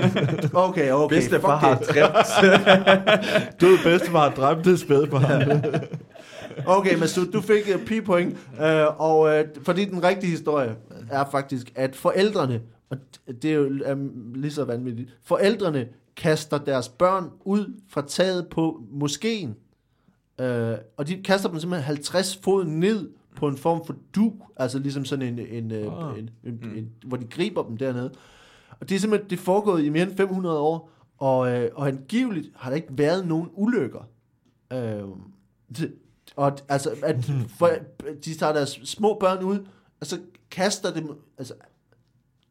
okay, 0.53 0.91
okay. 0.91 1.15
Bedste 1.15 1.35
fuck 1.35 1.41
far 1.41 1.57
har 1.57 1.77
det. 1.77 1.87
dræbt. 1.87 3.61
Død 3.61 3.77
bedstefar 3.83 4.29
dræbte 4.29 4.77
spædbarn. 4.77 5.63
Okay, 6.65 6.95
men 6.95 7.07
du, 7.15 7.31
du 7.31 7.41
fik 7.41 7.75
uh, 7.75 7.85
pi-point, 7.85 8.37
uh, 8.59 9.01
og 9.01 9.19
uh, 9.19 9.63
fordi 9.63 9.85
den 9.85 10.03
rigtige 10.03 10.31
historie 10.31 10.75
er 11.11 11.25
faktisk, 11.31 11.71
at 11.75 11.95
forældrene, 11.95 12.61
og 12.89 12.97
det 13.41 13.51
er 13.51 13.55
jo 13.55 13.91
um, 13.91 14.33
lige 14.35 14.51
så 14.51 14.63
vanvittigt, 14.65 15.09
forældrene 15.23 15.87
kaster 16.17 16.57
deres 16.57 16.89
børn 16.89 17.29
ud 17.45 17.81
fra 17.89 18.03
taget 18.07 18.47
på 18.51 18.81
moskeen, 18.91 19.55
uh, 20.41 20.45
og 20.97 21.07
de 21.07 21.23
kaster 21.23 21.49
dem 21.49 21.59
simpelthen 21.59 21.85
50 21.85 22.39
fod 22.43 22.65
ned 22.65 23.09
på 23.35 23.47
en 23.47 23.57
form 23.57 23.85
for 23.85 23.95
du, 24.15 24.33
altså 24.57 24.79
ligesom 24.79 25.05
sådan 25.05 25.39
en, 25.39 25.39
en, 25.39 25.71
Ah. 25.71 26.19
en, 26.19 26.29
en, 26.43 26.53
en, 26.63 26.77
en 26.77 26.89
hvor 27.05 27.17
de 27.17 27.25
griber 27.25 27.63
dem 27.63 27.77
dernede. 27.77 28.11
Og 28.79 28.89
det 28.89 28.95
er 28.95 28.99
simpelthen 28.99 29.29
det 29.29 29.39
er 29.39 29.43
foregået 29.43 29.83
i 29.83 29.89
mere 29.89 30.03
end 30.03 30.17
500 30.17 30.59
år, 30.59 30.89
og, 31.17 31.51
øh, 31.51 31.69
og 31.75 31.87
angiveligt 31.87 32.49
har 32.55 32.69
der 32.69 32.75
ikke 32.75 32.97
været 32.97 33.27
nogen 33.27 33.49
ulykker. 33.53 34.07
Øh, 34.73 35.03
det, 35.77 35.93
og 36.35 36.57
altså, 36.69 36.95
at 37.03 37.31
for, 37.57 37.69
de 38.25 38.35
tager 38.35 38.53
deres 38.53 38.79
små 38.83 39.17
børn 39.19 39.43
ud, 39.43 39.65
og 39.99 40.07
så 40.07 40.19
kaster 40.51 40.93
dem, 40.93 41.09
altså, 41.37 41.53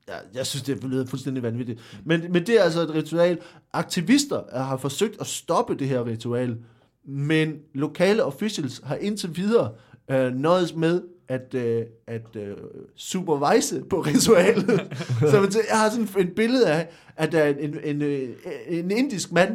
ja, 0.09 0.15
jeg 0.35 0.47
synes, 0.47 0.63
det 0.63 0.85
lyder 0.85 1.07
fuldstændig 1.07 1.43
vanvittigt. 1.43 2.01
Men, 2.05 2.33
men 2.33 2.47
det 2.47 2.61
er 2.61 2.63
altså 2.63 2.81
et 2.81 2.95
ritual. 2.95 3.39
Aktivister 3.73 4.59
har 4.63 4.77
forsøgt 4.77 5.21
at 5.21 5.27
stoppe 5.27 5.75
det 5.75 5.89
her 5.89 6.07
ritual, 6.07 6.59
men 7.05 7.59
lokale 7.75 8.25
officials 8.25 8.81
har 8.85 8.97
indtil 8.97 9.37
videre 9.37 9.73
øh, 10.11 10.33
nøjes 10.35 10.75
med 10.75 11.03
at, 11.29 11.55
øh, 11.55 11.83
at 12.07 12.27
øh, 12.37 12.57
supervise 12.97 13.83
på 13.91 14.01
ritualet. 14.01 14.81
så 15.31 15.41
man 15.41 15.51
tænker, 15.51 15.69
jeg 15.71 15.79
har 15.79 15.91
sådan 15.91 16.09
et 16.19 16.33
billede 16.37 16.67
af, 16.67 16.89
at 17.17 17.33
der 17.33 17.39
er 17.39 17.49
en, 17.61 17.77
en, 17.85 18.03
øh, 18.03 18.29
en 18.69 18.91
indisk 18.91 19.33
mand 19.33 19.51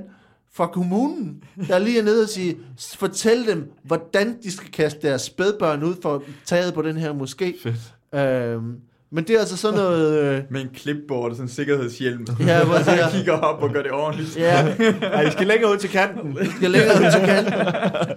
fra 0.53 0.67
kommunen, 0.67 1.43
der 1.67 1.79
lige 1.79 1.99
er 1.99 2.03
nede 2.03 2.23
og 2.23 2.29
siger, 2.29 2.53
fortæl 2.97 3.47
dem, 3.47 3.71
hvordan 3.83 4.37
de 4.43 4.51
skal 4.51 4.71
kaste 4.71 5.07
deres 5.07 5.21
spædbørn 5.21 5.83
ud 5.83 5.95
for 6.01 6.23
taget 6.45 6.73
på 6.73 6.81
den 6.81 6.97
her 6.97 7.13
moské. 7.13 7.63
Fedt. 7.63 7.75
Øhm, 8.21 8.75
men 9.11 9.23
det 9.23 9.35
er 9.35 9.39
altså 9.39 9.57
sådan 9.57 9.77
noget... 9.79 10.23
Øh, 10.23 10.43
Med 10.51 10.61
en 10.61 10.69
clipboard 10.75 11.29
og 11.29 11.35
sådan 11.35 11.45
en 11.45 11.49
sikkerhedshjelm. 11.49 12.25
Ja, 12.39 12.65
hvor 12.65 12.73
og 12.75 12.83
så 12.85 12.91
jeg- 12.91 13.09
kigger 13.11 13.33
op 13.33 13.63
og 13.63 13.69
gør 13.73 13.81
det 13.83 13.91
ordentligt. 13.91 14.37
ja, 14.37 14.75
Ej, 15.01 15.21
I 15.27 15.31
skal 15.31 15.47
længere 15.47 15.71
ud 15.71 15.77
til 15.77 15.89
kanten. 15.89 16.31
du 16.33 16.51
skal 16.57 16.71
længere 16.71 16.95
ud 16.95 17.11
til 17.11 17.21
kanten. 17.25 17.53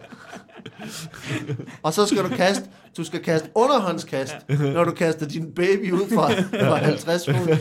Og 1.82 1.92
så 1.92 2.06
skal 2.06 2.24
du 2.24 2.28
kaste, 2.28 2.64
du 2.96 3.04
skal 3.04 3.22
kaste 3.22 3.48
underhåndskast, 3.54 4.34
når 4.48 4.84
du 4.84 4.90
kaster 4.90 5.28
din 5.28 5.52
baby 5.52 5.92
ud 5.92 6.08
fra, 6.14 6.30
fra 6.68 6.76
50 6.76 7.26
fod. 7.26 7.56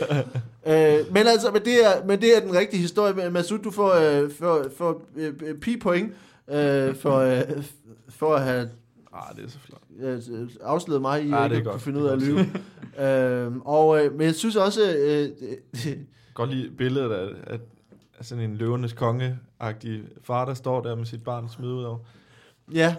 Øh, 0.68 1.14
men 1.14 1.28
altså, 1.28 1.52
men 1.54 1.62
det, 1.66 1.86
er, 1.86 2.06
men 2.06 2.22
det 2.22 2.38
er 2.38 2.42
den 2.42 2.54
rigtige 2.56 2.82
historie. 2.82 3.14
Men 3.14 3.34
Masud, 3.34 3.60
du 3.60 3.72
får, 3.72 3.94
øh, 4.24 4.32
får, 4.32 4.66
får 4.78 5.02
øh, 5.16 5.34
øh, 5.46 5.56
pi-point 5.60 6.14
øh, 6.50 6.96
for, 6.96 7.18
øh, 7.18 7.42
for 8.10 8.36
at 8.36 8.44
have 8.44 8.70
Ah, 9.14 9.36
det 9.36 9.46
er 9.46 9.50
så 9.50 9.58
flot. 9.60 9.82
øh, 10.00 10.50
afsløret 10.62 11.02
mig 11.02 11.24
i 11.26 11.30
Ja, 11.30 11.46
at 11.46 11.64
kunne 11.64 11.80
finde 11.80 12.00
ud 12.00 12.06
af 12.08 12.14
at 12.14 12.22
lyve. 12.22 12.40
øhm, 13.08 13.62
og, 13.62 14.06
øh, 14.06 14.12
men 14.14 14.22
jeg 14.22 14.36
synes 14.36 14.56
også, 14.56 14.82
øh, 14.98 15.30
øh, 15.88 15.98
Godt 16.34 16.50
lige 16.50 16.70
billedet 16.78 17.12
af, 17.12 17.28
af, 17.48 17.60
af 18.20 18.26
sådan 18.26 18.44
en 18.44 18.56
løvenes 18.56 18.94
konge-agtig 18.94 20.02
far, 20.24 20.46
der 20.46 20.54
står 20.54 20.82
der 20.82 20.96
med 20.96 21.06
sit 21.06 21.24
barn 21.24 21.50
smidt 21.50 21.72
ud 21.72 21.84
over. 21.84 21.98
Ja, 22.74 22.96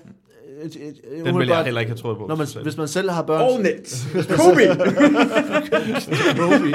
øh, 0.63 0.71
øh, 1.19 1.25
Den 1.27 1.39
vil 1.39 1.49
jeg 1.49 1.65
heller 1.65 1.81
ikke 1.81 1.91
have 1.91 1.99
troet 1.99 2.19
på. 2.19 2.27
når 2.27 2.37
man, 2.37 2.47
selv. 2.47 2.63
hvis 2.63 2.77
man 2.77 2.89
selv 2.89 3.11
har 3.11 3.23
børn, 3.23 3.43
All 3.43 3.63
net. 3.63 4.07
Kobe. 4.29 4.63
Kobe. 6.41 6.75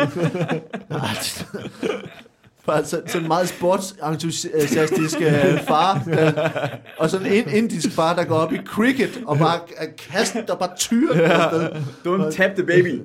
Bare 2.66 2.86
så, 2.86 3.02
sådan 3.08 3.22
en 3.22 3.28
meget 3.28 3.50
sportsentusiastisk 3.50 5.22
øh, 5.22 5.60
far, 5.68 6.04
der, 6.06 6.50
og 6.98 7.10
sådan 7.10 7.28
en 7.28 7.50
indisk 7.54 7.92
far, 7.92 8.16
der 8.16 8.24
går 8.24 8.36
op 8.36 8.54
i 8.54 8.58
cricket, 8.66 9.22
og 9.26 9.38
bare 9.38 9.60
er 9.78 9.86
kastet 10.10 10.50
og 10.50 10.60
bare 10.60 10.70
tyrer 10.78 11.14
den 11.14 11.22
afsted. 11.32 11.70
Don't 12.06 12.32
tap 12.36 12.52
the 12.56 12.64
baby. 12.66 13.02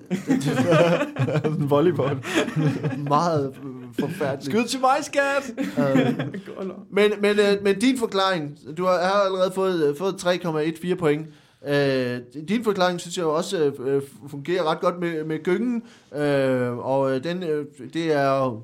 en 1.45 1.71
volleyball. 1.71 2.19
Meget 3.09 3.53
øh, 3.65 3.80
forfærdeligt. 3.99 4.57
Skyd 4.57 4.69
til 4.69 4.81
mig, 4.81 4.97
skat! 5.03 5.55
Øh, 5.59 6.21
men, 6.91 7.13
men, 7.21 7.39
øh, 7.39 7.63
men 7.63 7.79
din 7.79 7.99
forklaring, 7.99 8.59
du 8.77 8.85
har, 8.85 8.99
har 8.99 9.21
allerede 9.21 9.53
fået, 9.53 9.89
øh, 9.89 9.97
fået 9.97 10.13
3,14 10.13 10.95
point. 10.95 11.27
Øh, 11.67 12.19
din 12.49 12.65
forklaring 12.65 13.01
synes 13.01 13.19
jeg 13.19 13.25
også 13.25 13.59
øh, 13.59 13.95
øh, 13.95 14.03
fungerer 14.29 14.71
ret 14.71 14.81
godt 14.81 15.01
med, 15.01 15.25
med 15.25 15.43
gyngen, 15.43 15.83
øh, 16.15 16.79
og 16.79 17.17
øh, 17.17 17.25
den, 17.25 17.43
øh, 17.43 17.67
det 17.95 18.13
er 18.13 18.39
jo 18.39 18.63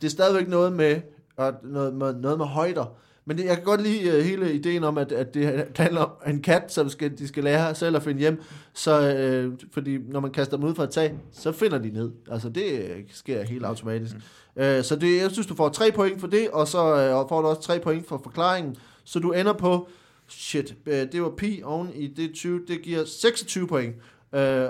det 0.00 0.06
er 0.06 0.10
stadigvæk 0.10 0.48
noget 0.48 0.72
med, 0.72 1.00
og 1.36 1.52
noget, 1.62 1.94
med, 1.94 2.14
noget 2.14 2.38
med 2.38 2.46
højder. 2.46 2.94
Men 3.28 3.38
det, 3.38 3.44
jeg 3.44 3.54
kan 3.56 3.64
godt 3.64 3.82
lide 3.82 4.08
øh, 4.10 4.24
hele 4.24 4.52
ideen 4.54 4.84
om, 4.84 4.98
at, 4.98 5.12
at 5.12 5.34
det 5.34 5.66
handler 5.76 6.00
om 6.00 6.10
en 6.26 6.42
kat, 6.42 6.72
som 6.72 6.88
skal, 6.88 7.18
de 7.18 7.28
skal 7.28 7.44
lære 7.44 7.74
selv 7.74 7.96
at 7.96 8.02
finde 8.02 8.20
hjem. 8.20 8.42
Så, 8.74 9.14
øh, 9.14 9.52
fordi 9.72 9.98
når 9.98 10.20
man 10.20 10.30
kaster 10.30 10.56
dem 10.56 10.66
ud 10.66 10.74
fra 10.74 10.84
et 10.84 10.90
tag, 10.90 11.14
så 11.32 11.52
finder 11.52 11.78
de 11.78 11.90
ned. 11.90 12.10
Altså 12.30 12.48
det 12.48 12.64
øh, 12.72 12.96
sker 13.12 13.42
helt 13.42 13.64
automatisk. 13.64 14.14
Mm. 14.56 14.62
Øh, 14.62 14.84
så 14.84 14.96
det, 14.96 15.22
jeg 15.22 15.30
synes, 15.30 15.46
du 15.46 15.54
får 15.54 15.68
tre 15.68 15.92
point 15.92 16.20
for 16.20 16.26
det, 16.26 16.48
og 16.50 16.68
så 16.68 16.96
øh, 16.96 17.28
får 17.28 17.42
du 17.42 17.48
også 17.48 17.62
tre 17.62 17.78
point 17.80 18.08
for 18.08 18.20
forklaringen. 18.22 18.76
Så 19.04 19.18
du 19.18 19.32
ender 19.32 19.52
på, 19.52 19.88
shit, 20.28 20.74
øh, 20.86 21.06
det 21.12 21.22
var 21.22 21.32
pi 21.36 21.62
oven 21.64 21.90
i 21.94 22.06
det 22.06 22.34
20, 22.34 22.60
det 22.68 22.82
giver 22.82 23.04
26 23.04 23.66
point. 23.66 23.94
Øh, 24.34 24.64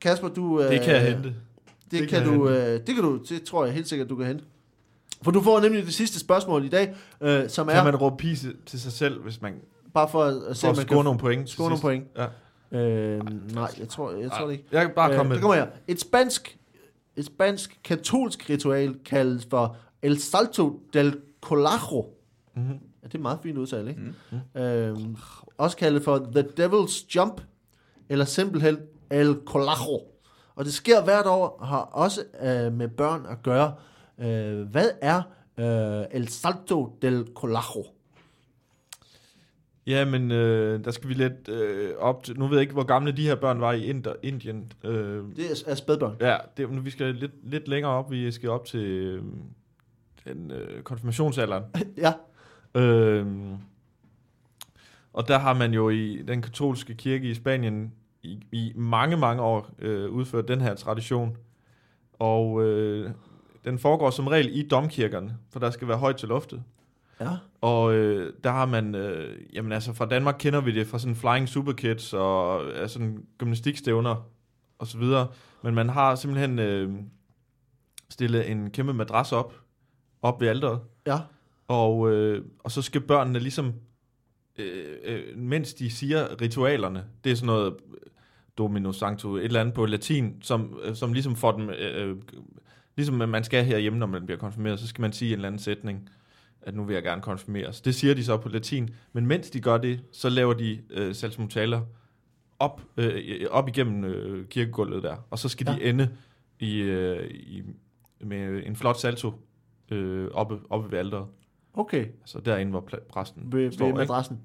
Kasper, 0.00 0.28
du... 0.28 0.60
Øh, 0.62 0.70
Det 0.70 0.80
kan 0.80 0.94
jeg 0.94 1.02
hente. 1.02 1.28
Det, 1.28 1.34
Det 1.90 2.08
kan 2.08 2.22
kan 2.22 2.34
du, 2.34 2.48
øh, 2.48 2.80
det 2.86 2.94
kan 2.94 3.04
du, 3.04 3.20
det 3.28 3.42
tror 3.42 3.64
jeg 3.64 3.74
helt 3.74 3.88
sikkert, 3.88 4.08
du 4.08 4.16
kan 4.16 4.26
hente. 4.26 4.44
For 5.24 5.30
du 5.30 5.40
får 5.40 5.60
nemlig 5.60 5.86
det 5.86 5.94
sidste 5.94 6.20
spørgsmål 6.20 6.64
i 6.64 6.68
dag, 6.68 6.94
øh, 7.20 7.48
som 7.48 7.68
er, 7.68 7.72
Kan 7.72 7.84
man 7.84 7.96
råbe 7.96 8.16
pise 8.16 8.52
til 8.66 8.80
sig 8.80 8.92
selv, 8.92 9.22
hvis 9.22 9.42
man 9.42 9.54
bare 9.94 10.08
for 10.08 10.24
at, 10.24 10.56
se, 10.56 10.68
om 10.68 10.76
man 10.76 10.86
score 10.86 10.96
kan 10.96 11.04
nogle 11.04 11.18
point? 11.18 11.50
score 11.50 11.68
nogle 11.68 11.80
point. 11.80 12.04
Ja. 12.16 12.26
Øh, 12.78 13.20
nej, 13.54 13.70
jeg 13.78 13.88
tror, 13.88 14.12
jeg 14.12 14.30
tror 14.30 14.46
det 14.46 14.52
ikke. 14.52 14.64
Jeg 14.72 14.82
kan 14.82 14.90
bare 14.94 15.08
komme 15.08 15.22
øh, 15.22 15.28
med 15.28 15.36
det 15.36 15.42
kommer 15.42 15.56
her. 15.56 15.66
Et 15.88 16.00
spansk, 16.00 16.58
et 17.16 17.26
spansk 17.26 17.80
katolsk 17.84 18.50
ritual 18.50 18.94
kaldes 19.04 19.46
for 19.50 19.76
El 20.02 20.20
Salto 20.20 20.80
del 20.92 21.16
Colajo. 21.40 22.06
Mhm. 22.56 22.78
Ja, 23.02 23.08
det 23.08 23.14
er 23.14 23.18
meget 23.18 23.38
fint 23.42 23.58
udtale, 23.58 23.90
ikke? 23.90 24.02
Mm. 24.02 24.38
Mm. 24.54 24.60
Øh, 24.60 24.96
også 25.58 25.76
kaldet 25.76 26.04
for 26.04 26.28
The 26.34 26.44
Devil's 26.60 27.06
Jump, 27.16 27.40
eller 28.08 28.24
simpelthen 28.24 28.78
El 29.10 29.36
Colajo. 29.46 30.00
Og 30.56 30.64
det 30.64 30.74
sker 30.74 31.04
hvert 31.04 31.26
år, 31.26 31.56
og 31.60 31.66
har 31.66 31.78
også 31.80 32.20
øh, 32.42 32.72
med 32.72 32.88
børn 32.88 33.26
at 33.30 33.42
gøre. 33.42 33.72
Øh, 34.18 34.60
hvad 34.62 34.90
er 35.02 35.22
øh, 35.58 36.06
El 36.10 36.28
Salto 36.28 36.98
del 37.02 37.26
Colajo? 37.34 37.84
Ja, 39.86 40.04
men 40.04 40.30
øh, 40.30 40.84
der 40.84 40.90
skal 40.90 41.08
vi 41.08 41.14
lidt 41.14 41.48
øh, 41.48 41.94
op 41.98 42.22
til... 42.24 42.38
Nu 42.38 42.46
ved 42.46 42.56
jeg 42.56 42.62
ikke, 42.62 42.72
hvor 42.72 42.84
gamle 42.84 43.12
de 43.12 43.22
her 43.26 43.34
børn 43.34 43.60
var 43.60 43.72
i 43.72 43.84
Inder, 43.84 44.14
Indien. 44.22 44.72
Øh, 44.84 45.24
Det 45.36 45.50
er, 45.50 45.70
er 45.70 45.74
spædbørn. 45.74 46.16
ja, 46.20 46.36
det, 46.56 46.70
nu, 46.70 46.80
vi 46.80 46.90
skal 46.90 47.14
lidt, 47.14 47.50
lidt 47.50 47.68
længere 47.68 47.92
op. 47.92 48.10
Vi 48.10 48.30
skal 48.30 48.50
op 48.50 48.64
til 48.64 48.80
øh, 48.80 49.22
den 50.24 50.50
øh, 50.50 50.82
konfirmationsalderen. 50.82 51.64
ja. 52.04 52.12
Øh, 52.80 53.26
og 55.12 55.28
der 55.28 55.38
har 55.38 55.54
man 55.54 55.74
jo 55.74 55.88
i 55.88 56.22
den 56.28 56.42
katolske 56.42 56.94
kirke 56.94 57.30
i 57.30 57.34
Spanien 57.34 57.92
i, 58.22 58.40
i 58.52 58.72
mange, 58.76 59.16
mange 59.16 59.42
år 59.42 59.70
øh, 59.78 60.10
udført 60.10 60.48
den 60.48 60.60
her 60.60 60.74
tradition. 60.74 61.36
Og 62.18 62.64
øh, 62.64 63.10
den 63.64 63.78
foregår 63.78 64.10
som 64.10 64.26
regel 64.26 64.58
i 64.58 64.68
domkirkerne, 64.68 65.36
for 65.50 65.60
der 65.60 65.70
skal 65.70 65.88
være 65.88 65.98
højt 65.98 66.16
til 66.16 66.28
loftet. 66.28 66.62
Ja. 67.20 67.30
Og 67.60 67.94
øh, 67.94 68.32
der 68.44 68.50
har 68.50 68.66
man, 68.66 68.94
øh, 68.94 69.36
jamen 69.54 69.72
altså 69.72 69.92
fra 69.92 70.06
Danmark 70.06 70.36
kender 70.38 70.60
vi 70.60 70.74
det 70.74 70.86
fra 70.86 70.98
sådan 70.98 71.16
Flying 71.16 71.48
Superkids 71.48 72.12
og 72.12 72.64
øh, 72.66 72.88
sådan 72.88 73.26
gymnastikstævner 73.38 74.28
og 74.78 74.86
så 74.86 74.98
videre. 74.98 75.28
Men 75.62 75.74
man 75.74 75.88
har 75.88 76.14
simpelthen 76.14 76.58
øh, 76.58 76.92
stillet 78.10 78.50
en 78.50 78.70
kæmpe 78.70 78.92
madras 78.94 79.32
op, 79.32 79.54
op 80.22 80.40
ved 80.40 80.48
alderet. 80.48 80.80
Ja. 81.06 81.18
Og, 81.68 82.10
øh, 82.10 82.44
og 82.58 82.70
så 82.70 82.82
skal 82.82 83.00
børnene 83.00 83.38
ligesom, 83.38 83.72
øh, 84.58 84.96
øh, 85.04 85.38
mens 85.38 85.74
de 85.74 85.90
siger 85.90 86.40
ritualerne, 86.40 87.04
det 87.24 87.32
er 87.32 87.36
sådan 87.36 87.46
noget 87.46 87.72
øh, 87.72 88.00
Domino 88.58 88.92
Sancto, 88.92 89.36
et 89.36 89.44
eller 89.44 89.60
andet 89.60 89.74
på 89.74 89.86
latin, 89.86 90.42
som, 90.42 90.78
øh, 90.82 90.94
som 90.94 91.12
ligesom 91.12 91.36
får 91.36 91.52
dem, 91.52 91.70
øh, 91.70 92.08
øh, 92.08 92.16
ligesom 92.96 93.14
man 93.28 93.44
skal 93.44 93.64
herhjemme, 93.64 93.98
når 93.98 94.06
man 94.06 94.26
bliver 94.26 94.38
konfirmeret, 94.38 94.80
så 94.80 94.86
skal 94.86 95.02
man 95.02 95.12
sige 95.12 95.28
en 95.28 95.34
eller 95.34 95.46
anden 95.48 95.58
sætning. 95.58 96.08
at 96.66 96.74
nu 96.74 96.84
vil 96.84 96.94
jeg 96.94 97.02
gerne 97.02 97.22
konfirmeres. 97.22 97.80
Det 97.80 97.94
siger 97.94 98.14
de 98.14 98.24
så 98.24 98.36
på 98.36 98.48
latin, 98.48 98.90
men 99.12 99.26
mens 99.26 99.50
de 99.50 99.60
gør 99.60 99.78
det, 99.78 100.00
så 100.12 100.28
laver 100.28 100.54
de 100.54 100.80
øh, 100.90 101.14
saltomortaler 101.14 101.80
op, 102.58 102.82
øh, 102.96 103.46
op 103.50 103.68
igennem 103.68 104.04
øh, 104.04 104.46
kirkegulvet 104.48 105.02
der, 105.02 105.16
og 105.30 105.38
så 105.38 105.48
skal 105.48 105.66
ja. 105.68 105.72
de 105.74 105.78
Ja. 105.82 105.88
ende 105.90 106.08
i, 106.60 106.78
øh, 106.80 107.30
i, 107.30 107.62
med 108.20 108.62
en 108.66 108.76
flot 108.76 108.96
salto 108.96 109.32
øh, 109.90 110.28
oppe, 110.32 110.58
oppe 110.70 110.90
ved 110.92 110.98
alderet. 110.98 111.26
Okay, 111.74 112.06
Altså 112.20 112.40
derinde, 112.40 112.70
hvor 112.70 112.88
præsten 113.08 113.52
ved, 113.52 113.72
står. 113.72 113.86
ved 113.86 113.94
madrassen. 113.94 114.40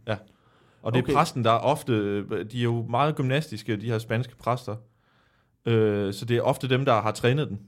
Og 0.81 0.93
det 0.93 0.99
er 0.99 1.03
Okay. 1.03 1.13
præsten, 1.13 1.43
der 1.43 1.51
er 1.51 1.57
ofte, 1.59 2.23
de 2.45 2.59
er 2.59 2.63
jo 2.63 2.85
meget 2.89 3.15
gymnastiske, 3.15 3.75
de 3.77 3.85
her 3.85 3.97
spanske 3.99 4.35
præster. 4.35 4.75
Øh, 5.65 6.13
så 6.13 6.25
det 6.25 6.37
er 6.37 6.41
ofte 6.41 6.69
dem, 6.69 6.85
der 6.85 7.01
har 7.01 7.11
trænet 7.11 7.49
den. 7.49 7.59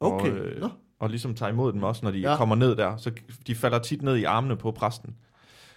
Okay, 0.00 0.30
Og, 0.30 0.36
øh, 0.38 0.60
Nå. 0.60 0.68
og 0.98 1.10
ligesom 1.10 1.34
tager 1.34 1.52
imod 1.52 1.72
dem 1.72 1.82
også, 1.82 2.04
når 2.04 2.10
de 2.10 2.18
Ja. 2.18 2.36
kommer 2.36 2.54
ned 2.54 2.76
der. 2.76 2.96
Så 2.96 3.12
de 3.46 3.54
falder 3.54 3.78
tit 3.78 4.02
ned 4.02 4.16
i 4.16 4.24
armene 4.24 4.56
på 4.56 4.70
præsten. 4.70 5.16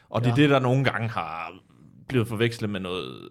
Og 0.09 0.22
det 0.22 0.28
er 0.28 0.34
Ja. 0.38 0.41
det, 0.41 0.49
der 0.49 0.59
nogle 0.59 0.84
gange 0.84 1.07
har 1.07 1.53
blevet 2.07 2.28
forvekslet 2.28 2.69
med 2.69 2.80
noget, 2.80 3.30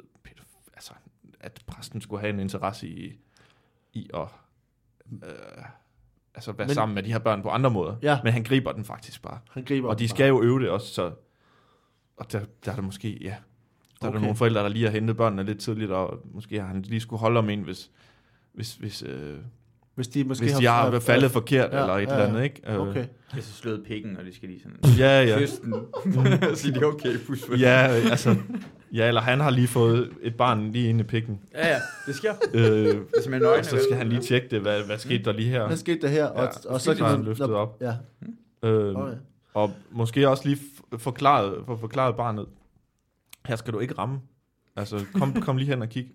altså, 0.75 0.93
at 1.41 1.63
præsten 1.67 2.01
skulle 2.01 2.21
have 2.21 2.33
en 2.35 2.41
interesse 2.41 2.89
i, 2.89 3.19
i 3.93 4.11
at 4.15 4.29
øh, 5.13 5.65
altså 6.35 6.53
være 6.53 6.57
Men- 6.59 6.67
Men, 6.67 6.75
sammen 6.75 6.95
med 6.95 7.03
de 7.03 7.13
her 7.13 7.19
børn 7.19 7.43
på 7.43 7.49
andre 7.49 7.71
måder. 7.71 7.97
Ja. 8.03 8.19
Men 8.25 8.33
han 8.33 8.43
griber 8.45 8.73
den 8.73 8.85
faktisk 8.85 9.23
bare. 9.23 9.39
Han 9.51 9.65
griber 9.65 9.89
Og 9.89 9.99
de 9.99 10.05
bare. 10.05 10.09
skal 10.09 10.29
jo 10.29 10.43
øve 10.43 10.61
det 10.61 10.71
også, 10.71 10.95
så... 10.95 11.13
Og 12.17 12.33
der, 12.33 12.41
der 12.65 12.71
er 12.71 12.75
der 12.77 12.83
måske, 12.83 13.19
ja... 13.23 13.37
Der 14.01 14.07
er 14.07 14.09
Okay. 14.11 14.15
der 14.17 14.21
nogle 14.23 14.37
forældre, 14.37 14.61
der 14.63 14.69
lige 14.69 14.85
har 14.85 14.93
hentet 14.93 15.17
børnene 15.17 15.43
lidt 15.45 15.61
tidligt, 15.61 15.91
og 15.91 16.19
måske 16.25 16.61
har 16.61 16.67
han 16.67 16.83
lige 16.83 17.01
skulle 17.01 17.21
holde 17.21 17.39
om 17.39 17.51
en, 17.51 17.63
hvis, 17.63 17.91
hvis, 18.53 18.75
hvis, 18.75 19.03
øh, 19.03 19.39
Hvis 20.01 20.09
de 20.09 20.25
måske 20.25 20.45
hvis 20.45 20.53
de 20.55 20.67
har 20.67 21.01
faldet 21.01 21.31
forkert, 21.31 21.73
ja, 21.73 21.81
eller 21.81 21.95
et 21.95 22.07
ja, 22.09 22.13
eller 22.13 22.27
andet, 22.27 22.43
ikke? 22.45 22.63
Øh, 22.69 22.81
Okay. 22.81 22.97
Jeg 22.97 23.07
har 23.31 23.41
så 23.41 23.53
slået 23.53 23.83
pikken, 23.87 24.17
og 24.17 24.25
de 24.25 24.35
skal 24.35 24.49
lige 24.49 24.61
sådan... 24.63 24.97
Ja, 24.99 25.23
ja. 25.23 25.39
Kysse 25.39 25.63
den. 25.63 25.75
så 26.57 26.71
de, 26.71 26.85
okay, 26.85 27.19
pus 27.27 27.45
for 27.45 27.55
Ja, 27.57 27.87
altså... 28.11 28.37
Ja, 28.93 29.09
eller 29.09 29.21
han 29.21 29.41
har 29.41 29.51
lige 29.51 29.69
fået 29.69 30.11
et 30.23 30.35
barn 30.37 30.71
lige 30.73 30.89
inde 30.89 31.01
i 31.01 31.03
pikken. 31.03 31.41
Ja, 31.55 31.69
ja, 31.69 31.79
det 32.07 32.15
sker. 32.15 32.35
Øh, 32.55 32.95
man 33.29 33.35
er 33.35 33.39
nøgen, 33.39 33.59
og 33.59 33.65
så 33.65 33.79
skal 33.85 33.97
han 33.97 34.09
lige 34.09 34.21
tjekke 34.21 34.49
det, 34.51 34.61
hvad, 34.61 34.83
hvad 34.83 34.99
skete 34.99 35.25
der 35.25 35.33
lige 35.33 35.49
her? 35.51 35.67
Hvad 35.67 35.77
skete 35.77 36.01
der 36.01 36.09
her? 36.09 36.25
Og, 36.25 36.43
Ja, 36.43 36.71
og 36.71 36.81
så 36.81 36.85
så 36.85 36.95
kan 36.95 37.05
har 37.05 37.17
han 37.17 37.25
løftet 37.25 37.51
op. 37.55 37.81
Ja. 37.81 37.95
Øh, 38.69 38.95
ja. 38.95 39.01
Og 39.55 39.73
måske 39.91 40.29
også 40.29 40.49
lige 40.49 40.59
forklaret, 40.99 41.55
for 41.67 41.77
forklaret 41.77 42.17
barnet, 42.17 42.47
her 43.47 43.57
skal 43.57 43.73
du 43.73 43.79
ikke 43.79 43.95
ramme. 43.99 44.21
Altså, 44.77 45.05
kom, 45.15 45.41
kom 45.41 45.57
lige 45.57 45.69
hen 45.69 45.83
og 45.83 45.89
kig. 45.89 46.07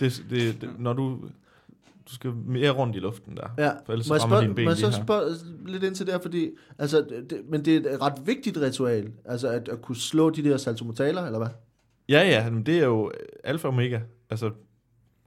Det, 0.00 0.24
det, 0.30 0.60
det, 0.60 0.70
når 0.78 0.92
du, 0.92 1.18
du 2.10 2.14
skal 2.14 2.32
mere 2.46 2.70
rundt 2.70 2.96
i 2.96 2.98
luften 2.98 3.36
der. 3.36 3.46
Ja, 3.58 3.70
For 3.86 3.92
ellers 3.92 4.08
må 4.08 4.14
jeg, 4.14 4.22
spørge, 4.22 4.42
dine 4.42 4.54
ben 4.54 4.64
må 4.64 4.70
jeg 4.70 4.78
så 4.78 4.92
spørge 4.92 5.34
lidt 5.66 5.82
ind 5.82 5.94
til 5.94 6.06
det 6.06 6.14
her, 6.14 6.20
fordi, 6.20 6.50
altså, 6.78 7.06
det, 7.30 7.40
men 7.48 7.64
det 7.64 7.86
er 7.86 7.94
et 7.94 8.02
ret 8.02 8.14
vigtigt 8.24 8.56
ritual, 8.60 9.12
altså 9.24 9.48
at, 9.48 9.68
at 9.68 9.82
kunne 9.82 9.96
slå 9.96 10.30
de 10.30 10.44
der 10.44 10.56
saltomotaler, 10.56 11.22
eller 11.26 11.38
hvad? 11.38 11.48
Ja, 12.08 12.20
ja, 12.28 12.50
men 12.50 12.66
det 12.66 12.78
er 12.78 12.84
jo 12.84 13.12
alfa 13.44 13.68
og 13.68 13.74
omega. 13.74 14.00
Altså, 14.30 14.50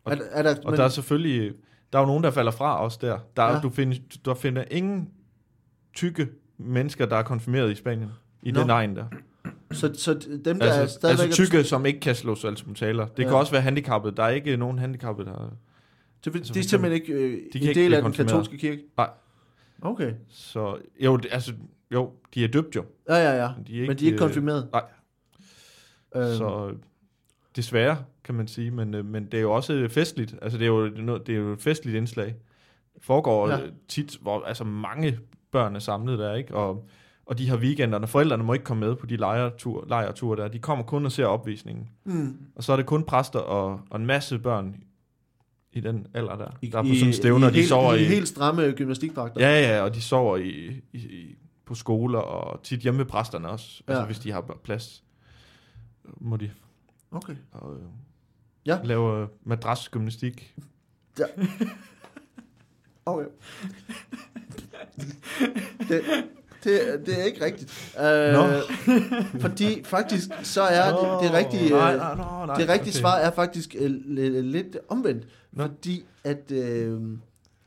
Og- 0.04 0.12
er, 0.14 0.18
er 0.32 0.44
der, 0.44 0.56
og 0.56 0.72
men, 0.72 0.78
der 0.78 0.84
er 0.86 0.90
selvfølgelig, 0.90 1.54
der 1.94 2.00
er 2.00 2.04
jo 2.04 2.08
nogen, 2.08 2.24
der 2.24 2.32
falder 2.32 2.52
fra 2.52 2.84
også 2.84 2.98
der. 3.02 3.18
der, 3.38 3.44
Ja. 3.44 3.60
du, 3.60 3.70
finder, 3.70 3.98
du 4.26 4.34
finder 4.34 4.64
ingen 4.72 5.10
tykke 5.96 6.28
mennesker, 6.58 7.06
der 7.06 7.16
er 7.16 7.24
konfirmeret 7.24 7.72
i 7.72 7.76
Spanien. 7.76 8.10
I 8.44 8.52
Nå. 8.52 8.62
den 8.62 8.70
egen 8.70 8.96
der. 8.96 9.06
så, 9.72 9.94
så 9.94 10.14
dem, 10.46 10.60
der 10.60 10.66
er 10.66 10.82
Altså, 10.82 10.96
stadigvæk... 11.00 11.26
altså 11.26 11.44
tykke, 11.46 11.64
som 11.64 11.86
ikke 11.86 12.00
kan 12.00 12.16
slå 12.16 12.36
saltomortaler. 12.36 13.06
Det 13.06 13.20
Ja. 13.20 13.24
ja. 13.24 13.30
kan 13.30 13.38
også 13.38 13.52
være 13.52 13.62
handicappet. 13.62 14.18
Der 14.18 14.24
er 14.24 14.30
ikke 14.30 14.58
nogen 14.58 14.80
handicappet, 14.80 15.26
der... 15.26 15.54
Så, 16.24 16.30
de, 16.30 16.38
altså, 16.38 16.54
de 16.54 16.60
er 16.60 16.64
simpelthen 16.64 17.02
ikke 17.02 17.14
øh, 17.14 17.32
kan 17.52 17.62
en 17.62 17.68
ikke 17.68 17.74
del 17.82 17.94
af 17.94 18.02
den 18.02 18.12
katolske 18.14 18.58
kirke? 18.58 18.82
Nej. 18.98 19.10
Okay. 19.82 20.14
Så 20.30 20.78
jo, 21.00 21.18
det, 21.18 21.28
altså, 21.32 21.54
jo, 21.94 22.12
de 22.34 22.44
er 22.44 22.48
døbt 22.48 22.76
jo. 22.76 22.86
Ja, 23.10 23.16
ja, 23.16 23.44
ja. 23.44 23.50
Men 23.58 23.66
de 23.68 23.84
er 23.84 23.88
Men 23.88 23.98
de 23.98 24.04
er 24.04 24.06
ikke 24.06 24.16
øh, 24.16 24.20
konfirmeret? 24.20 24.70
nej. 24.72 24.84
Øhm, 26.16 26.26
Så 26.38 26.74
desværre, 27.56 27.98
kan 28.24 28.36
man 28.36 28.48
sige, 28.48 28.72
men, 28.72 28.94
øh, 28.94 29.06
men 29.06 29.26
det 29.26 29.34
er 29.34 29.42
jo 29.42 29.52
også 29.52 29.88
festligt. 29.92 30.36
Altså, 30.42 30.58
det 30.58 30.64
er 30.66 30.70
jo, 30.70 30.88
det 31.18 31.30
er 31.30 31.38
jo 31.38 31.54
et 31.54 31.62
festligt 31.62 31.98
indslag. 31.98 32.36
Det 32.96 33.04
foregår 33.04 33.50
Ja. 33.50 33.60
tit, 33.88 34.18
hvor 34.22 34.44
altså 34.44 34.64
mange 34.64 35.20
børn 35.52 35.76
er 35.76 35.80
samlet 35.80 36.20
der, 36.20 36.34
ikke? 36.34 36.56
Og, 36.56 36.88
og 37.26 37.38
de 37.38 37.50
har 37.50 37.58
weekenderne. 37.58 38.08
Forældrene 38.08 38.44
må 38.44 38.54
ikke 38.54 38.66
komme 38.66 38.86
med 38.88 38.96
på 38.96 39.06
de 39.06 39.16
lejretur, 39.16 39.86
lejreture 39.88 40.42
der. 40.42 40.48
De 40.48 40.60
kommer 40.60 40.86
kun 40.86 41.06
og 41.06 41.12
ser 41.12 41.26
opvisningen. 41.26 41.90
mm, 42.06 42.38
Og 42.56 42.64
så 42.64 42.72
er 42.74 42.78
det 42.78 42.86
kun 42.86 43.04
præster 43.04 43.40
og, 43.40 43.82
og 43.90 44.00
en 44.00 44.06
masse 44.06 44.40
børn 44.40 44.76
i 45.78 45.80
den 45.80 46.08
alder 46.14 46.36
der. 46.36 46.58
i, 46.62 46.70
der 46.70 46.78
er 46.80 46.84
på 46.84 46.90
sådan 47.00 47.14
stævner, 47.14 47.48
i, 47.48 47.52
de 47.52 47.56
helt, 47.56 47.70
sover 47.70 47.94
i, 47.94 48.02
i... 48.02 48.06
helt 48.06 48.28
stramme 48.28 48.72
gymnastikdragter? 48.72 49.50
Ja, 49.50 49.62
ja, 49.76 49.82
og 49.82 49.96
de 49.96 50.02
sover 50.02 50.38
i, 50.38 50.82
i, 50.94 50.98
i, 50.98 51.36
på 51.66 51.76
skoler, 51.76 52.20
og 52.20 52.64
tit 52.64 52.80
hjemme 52.80 52.98
ved 52.98 53.06
præsterne 53.06 53.50
også. 53.50 53.84
Altså, 53.88 54.00
Ja. 54.02 54.06
hvis 54.06 54.20
de 54.20 54.32
har 54.32 54.42
plads, 54.64 55.04
må 56.18 56.38
de 56.38 56.52
Okay. 57.12 57.36
og, 57.52 57.74
øh, 57.76 57.82
Ja. 58.66 58.80
lave 58.84 59.22
øh, 59.22 59.28
madrasgymnastik. 59.44 60.56
Okay. 63.06 63.26
det, 65.90 66.02
det, 66.64 66.80
det 67.06 67.20
er 67.20 67.24
ikke 67.24 67.46
rigtigt. 67.46 67.94
Øh, 68.00 69.42
fordi 69.42 69.84
faktisk 69.84 70.30
så 70.44 70.62
er 70.62 70.90
det, 70.90 71.30
det 71.30 71.38
rigtige, 71.38 71.70
nej, 71.70 71.94
øh, 71.94 72.00
nej, 72.00 72.16
nej, 72.16 72.46
nej, 72.46 72.56
det 72.56 72.70
rigtige 72.70 72.92
okay. 72.92 73.00
svar 73.00 73.16
er 73.16 73.32
faktisk 73.32 73.76
øh, 73.80 73.92
li- 73.92 74.40
lidt 74.42 74.78
omvendt. 74.90 75.24
Nå. 75.52 75.64
Fordi 75.64 76.06
at, 76.24 76.52
øh, 76.52 77.02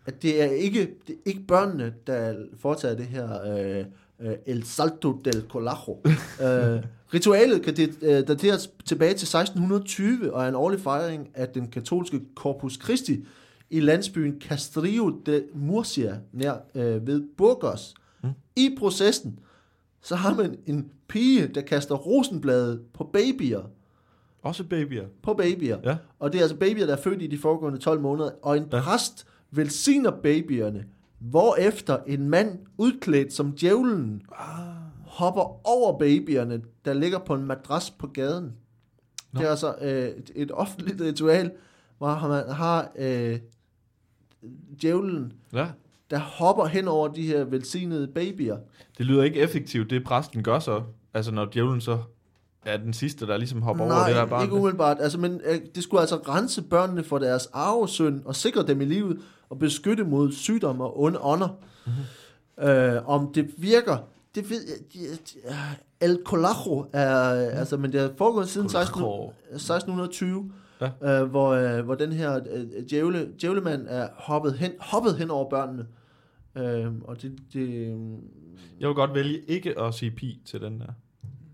at 0.07 0.23
det 0.23 0.43
er 0.43 0.51
ikke 0.51 0.81
det 1.07 1.13
er 1.13 1.21
ikke 1.25 1.41
børnene, 1.49 1.95
der 2.07 2.35
foretager 2.61 2.95
det 2.95 3.07
her 3.07 3.43
øh, 3.57 3.85
øh, 4.21 4.37
El 4.47 4.65
Salto 4.65 5.21
del 5.25 5.45
Colajo. 5.49 5.99
øh, 6.45 6.83
ritualet 7.15 7.63
kan 7.63 7.77
det, 7.77 7.95
øh, 8.03 8.29
dateres 8.29 8.71
tilbage 8.85 9.15
til 9.15 9.27
1620 9.37 10.35
og 10.35 10.45
er 10.45 10.49
en 10.49 10.55
årlig 10.55 10.81
fejring 10.81 11.29
af 11.35 11.49
den 11.49 11.69
katolske 11.69 12.21
Corpus 12.35 12.79
Christi 12.85 13.25
i 13.71 13.81
landsbyen 13.81 14.41
Castrillo 14.41 15.11
de 15.27 15.45
Murcia 15.55 16.19
nær 16.33 16.55
øh, 16.75 17.07
ved 17.07 17.23
Burgos. 17.37 17.95
Mm. 18.23 18.31
I 18.57 18.77
processen 18.79 19.39
så 20.03 20.17
har 20.17 20.35
man 20.35 20.57
en 20.67 20.91
pige, 21.09 21.47
der 21.47 21.61
kaster 21.61 21.95
rosenblade 21.95 22.83
på 22.95 23.05
babyer. 23.13 23.63
Også 24.43 24.65
babyer. 24.65 25.07
På 25.23 25.35
babyer. 25.35 25.79
Ja. 25.85 25.97
Og 26.19 26.33
det 26.33 26.39
er 26.39 26.43
altså 26.43 26.57
babyer, 26.57 26.87
der 26.87 26.97
er 26.97 27.01
født 27.03 27.23
i 27.23 27.27
de 27.27 27.39
foregående 27.39 27.79
12 27.79 28.01
måneder. 28.01 28.31
Og 28.43 28.57
en 28.57 28.67
Ja. 28.73 28.81
præst 28.83 29.27
velsigner 29.51 30.11
babyerne, 30.11 30.87
hvorefter 31.19 31.99
en 32.07 32.29
mand 32.29 32.59
udklædt 32.79 33.33
som 33.33 33.53
djævlen 33.53 34.23
Ah. 34.39 34.47
hopper 35.07 35.67
over 35.69 35.99
babyerne, 35.99 36.63
der 36.85 36.93
ligger 36.93 37.19
på 37.19 37.35
en 37.35 37.45
madras 37.47 37.91
på 37.91 38.07
gaden. 38.07 38.53
Nå. 39.33 39.41
Det 39.41 39.47
er 39.47 39.51
altså 39.51 39.75
øh, 39.81 40.09
et, 40.09 40.31
et 40.35 40.51
offentligt 40.53 41.01
ritual, 41.01 41.51
hvor 41.99 42.29
man 42.29 42.49
har 42.55 42.93
øh, 42.99 43.39
djævlen, 44.83 45.33
Ja. 45.53 45.69
Der 46.11 46.19
hopper 46.19 46.67
hen 46.67 46.89
over 46.89 47.09
de 47.09 47.23
her 47.27 47.45
velsignede 47.45 48.07
babyer. 48.15 48.57
Det 48.99 49.07
lyder 49.07 49.23
ikke 49.23 49.41
effektivt, 49.41 49.91
det 49.91 50.05
præsten 50.05 50.43
gør 50.43 50.59
så. 50.59 50.83
Altså, 51.15 51.33
når 51.33 51.45
djævlen 51.45 51.81
så 51.81 51.99
er 52.67 52.77
den 52.77 52.93
sidste, 52.93 53.27
der 53.27 53.37
ligesom 53.37 53.63
hopper 53.63 53.87
Nej, 53.87 53.97
over 53.97 54.07
det 54.07 54.17
der 54.17 54.27
barn. 54.27 54.43
ikke 54.43 54.55
umiddelbart. 54.55 54.97
Altså, 55.01 55.19
men 55.19 55.41
øh, 55.45 55.61
det 55.75 55.83
skulle 55.83 56.01
altså 56.01 56.17
rense 56.17 56.63
børnene 56.63 57.05
for 57.05 57.19
deres 57.19 57.49
arvesynd 57.53 58.23
og 58.25 58.37
sikre 58.37 58.63
dem 58.67 58.81
i 58.81 58.85
livet 58.85 59.19
og 59.51 59.59
beskytte 59.59 60.05
mod 60.05 60.33
sygdom 60.33 60.81
og 60.81 61.01
onde 61.01 61.19
ånder. 61.23 61.49
Mhm. 61.87 61.95
Mm-hmm. 62.59 62.69
Øh, 62.71 63.09
om 63.09 63.33
det 63.33 63.51
virker, 63.57 63.97
det 64.35 64.51
ved 64.51 64.61
jeg... 64.69 64.77
De, 64.95 64.99
El 66.03 66.19
Colajo 66.25 66.87
er, 66.93 67.35
mm. 67.35 67.59
altså, 67.59 67.77
men 67.77 67.93
det 67.93 68.01
har 68.01 68.11
foregået 68.19 68.49
siden 68.49 68.69
16, 68.69 68.95
Colajo. 69.03 69.33
1620, 69.55 70.53
Ja. 70.81 71.21
øh, 71.23 71.31
hvor, 71.31 71.49
øh, 71.51 71.85
hvor 71.85 71.95
den 71.95 72.13
her 72.13 72.41
øh, 72.53 72.65
djævle, 72.91 73.29
djævlemand 73.41 73.87
er 73.89 74.09
hoppet 74.15 74.53
hen, 74.55 74.73
hoppet 74.81 75.17
hen 75.17 75.31
over 75.31 75.51
børnene. 75.51 75.87
Øh, 76.57 76.87
og 77.05 77.23
det, 77.23 77.33
det, 77.53 77.89
Jeg 78.81 78.89
vil 78.89 78.95
godt 78.95 79.15
vælge 79.15 79.39
ikke 79.49 79.81
at 79.81 79.95
sige 79.95 80.11
pi 80.11 80.41
til 80.45 80.61
den 80.61 80.81
der, 80.81 80.87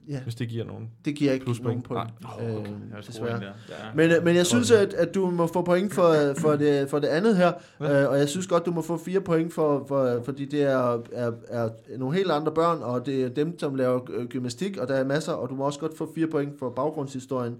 ja, 0.08 0.20
hvis 0.22 0.34
det 0.34 0.48
giver 0.48 0.64
nogen. 0.64 0.90
det 1.04 1.14
giver 1.16 1.32
ikke 1.32 1.44
nogen 1.46 1.56
Pluspoint. 1.56 1.84
point. 1.84 2.10
Nej. 2.22 2.48
Øh, 2.48 2.64
Jeg 2.90 2.98
er 2.98 3.00
desværre. 3.00 3.40
der. 3.40 3.46
Ja. 3.68 3.74
Men, 3.94 4.10
øh, 4.10 4.24
men 4.24 4.36
jeg 4.36 4.46
synes, 4.46 4.70
at, 4.70 4.94
at 4.94 5.14
du 5.14 5.30
må 5.30 5.46
få 5.46 5.62
point 5.62 5.94
for, 5.94 6.14
for, 6.38 6.56
det, 6.56 6.88
for 6.90 6.98
det 6.98 7.08
andet 7.08 7.36
her, 7.36 7.52
Ja. 7.80 7.92
ja. 7.92 8.02
øh, 8.04 8.10
og 8.10 8.18
jeg 8.18 8.28
synes 8.28 8.46
godt, 8.46 8.66
du 8.66 8.70
må 8.70 8.82
få 8.82 8.96
fire 8.96 9.20
point, 9.20 9.52
for, 9.52 9.84
for, 9.88 10.22
fordi 10.24 10.44
det 10.44 10.62
er, 10.62 11.02
er, 11.12 11.32
er 11.48 11.68
nogle 11.98 12.16
helt 12.16 12.30
andre 12.30 12.52
børn, 12.52 12.82
og 12.82 13.06
det 13.06 13.22
er 13.24 13.28
dem, 13.28 13.58
som 13.58 13.74
laver 13.74 14.00
øh, 14.10 14.26
gymnastik, 14.26 14.76
og 14.76 14.88
der 14.88 14.94
er 14.94 15.04
masser, 15.04 15.32
og 15.32 15.48
du 15.50 15.54
må 15.54 15.64
også 15.64 15.80
godt 15.80 15.96
få 15.96 16.12
fire 16.14 16.26
point 16.26 16.58
for 16.58 16.70
baggrundshistorien. 16.70 17.56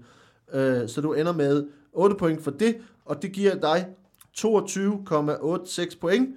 Øh, 0.53 0.87
så 0.89 1.01
du 1.01 1.13
ender 1.13 1.33
med 1.33 1.65
8 1.93 2.15
point 2.15 2.43
for 2.43 2.51
det, 2.51 2.75
og 3.05 3.21
det 3.21 3.31
giver 3.31 3.55
dig 3.55 3.85
22,86 4.37 5.99
point. 5.99 6.29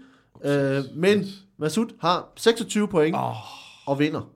Øh, 0.45 0.85
men 0.95 1.25
Masud 1.57 1.87
har 2.01 2.33
26 2.37 2.89
point 2.89 3.17
Åh, 3.17 3.35
og 3.87 3.99
vinder. 3.99 4.31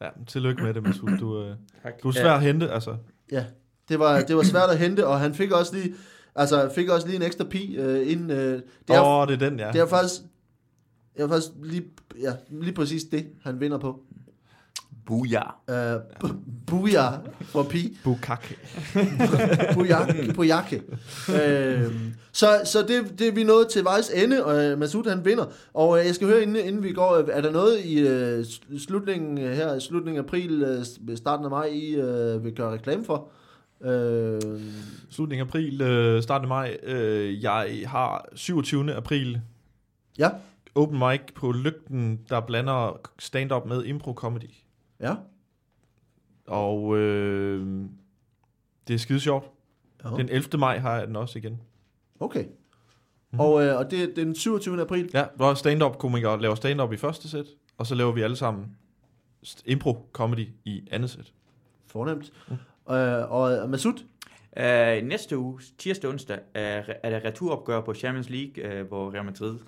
ja, 0.00 0.08
tillykke 0.26 0.62
med 0.62 0.74
det, 0.74 0.82
Masud. 0.82 1.18
Du, 1.18 1.42
øh, 1.42 1.54
du 2.02 2.08
er 2.08 2.12
svær 2.12 2.32
at 2.32 2.42
hente, 2.42 2.70
altså. 2.70 2.96
Ja, 3.32 3.44
det 3.88 3.98
var, 3.98 4.20
det 4.20 4.36
var 4.36 4.42
svært 4.42 4.70
at 4.70 4.78
hente, 4.78 5.06
og 5.06 5.20
han 5.20 5.34
fik 5.34 5.52
også 5.52 5.74
lige, 5.74 5.94
altså, 6.34 6.70
fik 6.74 6.88
også 6.88 7.06
lige 7.06 7.16
en 7.16 7.22
ekstra 7.22 7.44
pi 7.44 7.76
øh, 7.76 8.10
inden. 8.10 8.30
Øh, 8.30 8.62
det 8.88 8.96
er 8.96 9.00
Åh, 9.00 9.20
oh, 9.20 9.28
det 9.28 9.42
er 9.42 9.48
den, 9.48 9.58
ja. 9.58 9.72
Det 9.72 9.80
er 9.80 9.86
faktisk, 9.86 10.14
det 11.16 11.22
er 11.22 11.28
faktisk 11.28 11.52
lige, 11.62 11.84
ja, 12.20 12.32
lige 12.48 12.72
præcis 12.72 13.04
det, 13.04 13.26
han 13.42 13.60
vinder 13.60 13.78
på. 13.78 14.00
Buja. 15.06 15.42
Uh, 15.68 16.00
Buja 16.66 17.10
for 17.40 17.62
pi. 17.62 17.98
Bukake. 18.04 18.56
Bujake. 19.74 20.32
Bujake. 20.34 20.82
Uh, 21.28 21.92
så 22.32 22.46
så 22.64 22.78
det, 22.88 23.18
det 23.18 23.28
er 23.28 23.32
vi 23.32 23.44
nået 23.44 23.68
til 23.68 23.84
vejs 23.84 24.10
ende, 24.10 24.44
og 24.44 24.72
uh, 24.72 24.78
Masud 24.78 25.08
han 25.08 25.24
vinder. 25.24 25.44
Og 25.74 25.88
uh, 25.88 25.98
jeg 26.06 26.14
skal 26.14 26.26
høre, 26.28 26.42
inden, 26.42 26.56
inden 26.66 26.82
vi 26.82 26.92
går, 26.92 27.24
er 27.30 27.40
der 27.40 27.50
noget 27.50 27.84
i 27.84 28.02
uh, 28.02 28.44
slutningen 28.78 29.38
her, 29.38 29.78
slutningen 29.78 30.18
af 30.24 30.28
april, 30.28 30.78
uh, 31.08 31.16
starten 31.16 31.44
af 31.44 31.50
maj, 31.50 31.66
I 31.66 32.00
uh, 32.00 32.44
vil 32.44 32.52
gøre 32.54 32.72
reklame 32.72 33.04
for? 33.04 33.28
Uh, 33.80 34.60
Slutningen 35.10 35.46
af 35.46 35.48
april, 35.50 35.82
øh, 35.82 36.22
starten 36.22 36.44
af 36.44 36.48
maj. 36.48 36.76
Øh, 36.82 37.42
jeg 37.42 37.82
har 37.86 38.28
27. 38.34 38.94
april 38.94 39.40
ja, 40.18 40.30
open 40.74 40.98
mic 40.98 41.20
på 41.34 41.52
Lygten, 41.52 42.20
der 42.28 42.40
blander 42.40 43.00
stand-up 43.18 43.66
med 43.66 43.84
impro-comedy. 43.84 44.65
Ja. 45.00 45.14
Og 46.46 46.96
øh, 46.96 47.84
det 48.88 48.94
er 48.94 48.98
skide 48.98 49.20
sjovt. 49.20 49.50
ja. 50.04 50.10
Den 50.10 50.28
11. 50.28 50.58
maj 50.58 50.78
har 50.78 50.96
jeg 50.98 51.06
den 51.06 51.16
også 51.16 51.38
igen. 51.38 51.60
Okay. 52.20 52.42
Mhm. 52.44 52.50
Mm-hmm. 53.30 53.40
Og, 53.40 53.64
øh, 53.64 53.78
og 53.78 53.90
det 53.90 54.02
er 54.02 54.14
den 54.14 54.34
27. 54.34 54.80
april. 54.80 55.10
Ja, 55.14 55.24
hvor 55.36 55.54
stand-up-komikere 55.54 56.40
laver 56.42 56.54
stand-up 56.54 56.92
i 56.92 56.96
første 56.96 57.28
sæt, 57.28 57.46
og 57.78 57.86
så 57.86 57.94
laver 57.94 58.12
vi 58.12 58.22
alle 58.22 58.36
sammen 58.36 58.76
st- 59.46 59.62
impro-comedy 59.66 60.48
i 60.64 60.88
andet 60.90 61.10
sæt. 61.10 61.32
Fornemt. 61.86 62.32
Mm. 62.88 62.94
Øh, 62.94 63.30
og 63.32 63.70
Masud, 63.70 64.02
Uh, 64.60 64.62
næste 65.08 65.38
uge, 65.38 65.60
tirsdag 65.78 66.10
onsdag, 66.10 66.38
er, 66.54 66.82
er 67.02 67.10
der 67.10 67.24
returopgør 67.24 67.80
på 67.80 67.94
Champions 67.94 68.30
League, 68.30 68.80
uh, 68.80 68.88
hvor 68.88 69.12
Real 69.14 69.24
Madrid 69.24 69.58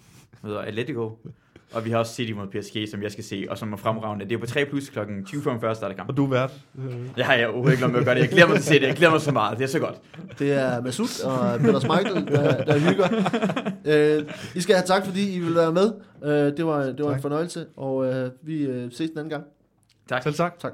møder 0.42 0.58
Atletico. 0.60 1.18
Og 1.72 1.84
vi 1.84 1.90
har 1.90 1.98
også 1.98 2.14
City 2.14 2.32
mod 2.32 2.46
PSG, 2.46 2.88
som 2.90 3.02
jeg 3.02 3.12
skal 3.12 3.24
se, 3.24 3.46
og 3.50 3.58
som 3.58 3.72
er 3.72 3.76
fremragende. 3.76 4.24
Det 4.24 4.34
er 4.34 4.38
på 4.38 4.46
3 4.46 4.64
plus 4.64 4.88
kl. 4.88 4.98
20.45 4.98 5.74
starter 5.74 5.92
kamp. 5.92 6.08
Og 6.08 6.16
du 6.16 6.24
er 6.24 6.28
vært. 6.30 6.52
Det 7.16 7.24
har 7.24 7.34
jeg 7.34 7.46
overhovedet 7.48 7.72
ikke 7.72 7.98
at 7.98 8.04
gøre 8.04 8.14
det. 8.14 8.20
Jeg 8.20 8.28
glæder 8.28 8.46
mig 8.48 8.54
til 8.56 8.60
at 8.60 8.64
se 8.64 8.74
det. 8.74 8.86
Jeg 8.86 8.96
glæder 8.96 9.12
mig 9.12 9.20
så 9.20 9.32
meget. 9.32 9.58
Det 9.58 9.64
er 9.64 9.68
så 9.68 9.78
godt. 9.78 9.94
det 10.38 10.52
er 10.52 10.80
Masud 10.82 11.24
og 11.24 11.60
Peter 11.60 11.78
Smeichel, 11.80 12.26
der, 12.26 12.64
der 12.64 12.78
hygger. 12.78 13.08
Øh, 13.84 14.24
I 14.54 14.60
skal 14.60 14.74
have 14.74 14.86
tak, 14.86 15.04
fordi 15.06 15.34
I 15.36 15.38
vil 15.38 15.54
være 15.54 15.72
med. 15.72 15.92
Øh, 16.24 16.56
det 16.56 16.66
var, 16.66 16.82
det 16.82 16.98
var 16.98 17.08
en 17.08 17.12
Tak. 17.14 17.22
fornøjelse, 17.22 17.66
og 17.76 18.06
øh, 18.14 18.30
vi 18.42 18.62
øh, 18.62 18.92
ses 18.92 19.10
den 19.10 19.18
anden 19.18 19.30
gang. 19.30 19.44
Tak. 20.08 20.22
Selv 20.22 20.34
tak. 20.34 20.58
Tak. 20.58 20.72